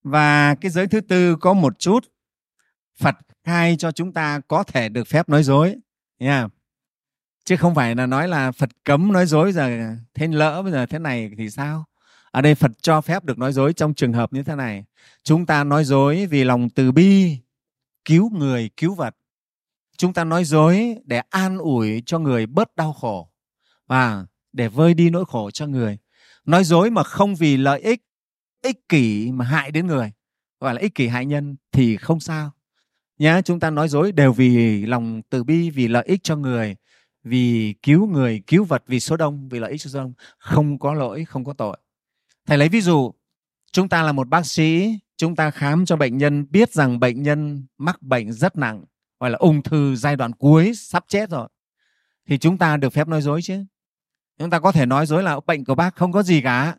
Và 0.02 0.54
cái 0.54 0.70
giới 0.70 0.86
thứ 0.86 1.00
tư 1.00 1.36
có 1.36 1.54
một 1.54 1.78
chút 1.78 2.06
phật 2.98 3.16
khai 3.44 3.76
cho 3.78 3.92
chúng 3.92 4.12
ta 4.12 4.40
có 4.48 4.62
thể 4.62 4.88
được 4.88 5.06
phép 5.06 5.28
nói 5.28 5.42
dối. 5.42 5.76
Nha 6.18 6.48
chứ 7.44 7.56
không 7.56 7.74
phải 7.74 7.94
là 7.94 8.06
nói 8.06 8.28
là 8.28 8.52
phật 8.52 8.70
cấm 8.84 9.12
nói 9.12 9.26
dối, 9.26 9.52
giờ 9.52 9.94
thế 10.14 10.28
lỡ 10.28 10.62
bây 10.62 10.72
giờ 10.72 10.86
thế 10.86 10.98
này 10.98 11.30
thì 11.38 11.50
sao? 11.50 11.84
Ở 12.30 12.40
đây 12.40 12.54
phật 12.54 12.70
cho 12.82 13.00
phép 13.00 13.24
được 13.24 13.38
nói 13.38 13.52
dối 13.52 13.72
trong 13.72 13.94
trường 13.94 14.12
hợp 14.12 14.32
như 14.32 14.42
thế 14.42 14.54
này. 14.54 14.84
Chúng 15.22 15.46
ta 15.46 15.64
nói 15.64 15.84
dối 15.84 16.26
vì 16.26 16.44
lòng 16.44 16.70
từ 16.70 16.92
bi, 16.92 17.38
cứu 18.04 18.30
người, 18.30 18.70
cứu 18.76 18.94
vật. 18.94 19.16
Chúng 19.96 20.12
ta 20.12 20.24
nói 20.24 20.44
dối 20.44 20.96
để 21.04 21.22
an 21.30 21.58
ủi 21.58 22.02
cho 22.06 22.18
người 22.18 22.46
bớt 22.46 22.76
đau 22.76 22.92
khổ 22.92 23.30
và 23.86 24.26
để 24.52 24.68
vơi 24.68 24.94
đi 24.94 25.10
nỗi 25.10 25.24
khổ 25.28 25.50
cho 25.50 25.66
người. 25.66 25.98
Nói 26.44 26.64
dối 26.64 26.90
mà 26.90 27.02
không 27.02 27.34
vì 27.34 27.56
lợi 27.56 27.80
ích 27.80 28.02
ích 28.62 28.88
kỷ 28.88 29.30
mà 29.32 29.44
hại 29.44 29.70
đến 29.70 29.86
người, 29.86 30.12
gọi 30.60 30.74
là 30.74 30.80
ích 30.80 30.94
kỷ 30.94 31.08
hại 31.08 31.26
nhân 31.26 31.56
thì 31.72 31.96
không 31.96 32.20
sao. 32.20 32.50
Nhá, 33.18 33.42
chúng 33.42 33.60
ta 33.60 33.70
nói 33.70 33.88
dối 33.88 34.12
đều 34.12 34.32
vì 34.32 34.86
lòng 34.86 35.22
từ 35.30 35.44
bi, 35.44 35.70
vì 35.70 35.88
lợi 35.88 36.04
ích 36.06 36.20
cho 36.22 36.36
người, 36.36 36.76
vì 37.24 37.74
cứu 37.82 38.06
người, 38.06 38.42
cứu 38.46 38.64
vật, 38.64 38.82
vì 38.86 39.00
số 39.00 39.16
đông, 39.16 39.48
vì 39.48 39.58
lợi 39.58 39.70
ích 39.70 39.80
cho 39.80 39.90
số 39.90 39.98
đông. 39.98 40.12
Không 40.38 40.78
có 40.78 40.94
lỗi, 40.94 41.24
không 41.24 41.44
có 41.44 41.52
tội 41.52 41.76
thầy 42.50 42.58
lấy 42.58 42.68
ví 42.68 42.80
dụ, 42.80 43.12
chúng 43.72 43.88
ta 43.88 44.02
là 44.02 44.12
một 44.12 44.28
bác 44.28 44.46
sĩ, 44.46 44.98
chúng 45.16 45.36
ta 45.36 45.50
khám 45.50 45.86
cho 45.86 45.96
bệnh 45.96 46.18
nhân 46.18 46.46
biết 46.50 46.72
rằng 46.72 47.00
bệnh 47.00 47.22
nhân 47.22 47.66
mắc 47.78 48.02
bệnh 48.02 48.32
rất 48.32 48.56
nặng, 48.56 48.84
gọi 49.20 49.30
là 49.30 49.38
ung 49.38 49.62
thư 49.62 49.96
giai 49.96 50.16
đoạn 50.16 50.32
cuối, 50.32 50.72
sắp 50.74 51.04
chết 51.08 51.30
rồi, 51.30 51.48
thì 52.28 52.38
chúng 52.38 52.58
ta 52.58 52.76
được 52.76 52.92
phép 52.92 53.08
nói 53.08 53.22
dối 53.22 53.42
chứ. 53.42 53.64
Chúng 54.38 54.50
ta 54.50 54.58
có 54.58 54.72
thể 54.72 54.86
nói 54.86 55.06
dối 55.06 55.22
là 55.22 55.40
bệnh 55.46 55.64
của 55.64 55.74
bác 55.74 55.96
không 55.96 56.12
có 56.12 56.22
gì 56.22 56.40
cả. 56.40 56.76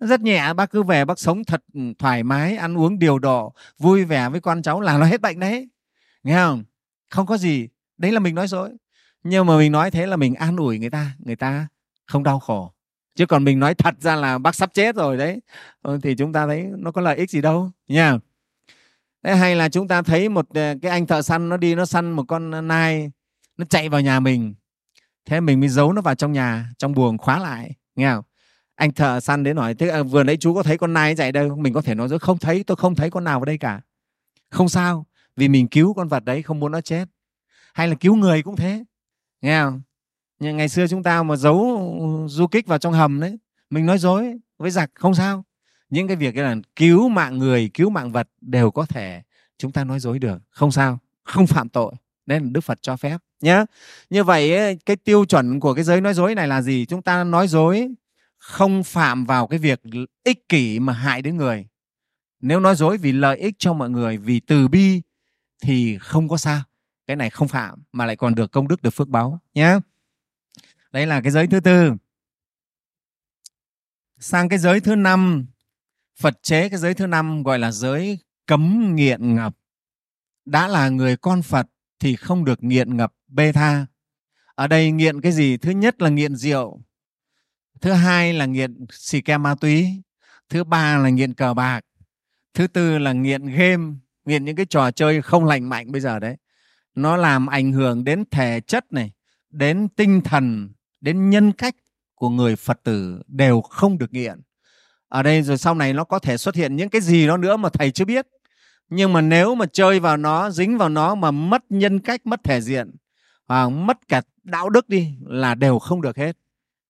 Rất 0.00 0.20
nhẹ, 0.20 0.52
bác 0.52 0.70
cứ 0.70 0.82
về 0.82 1.04
bác 1.04 1.18
sống 1.18 1.44
thật 1.44 1.64
ừ, 1.74 1.80
thoải 1.98 2.22
mái, 2.22 2.56
ăn 2.56 2.78
uống 2.78 2.98
điều 2.98 3.18
độ, 3.18 3.54
vui 3.78 4.04
vẻ 4.04 4.28
với 4.28 4.40
con 4.40 4.62
cháu 4.62 4.80
là 4.80 4.98
nó 4.98 5.06
hết 5.06 5.20
bệnh 5.20 5.40
đấy. 5.40 5.68
Nghe 6.22 6.34
không? 6.34 6.64
Không 7.10 7.26
có 7.26 7.36
gì. 7.36 7.68
Đấy 7.96 8.12
là 8.12 8.20
mình 8.20 8.34
nói 8.34 8.48
dối. 8.48 8.70
Nhưng 9.22 9.46
mà 9.46 9.58
mình 9.58 9.72
nói 9.72 9.90
thế 9.90 10.06
là 10.06 10.16
mình 10.16 10.34
an 10.34 10.56
ủi 10.56 10.78
người 10.78 10.90
ta. 10.90 11.10
Người 11.18 11.36
ta 11.36 11.68
không 12.06 12.22
đau 12.22 12.40
khổ 12.40 12.73
chứ 13.14 13.26
còn 13.26 13.44
mình 13.44 13.58
nói 13.58 13.74
thật 13.74 13.94
ra 14.00 14.16
là 14.16 14.38
bác 14.38 14.54
sắp 14.54 14.70
chết 14.74 14.96
rồi 14.96 15.16
đấy. 15.16 15.40
Ờ, 15.82 15.98
thì 16.02 16.14
chúng 16.14 16.32
ta 16.32 16.46
thấy 16.46 16.66
nó 16.78 16.92
có 16.92 17.00
lợi 17.00 17.16
ích 17.16 17.30
gì 17.30 17.40
đâu 17.40 17.70
nha. 17.88 18.18
Thế 19.22 19.36
hay 19.36 19.56
là 19.56 19.68
chúng 19.68 19.88
ta 19.88 20.02
thấy 20.02 20.28
một 20.28 20.46
ờ, 20.54 20.74
cái 20.82 20.90
anh 20.90 21.06
thợ 21.06 21.22
săn 21.22 21.48
nó 21.48 21.56
đi 21.56 21.74
nó 21.74 21.86
săn 21.86 22.12
một 22.12 22.24
con 22.28 22.68
nai 22.68 23.10
nó 23.56 23.64
chạy 23.64 23.88
vào 23.88 24.00
nhà 24.00 24.20
mình. 24.20 24.54
Thế 25.24 25.40
mình 25.40 25.60
mới 25.60 25.68
giấu 25.68 25.92
nó 25.92 26.02
vào 26.02 26.14
trong 26.14 26.32
nhà 26.32 26.66
trong 26.78 26.92
buồng 26.94 27.18
khóa 27.18 27.38
lại 27.38 27.70
nghe 27.96 28.12
không? 28.14 28.24
Anh 28.74 28.92
thợ 28.92 29.20
săn 29.20 29.44
đến 29.44 29.56
hỏi 29.56 29.74
thế 29.74 29.88
à, 29.88 30.02
vừa 30.02 30.22
nãy 30.22 30.36
chú 30.36 30.54
có 30.54 30.62
thấy 30.62 30.78
con 30.78 30.92
nai 30.92 31.16
chạy 31.16 31.32
đâu? 31.32 31.56
Mình 31.56 31.72
có 31.72 31.82
thể 31.82 31.94
nói 31.94 32.08
dối 32.08 32.18
không 32.18 32.38
thấy 32.38 32.64
tôi 32.64 32.76
không 32.76 32.94
thấy 32.94 33.10
con 33.10 33.24
nào 33.24 33.38
ở 33.38 33.44
đây 33.44 33.58
cả. 33.58 33.80
Không 34.50 34.68
sao 34.68 35.06
vì 35.36 35.48
mình 35.48 35.68
cứu 35.68 35.94
con 35.94 36.08
vật 36.08 36.24
đấy 36.24 36.42
không 36.42 36.60
muốn 36.60 36.72
nó 36.72 36.80
chết. 36.80 37.04
Hay 37.74 37.88
là 37.88 37.94
cứu 37.94 38.16
người 38.16 38.42
cũng 38.42 38.56
thế 38.56 38.84
nghe 39.40 39.62
không? 39.62 39.82
Nhưng 40.44 40.56
ngày 40.56 40.68
xưa 40.68 40.86
chúng 40.86 41.02
ta 41.02 41.22
mà 41.22 41.36
giấu 41.36 42.26
du 42.28 42.46
kích 42.46 42.66
vào 42.66 42.78
trong 42.78 42.92
hầm 42.92 43.20
đấy, 43.20 43.38
mình 43.70 43.86
nói 43.86 43.98
dối 43.98 44.38
với 44.58 44.70
giặc, 44.70 44.90
không 44.94 45.14
sao. 45.14 45.44
Những 45.90 46.08
cái 46.08 46.16
việc 46.16 46.36
là 46.36 46.56
cứu 46.76 47.08
mạng 47.08 47.38
người, 47.38 47.70
cứu 47.74 47.90
mạng 47.90 48.12
vật 48.12 48.28
đều 48.40 48.70
có 48.70 48.86
thể 48.86 49.22
chúng 49.58 49.72
ta 49.72 49.84
nói 49.84 50.00
dối 50.00 50.18
được, 50.18 50.38
không 50.50 50.72
sao, 50.72 50.98
không 51.22 51.46
phạm 51.46 51.68
tội. 51.68 51.92
Nên 52.26 52.42
là 52.42 52.48
đức 52.52 52.60
phật 52.60 52.78
cho 52.82 52.96
phép 52.96 53.18
nhé 53.40 53.64
như 54.10 54.24
vậy 54.24 54.76
cái 54.86 54.96
tiêu 54.96 55.24
chuẩn 55.24 55.60
của 55.60 55.74
cái 55.74 55.84
giới 55.84 56.00
nói 56.00 56.14
dối 56.14 56.34
này 56.34 56.48
là 56.48 56.62
gì? 56.62 56.86
Chúng 56.86 57.02
ta 57.02 57.24
nói 57.24 57.48
dối 57.48 57.88
không 58.38 58.82
phạm 58.84 59.24
vào 59.24 59.46
cái 59.46 59.58
việc 59.58 59.82
ích 60.24 60.48
kỷ 60.48 60.80
mà 60.80 60.92
hại 60.92 61.22
đến 61.22 61.36
người. 61.36 61.66
Nếu 62.40 62.60
nói 62.60 62.76
dối 62.76 62.98
vì 62.98 63.12
lợi 63.12 63.38
ích 63.38 63.54
cho 63.58 63.72
mọi 63.72 63.90
người, 63.90 64.16
vì 64.16 64.40
từ 64.40 64.68
bi, 64.68 65.02
thì 65.62 65.98
không 65.98 66.28
có 66.28 66.36
sao. 66.36 66.62
Cái 67.06 67.16
này 67.16 67.30
không 67.30 67.48
phạm 67.48 67.82
mà 67.92 68.06
lại 68.06 68.16
còn 68.16 68.34
được 68.34 68.52
công 68.52 68.68
đức 68.68 68.82
được 68.82 68.90
phước 68.90 69.08
báo 69.08 69.40
nhé 69.54 69.78
đấy 70.94 71.06
là 71.06 71.20
cái 71.20 71.32
giới 71.32 71.46
thứ 71.46 71.60
tư. 71.60 71.92
Sang 74.18 74.48
cái 74.48 74.58
giới 74.58 74.80
thứ 74.80 74.94
năm, 74.94 75.46
phật 76.20 76.42
chế 76.42 76.68
cái 76.68 76.78
giới 76.78 76.94
thứ 76.94 77.06
năm 77.06 77.42
gọi 77.42 77.58
là 77.58 77.72
giới 77.72 78.18
cấm 78.46 78.94
nghiện 78.94 79.34
ngập. 79.34 79.56
Đã 80.44 80.68
là 80.68 80.88
người 80.88 81.16
con 81.16 81.42
phật 81.42 81.66
thì 81.98 82.16
không 82.16 82.44
được 82.44 82.62
nghiện 82.62 82.96
ngập, 82.96 83.14
bê 83.28 83.52
tha. 83.52 83.86
Ở 84.54 84.66
đây 84.66 84.90
nghiện 84.90 85.20
cái 85.20 85.32
gì? 85.32 85.56
Thứ 85.56 85.70
nhất 85.70 86.02
là 86.02 86.08
nghiện 86.08 86.36
rượu, 86.36 86.80
thứ 87.80 87.92
hai 87.92 88.32
là 88.32 88.46
nghiện 88.46 88.86
xì 88.90 89.20
ke 89.20 89.38
ma 89.38 89.54
túy, 89.54 90.02
thứ 90.48 90.64
ba 90.64 90.98
là 90.98 91.08
nghiện 91.08 91.34
cờ 91.34 91.54
bạc, 91.54 91.80
thứ 92.54 92.66
tư 92.66 92.98
là 92.98 93.12
nghiện 93.12 93.46
game, 93.46 93.94
nghiện 94.24 94.44
những 94.44 94.56
cái 94.56 94.66
trò 94.66 94.90
chơi 94.90 95.22
không 95.22 95.44
lành 95.44 95.68
mạnh 95.68 95.92
bây 95.92 96.00
giờ 96.00 96.18
đấy. 96.18 96.36
Nó 96.94 97.16
làm 97.16 97.46
ảnh 97.46 97.72
hưởng 97.72 98.04
đến 98.04 98.24
thể 98.30 98.60
chất 98.60 98.92
này, 98.92 99.12
đến 99.50 99.88
tinh 99.96 100.20
thần 100.20 100.73
đến 101.04 101.30
nhân 101.30 101.52
cách 101.52 101.76
của 102.14 102.28
người 102.28 102.56
phật 102.56 102.80
tử 102.82 103.22
đều 103.26 103.60
không 103.60 103.98
được 103.98 104.12
nghiện. 104.12 104.40
Ở 105.08 105.22
đây 105.22 105.42
rồi 105.42 105.58
sau 105.58 105.74
này 105.74 105.92
nó 105.92 106.04
có 106.04 106.18
thể 106.18 106.36
xuất 106.36 106.54
hiện 106.54 106.76
những 106.76 106.88
cái 106.88 107.00
gì 107.00 107.26
đó 107.26 107.36
nữa 107.36 107.56
mà 107.56 107.68
thầy 107.68 107.90
chưa 107.90 108.04
biết. 108.04 108.26
Nhưng 108.88 109.12
mà 109.12 109.20
nếu 109.20 109.54
mà 109.54 109.66
chơi 109.72 110.00
vào 110.00 110.16
nó, 110.16 110.50
dính 110.50 110.78
vào 110.78 110.88
nó 110.88 111.14
mà 111.14 111.30
mất 111.30 111.64
nhân 111.68 111.98
cách, 111.98 112.26
mất 112.26 112.40
thể 112.44 112.60
diện 112.60 112.90
và 113.46 113.68
mất 113.68 114.08
cả 114.08 114.22
đạo 114.42 114.70
đức 114.70 114.88
đi 114.88 115.14
là 115.26 115.54
đều 115.54 115.78
không 115.78 116.00
được 116.00 116.16
hết. 116.16 116.36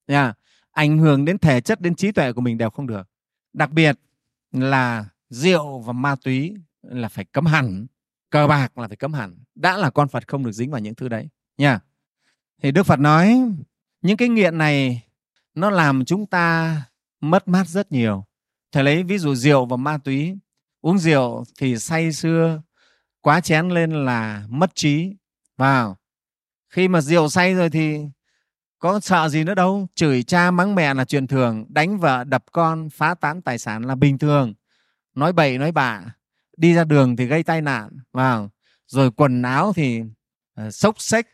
Nha, 0.08 0.34
ảnh 0.70 0.98
hưởng 0.98 1.24
đến 1.24 1.38
thể 1.38 1.60
chất, 1.60 1.80
đến 1.80 1.94
trí 1.94 2.12
tuệ 2.12 2.32
của 2.32 2.40
mình 2.40 2.58
đều 2.58 2.70
không 2.70 2.86
được. 2.86 3.08
Đặc 3.52 3.70
biệt 3.70 3.98
là 4.52 5.04
rượu 5.30 5.78
và 5.78 5.92
ma 5.92 6.16
túy 6.24 6.54
là 6.82 7.08
phải 7.08 7.24
cấm 7.24 7.46
hẳn, 7.46 7.86
cờ 8.30 8.46
bạc 8.46 8.78
là 8.78 8.88
phải 8.88 8.96
cấm 8.96 9.12
hẳn. 9.12 9.38
Đã 9.54 9.76
là 9.76 9.90
con 9.90 10.08
phật 10.08 10.28
không 10.28 10.44
được 10.44 10.52
dính 10.52 10.70
vào 10.70 10.80
những 10.80 10.94
thứ 10.94 11.08
đấy. 11.08 11.28
Nha, 11.58 11.80
thì 12.62 12.70
đức 12.70 12.82
phật 12.82 13.00
nói 13.00 13.52
những 14.04 14.16
cái 14.16 14.28
nghiện 14.28 14.58
này 14.58 15.02
nó 15.54 15.70
làm 15.70 16.04
chúng 16.04 16.26
ta 16.26 16.76
mất 17.20 17.48
mát 17.48 17.68
rất 17.68 17.92
nhiều. 17.92 18.24
Thầy 18.72 18.84
lấy 18.84 19.02
ví 19.02 19.18
dụ 19.18 19.34
rượu 19.34 19.66
và 19.66 19.76
ma 19.76 19.98
túy. 19.98 20.38
Uống 20.80 20.98
rượu 20.98 21.44
thì 21.58 21.78
say 21.78 22.12
sưa 22.12 22.62
quá 23.20 23.40
chén 23.40 23.68
lên 23.68 24.04
là 24.04 24.46
mất 24.48 24.74
trí. 24.74 25.16
Vào 25.56 25.96
khi 26.68 26.88
mà 26.88 27.00
rượu 27.00 27.28
say 27.28 27.54
rồi 27.54 27.70
thì 27.70 27.98
có 28.78 29.00
sợ 29.00 29.28
gì 29.28 29.44
nữa 29.44 29.54
đâu. 29.54 29.88
Chửi 29.94 30.22
cha 30.22 30.50
mắng 30.50 30.74
mẹ 30.74 30.94
là 30.94 31.04
chuyện 31.04 31.26
thường 31.26 31.64
đánh 31.68 31.98
vợ 31.98 32.24
đập 32.24 32.44
con 32.52 32.90
phá 32.90 33.14
tán 33.14 33.42
tài 33.42 33.58
sản 33.58 33.82
là 33.82 33.94
bình 33.94 34.18
thường. 34.18 34.54
Nói 35.14 35.32
bậy 35.32 35.58
nói 35.58 35.72
bạ 35.72 36.02
đi 36.56 36.74
ra 36.74 36.84
đường 36.84 37.16
thì 37.16 37.26
gây 37.26 37.42
tai 37.42 37.60
nạn. 37.60 37.90
Vào 38.12 38.50
rồi 38.86 39.10
quần 39.10 39.42
áo 39.42 39.72
thì 39.72 40.02
uh, 40.66 40.74
xốc 40.74 41.00
xếch 41.00 41.26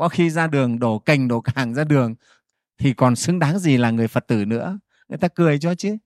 có 0.00 0.08
khi 0.08 0.30
ra 0.30 0.46
đường 0.46 0.78
đổ 0.78 0.98
cành, 0.98 1.28
đổ 1.28 1.40
càng 1.40 1.74
ra 1.74 1.84
đường 1.84 2.14
thì 2.78 2.92
còn 2.92 3.16
xứng 3.16 3.38
đáng 3.38 3.58
gì 3.58 3.76
là 3.76 3.90
người 3.90 4.08
phật 4.08 4.26
tử 4.26 4.44
nữa? 4.44 4.78
Người 5.08 5.18
ta 5.18 5.28
cười 5.28 5.58
cho 5.58 5.74
chứ. 5.74 5.96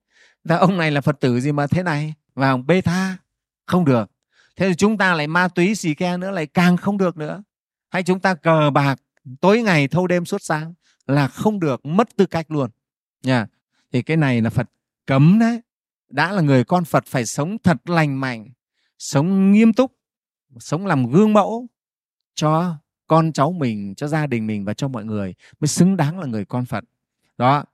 Ta 0.48 0.56
ông 0.56 0.76
này 0.76 0.90
là 0.90 1.00
phật 1.00 1.20
tử 1.20 1.40
gì 1.40 1.52
mà 1.52 1.66
thế 1.66 1.82
này? 1.82 2.14
Và 2.34 2.50
ông 2.50 2.66
bê 2.66 2.80
tha. 2.80 3.16
Không 3.66 3.84
được. 3.84 4.10
Thế 4.56 4.68
thì 4.68 4.74
chúng 4.74 4.98
ta 4.98 5.14
lại 5.14 5.26
ma 5.26 5.48
túy 5.48 5.74
xì 5.74 5.94
ke 5.94 6.16
nữa, 6.16 6.30
lại 6.30 6.46
càng 6.46 6.76
không 6.76 6.98
được 6.98 7.16
nữa. 7.16 7.42
Hay 7.90 8.02
chúng 8.02 8.20
ta 8.20 8.34
cờ 8.34 8.70
bạc 8.70 9.00
tối 9.40 9.62
ngày, 9.62 9.88
thâu 9.88 10.06
đêm, 10.06 10.24
suốt 10.24 10.42
sáng 10.42 10.74
là 11.06 11.28
không 11.28 11.60
được, 11.60 11.86
mất 11.86 12.08
tư 12.16 12.26
cách 12.26 12.50
luôn. 12.50 12.70
Nha. 13.22 13.46
Thì 13.92 14.02
cái 14.02 14.16
này 14.16 14.40
là 14.40 14.50
phật 14.50 14.70
cấm 15.06 15.38
đấy. 15.38 15.60
Đã 16.08 16.32
là 16.32 16.42
người 16.42 16.64
con 16.64 16.84
phật 16.84 17.04
phải 17.06 17.26
sống 17.26 17.56
thật 17.62 17.90
lành 17.90 18.20
mạnh, 18.20 18.48
sống 18.98 19.52
nghiêm 19.52 19.72
túc, 19.72 19.92
sống 20.58 20.86
làm 20.86 21.10
gương 21.10 21.32
mẫu 21.32 21.66
cho 22.34 22.76
con 23.06 23.32
cháu 23.32 23.52
mình, 23.52 23.94
cho 23.94 24.08
gia 24.08 24.26
đình 24.26 24.46
mình 24.46 24.64
và 24.64 24.74
cho 24.74 24.88
mọi 24.88 25.04
người 25.04 25.34
mới 25.60 25.68
xứng 25.68 25.96
đáng 25.96 26.18
là 26.18 26.26
người 26.26 26.44
con 26.44 26.64
phật. 26.64 26.84
Đó. 27.38 27.64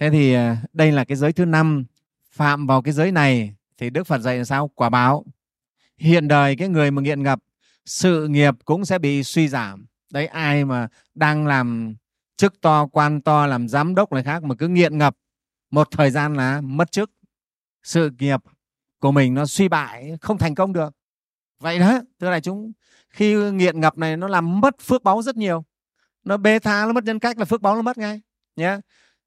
Thế 0.00 0.10
thì 0.10 0.32
à, 0.32 0.56
đây 0.72 0.92
là 0.92 1.04
cái 1.04 1.16
giới 1.16 1.32
thứ 1.32 1.44
năm. 1.44 1.84
Phạm 2.30 2.66
vào 2.66 2.82
cái 2.82 2.94
giới 2.94 3.12
này 3.12 3.54
thì 3.78 3.90
đức 3.90 4.06
phật 4.06 4.18
dạy 4.18 4.38
là 4.38 4.44
sao? 4.44 4.70
Quả 4.74 4.88
báo. 4.88 5.24
Hiện 5.98 6.28
đời 6.28 6.56
cái 6.56 6.68
người 6.68 6.90
mà 6.90 7.02
nghiện 7.02 7.22
ngập, 7.22 7.38
sự 7.86 8.28
nghiệp 8.28 8.54
cũng 8.64 8.84
sẽ 8.84 8.98
bị 8.98 9.22
suy 9.22 9.48
giảm. 9.48 9.86
Đấy, 10.12 10.26
ai 10.26 10.64
mà 10.64 10.88
đang 11.14 11.46
làm 11.46 11.94
chức 12.36 12.60
to, 12.60 12.86
quan 12.86 13.20
to, 13.20 13.46
làm 13.46 13.68
giám 13.68 13.94
đốc 13.94 14.12
này 14.12 14.22
khác 14.22 14.42
mà 14.42 14.54
cứ 14.54 14.68
nghiện 14.68 14.98
ngập, 14.98 15.16
một 15.70 15.88
thời 15.90 16.10
gian 16.10 16.34
là 16.34 16.60
mất 16.60 16.92
chức. 16.92 17.10
Sự 17.82 18.10
nghiệp 18.18 18.40
của 18.98 19.12
mình 19.12 19.34
nó 19.34 19.46
suy 19.46 19.68
bại, 19.68 20.16
không 20.20 20.38
thành 20.38 20.54
công 20.54 20.72
được 20.72 20.94
vậy 21.64 21.78
đó 21.78 22.00
thưa 22.20 22.30
đại 22.30 22.40
chúng, 22.40 22.72
khi 23.10 23.34
nghiện 23.34 23.80
ngập 23.80 23.98
này 23.98 24.16
nó 24.16 24.28
làm 24.28 24.60
mất 24.60 24.80
phước 24.80 25.02
báu 25.02 25.22
rất 25.22 25.36
nhiều. 25.36 25.64
Nó 26.24 26.36
bê 26.36 26.58
tha, 26.58 26.86
nó 26.86 26.92
mất 26.92 27.04
nhân 27.04 27.18
cách 27.18 27.38
là 27.38 27.44
phước 27.44 27.62
báu 27.62 27.76
nó 27.76 27.82
mất 27.82 27.98
ngay 27.98 28.20
nhé 28.56 28.78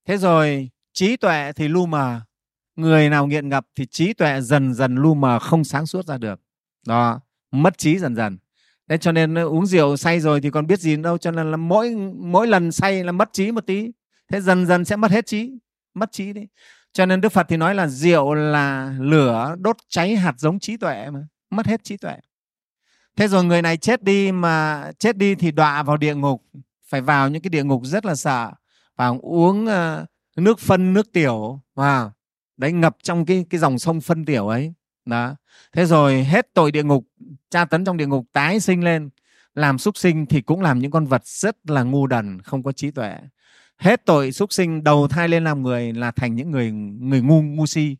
thế 0.05 0.17
rồi, 0.17 0.69
trí 0.93 1.17
tuệ 1.17 1.51
thì 1.55 1.67
lu 1.67 1.85
mờ. 1.85 2.21
Người 2.75 3.09
nào 3.09 3.27
nghiện 3.27 3.49
ngập 3.49 3.65
thì 3.75 3.85
trí 3.85 4.13
tuệ 4.13 4.41
dần 4.41 4.73
dần 4.73 4.95
lu 4.95 5.13
mờ, 5.13 5.39
không 5.39 5.63
sáng 5.63 5.85
suốt 5.85 6.05
ra 6.05 6.17
được. 6.17 6.39
Đó, 6.87 7.21
mất 7.51 7.77
trí 7.77 7.99
dần 7.99 8.15
dần. 8.15 8.37
Thế 8.89 8.97
cho 8.97 9.11
nên 9.11 9.35
ờ, 9.35 9.43
uống 9.43 9.65
rượu 9.65 9.97
say 9.97 10.19
rồi 10.19 10.41
thì 10.41 10.49
còn 10.49 10.67
biết 10.67 10.79
gì 10.79 10.95
đâu, 10.95 11.17
cho 11.17 11.31
nên 11.31 11.51
là 11.51 11.57
mỗi 11.57 11.95
mỗi 12.15 12.47
lần 12.47 12.71
say 12.71 13.03
là 13.03 13.11
mất 13.11 13.33
trí 13.33 13.51
một 13.51 13.65
tí. 13.67 13.91
Thế 14.31 14.41
dần 14.41 14.65
dần 14.65 14.85
sẽ 14.85 14.95
mất 14.95 15.11
hết 15.11 15.25
trí, 15.25 15.51
mất 15.93 16.11
trí 16.11 16.33
đấy 16.33 16.47
cho 16.93 17.05
nên 17.05 17.21
đức 17.21 17.29
phật 17.29 17.45
thì 17.49 17.57
nói 17.57 17.75
là 17.75 17.87
rượu 17.87 18.33
là 18.33 18.95
lửa 18.99 19.55
đốt 19.59 19.77
cháy 19.89 20.15
hạt 20.15 20.33
giống 20.37 20.59
trí 20.59 20.77
tuệ 20.77 21.09
mà, 21.09 21.19
mất 21.49 21.65
hết 21.65 21.83
trí 21.83 21.97
tuệ 21.97 22.13
thế 23.17 23.27
rồi 23.27 23.43
người 23.43 23.61
này 23.61 23.77
chết 23.77 24.03
đi 24.03 24.31
mà 24.31 24.85
chết 24.99 25.17
đi 25.17 25.35
thì 25.35 25.51
đọa 25.51 25.83
vào 25.83 25.97
địa 25.97 26.15
ngục, 26.15 26.43
phải 26.89 27.01
vào 27.01 27.29
những 27.29 27.41
cái 27.41 27.49
địa 27.49 27.63
ngục 27.63 27.81
rất 27.85 28.05
là 28.05 28.15
sợ 28.15 28.51
và 28.95 29.07
uống 29.21 29.65
ờ, 29.65 30.05
nước 30.37 30.59
phân, 30.59 30.93
nước 30.93 31.11
tiểu 31.13 31.61
và 31.75 32.11
đấy, 32.57 32.71
ngập 32.71 32.97
trong 33.03 33.25
cái 33.25 33.45
cái 33.49 33.59
dòng 33.59 33.79
sông 33.79 34.01
phân 34.01 34.25
tiểu 34.25 34.47
ấy, 34.47 34.73
đó. 35.05 35.35
Thế 35.73 35.85
rồi 35.85 36.23
hết 36.23 36.47
tội 36.53 36.71
địa 36.71 36.83
ngục, 36.83 37.07
tra 37.49 37.65
tấn 37.65 37.85
trong 37.85 37.97
địa 37.97 38.07
ngục, 38.07 38.25
tái 38.33 38.59
sinh 38.59 38.83
lên. 38.83 39.09
Làm 39.55 39.77
súc 39.77 39.97
sinh 39.97 40.25
thì 40.25 40.41
cũng 40.41 40.61
làm 40.61 40.79
những 40.79 40.91
con 40.91 41.05
vật 41.05 41.25
rất 41.25 41.57
là 41.69 41.83
ngu 41.83 42.07
đần, 42.07 42.41
không 42.41 42.63
có 42.63 42.71
trí 42.71 42.91
tuệ. 42.91 43.15
Hết 43.77 44.05
tội 44.05 44.31
súc 44.31 44.53
sinh, 44.53 44.83
đầu 44.83 45.07
thai 45.07 45.27
lên 45.27 45.43
làm 45.43 45.63
người 45.63 45.93
là 45.93 46.11
thành 46.11 46.35
những 46.35 46.51
người 46.51 46.71
người 46.71 47.21
ngu 47.21 47.41
ngu 47.41 47.65
si. 47.65 47.97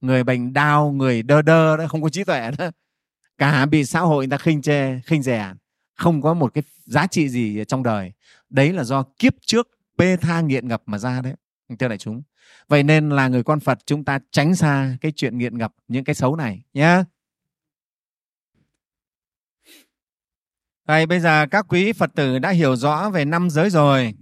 Người 0.00 0.24
bệnh 0.24 0.52
đau, 0.52 0.92
người 0.92 1.22
đơ 1.22 1.42
đơ 1.42 1.76
đó, 1.76 1.86
không 1.88 2.02
có 2.02 2.08
trí 2.08 2.24
tuệ 2.24 2.50
đó 2.58 2.70
cả 3.38 3.66
bị 3.66 3.84
xã 3.84 4.00
hội 4.00 4.26
người 4.26 4.30
ta 4.30 4.38
khinh 4.38 4.62
chê 4.62 5.00
khinh 5.00 5.22
rẻ 5.22 5.54
không 5.94 6.22
có 6.22 6.34
một 6.34 6.54
cái 6.54 6.64
giá 6.84 7.06
trị 7.06 7.28
gì 7.28 7.64
trong 7.68 7.82
đời 7.82 8.12
đấy 8.50 8.72
là 8.72 8.84
do 8.84 9.02
kiếp 9.18 9.32
trước 9.40 9.68
bê 9.96 10.16
tha 10.16 10.40
nghiện 10.40 10.68
ngập 10.68 10.82
mà 10.86 10.98
ra 10.98 11.20
đấy 11.22 11.34
thưa 11.78 11.88
đại 11.88 11.98
chúng 11.98 12.22
vậy 12.68 12.82
nên 12.82 13.10
là 13.10 13.28
người 13.28 13.42
con 13.42 13.60
phật 13.60 13.78
chúng 13.86 14.04
ta 14.04 14.18
tránh 14.30 14.54
xa 14.54 14.96
cái 15.00 15.12
chuyện 15.16 15.38
nghiện 15.38 15.58
ngập 15.58 15.74
những 15.88 16.04
cái 16.04 16.14
xấu 16.14 16.36
này 16.36 16.62
nhé 16.72 17.02
Đây, 20.86 21.06
bây 21.06 21.20
giờ 21.20 21.46
các 21.50 21.66
quý 21.68 21.92
Phật 21.92 22.10
tử 22.14 22.38
đã 22.38 22.50
hiểu 22.50 22.76
rõ 22.76 23.10
về 23.10 23.24
năm 23.24 23.50
giới 23.50 23.70
rồi. 23.70 24.14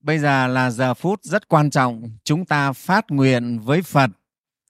Bây 0.00 0.18
giờ 0.18 0.46
là 0.46 0.70
giờ 0.70 0.94
phút 0.94 1.22
rất 1.22 1.48
quan 1.48 1.70
trọng. 1.70 2.02
Chúng 2.24 2.44
ta 2.44 2.72
phát 2.72 3.04
nguyện 3.08 3.58
với 3.58 3.82
Phật. 3.82 4.10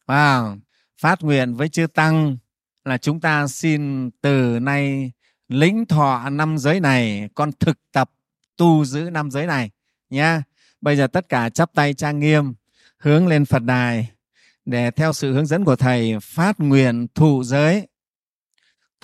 Wow. 0.06 0.58
Phát 1.00 1.22
nguyện 1.22 1.54
với 1.54 1.68
chư 1.68 1.86
Tăng 1.86 2.36
là 2.84 2.98
chúng 2.98 3.20
ta 3.20 3.46
xin 3.46 4.10
từ 4.10 4.58
nay 4.60 5.12
lĩnh 5.48 5.86
thọ 5.86 6.30
năm 6.30 6.58
giới 6.58 6.80
này, 6.80 7.28
con 7.34 7.50
thực 7.60 7.78
tập 7.92 8.10
tu 8.56 8.84
giữ 8.84 9.10
năm 9.12 9.30
giới 9.30 9.46
này. 9.46 9.70
Nha. 10.10 10.42
Bây 10.80 10.96
giờ 10.96 11.06
tất 11.06 11.28
cả 11.28 11.48
chắp 11.48 11.74
tay 11.74 11.94
trang 11.94 12.20
nghiêm, 12.20 12.54
hướng 12.98 13.26
lên 13.26 13.44
Phật 13.44 13.62
đài 13.62 14.10
để 14.64 14.90
theo 14.90 15.12
sự 15.12 15.32
hướng 15.32 15.46
dẫn 15.46 15.64
của 15.64 15.76
Thầy 15.76 16.16
phát 16.20 16.60
nguyện 16.60 17.06
thụ 17.14 17.44
giới 17.44 17.86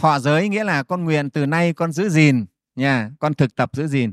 thọ 0.01 0.19
giới 0.19 0.49
nghĩa 0.49 0.65
là 0.65 0.83
con 0.83 1.05
nguyện 1.05 1.31
từ 1.31 1.47
nay 1.47 1.73
con 1.73 1.93
giữ 1.93 2.09
gìn 2.09 2.45
nha 2.77 3.11
con 3.19 3.35
thực 3.35 3.55
tập 3.55 3.71
giữ 3.73 3.87
gìn 3.87 4.13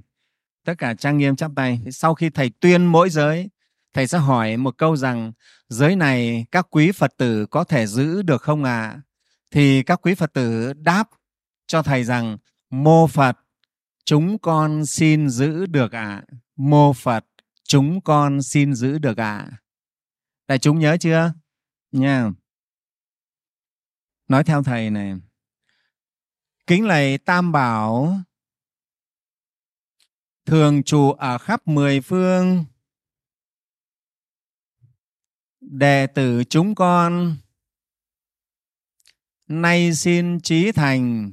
tất 0.66 0.74
cả 0.78 0.94
trang 0.94 1.18
nghiêm 1.18 1.36
chắp 1.36 1.52
tay 1.56 1.82
sau 1.92 2.16
khi 2.16 2.30
thầy 2.30 2.50
tuyên 2.60 2.86
mỗi 2.86 3.10
giới 3.10 3.50
thầy 3.94 4.08
sẽ 4.08 4.18
hỏi 4.18 4.58
một 4.58 4.78
câu 4.78 4.96
rằng 4.96 5.32
giới 5.70 5.96
này 5.96 6.46
các 6.52 6.68
quý 6.70 6.92
phật 6.92 7.14
tử 7.18 7.46
có 7.46 7.64
thể 7.64 7.88
giữ 7.88 8.22
được 8.22 8.42
không 8.42 8.64
ạ 8.64 8.82
à? 8.82 9.02
Thì 9.52 9.84
các 9.84 10.00
quý 10.02 10.16
phật 10.16 10.34
tử 10.34 10.74
đáp 10.74 11.10
cho 11.68 11.84
thầy 11.84 12.04
rằng, 12.04 12.38
mô 12.70 13.08
phật, 13.08 13.38
chúng 14.06 14.40
con 14.40 14.86
xin 14.86 15.30
giữ 15.30 15.66
được 15.66 15.92
ạ. 15.92 16.24
À. 16.28 16.38
mô 16.56 16.94
phật, 16.94 17.26
chúng 17.64 18.02
con 18.02 18.42
xin 18.42 18.74
giữ 18.74 18.98
được 18.98 19.18
ạ. 19.18 19.38
À. 19.38 19.58
đại 20.48 20.60
chúng 20.60 20.80
nhớ 20.80 20.98
chưa? 21.00 21.34
Nha. 21.92 22.32
Nói 24.28 24.44
theo 24.44 24.64
thầy 24.64 24.90
này. 24.90 25.16
Kính 26.68 26.86
lạy 26.86 27.18
tam 27.18 27.52
bảo. 27.52 28.18
Thường 30.46 30.84
trụ 30.84 31.12
ở 31.12 31.38
khắp 31.38 31.68
mười 31.68 32.02
phương. 32.02 32.66
Đệ 35.60 36.08
tử 36.08 36.44
chúng 36.50 36.76
con 36.76 37.38
nay 39.48 39.94
xin 39.94 40.40
trí 40.42 40.72
thành 40.72 41.32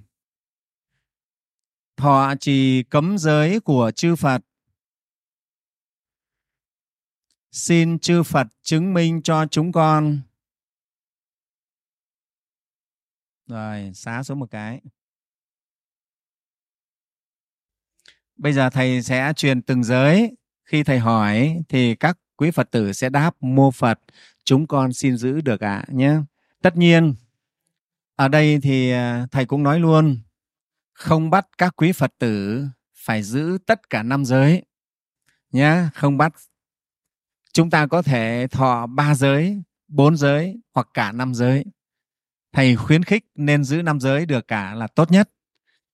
thọ 1.96 2.34
trì 2.40 2.82
cấm 2.82 3.18
giới 3.18 3.60
của 3.60 3.90
chư 3.94 4.16
Phật. 4.16 4.40
Xin 7.50 7.98
chư 7.98 8.22
Phật 8.22 8.46
chứng 8.62 8.94
minh 8.94 9.22
cho 9.22 9.46
chúng 9.50 9.72
con. 9.72 10.20
Rồi, 13.46 13.92
xá 13.94 14.22
xuống 14.22 14.38
một 14.38 14.50
cái. 14.50 14.80
Bây 18.36 18.52
giờ 18.52 18.70
thầy 18.70 19.02
sẽ 19.02 19.32
truyền 19.36 19.62
từng 19.62 19.84
giới. 19.84 20.36
Khi 20.64 20.82
thầy 20.84 20.98
hỏi 20.98 21.62
thì 21.68 21.94
các 21.94 22.18
quý 22.36 22.50
Phật 22.50 22.70
tử 22.70 22.92
sẽ 22.92 23.08
đáp 23.08 23.36
mô 23.40 23.70
Phật. 23.70 24.00
Chúng 24.44 24.66
con 24.66 24.92
xin 24.92 25.16
giữ 25.16 25.40
được 25.40 25.60
ạ 25.60 25.84
à, 25.88 25.92
nhé. 25.92 26.16
Tất 26.62 26.76
nhiên, 26.76 27.14
ở 28.16 28.28
đây 28.28 28.58
thì 28.62 28.90
à, 28.90 29.26
thầy 29.30 29.46
cũng 29.46 29.62
nói 29.62 29.80
luôn, 29.80 30.18
không 30.92 31.30
bắt 31.30 31.46
các 31.58 31.76
quý 31.76 31.92
phật 31.92 32.12
tử 32.18 32.64
phải 32.94 33.22
giữ 33.22 33.58
tất 33.66 33.90
cả 33.90 34.02
năm 34.02 34.24
giới 34.24 34.62
nhé 35.54 35.88
không 35.94 36.16
bắt. 36.16 36.32
Chúng 37.52 37.70
ta 37.70 37.86
có 37.86 38.02
thể 38.02 38.46
thọ 38.50 38.86
ba 38.86 39.14
giới, 39.14 39.62
bốn 39.88 40.16
giới 40.16 40.60
hoặc 40.74 40.88
cả 40.94 41.12
năm 41.12 41.34
giới. 41.34 41.64
Thầy 42.52 42.76
khuyến 42.76 43.04
khích 43.04 43.24
nên 43.34 43.64
giữ 43.64 43.82
năm 43.82 44.00
giới 44.00 44.26
được 44.26 44.48
cả 44.48 44.74
là 44.74 44.86
tốt 44.86 45.12
nhất. 45.12 45.30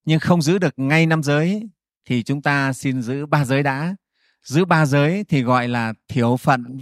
Nhưng 0.04 0.20
không 0.20 0.42
giữ 0.42 0.58
được 0.58 0.74
ngay 0.76 1.06
năm 1.06 1.22
giới 1.22 1.68
thì 2.04 2.22
chúng 2.22 2.42
ta 2.42 2.72
xin 2.72 3.02
giữ 3.02 3.26
ba 3.26 3.44
giới 3.44 3.62
đã. 3.62 3.96
Giữ 4.42 4.64
ba 4.64 4.86
giới 4.86 5.24
thì 5.24 5.42
gọi 5.42 5.68
là 5.68 5.92
thiểu 6.08 6.36
phận 6.36 6.78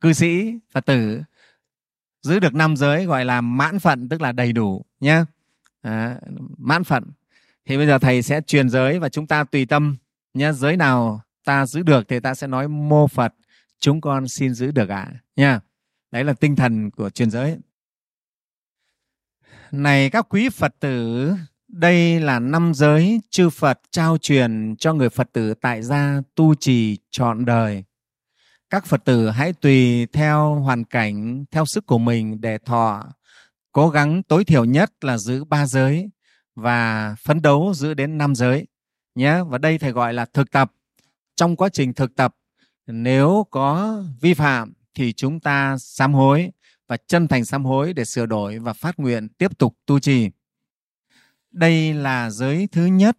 cư 0.00 0.12
sĩ 0.12 0.52
phật 0.72 0.86
tử 0.86 1.22
giữ 2.22 2.38
được 2.38 2.54
năm 2.54 2.76
giới 2.76 3.04
gọi 3.06 3.24
là 3.24 3.40
mãn 3.40 3.78
phận 3.78 4.08
tức 4.08 4.20
là 4.20 4.32
đầy 4.32 4.52
đủ 4.52 4.84
nhé 5.00 5.24
à, 5.82 6.20
mãn 6.58 6.84
phận. 6.84 7.04
Thì 7.66 7.76
bây 7.76 7.86
giờ 7.86 7.98
thầy 7.98 8.22
sẽ 8.22 8.40
truyền 8.40 8.68
giới 8.68 8.98
và 8.98 9.08
chúng 9.08 9.26
ta 9.26 9.44
tùy 9.44 9.66
tâm 9.66 9.96
nhé 10.34 10.52
giới 10.52 10.76
nào 10.76 11.20
ta 11.44 11.66
giữ 11.66 11.82
được 11.82 12.08
thì 12.08 12.20
ta 12.20 12.34
sẽ 12.34 12.46
nói 12.46 12.68
mô 12.68 13.06
phật 13.06 13.34
chúng 13.80 14.00
con 14.00 14.28
xin 14.28 14.54
giữ 14.54 14.70
được 14.70 14.88
ạ 14.88 15.08
à, 15.12 15.20
nha 15.36 15.60
đấy 16.10 16.24
là 16.24 16.32
tinh 16.32 16.56
thần 16.56 16.90
của 16.90 17.10
truyền 17.10 17.30
giới. 17.30 17.58
Này 19.72 20.10
các 20.10 20.26
quý 20.28 20.48
phật 20.48 20.74
tử 20.80 21.32
đây 21.72 22.20
là 22.20 22.38
năm 22.38 22.72
giới 22.74 23.20
chư 23.30 23.50
Phật 23.50 23.80
trao 23.90 24.18
truyền 24.18 24.76
cho 24.78 24.94
người 24.94 25.10
Phật 25.10 25.32
tử 25.32 25.54
tại 25.54 25.82
gia 25.82 26.20
tu 26.34 26.54
trì 26.54 26.98
trọn 27.10 27.44
đời. 27.44 27.84
Các 28.72 28.86
Phật 28.86 29.04
tử 29.04 29.30
hãy 29.30 29.52
tùy 29.52 30.06
theo 30.06 30.54
hoàn 30.54 30.84
cảnh, 30.84 31.44
theo 31.50 31.66
sức 31.66 31.86
của 31.86 31.98
mình 31.98 32.40
để 32.40 32.58
thọ. 32.58 33.06
Cố 33.72 33.88
gắng 33.88 34.22
tối 34.22 34.44
thiểu 34.44 34.64
nhất 34.64 35.04
là 35.04 35.18
giữ 35.18 35.44
ba 35.44 35.66
giới 35.66 36.10
và 36.54 37.14
phấn 37.18 37.42
đấu 37.42 37.74
giữ 37.74 37.94
đến 37.94 38.18
năm 38.18 38.34
giới 38.34 38.66
nhé. 39.14 39.42
Và 39.48 39.58
đây 39.58 39.78
thầy 39.78 39.92
gọi 39.92 40.14
là 40.14 40.24
thực 40.24 40.50
tập. 40.50 40.72
Trong 41.36 41.56
quá 41.56 41.68
trình 41.68 41.94
thực 41.94 42.16
tập 42.16 42.34
nếu 42.86 43.46
có 43.50 43.98
vi 44.20 44.34
phạm 44.34 44.72
thì 44.94 45.12
chúng 45.12 45.40
ta 45.40 45.76
sám 45.78 46.14
hối 46.14 46.50
và 46.88 46.96
chân 46.96 47.28
thành 47.28 47.44
sám 47.44 47.64
hối 47.64 47.92
để 47.92 48.04
sửa 48.04 48.26
đổi 48.26 48.58
và 48.58 48.72
phát 48.72 48.98
nguyện 48.98 49.28
tiếp 49.28 49.58
tục 49.58 49.76
tu 49.86 49.98
trì. 49.98 50.30
Đây 51.50 51.94
là 51.94 52.30
giới 52.30 52.68
thứ 52.72 52.86
nhất. 52.86 53.16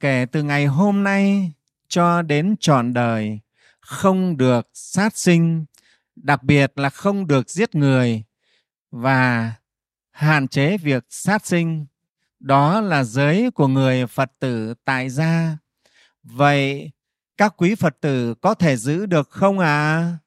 Kể 0.00 0.26
từ 0.32 0.42
ngày 0.42 0.66
hôm 0.66 1.04
nay 1.04 1.52
cho 1.88 2.22
đến 2.22 2.56
trọn 2.60 2.92
đời 2.92 3.40
không 3.84 4.36
được 4.36 4.68
sát 4.72 5.16
sinh, 5.16 5.64
đặc 6.16 6.42
biệt 6.42 6.72
là 6.76 6.90
không 6.90 7.26
được 7.26 7.50
giết 7.50 7.74
người 7.74 8.24
và 8.90 9.54
hạn 10.10 10.48
chế 10.48 10.78
việc 10.78 11.04
sát 11.10 11.46
sinh. 11.46 11.86
Đó 12.40 12.80
là 12.80 13.04
giới 13.04 13.50
của 13.50 13.68
người 13.68 14.06
phật 14.06 14.32
tử 14.38 14.74
tại 14.84 15.10
gia. 15.10 15.58
Vậy 16.22 16.90
các 17.36 17.54
quý 17.56 17.74
phật 17.74 17.96
tử 18.00 18.34
có 18.34 18.54
thể 18.54 18.76
giữ 18.76 19.06
được 19.06 19.30
không 19.30 19.58
ạ? 19.58 19.66
À? 19.66 20.18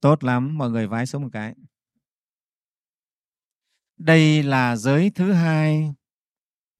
tốt 0.00 0.24
lắm, 0.24 0.58
mọi 0.58 0.70
người 0.70 0.86
vái 0.86 1.06
xuống 1.06 1.22
một 1.22 1.28
cái. 1.32 1.54
Đây 3.96 4.42
là 4.42 4.76
giới 4.76 5.10
thứ 5.14 5.32
hai. 5.32 5.94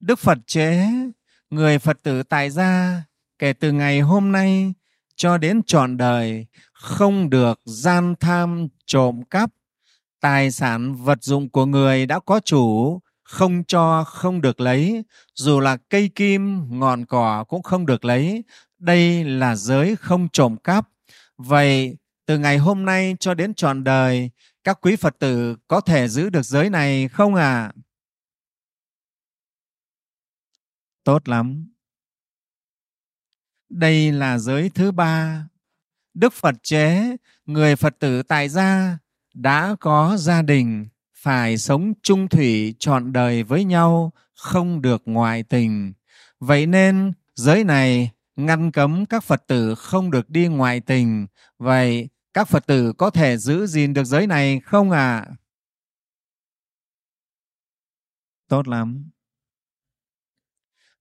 Đức 0.00 0.18
phật 0.18 0.38
chế 0.46 0.88
người 1.50 1.78
phật 1.78 2.02
tử 2.02 2.22
tại 2.22 2.50
gia 2.50 3.04
kể 3.40 3.52
từ 3.52 3.72
ngày 3.72 4.00
hôm 4.00 4.32
nay 4.32 4.74
cho 5.16 5.38
đến 5.38 5.62
trọn 5.66 5.96
đời, 5.96 6.46
không 6.72 7.30
được 7.30 7.60
gian 7.64 8.14
tham 8.20 8.68
trộm 8.86 9.22
cắp. 9.30 9.50
Tài 10.20 10.50
sản, 10.50 10.94
vật 10.94 11.18
dụng 11.22 11.48
của 11.48 11.66
người 11.66 12.06
đã 12.06 12.20
có 12.20 12.40
chủ, 12.40 12.98
không 13.22 13.64
cho, 13.64 14.04
không 14.04 14.40
được 14.40 14.60
lấy. 14.60 15.04
Dù 15.34 15.60
là 15.60 15.76
cây 15.76 16.10
kim, 16.14 16.64
ngọn 16.78 17.06
cỏ 17.06 17.44
cũng 17.48 17.62
không 17.62 17.86
được 17.86 18.04
lấy. 18.04 18.44
Đây 18.78 19.24
là 19.24 19.56
giới 19.56 19.96
không 19.96 20.28
trộm 20.28 20.56
cắp. 20.56 20.88
Vậy, 21.36 21.96
từ 22.26 22.38
ngày 22.38 22.58
hôm 22.58 22.84
nay 22.84 23.16
cho 23.20 23.34
đến 23.34 23.54
trọn 23.54 23.84
đời, 23.84 24.30
các 24.64 24.78
quý 24.82 24.96
phật 24.96 25.18
tử 25.18 25.56
có 25.68 25.80
thể 25.80 26.08
giữ 26.08 26.30
được 26.30 26.42
giới 26.42 26.70
này 26.70 27.08
không 27.08 27.34
ạ? 27.34 27.62
À? 27.64 27.72
tốt 31.04 31.28
lắm 31.28 31.69
đây 33.70 34.12
là 34.12 34.38
giới 34.38 34.70
thứ 34.70 34.90
ba. 34.90 35.44
Đức 36.14 36.32
phật 36.32 36.54
chế, 36.62 37.16
người 37.46 37.76
phật 37.76 37.98
tử 37.98 38.22
tại 38.22 38.48
gia, 38.48 38.98
đã 39.34 39.76
có 39.80 40.16
gia 40.18 40.42
đình, 40.42 40.86
phải 41.14 41.58
sống 41.58 41.92
chung 42.02 42.28
thủy 42.28 42.74
trọn 42.78 43.12
đời 43.12 43.42
với 43.42 43.64
nhau, 43.64 44.12
không 44.34 44.82
được 44.82 45.02
ngoại 45.04 45.42
tình. 45.42 45.92
Vậy 46.40 46.66
nên, 46.66 47.12
giới 47.34 47.64
này 47.64 48.10
ngăn 48.36 48.70
cấm 48.70 49.06
các 49.06 49.24
phật 49.24 49.46
tử 49.46 49.74
không 49.74 50.10
được 50.10 50.30
đi 50.30 50.46
ngoại 50.46 50.80
tình. 50.80 51.26
Vậy, 51.58 52.08
các 52.34 52.48
phật 52.48 52.66
tử 52.66 52.92
có 52.98 53.10
thể 53.10 53.36
giữ 53.36 53.66
gìn 53.66 53.94
được 53.94 54.04
giới 54.04 54.26
này 54.26 54.60
không 54.60 54.90
ạ? 54.90 55.26
À? 55.28 55.36
tốt 58.50 58.68
lắm. 58.68 59.10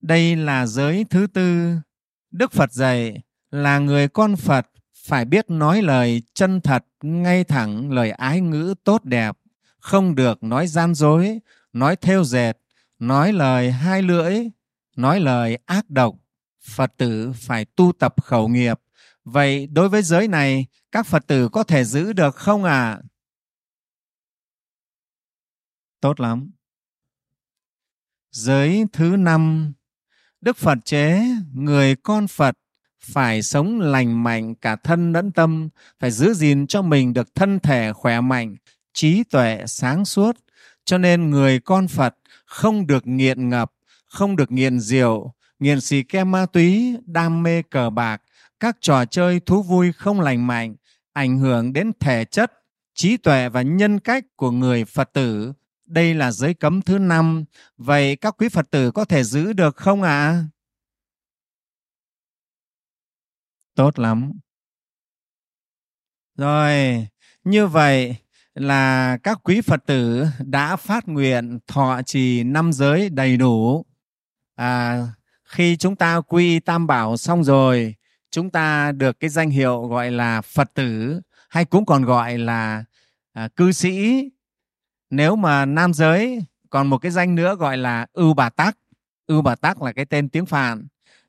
Đây 0.02 0.36
là 0.36 0.66
giới 0.66 1.06
thứ 1.10 1.28
tư 1.28 1.76
đức 2.32 2.52
phật 2.52 2.72
dạy 2.74 3.22
là 3.52 3.80
người 3.80 4.08
con 4.08 4.36
phật 4.36 4.68
phải 5.08 5.26
biết 5.26 5.50
nói 5.50 5.82
lời 5.82 6.22
chân 6.34 6.62
thật, 6.62 6.86
ngay 7.02 7.44
thẳng, 7.44 7.92
lời 7.92 8.12
ái 8.12 8.42
ngữ 8.42 8.76
tốt 8.84 9.04
đẹp, 9.04 9.38
không 9.80 10.16
được 10.16 10.44
nói 10.44 10.68
gian 10.68 10.96
dối, 10.96 11.40
nói 11.74 11.96
thêu 11.96 12.24
dệt, 12.24 12.54
nói 13.00 13.34
lời 13.34 13.72
hai 13.72 14.02
lưỡi, 14.02 14.40
nói 14.96 15.20
lời 15.20 15.58
ác 15.66 15.90
độc. 15.90 16.16
Phật 16.62 16.94
tử 16.98 17.34
phải 17.36 17.66
tu 17.66 17.92
tập 18.00 18.24
khẩu 18.24 18.48
nghiệp. 18.48 18.80
Vậy 19.24 19.68
đối 19.68 19.90
với 19.90 20.02
giới 20.02 20.28
này, 20.28 20.66
các 20.92 21.06
phật 21.06 21.28
tử 21.28 21.50
có 21.50 21.64
thể 21.64 21.84
giữ 21.84 22.14
được 22.14 22.36
không 22.36 22.64
ạ? 22.64 22.92
À? 22.92 23.02
tốt 26.02 26.20
lắm. 26.20 26.52
Giới 28.32 28.86
thứ 28.94 29.16
năm 29.20 29.74
đức 30.42 30.58
phật 30.58 30.78
chế 30.86 31.22
người 31.54 31.96
con 31.96 32.28
phật 32.28 32.56
phải 33.02 33.42
sống 33.42 33.80
lành 33.80 34.24
mạnh 34.24 34.56
cả 34.56 34.76
thân 34.76 35.14
lẫn 35.14 35.32
tâm, 35.32 35.70
phải 36.00 36.12
giữ 36.12 36.34
gìn 36.34 36.68
cho 36.68 36.82
mình 36.82 37.14
được 37.14 37.36
thân 37.36 37.60
thể 37.60 37.94
khỏe 37.94 38.22
mạnh, 38.22 38.56
trí 38.94 39.24
tuệ 39.24 39.64
sáng 39.68 40.06
suốt. 40.06 40.38
Cho 40.86 40.98
nên 40.98 41.30
người 41.30 41.60
con 41.60 41.88
Phật 41.88 42.16
không 42.46 42.88
được 42.88 43.08
nghiện 43.08 43.50
ngập, 43.50 43.72
không 44.08 44.36
được 44.36 44.52
nghiện 44.52 44.80
rượu, 44.80 45.34
nghiện 45.60 45.82
xì 45.82 46.04
ke 46.04 46.24
ma 46.24 46.46
túy, 46.46 46.96
đam 47.06 47.44
mê 47.44 47.62
cờ 47.62 47.90
bạc, 47.90 48.22
các 48.60 48.78
trò 48.82 49.06
chơi 49.06 49.40
thú 49.40 49.64
vui 49.64 49.92
không 49.92 50.22
lành 50.22 50.48
mạnh, 50.48 50.76
ảnh 51.14 51.38
hưởng 51.38 51.74
đến 51.74 51.92
thể 52.00 52.26
chất, 52.26 52.54
trí 52.94 53.18
tuệ 53.18 53.50
và 53.50 53.62
nhân 53.62 54.00
cách 54.00 54.26
của 54.36 54.52
người 54.52 54.86
Phật 54.86 55.10
tử 55.14 55.54
đây 55.90 56.14
là 56.14 56.32
giới 56.32 56.54
cấm 56.54 56.82
thứ 56.82 56.98
năm. 56.98 57.44
Vậy 57.78 58.16
các 58.16 58.36
quý 58.38 58.50
phật 58.50 58.72
tử 58.72 58.92
có 58.92 59.06
thể 59.06 59.24
giữ 59.24 59.54
được 59.54 59.76
không 59.76 60.02
ạ? 60.02 60.10
À? 60.10 60.44
tốt 63.80 64.00
lắm. 64.00 64.32
Rồi 66.38 67.08
như 67.44 67.68
vậy 67.68 68.16
là 68.54 69.18
các 69.24 69.40
quý 69.44 69.62
phật 69.62 69.86
tử 69.86 70.26
đã 70.40 70.76
phát 70.76 71.08
nguyện 71.08 71.60
thọ 71.68 72.02
trì 72.06 72.44
năm 72.44 72.74
giới 72.74 73.10
đầy 73.10 73.38
đủ. 73.38 73.86
À, 74.56 75.02
khi 75.44 75.78
chúng 75.78 75.96
ta 75.96 76.22
quy 76.22 76.60
tam 76.60 76.88
bảo 76.88 77.18
xong 77.18 77.44
rồi 77.44 77.96
chúng 78.32 78.50
ta 78.50 78.92
được 78.92 79.20
cái 79.20 79.30
danh 79.30 79.50
hiệu 79.50 79.88
gọi 79.88 80.12
là 80.12 80.42
phật 80.42 80.74
tử 80.74 81.22
hay 81.50 81.66
cũng 81.66 81.86
còn 81.86 82.06
gọi 82.06 82.38
là 82.38 82.84
à, 83.34 83.48
cư 83.56 83.72
sĩ 83.72 84.24
nếu 85.10 85.36
mà 85.36 85.66
nam 85.66 85.94
giới, 85.94 86.44
còn 86.70 86.88
một 86.88 86.98
cái 86.98 87.12
danh 87.12 87.36
nữa 87.36 87.56
gọi 87.56 87.78
là 87.78 88.06
ưu 88.14 88.34
bà 88.34 88.50
tắc. 88.50 88.78
Ưu 89.28 89.42
bà 89.42 89.56
tắc 89.56 89.82
là 89.82 89.92
cái 89.92 90.06
tên 90.06 90.30
tiếng 90.30 90.46
phạn. 90.46 90.88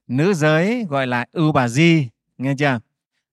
Nữ 0.08 0.34
giới 0.34 0.84
gọi 0.84 1.06
là 1.06 1.26
ưu 1.32 1.52
bà 1.52 1.68
di, 1.68 2.08
nghe 2.38 2.54
chưa? 2.58 2.80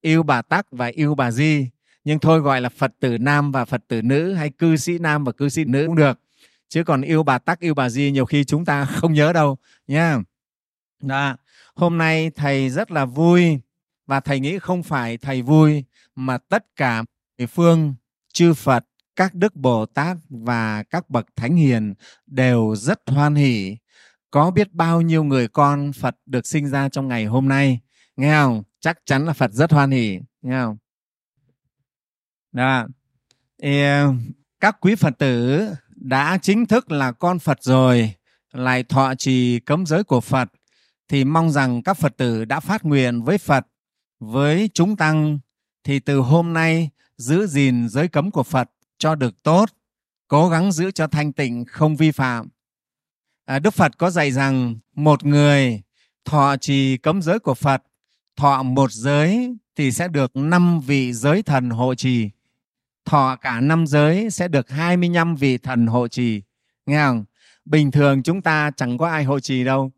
Yêu 0.02 0.24
bà 0.24 0.42
tắc 0.42 0.66
và 0.72 0.86
yêu 0.86 1.16
bà 1.16 1.32
di. 1.32 1.70
Nhưng 2.04 2.20
thôi 2.20 2.40
gọi 2.40 2.62
là 2.62 2.70
phật 2.70 2.94
tử 3.00 3.18
nam 3.18 3.52
và 3.52 3.66
phật 3.66 3.84
tử 3.88 4.02
nữ, 4.02 4.34
hay 4.34 4.50
cư 4.50 4.76
sĩ 4.76 5.00
nam 5.00 5.24
và 5.24 5.32
cư 5.32 5.50
sĩ 5.50 5.66
nữ 5.66 5.84
cũng 5.88 5.96
được. 5.96 6.20
Chứ 6.70 6.84
còn 6.84 7.02
yêu 7.02 7.24
bà 7.24 7.38
tắc 7.38 7.60
yêu 7.60 7.74
bà 7.74 7.90
di 7.90 8.12
nhiều 8.12 8.26
khi 8.26 8.44
chúng 8.44 8.66
ta 8.66 8.86
không 8.96 9.14
nhớ 9.14 9.34
đâu, 9.34 9.58
nha. 9.88 10.20
Đó. 11.02 11.36
Hôm 11.76 11.98
nay 11.98 12.32
thầy 12.36 12.70
rất 12.70 12.92
là 12.92 13.06
vui, 13.06 13.60
và 14.06 14.20
thầy 14.20 14.40
nghĩ 14.40 14.60
không 14.60 14.84
phải 14.84 15.18
thầy 15.18 15.42
vui, 15.42 15.84
mà 16.16 16.38
tất 16.38 16.76
cả 16.76 17.04
phương, 17.50 17.96
chư 18.34 18.54
phật 18.54 18.86
các 19.18 19.34
đức 19.36 19.56
bồ 19.56 19.86
tát 19.86 20.18
và 20.30 20.84
các 20.84 21.10
bậc 21.10 21.26
thánh 21.36 21.56
hiền 21.56 21.94
đều 22.26 22.76
rất 22.76 23.02
hoan 23.06 23.36
hỷ. 23.36 23.78
Có 24.32 24.52
biết 24.52 24.74
bao 24.74 25.02
nhiêu 25.02 25.24
người 25.24 25.48
con 25.48 25.92
phật 25.94 26.16
được 26.26 26.48
sinh 26.48 26.68
ra 26.68 26.90
trong 26.90 27.08
ngày 27.08 27.26
hôm 27.26 27.48
nay? 27.48 27.80
Nghe 28.18 28.34
không? 28.34 28.64
Chắc 28.80 28.98
chắn 29.06 29.26
là 29.26 29.34
phật 29.34 29.52
rất 29.52 29.72
hoan 29.72 29.92
hỷ. 29.92 30.20
Nghe 30.42 30.62
không? 30.62 30.78
Đó. 32.52 32.88
Thì, 33.64 33.84
ờ, 33.84 34.14
các 34.60 34.78
quý 34.82 34.96
phật 34.96 35.14
tử 35.18 35.62
đã 35.96 36.38
chính 36.42 36.66
thức 36.66 36.92
là 36.92 37.12
con 37.12 37.40
phật 37.40 37.64
rồi 37.64 38.14
lại 38.52 38.84
thọ 38.84 39.16
trì 39.16 39.60
cấm 39.60 39.86
giới 39.86 40.04
của 40.04 40.22
phật 40.22 40.50
thì 41.08 41.24
mong 41.26 41.52
rằng 41.52 41.82
các 41.82 41.98
phật 41.98 42.18
tử 42.18 42.46
đã 42.46 42.60
phát 42.60 42.86
nguyện 42.86 43.22
với 43.22 43.38
phật 43.38 43.68
với 44.20 44.70
chúng 44.74 44.96
tăng 44.96 45.40
thì 45.84 46.00
từ 46.00 46.18
hôm 46.18 46.54
nay 46.54 46.90
giữ 47.18 47.48
gìn 47.48 47.90
giới 47.90 48.08
cấm 48.08 48.32
của 48.32 48.44
phật 48.44 48.70
cho 48.98 49.16
được 49.16 49.44
tốt 49.44 49.70
cố 50.28 50.50
gắng 50.50 50.72
giữ 50.72 50.92
cho 50.92 51.08
thanh 51.08 51.34
tịnh 51.34 51.66
không 51.66 51.96
vi 51.96 52.12
phạm. 52.12 52.48
À, 53.46 53.60
đức 53.60 53.74
phật 53.74 53.98
có 53.98 54.10
dạy 54.10 54.32
rằng 54.32 54.76
một 54.96 55.26
người 55.26 55.82
thọ 56.26 56.58
trì 56.58 56.98
cấm 56.98 57.22
giới 57.22 57.40
của 57.40 57.54
phật 57.54 57.84
thọ 58.36 58.64
một 58.64 58.92
giới 58.92 59.56
thì 59.76 59.92
sẽ 59.92 60.08
được 60.08 60.32
năm 60.36 60.80
vị 60.80 61.14
giới 61.14 61.44
thần 61.44 61.70
hộ 61.70 61.96
trì. 61.96 62.30
Thọ 63.06 63.36
cả 63.36 63.60
năm 63.62 63.88
giới 63.88 64.30
sẽ 64.30 64.48
được 64.48 64.70
25 64.70 65.36
vị 65.36 65.58
thần 65.58 65.88
hộ 65.88 66.08
trì. 66.08 66.42
Nghe 66.86 67.06
không? 67.06 67.26
Bình 67.66 67.92
thường 67.92 68.24
chúng 68.24 68.42
ta 68.42 68.72
chẳng 68.78 68.98
có 68.98 69.08
ai 69.08 69.24
hộ 69.24 69.40
trì 69.40 69.64
đâu. 69.64 69.92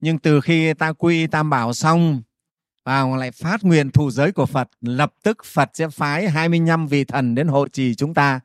Nhưng 0.00 0.18
từ 0.18 0.40
khi 0.40 0.74
ta 0.74 0.92
quy 0.92 1.26
tam 1.26 1.50
bảo 1.50 1.72
xong 1.72 2.22
và 2.84 3.04
lại 3.16 3.30
phát 3.30 3.64
nguyện 3.64 3.90
thụ 3.90 4.10
giới 4.10 4.32
của 4.32 4.46
Phật, 4.46 4.70
lập 4.80 5.14
tức 5.22 5.44
Phật 5.44 5.70
sẽ 5.74 5.88
phái 5.88 6.30
25 6.30 6.86
vị 6.86 7.04
thần 7.04 7.34
đến 7.34 7.48
hộ 7.48 7.68
trì 7.68 7.94
chúng 7.94 8.14
ta. 8.14 8.40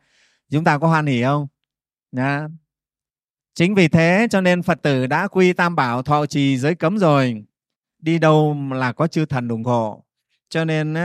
Chúng 0.52 0.64
ta 0.64 0.78
có 0.78 0.88
hoan 0.88 1.06
hỉ 1.06 1.24
không? 1.24 1.48
Đó. 2.12 2.48
chính 3.54 3.76
vì 3.76 3.88
thế 3.88 4.28
cho 4.32 4.42
nên 4.42 4.62
Phật 4.62 4.82
tử 4.82 5.08
đã 5.08 5.28
quy 5.28 5.54
tam 5.54 5.76
bảo 5.76 6.04
thọ 6.04 6.26
trì 6.26 6.58
giới 6.58 6.76
cấm 6.76 6.98
rồi. 6.98 7.44
Đi 8.00 8.20
đâu 8.20 8.58
là 8.72 8.94
có 8.94 9.08
chư 9.08 9.26
thần 9.26 9.48
ủng 9.48 9.64
hộ. 9.64 10.04
Cho 10.50 10.66
nên 10.66 10.96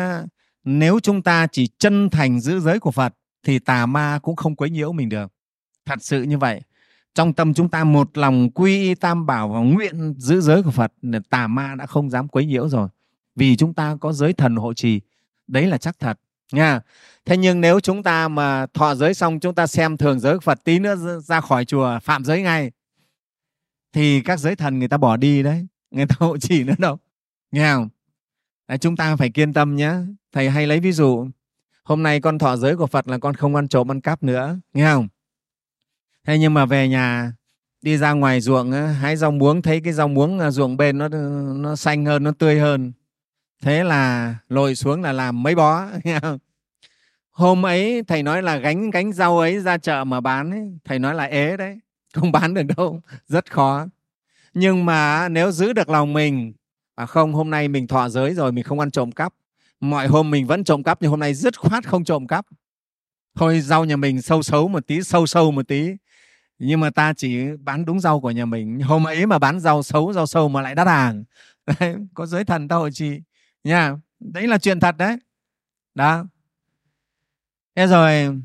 nếu 0.65 1.01
chúng 1.01 1.23
ta 1.23 1.47
chỉ 1.47 1.69
chân 1.78 2.11
thành 2.11 2.40
giữ 2.40 2.61
giới 2.61 2.81
của 2.81 2.90
Phật, 2.90 3.15
thì 3.43 3.59
tà 3.59 3.86
ma 3.86 4.19
cũng 4.23 4.36
không 4.36 4.56
quấy 4.56 4.70
nhiễu 4.70 4.93
mình 4.93 5.09
được. 5.09 5.32
Thật 5.86 5.98
sự 6.01 6.23
như 6.23 6.39
vậy. 6.39 6.61
Trong 7.15 7.32
tâm 7.32 7.55
chúng 7.55 7.69
ta 7.69 7.85
một 7.85 8.19
lòng 8.19 8.51
quy 8.51 8.94
tam 8.94 9.27
bảo 9.27 9.48
và 9.48 9.61
nguyện 9.61 10.15
giữ 10.19 10.40
giới 10.40 10.62
của 10.62 10.70
Phật, 10.70 10.93
tà 11.31 11.47
ma 11.47 11.74
đã 11.74 11.86
không 11.86 12.11
dám 12.11 12.28
quấy 12.28 12.47
nhiễu 12.47 12.69
rồi 12.69 12.89
vì 13.36 13.56
chúng 13.56 13.74
ta 13.74 13.97
có 14.01 14.12
giới 14.12 14.32
thần 14.32 14.56
hộ 14.56 14.74
trì. 14.74 15.01
Đấy 15.47 15.66
là 15.66 15.78
chắc 15.78 15.98
thật 15.98 16.19
nha. 16.52 16.81
Thế 17.24 17.36
nhưng 17.36 17.61
nếu 17.61 17.81
chúng 17.81 18.02
ta 18.02 18.28
mà 18.28 18.66
thọ 18.74 18.94
giới 18.94 19.15
xong 19.15 19.40
chúng 19.40 19.55
ta 19.55 19.66
xem 19.66 19.97
thường 19.97 20.20
giới 20.20 20.40
Phật 20.40 20.65
tí 20.65 20.78
nữa 20.78 21.20
ra 21.20 21.40
khỏi 21.40 21.65
chùa 21.65 21.98
phạm 22.02 22.24
giới 22.24 22.43
ngay 22.43 22.70
thì 23.93 24.20
các 24.20 24.39
giới 24.39 24.56
thần 24.56 24.78
người 24.78 24.89
ta 24.89 24.97
bỏ 24.97 25.16
đi 25.16 25.43
đấy. 25.43 25.66
Người 25.90 26.06
ta 26.06 26.15
hộ 26.20 26.39
trì 26.39 26.65
nữa 26.65 26.74
đâu. 26.78 26.98
Nghe 27.52 27.73
không? 27.73 27.89
Đấy, 28.69 28.78
chúng 28.78 28.97
ta 28.97 29.16
phải 29.16 29.31
kiên 29.31 29.52
tâm 29.52 29.77
nhé 29.77 29.94
thầy 30.32 30.51
hay 30.51 30.66
lấy 30.66 30.81
ví 30.81 30.93
dụ 30.93 31.28
hôm 31.85 32.02
nay 32.02 32.20
con 32.20 32.39
thọ 32.39 32.56
giới 32.56 32.77
của 32.77 32.86
Phật 32.86 33.09
là 33.09 33.19
con 33.19 33.35
không 33.35 33.55
ăn 33.55 33.69
trộm 33.69 33.90
ăn 33.90 34.01
cắp 34.01 34.23
nữa. 34.23 34.59
Nghe 34.74 34.85
không? 34.85 35.09
Thế 36.27 36.39
nhưng 36.39 36.55
mà 36.55 36.66
về 36.66 36.89
nhà 36.89 37.32
đi 37.82 37.97
ra 37.97 38.12
ngoài 38.12 38.40
ruộng 38.40 38.73
hái 38.73 39.16
rau 39.16 39.31
muống 39.31 39.62
thấy 39.62 39.81
cái 39.81 39.93
rau 39.93 40.09
muống 40.09 40.51
ruộng 40.51 40.77
bên 40.77 40.98
nó 40.98 41.09
nó 41.55 41.77
xanh 41.77 42.05
hơn 42.05 42.24
nó 42.24 42.32
tươi 42.39 42.61
hơn 42.61 42.93
thế 43.65 43.85
là 43.85 44.35
lội 44.49 44.74
xuống 44.74 45.03
là 45.03 45.12
làm 45.12 45.43
mấy 45.43 45.55
bó 45.55 45.86
hôm 47.31 47.66
ấy 47.66 48.03
thầy 48.09 48.23
nói 48.23 48.43
là 48.43 48.57
gánh 48.57 48.91
gánh 48.91 49.12
rau 49.12 49.39
ấy 49.39 49.61
ra 49.61 49.78
chợ 49.78 50.05
mà 50.05 50.20
bán 50.20 50.51
ấy, 50.51 50.78
thầy 50.85 50.99
nói 50.99 51.15
là 51.15 51.24
ế 51.24 51.57
đấy 51.57 51.78
không 52.15 52.32
bán 52.32 52.55
được 52.55 52.62
đâu 52.77 53.01
rất 53.27 53.53
khó. 53.53 53.86
Nhưng 54.55 54.85
mà 54.85 55.28
nếu 55.28 55.51
giữ 55.51 55.73
được 55.73 55.89
lòng 55.89 56.12
mình 56.12 56.53
à 56.95 57.07
không 57.07 57.35
hôm 57.35 57.51
nay 57.51 57.69
mình 57.69 57.86
thọ 57.86 58.09
giới 58.09 58.35
rồi 58.35 58.53
mình 58.53 58.65
không 58.65 58.81
ăn 58.81 58.91
trộm 58.91 59.12
cắp. 59.12 59.35
Mọi 59.81 60.07
hôm 60.07 60.31
mình 60.31 60.47
vẫn 60.47 60.65
trộm 60.65 60.82
cắp 60.82 61.03
nhưng 61.03 61.11
hôm 61.11 61.20
nay 61.20 61.35
dứt 61.35 61.59
khoát 61.59 61.86
không 61.86 62.05
trộm 62.05 62.27
cắp. 62.27 62.47
Thôi 63.35 63.61
rau 63.61 63.85
nhà 63.85 63.97
mình 63.97 64.23
sâu 64.23 64.43
xấu 64.43 64.69
một 64.69 64.86
tí 64.86 65.03
sâu 65.03 65.27
sâu 65.27 65.51
một 65.51 65.69
tí. 65.69 65.91
Nhưng 66.59 66.81
mà 66.81 66.91
ta 66.91 67.12
chỉ 67.16 67.47
bán 67.59 67.85
đúng 67.85 68.01
rau 68.01 68.20
của 68.20 68.31
nhà 68.31 68.45
mình. 68.45 68.81
Hôm 68.81 69.07
ấy 69.07 69.27
mà 69.27 69.39
bán 69.39 69.61
rau 69.61 69.82
xấu 69.82 70.12
rau 70.12 70.27
sâu 70.27 70.49
mà 70.49 70.62
lại 70.62 70.74
đắt 70.74 70.86
hàng. 70.86 71.24
Đấy, 71.81 71.97
có 72.15 72.27
giới 72.27 72.45
thần 72.45 72.69
ta 72.69 72.77
hội 72.77 72.93
trì 72.93 73.20
nha, 73.65 73.97
đấy 74.20 74.47
là 74.47 74.59
chuyện 74.59 74.81
thật 74.81 74.97
đấy. 74.97 75.16
Đó. 75.95 76.24
Thế 77.77 77.86
rồi, 77.86 78.41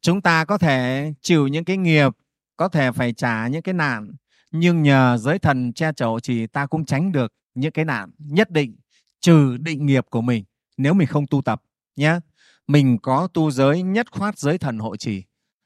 chúng 0.00 0.20
ta 0.20 0.44
có 0.44 0.58
thể 0.58 1.12
chịu 1.20 1.48
những 1.48 1.64
cái 1.64 1.76
nghiệp, 1.76 2.12
có 2.56 2.68
thể 2.68 2.92
phải 2.92 3.12
trả 3.12 3.48
những 3.48 3.62
cái 3.62 3.74
nạn, 3.74 4.12
nhưng 4.50 4.82
nhờ 4.82 5.16
giới 5.20 5.38
thần 5.38 5.72
che 5.72 5.92
chở 5.96 6.08
thì 6.22 6.46
ta 6.46 6.66
cũng 6.66 6.84
tránh 6.84 7.12
được 7.12 7.32
những 7.54 7.72
cái 7.72 7.84
nạn 7.84 8.10
nhất 8.18 8.50
định, 8.50 8.76
trừ 9.20 9.56
định 9.56 9.86
nghiệp 9.86 10.06
của 10.10 10.20
mình, 10.20 10.44
nếu 10.76 10.94
mình 10.94 11.08
không 11.08 11.26
tu 11.26 11.42
tập 11.42 11.62
nhé 11.96 12.20
mình 12.66 12.98
có 13.02 13.28
tu 13.34 13.50
giới 13.50 13.82
nhất 13.82 14.12
khoát 14.12 14.38
giới 14.38 14.58
thần 14.58 14.78
hộ 14.78 14.96
trì. 14.96 15.22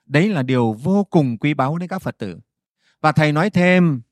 Đấy 0.06 0.28
là 0.28 0.42
điều 0.42 0.72
vô 0.72 1.04
cùng 1.04 1.38
quý 1.38 1.54
báu 1.54 1.78
đến 1.78 1.88
các 1.88 1.98
phật 1.98 2.18
tử. 2.18 2.38
Và 3.00 3.12
thầy 3.12 3.32
nói 3.32 3.50
thêm, 3.50 4.02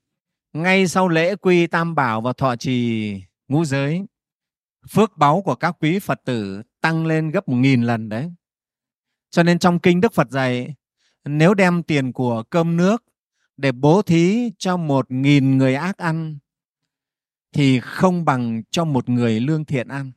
ngay 0.53 0.89
sau 0.89 1.09
lễ 1.09 1.37
quy 1.37 1.67
tam 1.67 1.95
bảo 1.95 2.21
và 2.21 2.33
thọ 2.33 2.57
trì 2.57 3.15
ngũ 3.49 3.65
giới 3.65 4.07
phước 4.91 5.17
báu 5.17 5.43
của 5.43 5.55
các 5.55 5.77
quý 5.81 5.99
phật 5.99 6.21
tử 6.25 6.63
tăng 6.81 7.07
lên 7.07 7.31
gấp 7.31 7.49
một 7.49 7.57
nghìn 7.57 7.83
lần 7.83 8.09
đấy. 8.09 8.33
Cho 9.31 9.43
nên 9.43 9.59
trong 9.59 9.79
kinh 9.79 10.01
đức 10.01 10.13
phật 10.13 10.31
dạy, 10.31 10.75
nếu 11.25 11.55
đem 11.55 11.83
tiền 11.83 12.13
của 12.13 12.43
cơm 12.43 12.77
nước 12.77 13.05
để 13.57 13.73
bố 13.73 14.03
thí 14.03 14.53
cho 14.59 14.77
một 14.77 15.11
nghìn 15.11 15.59
người 15.59 15.75
ác 15.75 15.99
ăn, 15.99 16.39
thì 17.53 17.81
không 17.81 18.25
bằng 18.25 18.63
cho 18.71 18.85
một 18.85 19.09
người 19.09 19.41
lương 19.41 19.65
thiện 19.65 19.89
ăn. 19.89 20.13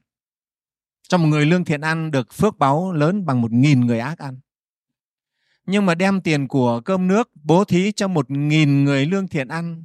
Cho 1.07 1.17
một 1.17 1.27
người 1.27 1.45
lương 1.45 1.65
thiện 1.65 1.81
ăn 1.81 2.11
được 2.11 2.33
phước 2.33 2.57
báu 2.57 2.93
lớn 2.93 3.25
bằng 3.25 3.41
một 3.41 3.51
nghìn 3.51 3.81
người 3.81 3.99
ác 3.99 4.17
ăn. 4.17 4.39
Nhưng 5.65 5.85
mà 5.85 5.95
đem 5.95 6.21
tiền 6.21 6.47
của 6.47 6.81
cơm 6.85 7.07
nước 7.07 7.29
bố 7.35 7.63
thí 7.63 7.91
cho 7.91 8.07
một 8.07 8.31
nghìn 8.31 8.83
người 8.83 9.05
lương 9.05 9.27
thiện 9.27 9.47
ăn, 9.47 9.83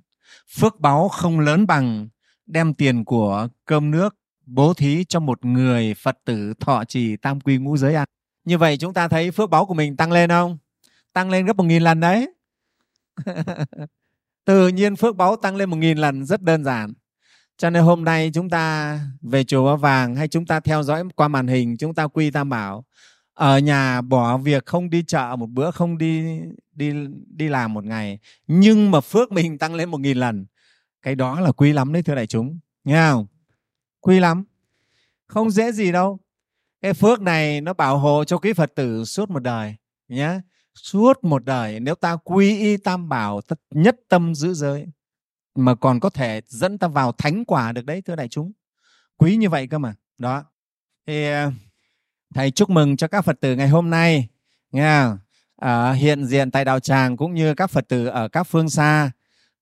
phước 0.49 0.81
báu 0.81 1.09
không 1.09 1.41
lớn 1.41 1.67
bằng 1.67 2.09
đem 2.47 2.75
tiền 2.75 3.05
của 3.05 3.49
cơm 3.65 3.91
nước 3.91 4.17
bố 4.47 4.75
thí 4.75 5.05
cho 5.05 5.21
một 5.21 5.45
người 5.45 5.95
phật 5.95 6.19
tử 6.25 6.55
thọ 6.61 6.85
trì 6.85 7.17
tam 7.17 7.41
quy 7.41 7.59
ngũ 7.59 7.77
giới 7.77 7.95
ăn. 7.95 8.09
Như 8.45 8.59
vậy 8.59 8.77
chúng 8.77 8.95
ta 8.95 9.09
thấy 9.09 9.31
phước 9.31 9.51
báu 9.51 9.67
của 9.67 9.75
mình 9.75 9.97
tăng 9.97 10.13
lên 10.13 10.31
không? 10.31 10.59
Tăng 11.13 11.31
lên 11.31 11.47
gấp 11.47 11.57
một 11.57 11.65
nghìn 11.65 11.83
lần 11.83 12.01
đấy. 12.01 12.35
Tự 14.45 14.69
nhiên 14.69 14.97
phước 14.97 15.17
báu 15.17 15.37
tăng 15.37 15.57
lên 15.57 15.71
một 15.71 15.77
nghìn 15.77 15.99
lần, 15.99 16.25
rất 16.25 16.43
đơn 16.43 16.65
giản. 16.65 16.93
Cho 17.59 17.71
nên 17.71 17.83
hôm 17.83 18.05
nay 18.05 18.31
chúng 18.35 18.51
ta 18.51 18.99
về 19.23 19.45
chùa 19.45 19.67
Ba 19.67 19.77
Vàng 19.77 20.17
hay 20.17 20.29
chúng 20.29 20.47
ta 20.47 20.61
theo 20.61 20.83
dõi 20.83 21.05
qua 21.15 21.29
màn 21.29 21.47
hình, 21.47 21.77
chúng 21.77 21.95
ta 21.95 22.07
quy 22.07 22.31
tam 22.31 22.49
bảo, 22.49 22.85
ở 23.35 23.59
nhà 23.59 24.01
bỏ 24.01 24.39
việc 24.39 24.67
không 24.67 24.91
đi 24.91 25.03
chợ, 25.03 25.37
một 25.39 25.51
bữa 25.51 25.71
không 25.71 25.99
đi 25.99 26.41
đi 26.73 26.93
đi 27.27 27.49
làm 27.49 27.75
một 27.75 27.85
ngày, 27.85 28.19
nhưng 28.47 28.91
mà 28.91 29.01
phước 29.01 29.33
mình 29.33 29.59
tăng 29.59 29.75
lên 29.75 29.91
một 29.91 30.01
nghìn 30.01 30.19
lần. 30.19 30.47
Cái 31.03 31.15
đó 31.15 31.41
là 31.41 31.53
quý 31.53 31.73
lắm 31.73 31.93
đấy, 31.93 32.03
thưa 32.03 32.15
đại 32.15 32.27
chúng. 32.27 32.59
Nghe 32.85 33.11
không? 33.11 33.27
Quý 34.07 34.21
lắm. 34.21 34.45
Không 35.27 35.51
dễ 35.51 35.73
gì 35.73 35.93
đâu. 35.93 36.19
Cái 36.83 36.95
phước 36.95 37.21
này 37.21 37.61
nó 37.61 37.73
bảo 37.73 37.99
hộ 37.99 38.25
cho 38.25 38.39
quý 38.39 38.53
phật 38.53 38.75
tử 38.75 39.05
suốt 39.05 39.31
một 39.31 39.43
đời 39.43 39.75
nhé 40.09 40.41
suốt 40.75 41.25
một 41.25 41.45
đời 41.45 41.81
nếu 41.81 41.95
ta 41.95 42.17
quy 42.17 42.59
y 42.59 42.77
tam 42.77 43.09
bảo 43.09 43.41
nhất 43.71 43.97
tâm 44.09 44.35
giữ 44.35 44.55
giới 44.55 44.87
mà 45.55 45.75
còn 45.75 46.01
có 46.01 46.11
thể 46.11 46.41
dẫn 46.47 46.79
ta 46.79 46.89
vào 46.89 47.13
thánh 47.13 47.45
quả 47.45 47.73
được 47.73 47.85
đấy 47.85 48.03
thưa 48.03 48.17
đại 48.17 48.29
chúng. 48.29 48.53
Quý 49.17 49.37
như 49.37 49.49
vậy 49.49 49.67
cơ 49.67 49.79
mà. 49.79 49.95
Đó. 50.19 50.45
Thì 51.07 51.25
à, 51.25 51.53
thầy 52.35 52.51
chúc 52.51 52.71
mừng 52.71 52.97
cho 52.97 53.09
các 53.09 53.23
phật 53.23 53.41
tử 53.41 53.57
ngày 53.57 53.69
hôm 53.69 53.91
nay 53.91 54.29
nghe 54.73 54.89
ở 54.91 55.17
À, 55.57 55.93
hiện 55.93 56.27
diện 56.27 56.51
tại 56.51 56.65
đạo 56.65 56.81
tràng 56.81 57.17
cũng 57.17 57.35
như 57.35 57.55
các 57.55 57.71
phật 57.71 57.89
tử 57.89 58.07
ở 58.07 58.29
các 58.29 58.43
phương 58.43 58.71
xa 58.71 59.11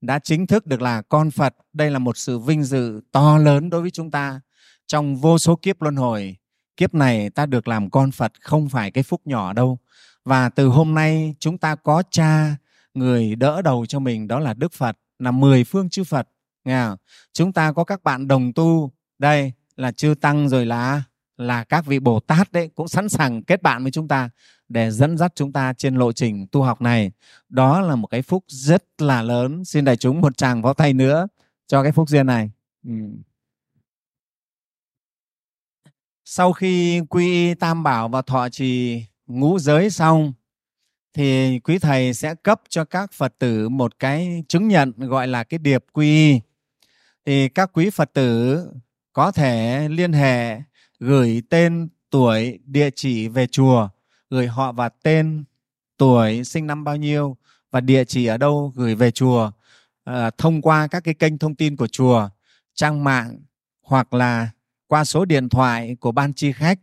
đã 0.06 0.18
chính 0.18 0.46
thức 0.46 0.66
được 0.66 0.82
là 0.82 1.02
con 1.02 1.30
phật. 1.30 1.54
Đây 1.72 1.90
là 1.90 1.98
một 1.98 2.16
sự 2.16 2.38
vinh 2.38 2.62
dự 2.62 3.00
to 3.12 3.38
lớn 3.38 3.70
đối 3.70 3.80
với 3.80 3.90
chúng 3.90 4.10
ta. 4.10 4.40
Trong 4.86 5.16
vô 5.16 5.38
số 5.38 5.56
kiếp 5.56 5.82
luân 5.82 5.96
hồi, 5.96 6.36
kiếp 6.76 6.94
này 6.94 7.30
ta 7.30 7.46
được 7.46 7.68
làm 7.68 7.90
con 7.90 8.10
phật 8.10 8.32
không 8.40 8.68
phải 8.68 8.90
cái 8.90 9.04
phúc 9.04 9.20
nhỏ 9.24 9.52
đâu. 9.52 9.78
Và 10.24 10.48
từ 10.48 10.66
hôm 10.66 10.94
nay, 10.94 11.34
chúng 11.38 11.58
ta 11.58 11.74
có 11.74 12.02
cha, 12.10 12.56
người 12.94 13.36
đỡ 13.36 13.62
đầu 13.62 13.86
cho 13.86 13.98
mình, 13.98 14.28
đó 14.28 14.38
là 14.38 14.54
đức 14.54 14.72
phật, 14.72 14.98
là 15.18 15.30
mười 15.30 15.64
phương 15.64 15.88
chư 15.88 16.04
phật. 16.04 16.28
Nghe 16.64 16.84
không? 16.84 16.96
chúng 17.32 17.52
ta 17.52 17.72
có 17.72 17.84
các 17.84 18.02
bạn 18.02 18.28
đồng 18.28 18.52
tu. 18.52 18.92
Đây 19.18 19.52
là 19.76 19.92
chư 19.92 20.14
tăng 20.20 20.48
rồi 20.48 20.66
là 20.66 21.02
là 21.36 21.64
các 21.64 21.86
vị 21.86 21.98
bồ 21.98 22.20
tát 22.20 22.52
đấy 22.52 22.70
cũng 22.74 22.88
sẵn 22.88 23.08
sàng 23.08 23.42
kết 23.42 23.62
bạn 23.62 23.82
với 23.82 23.92
chúng 23.92 24.08
ta 24.08 24.30
để 24.68 24.90
dẫn 24.90 25.16
dắt 25.18 25.32
chúng 25.34 25.52
ta 25.52 25.72
trên 25.72 25.96
lộ 25.96 26.12
trình 26.12 26.46
tu 26.52 26.62
học 26.62 26.80
này. 26.80 27.12
Đó 27.48 27.80
là 27.80 27.96
một 27.96 28.06
cái 28.06 28.22
phúc 28.22 28.44
rất 28.48 28.84
là 28.98 29.22
lớn. 29.22 29.64
Xin 29.64 29.84
đại 29.84 29.96
chúng 29.96 30.20
một 30.20 30.36
tràng 30.36 30.62
pháo 30.62 30.74
tay 30.74 30.92
nữa 30.92 31.26
cho 31.66 31.82
cái 31.82 31.92
phúc 31.92 32.08
duyên 32.08 32.26
này. 32.26 32.50
Ừ. 32.86 32.90
sau 36.24 36.52
khi 36.52 37.00
quy 37.08 37.54
tam 37.54 37.82
bảo 37.82 38.08
và 38.08 38.22
thọ 38.22 38.48
trì 38.48 39.04
ngũ 39.26 39.58
giới 39.58 39.90
xong, 39.90 40.32
thì 41.14 41.58
quý 41.58 41.78
thầy 41.78 42.14
sẽ 42.14 42.34
cấp 42.34 42.62
cho 42.68 42.84
các 42.84 43.12
phật 43.12 43.34
tử 43.38 43.68
một 43.68 43.98
cái 43.98 44.44
chứng 44.48 44.68
nhận 44.68 44.92
gọi 44.96 45.28
là 45.28 45.44
cái 45.44 45.58
điệp 45.58 45.84
quy 45.92 46.40
thì 47.26 47.48
các 47.48 47.70
quý 47.72 47.90
phật 47.90 48.10
tử 48.12 48.58
có 49.12 49.32
thể 49.32 49.88
liên 49.88 50.12
hệ 50.12 50.60
gửi 51.00 51.42
tên 51.50 51.88
tuổi 52.10 52.58
địa 52.64 52.90
chỉ 52.90 53.28
về 53.28 53.46
chùa 53.46 53.88
gửi 54.30 54.46
họ 54.46 54.72
và 54.72 54.88
tên 54.88 55.44
tuổi 55.96 56.44
sinh 56.44 56.66
năm 56.66 56.84
bao 56.84 56.96
nhiêu 56.96 57.36
và 57.70 57.80
địa 57.80 58.04
chỉ 58.04 58.26
ở 58.26 58.36
đâu 58.36 58.72
gửi 58.74 58.94
về 58.94 59.10
chùa. 59.10 59.50
À, 60.04 60.30
thông 60.38 60.62
qua 60.62 60.86
các 60.86 61.04
cái 61.04 61.14
kênh 61.14 61.38
thông 61.38 61.54
tin 61.54 61.76
của 61.76 61.86
chùa 61.86 62.28
trang 62.74 63.04
mạng 63.04 63.40
hoặc 63.82 64.14
là 64.14 64.50
qua 64.86 65.04
số 65.04 65.24
điện 65.24 65.48
thoại 65.48 65.96
của 66.00 66.12
ban 66.12 66.32
chi 66.32 66.52
khách. 66.52 66.78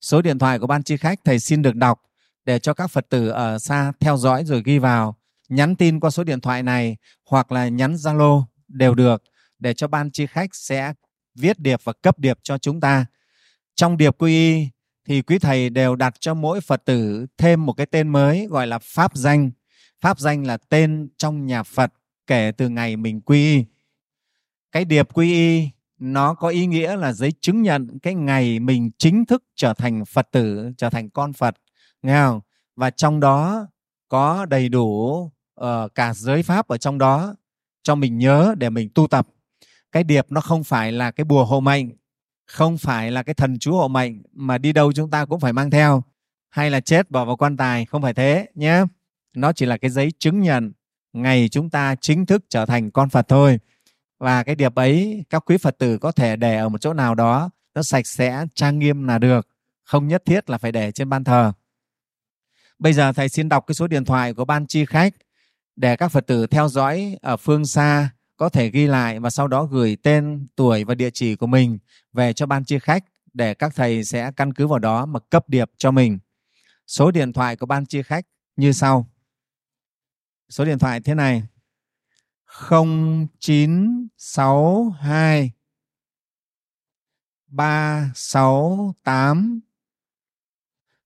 Số 0.00 0.22
điện 0.22 0.38
thoại 0.38 0.58
của 0.58 0.66
ban 0.66 0.82
chi 0.82 0.96
khách 0.96 1.18
thầy 1.24 1.38
xin 1.38 1.62
được 1.62 1.74
đọc 1.74 2.02
để 2.44 2.58
cho 2.58 2.74
các 2.74 2.86
phật 2.86 3.06
tử 3.08 3.28
ở 3.28 3.58
xa 3.58 3.92
theo 4.00 4.16
dõi 4.16 4.44
rồi 4.44 4.62
ghi 4.64 4.78
vào. 4.78 5.16
Nhắn 5.48 5.76
tin 5.76 6.00
qua 6.00 6.10
số 6.10 6.24
điện 6.24 6.40
thoại 6.40 6.62
này 6.62 6.96
hoặc 7.24 7.52
là 7.52 7.68
nhắn 7.68 7.94
zalo 7.94 8.44
đều 8.68 8.94
được 8.94 9.22
để 9.58 9.74
cho 9.74 9.88
ban 9.88 10.10
chi 10.10 10.26
khách 10.26 10.54
sẽ 10.54 10.92
viết 11.34 11.58
điệp 11.58 11.80
và 11.84 11.92
cấp 11.92 12.18
điệp 12.18 12.38
cho 12.42 12.58
chúng 12.58 12.80
ta 12.80 13.06
trong 13.78 13.96
điệp 13.96 14.14
quy 14.18 14.32
y 14.32 14.68
thì 15.04 15.22
quý 15.22 15.38
thầy 15.38 15.70
đều 15.70 15.96
đặt 15.96 16.14
cho 16.20 16.34
mỗi 16.34 16.60
phật 16.60 16.84
tử 16.84 17.26
thêm 17.36 17.66
một 17.66 17.72
cái 17.72 17.86
tên 17.86 18.08
mới 18.08 18.46
gọi 18.46 18.66
là 18.66 18.78
pháp 18.78 19.16
danh. 19.16 19.50
Pháp 20.00 20.18
danh 20.18 20.46
là 20.46 20.56
tên 20.56 21.08
trong 21.18 21.46
nhà 21.46 21.62
phật 21.62 21.92
kể 22.26 22.52
từ 22.56 22.68
ngày 22.68 22.96
mình 22.96 23.20
quy 23.20 23.56
y. 23.56 23.64
Cái 24.72 24.84
điệp 24.84 25.08
quy 25.14 25.32
y 25.32 25.68
nó 25.98 26.34
có 26.34 26.48
ý 26.48 26.66
nghĩa 26.66 26.96
là 26.96 27.12
giấy 27.12 27.32
chứng 27.40 27.62
nhận 27.62 27.98
cái 27.98 28.14
ngày 28.14 28.60
mình 28.60 28.90
chính 28.98 29.26
thức 29.26 29.44
trở 29.56 29.74
thành 29.74 30.04
phật 30.04 30.28
tử 30.32 30.70
trở 30.78 30.90
thành 30.90 31.10
con 31.10 31.32
phật 31.32 31.56
nghe 32.02 32.20
không? 32.20 32.40
Và 32.76 32.90
trong 32.90 33.20
đó 33.20 33.66
có 34.08 34.46
đầy 34.46 34.68
đủ 34.68 35.20
uh, 35.60 35.66
cả 35.94 36.14
giới 36.14 36.42
pháp 36.42 36.68
ở 36.68 36.78
trong 36.78 36.98
đó 36.98 37.34
cho 37.82 37.94
mình 37.94 38.18
nhớ 38.18 38.54
để 38.58 38.70
mình 38.70 38.88
tu 38.94 39.06
tập. 39.06 39.28
Cái 39.92 40.04
điệp 40.04 40.26
nó 40.30 40.40
không 40.40 40.64
phải 40.64 40.92
là 40.92 41.10
cái 41.10 41.24
bùa 41.24 41.44
hộ 41.44 41.60
mệnh 41.60 41.90
không 42.48 42.78
phải 42.78 43.10
là 43.10 43.22
cái 43.22 43.34
thần 43.34 43.58
chú 43.58 43.74
hộ 43.74 43.88
mệnh 43.88 44.22
mà 44.32 44.58
đi 44.58 44.72
đâu 44.72 44.92
chúng 44.92 45.10
ta 45.10 45.24
cũng 45.24 45.40
phải 45.40 45.52
mang 45.52 45.70
theo. 45.70 46.02
Hay 46.50 46.70
là 46.70 46.80
chết 46.80 47.10
bỏ 47.10 47.24
vào 47.24 47.36
quan 47.36 47.56
tài, 47.56 47.84
không 47.84 48.02
phải 48.02 48.14
thế 48.14 48.46
nhé. 48.54 48.84
Nó 49.34 49.52
chỉ 49.52 49.66
là 49.66 49.76
cái 49.76 49.90
giấy 49.90 50.12
chứng 50.18 50.40
nhận 50.40 50.72
ngày 51.12 51.48
chúng 51.48 51.70
ta 51.70 51.94
chính 51.94 52.26
thức 52.26 52.44
trở 52.48 52.66
thành 52.66 52.90
con 52.90 53.08
phật 53.08 53.28
thôi. 53.28 53.58
Và 54.18 54.42
cái 54.42 54.54
điệp 54.54 54.74
ấy 54.74 55.24
các 55.30 55.42
quý 55.46 55.56
phật 55.56 55.78
tử 55.78 55.98
có 55.98 56.12
thể 56.12 56.36
để 56.36 56.56
ở 56.56 56.68
một 56.68 56.80
chỗ 56.80 56.92
nào 56.92 57.14
đó, 57.14 57.50
nó 57.74 57.82
sạch 57.82 58.06
sẽ, 58.06 58.44
trang 58.54 58.78
nghiêm 58.78 59.04
là 59.04 59.18
được. 59.18 59.48
Không 59.84 60.08
nhất 60.08 60.22
thiết 60.26 60.50
là 60.50 60.58
phải 60.58 60.72
để 60.72 60.92
trên 60.92 61.08
ban 61.08 61.24
thờ. 61.24 61.52
Bây 62.78 62.92
giờ 62.92 63.12
thầy 63.12 63.28
xin 63.28 63.48
đọc 63.48 63.64
cái 63.66 63.74
số 63.74 63.86
điện 63.86 64.04
thoại 64.04 64.34
của 64.34 64.44
ban 64.44 64.66
chi 64.66 64.84
khách 64.84 65.14
để 65.76 65.96
các 65.96 66.08
phật 66.08 66.26
tử 66.26 66.46
theo 66.46 66.68
dõi 66.68 67.18
ở 67.22 67.36
phương 67.36 67.66
xa 67.66 68.10
có 68.38 68.48
thể 68.48 68.70
ghi 68.70 68.86
lại 68.86 69.20
và 69.20 69.30
sau 69.30 69.48
đó 69.48 69.64
gửi 69.64 69.96
tên, 70.02 70.46
tuổi 70.56 70.84
và 70.84 70.94
địa 70.94 71.10
chỉ 71.10 71.36
của 71.36 71.46
mình 71.46 71.78
về 72.12 72.32
cho 72.32 72.46
ban 72.46 72.64
chi 72.64 72.78
khách 72.78 73.04
để 73.32 73.54
các 73.54 73.72
thầy 73.74 74.04
sẽ 74.04 74.32
căn 74.36 74.52
cứ 74.52 74.66
vào 74.66 74.78
đó 74.78 75.06
mà 75.06 75.20
cấp 75.20 75.48
điệp 75.48 75.70
cho 75.76 75.90
mình. 75.90 76.18
Số 76.86 77.10
điện 77.10 77.32
thoại 77.32 77.56
của 77.56 77.66
ban 77.66 77.86
chi 77.86 78.02
khách 78.02 78.26
như 78.56 78.72
sau. 78.72 79.06
Số 80.48 80.64
điện 80.64 80.78
thoại 80.78 81.00
thế 81.00 81.14
này. 81.14 81.42
0962 82.70 85.52
368 87.46 89.60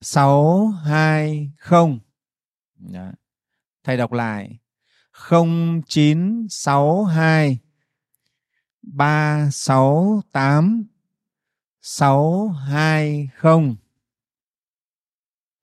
620 0.01 2.01
Đó. 2.79 3.13
Thầy 3.85 3.97
đọc 3.97 4.13
lại. 4.13 4.62
0962 5.31 7.59
368 8.83 10.85
620 11.83 13.77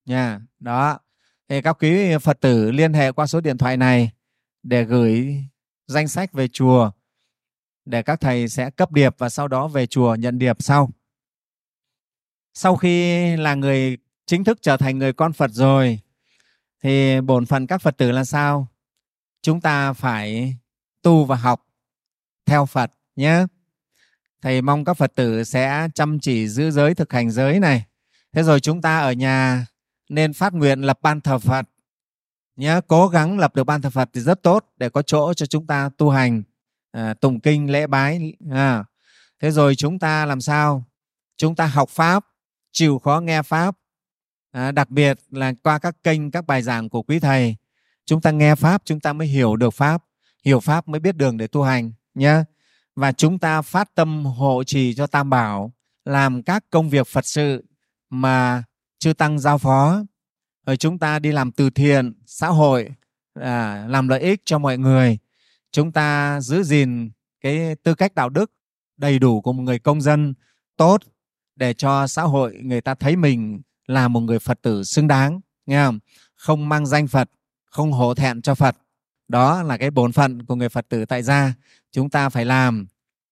nha, 0.05 0.41
đó 0.59 0.99
thì 1.49 1.61
các 1.61 1.77
quý 1.79 2.17
Phật 2.21 2.39
tử 2.39 2.71
liên 2.71 2.93
hệ 2.93 3.11
qua 3.11 3.27
số 3.27 3.41
điện 3.41 3.57
thoại 3.57 3.77
này 3.77 4.11
để 4.63 4.83
gửi 4.83 5.43
danh 5.87 6.07
sách 6.07 6.33
về 6.33 6.47
chùa, 6.47 6.91
để 7.85 8.01
các 8.01 8.21
thầy 8.21 8.47
sẽ 8.47 8.69
cấp 8.69 8.91
điệp 8.91 9.15
và 9.17 9.29
sau 9.29 9.47
đó 9.47 9.67
về 9.67 9.85
chùa 9.85 10.15
nhận 10.15 10.39
điệp 10.39 10.57
sau. 10.59 10.89
Sau 12.53 12.75
khi 12.75 13.35
là 13.37 13.55
người 13.55 13.97
chính 14.25 14.43
thức 14.43 14.59
trở 14.61 14.77
thành 14.77 14.97
người 14.97 15.13
con 15.13 15.33
Phật 15.33 15.51
rồi, 15.51 15.99
thì 16.83 17.21
bổn 17.21 17.45
phận 17.45 17.67
các 17.67 17.81
Phật 17.81 17.97
tử 17.97 18.11
là 18.11 18.25
sao? 18.25 18.67
Chúng 19.41 19.61
ta 19.61 19.93
phải 19.93 20.55
tu 21.01 21.25
và 21.25 21.35
học 21.35 21.65
theo 22.45 22.65
Phật 22.65 22.91
nhé. 23.15 23.45
Thầy 24.41 24.61
mong 24.61 24.85
các 24.85 24.93
Phật 24.93 25.15
tử 25.15 25.43
sẽ 25.43 25.87
chăm 25.95 26.19
chỉ 26.19 26.47
giữ 26.47 26.71
giới 26.71 26.95
thực 26.95 27.13
hành 27.13 27.31
giới 27.31 27.59
này. 27.59 27.85
Thế 28.31 28.43
rồi 28.43 28.59
chúng 28.59 28.81
ta 28.81 28.99
ở 28.99 29.11
nhà 29.11 29.65
nên 30.09 30.33
phát 30.33 30.53
nguyện 30.53 30.81
lập 30.81 30.99
ban 31.01 31.21
thờ 31.21 31.39
Phật 31.39 31.65
nhé 32.55 32.79
cố 32.87 33.07
gắng 33.07 33.39
lập 33.39 33.55
được 33.55 33.63
ban 33.63 33.81
thờ 33.81 33.89
Phật 33.89 34.09
thì 34.13 34.21
rất 34.21 34.43
tốt 34.43 34.65
để 34.77 34.89
có 34.89 35.01
chỗ 35.01 35.33
cho 35.33 35.45
chúng 35.45 35.67
ta 35.67 35.89
tu 35.97 36.09
hành 36.09 36.43
à, 36.91 37.13
tụng 37.13 37.39
kinh 37.39 37.71
lễ 37.71 37.87
bái 37.87 38.33
à. 38.51 38.83
thế 39.41 39.51
rồi 39.51 39.75
chúng 39.75 39.99
ta 39.99 40.25
làm 40.25 40.41
sao 40.41 40.83
chúng 41.37 41.55
ta 41.55 41.65
học 41.65 41.89
pháp 41.89 42.25
chịu 42.71 42.99
khó 42.99 43.19
nghe 43.19 43.41
pháp 43.41 43.75
à, 44.51 44.71
đặc 44.71 44.89
biệt 44.89 45.19
là 45.31 45.53
qua 45.63 45.79
các 45.79 46.03
kênh 46.03 46.31
các 46.31 46.47
bài 46.47 46.61
giảng 46.61 46.89
của 46.89 47.01
quý 47.01 47.19
thầy 47.19 47.55
chúng 48.09 48.21
ta 48.21 48.31
nghe 48.31 48.55
pháp 48.55 48.81
chúng 48.85 48.99
ta 48.99 49.13
mới 49.13 49.27
hiểu 49.27 49.55
được 49.55 49.73
pháp. 49.73 50.03
Hiểu 50.45 50.59
pháp 50.59 50.87
mới 50.87 50.99
biết 50.99 51.15
đường 51.15 51.37
để 51.37 51.47
tu 51.47 51.63
hành 51.63 51.91
nhé 52.13 52.43
và 52.95 53.11
chúng 53.11 53.39
ta 53.39 53.61
phát 53.61 53.95
tâm 53.95 54.25
hộ 54.25 54.63
trì 54.63 54.93
cho 54.93 55.07
tam 55.07 55.29
bảo 55.29 55.73
làm 56.05 56.43
các 56.43 56.65
công 56.69 56.89
việc 56.89 57.07
phật 57.07 57.25
sự 57.25 57.65
mà 58.09 58.63
chư 58.99 59.13
tăng 59.13 59.39
giao 59.39 59.57
phó. 59.57 60.03
Rồi 60.65 60.77
chúng 60.77 60.99
ta 60.99 61.19
đi 61.19 61.31
làm 61.31 61.51
từ 61.51 61.69
thiện 61.69 62.13
xã 62.25 62.47
hội 62.47 62.89
à, 63.33 63.85
làm 63.87 64.07
lợi 64.07 64.19
ích 64.19 64.41
cho 64.45 64.59
mọi 64.59 64.77
người. 64.77 65.17
Chúng 65.71 65.91
ta 65.91 66.39
giữ 66.41 66.63
gìn 66.63 67.11
cái 67.41 67.75
tư 67.83 67.95
cách 67.95 68.15
đạo 68.15 68.29
đức 68.29 68.51
đầy 68.97 69.19
đủ 69.19 69.41
của 69.41 69.53
một 69.53 69.63
người 69.63 69.79
công 69.79 70.01
dân 70.01 70.33
tốt 70.77 71.01
để 71.55 71.73
cho 71.73 72.07
xã 72.07 72.21
hội 72.21 72.57
người 72.63 72.81
ta 72.81 72.95
thấy 72.95 73.15
mình 73.15 73.61
là 73.87 74.07
một 74.07 74.19
người 74.19 74.39
phật 74.39 74.61
tử 74.61 74.83
xứng 74.83 75.07
đáng 75.07 75.41
nghe 75.65 75.85
không? 75.85 75.99
Không 76.35 76.69
mang 76.69 76.85
danh 76.85 77.07
phật 77.07 77.29
không 77.69 77.91
hổ 77.91 78.13
thẹn 78.13 78.41
cho 78.41 78.55
phật 78.55 78.77
đó 79.27 79.63
là 79.63 79.77
cái 79.77 79.91
bổn 79.91 80.11
phận 80.11 80.45
của 80.45 80.55
người 80.55 80.69
phật 80.69 80.89
tử 80.89 81.05
tại 81.05 81.23
gia 81.23 81.53
chúng 81.91 82.09
ta 82.09 82.29
phải 82.29 82.45
làm 82.45 82.87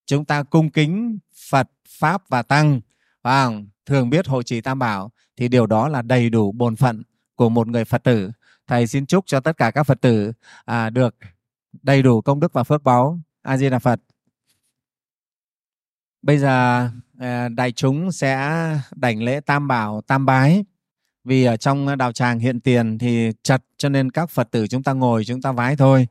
chúng 0.05 0.25
ta 0.25 0.43
cung 0.43 0.69
kính 0.69 1.19
phật 1.49 1.69
pháp 1.87 2.29
và 2.29 2.41
tăng 2.43 2.81
và 3.23 3.51
thường 3.85 4.09
biết 4.09 4.27
hộ 4.27 4.43
trì 4.43 4.61
tam 4.61 4.79
bảo 4.79 5.11
thì 5.37 5.47
điều 5.47 5.65
đó 5.65 5.87
là 5.87 6.01
đầy 6.01 6.29
đủ 6.29 6.51
bổn 6.51 6.75
phận 6.75 7.03
của 7.35 7.49
một 7.49 7.67
người 7.67 7.85
Phật 7.85 8.03
tử. 8.03 8.31
Thầy 8.67 8.87
xin 8.87 9.05
chúc 9.05 9.25
cho 9.27 9.39
tất 9.39 9.57
cả 9.57 9.71
các 9.71 9.83
Phật 9.83 10.01
tử 10.01 10.31
à, 10.65 10.89
được 10.89 11.15
đầy 11.81 12.01
đủ 12.01 12.21
công 12.21 12.39
đức 12.39 12.53
và 12.53 12.63
phước 12.63 12.83
báu. 12.83 13.19
A 13.41 13.57
Di 13.57 13.69
Đà 13.69 13.79
Phật. 13.79 14.01
Bây 16.21 16.37
giờ 16.37 16.89
à, 17.19 17.49
đại 17.49 17.71
chúng 17.71 18.11
sẽ 18.11 18.59
đảnh 18.95 19.23
lễ 19.23 19.39
Tam 19.39 19.67
Bảo 19.67 20.01
Tam 20.01 20.25
Bái 20.25 20.65
vì 21.27 21.43
ở 21.43 21.57
trong 21.57 21.97
đạo 21.97 22.11
tràng 22.11 22.39
hiện 22.39 22.59
tiền 22.59 22.97
thì 22.97 23.31
chật, 23.43 23.63
cho 23.77 23.89
nên 23.89 24.11
các 24.11 24.29
phật 24.29 24.51
tử 24.51 24.67
chúng 24.67 24.83
ta 24.83 24.93
ngồi, 24.93 25.25
chúng 25.25 25.41
ta 25.41 25.51
vái 25.51 25.75
thôi. 25.75 26.07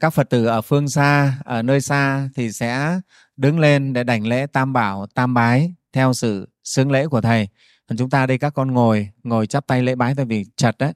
Các 0.00 0.10
phật 0.10 0.30
tử 0.30 0.46
ở 0.46 0.62
phương 0.62 0.88
xa, 0.88 1.38
ở 1.44 1.62
nơi 1.62 1.80
xa 1.80 2.28
thì 2.34 2.52
sẽ 2.52 3.00
đứng 3.36 3.58
lên 3.58 3.92
để 3.92 4.04
đảnh 4.04 4.26
lễ 4.26 4.46
tam 4.46 4.72
bảo, 4.72 5.06
tam 5.14 5.34
bái 5.34 5.74
theo 5.92 6.12
sự 6.12 6.48
sướng 6.64 6.90
lễ 6.90 7.06
của 7.06 7.20
thầy. 7.20 7.48
Còn 7.88 7.98
chúng 7.98 8.10
ta 8.10 8.26
đây, 8.26 8.38
các 8.38 8.54
con 8.54 8.70
ngồi 8.70 9.08
ngồi 9.22 9.46
chắp 9.46 9.66
tay 9.66 9.82
lễ 9.82 9.94
bái 9.94 10.14
tại 10.14 10.24
vì 10.24 10.44
chật 10.56 10.78
đấy. 10.78 10.92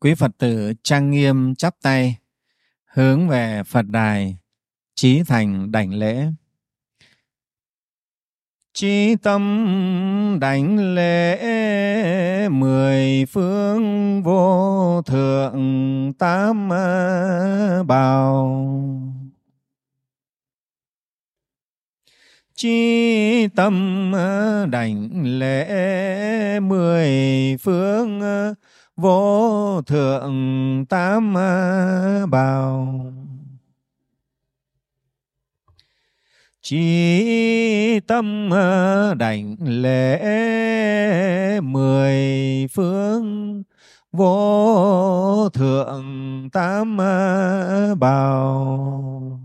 Quý 0.00 0.14
phật 0.14 0.30
tử 0.38 0.72
trang 0.82 1.10
nghiêm 1.10 1.54
chắp 1.54 1.74
tay 1.82 2.16
hướng 2.92 3.28
về 3.28 3.62
phật 3.66 3.86
đài 3.86 4.36
trí 4.94 5.22
thành 5.22 5.72
đảnh 5.72 5.94
lễ. 5.94 6.26
Chí 8.78 9.16
tâm 9.22 10.38
đảnh 10.40 10.94
lễ 10.94 12.48
mười 12.48 13.26
phương 13.26 14.22
vô 14.22 15.02
thượng 15.06 16.12
tám 16.18 16.68
bảo. 17.86 18.72
Chí 22.54 23.48
tâm 23.56 24.12
đảnh 24.70 25.08
lễ 25.24 26.60
mười 26.60 27.10
phương 27.62 28.20
vô 28.96 29.82
thượng 29.82 30.84
tám 30.88 31.34
bảo. 32.30 33.06
Chí 36.68 38.00
tâm 38.06 38.50
ờ, 38.50 39.14
đảnh 39.14 39.56
lễ 39.60 40.20
mười 41.60 42.16
phương 42.72 43.62
vô 44.12 45.48
thượng 45.48 46.04
tám 46.52 46.96
ờ, 46.98 47.94
bảo. 47.94 49.40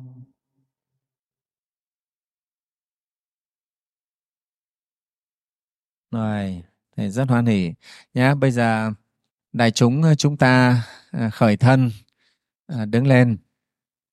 Rồi 6.12 6.64
thầy 6.98 7.10
rất 7.10 7.30
hoan 7.30 7.46
hỉ 7.46 7.74
nhé 8.14 8.36
bây 8.36 8.52
giờ 8.52 8.92
đại 9.54 9.72
chúng 9.72 10.04
ờ, 10.04 10.16
chúng 10.16 10.38
ta 10.38 10.84
khởi 11.32 11.58
thân 11.58 11.92
đứng 12.86 13.08
lên 13.08 13.38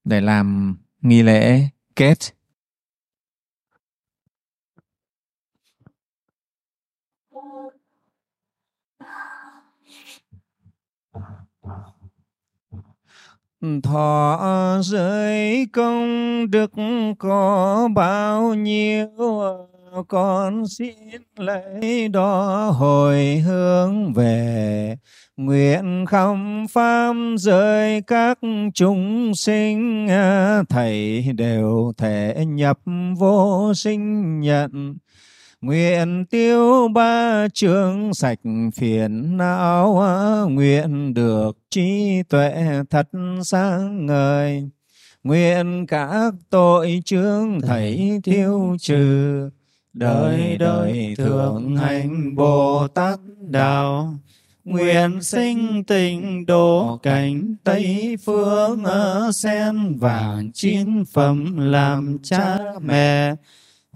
để 0.04 0.20
làm 0.20 0.76
nghi 1.00 1.22
lễ 1.22 1.68
kết. 1.96 2.37
Thọ 13.82 14.78
giới 14.82 15.66
công 15.72 16.50
đức 16.50 16.72
có 17.18 17.88
bao 17.94 18.54
nhiêu? 18.54 19.06
Con 20.08 20.66
xin 20.66 20.94
lấy 21.36 22.08
đó 22.08 22.70
hồi 22.70 23.36
hướng 23.46 24.12
về 24.12 24.96
nguyện 25.36 26.04
khâm 26.08 26.66
pháp 26.70 27.14
giới 27.38 28.02
các 28.02 28.38
chúng 28.74 29.34
sinh. 29.34 30.08
Thầy 30.68 31.26
đều 31.36 31.92
thể 31.98 32.44
nhập 32.46 32.78
vô 33.18 33.72
sinh 33.74 34.40
nhận. 34.40 34.96
Nguyện 35.60 36.24
tiêu 36.30 36.88
ba 36.88 37.46
chương 37.54 38.14
sạch 38.14 38.38
phiền 38.74 39.36
não, 39.36 40.02
nguyện 40.50 41.14
được 41.14 41.58
trí 41.70 42.22
tuệ 42.28 42.54
thật 42.90 43.08
sáng 43.44 44.06
ngời. 44.06 44.70
Nguyện 45.24 45.86
các 45.88 46.34
tội 46.50 47.00
chương 47.04 47.60
thảy 47.60 48.20
tiêu 48.24 48.76
trừ, 48.80 49.50
đời 49.92 50.56
đời 50.58 51.14
thượng 51.16 51.76
hành 51.76 52.34
Bồ 52.34 52.88
Tát 52.88 53.18
Đạo. 53.40 54.14
Nguyện 54.64 55.22
sinh 55.22 55.84
tình 55.84 56.46
độ 56.46 56.98
cảnh 57.02 57.54
Tây 57.64 58.16
phương 58.24 58.84
sen 59.32 59.98
vàng 59.98 60.50
chín 60.52 61.04
phẩm 61.12 61.56
làm 61.56 62.18
cha 62.22 62.58
mẹ 62.82 63.34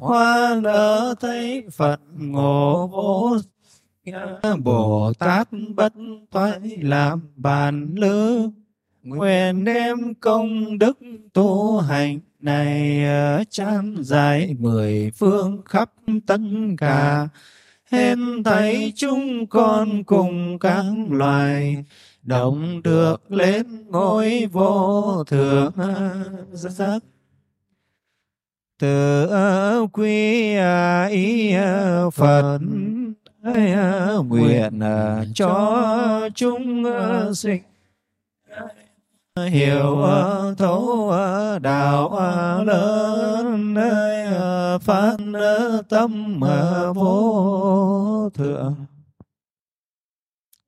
hoa 0.02 0.60
nở 0.62 1.14
thấy 1.20 1.64
phật 1.72 2.00
ngộ 2.18 2.86
vô 2.92 3.36
bồ 4.62 5.12
tát 5.18 5.48
bất 5.74 5.92
thoái 6.30 6.60
làm 6.80 7.20
bàn 7.36 7.94
lư. 7.94 8.48
Nguyện 9.02 9.64
đem 9.64 10.14
công 10.14 10.78
đức 10.78 10.98
tu 11.32 11.78
hành 11.78 12.18
này 12.40 13.04
trang 13.50 13.96
dài 14.00 14.56
mười 14.58 15.10
phương 15.10 15.62
khắp 15.64 15.90
tất 16.26 16.40
cả. 16.78 17.28
Hên 17.90 18.42
thấy 18.44 18.92
chúng 18.96 19.46
con 19.46 20.04
cùng 20.04 20.58
các 20.58 20.84
loài, 21.10 21.84
đồng 22.22 22.82
được 22.82 23.30
lên 23.30 23.66
ngôi 23.88 24.46
vô 24.52 25.24
thượng 25.24 25.72
giác 26.52 26.98
tự 28.82 29.86
quy 29.92 30.54
à, 30.56 31.04
ý 31.04 31.52
à, 31.52 32.02
phật 32.10 32.58
à, 33.42 34.14
nguyện 34.24 34.80
cho 35.34 36.28
chúng 36.34 36.84
sinh. 37.34 37.62
Hiểu 39.48 40.06
thấu 40.58 41.12
đạo 41.62 42.10
lớn 42.64 43.74
phát 44.82 45.16
tâm 45.88 46.40
vô 46.94 48.30
thượng. 48.34 48.74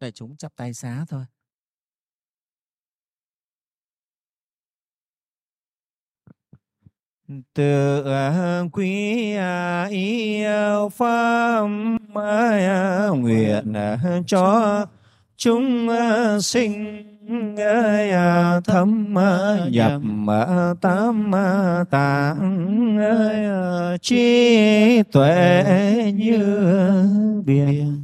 Để 0.00 0.10
chúng 0.10 0.36
chắp 0.36 0.52
tay 0.56 0.74
xá 0.74 1.04
thôi. 1.08 1.24
Tự 7.54 8.04
quý 8.72 9.32
à, 9.34 9.86
yêu 9.90 10.88
pháp 10.88 11.66
nguyện 13.14 13.74
cho 14.26 14.86
chúng 15.36 15.88
sinh 16.40 17.02
à, 18.12 18.60
thâm 18.64 19.18
à, 19.18 19.58
nhập 19.70 20.00
tam 20.80 21.32
tạng 21.90 22.98
trí 24.02 25.02
tuệ 25.12 25.64
như 26.14 26.62
biển. 27.46 28.03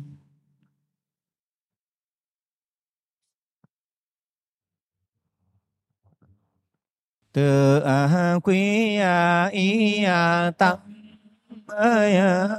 Từ 7.33 7.81
a 7.81 8.35
quý 8.43 8.97
a 8.97 9.47
ý 9.53 10.05
à, 10.05 10.51
a 10.51 10.51
tăng 10.59 10.77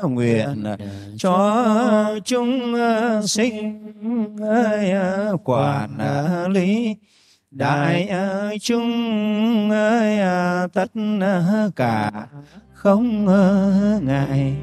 nguyện 0.03 0.63
cho 1.17 2.19
chúng 2.25 2.75
sinh 3.25 3.95
quản 5.43 5.97
lý 6.49 6.95
đại 7.51 8.09
chúng 8.61 9.69
tất 10.73 10.91
cả 11.75 12.11
không 12.73 13.25
ngại. 14.05 14.55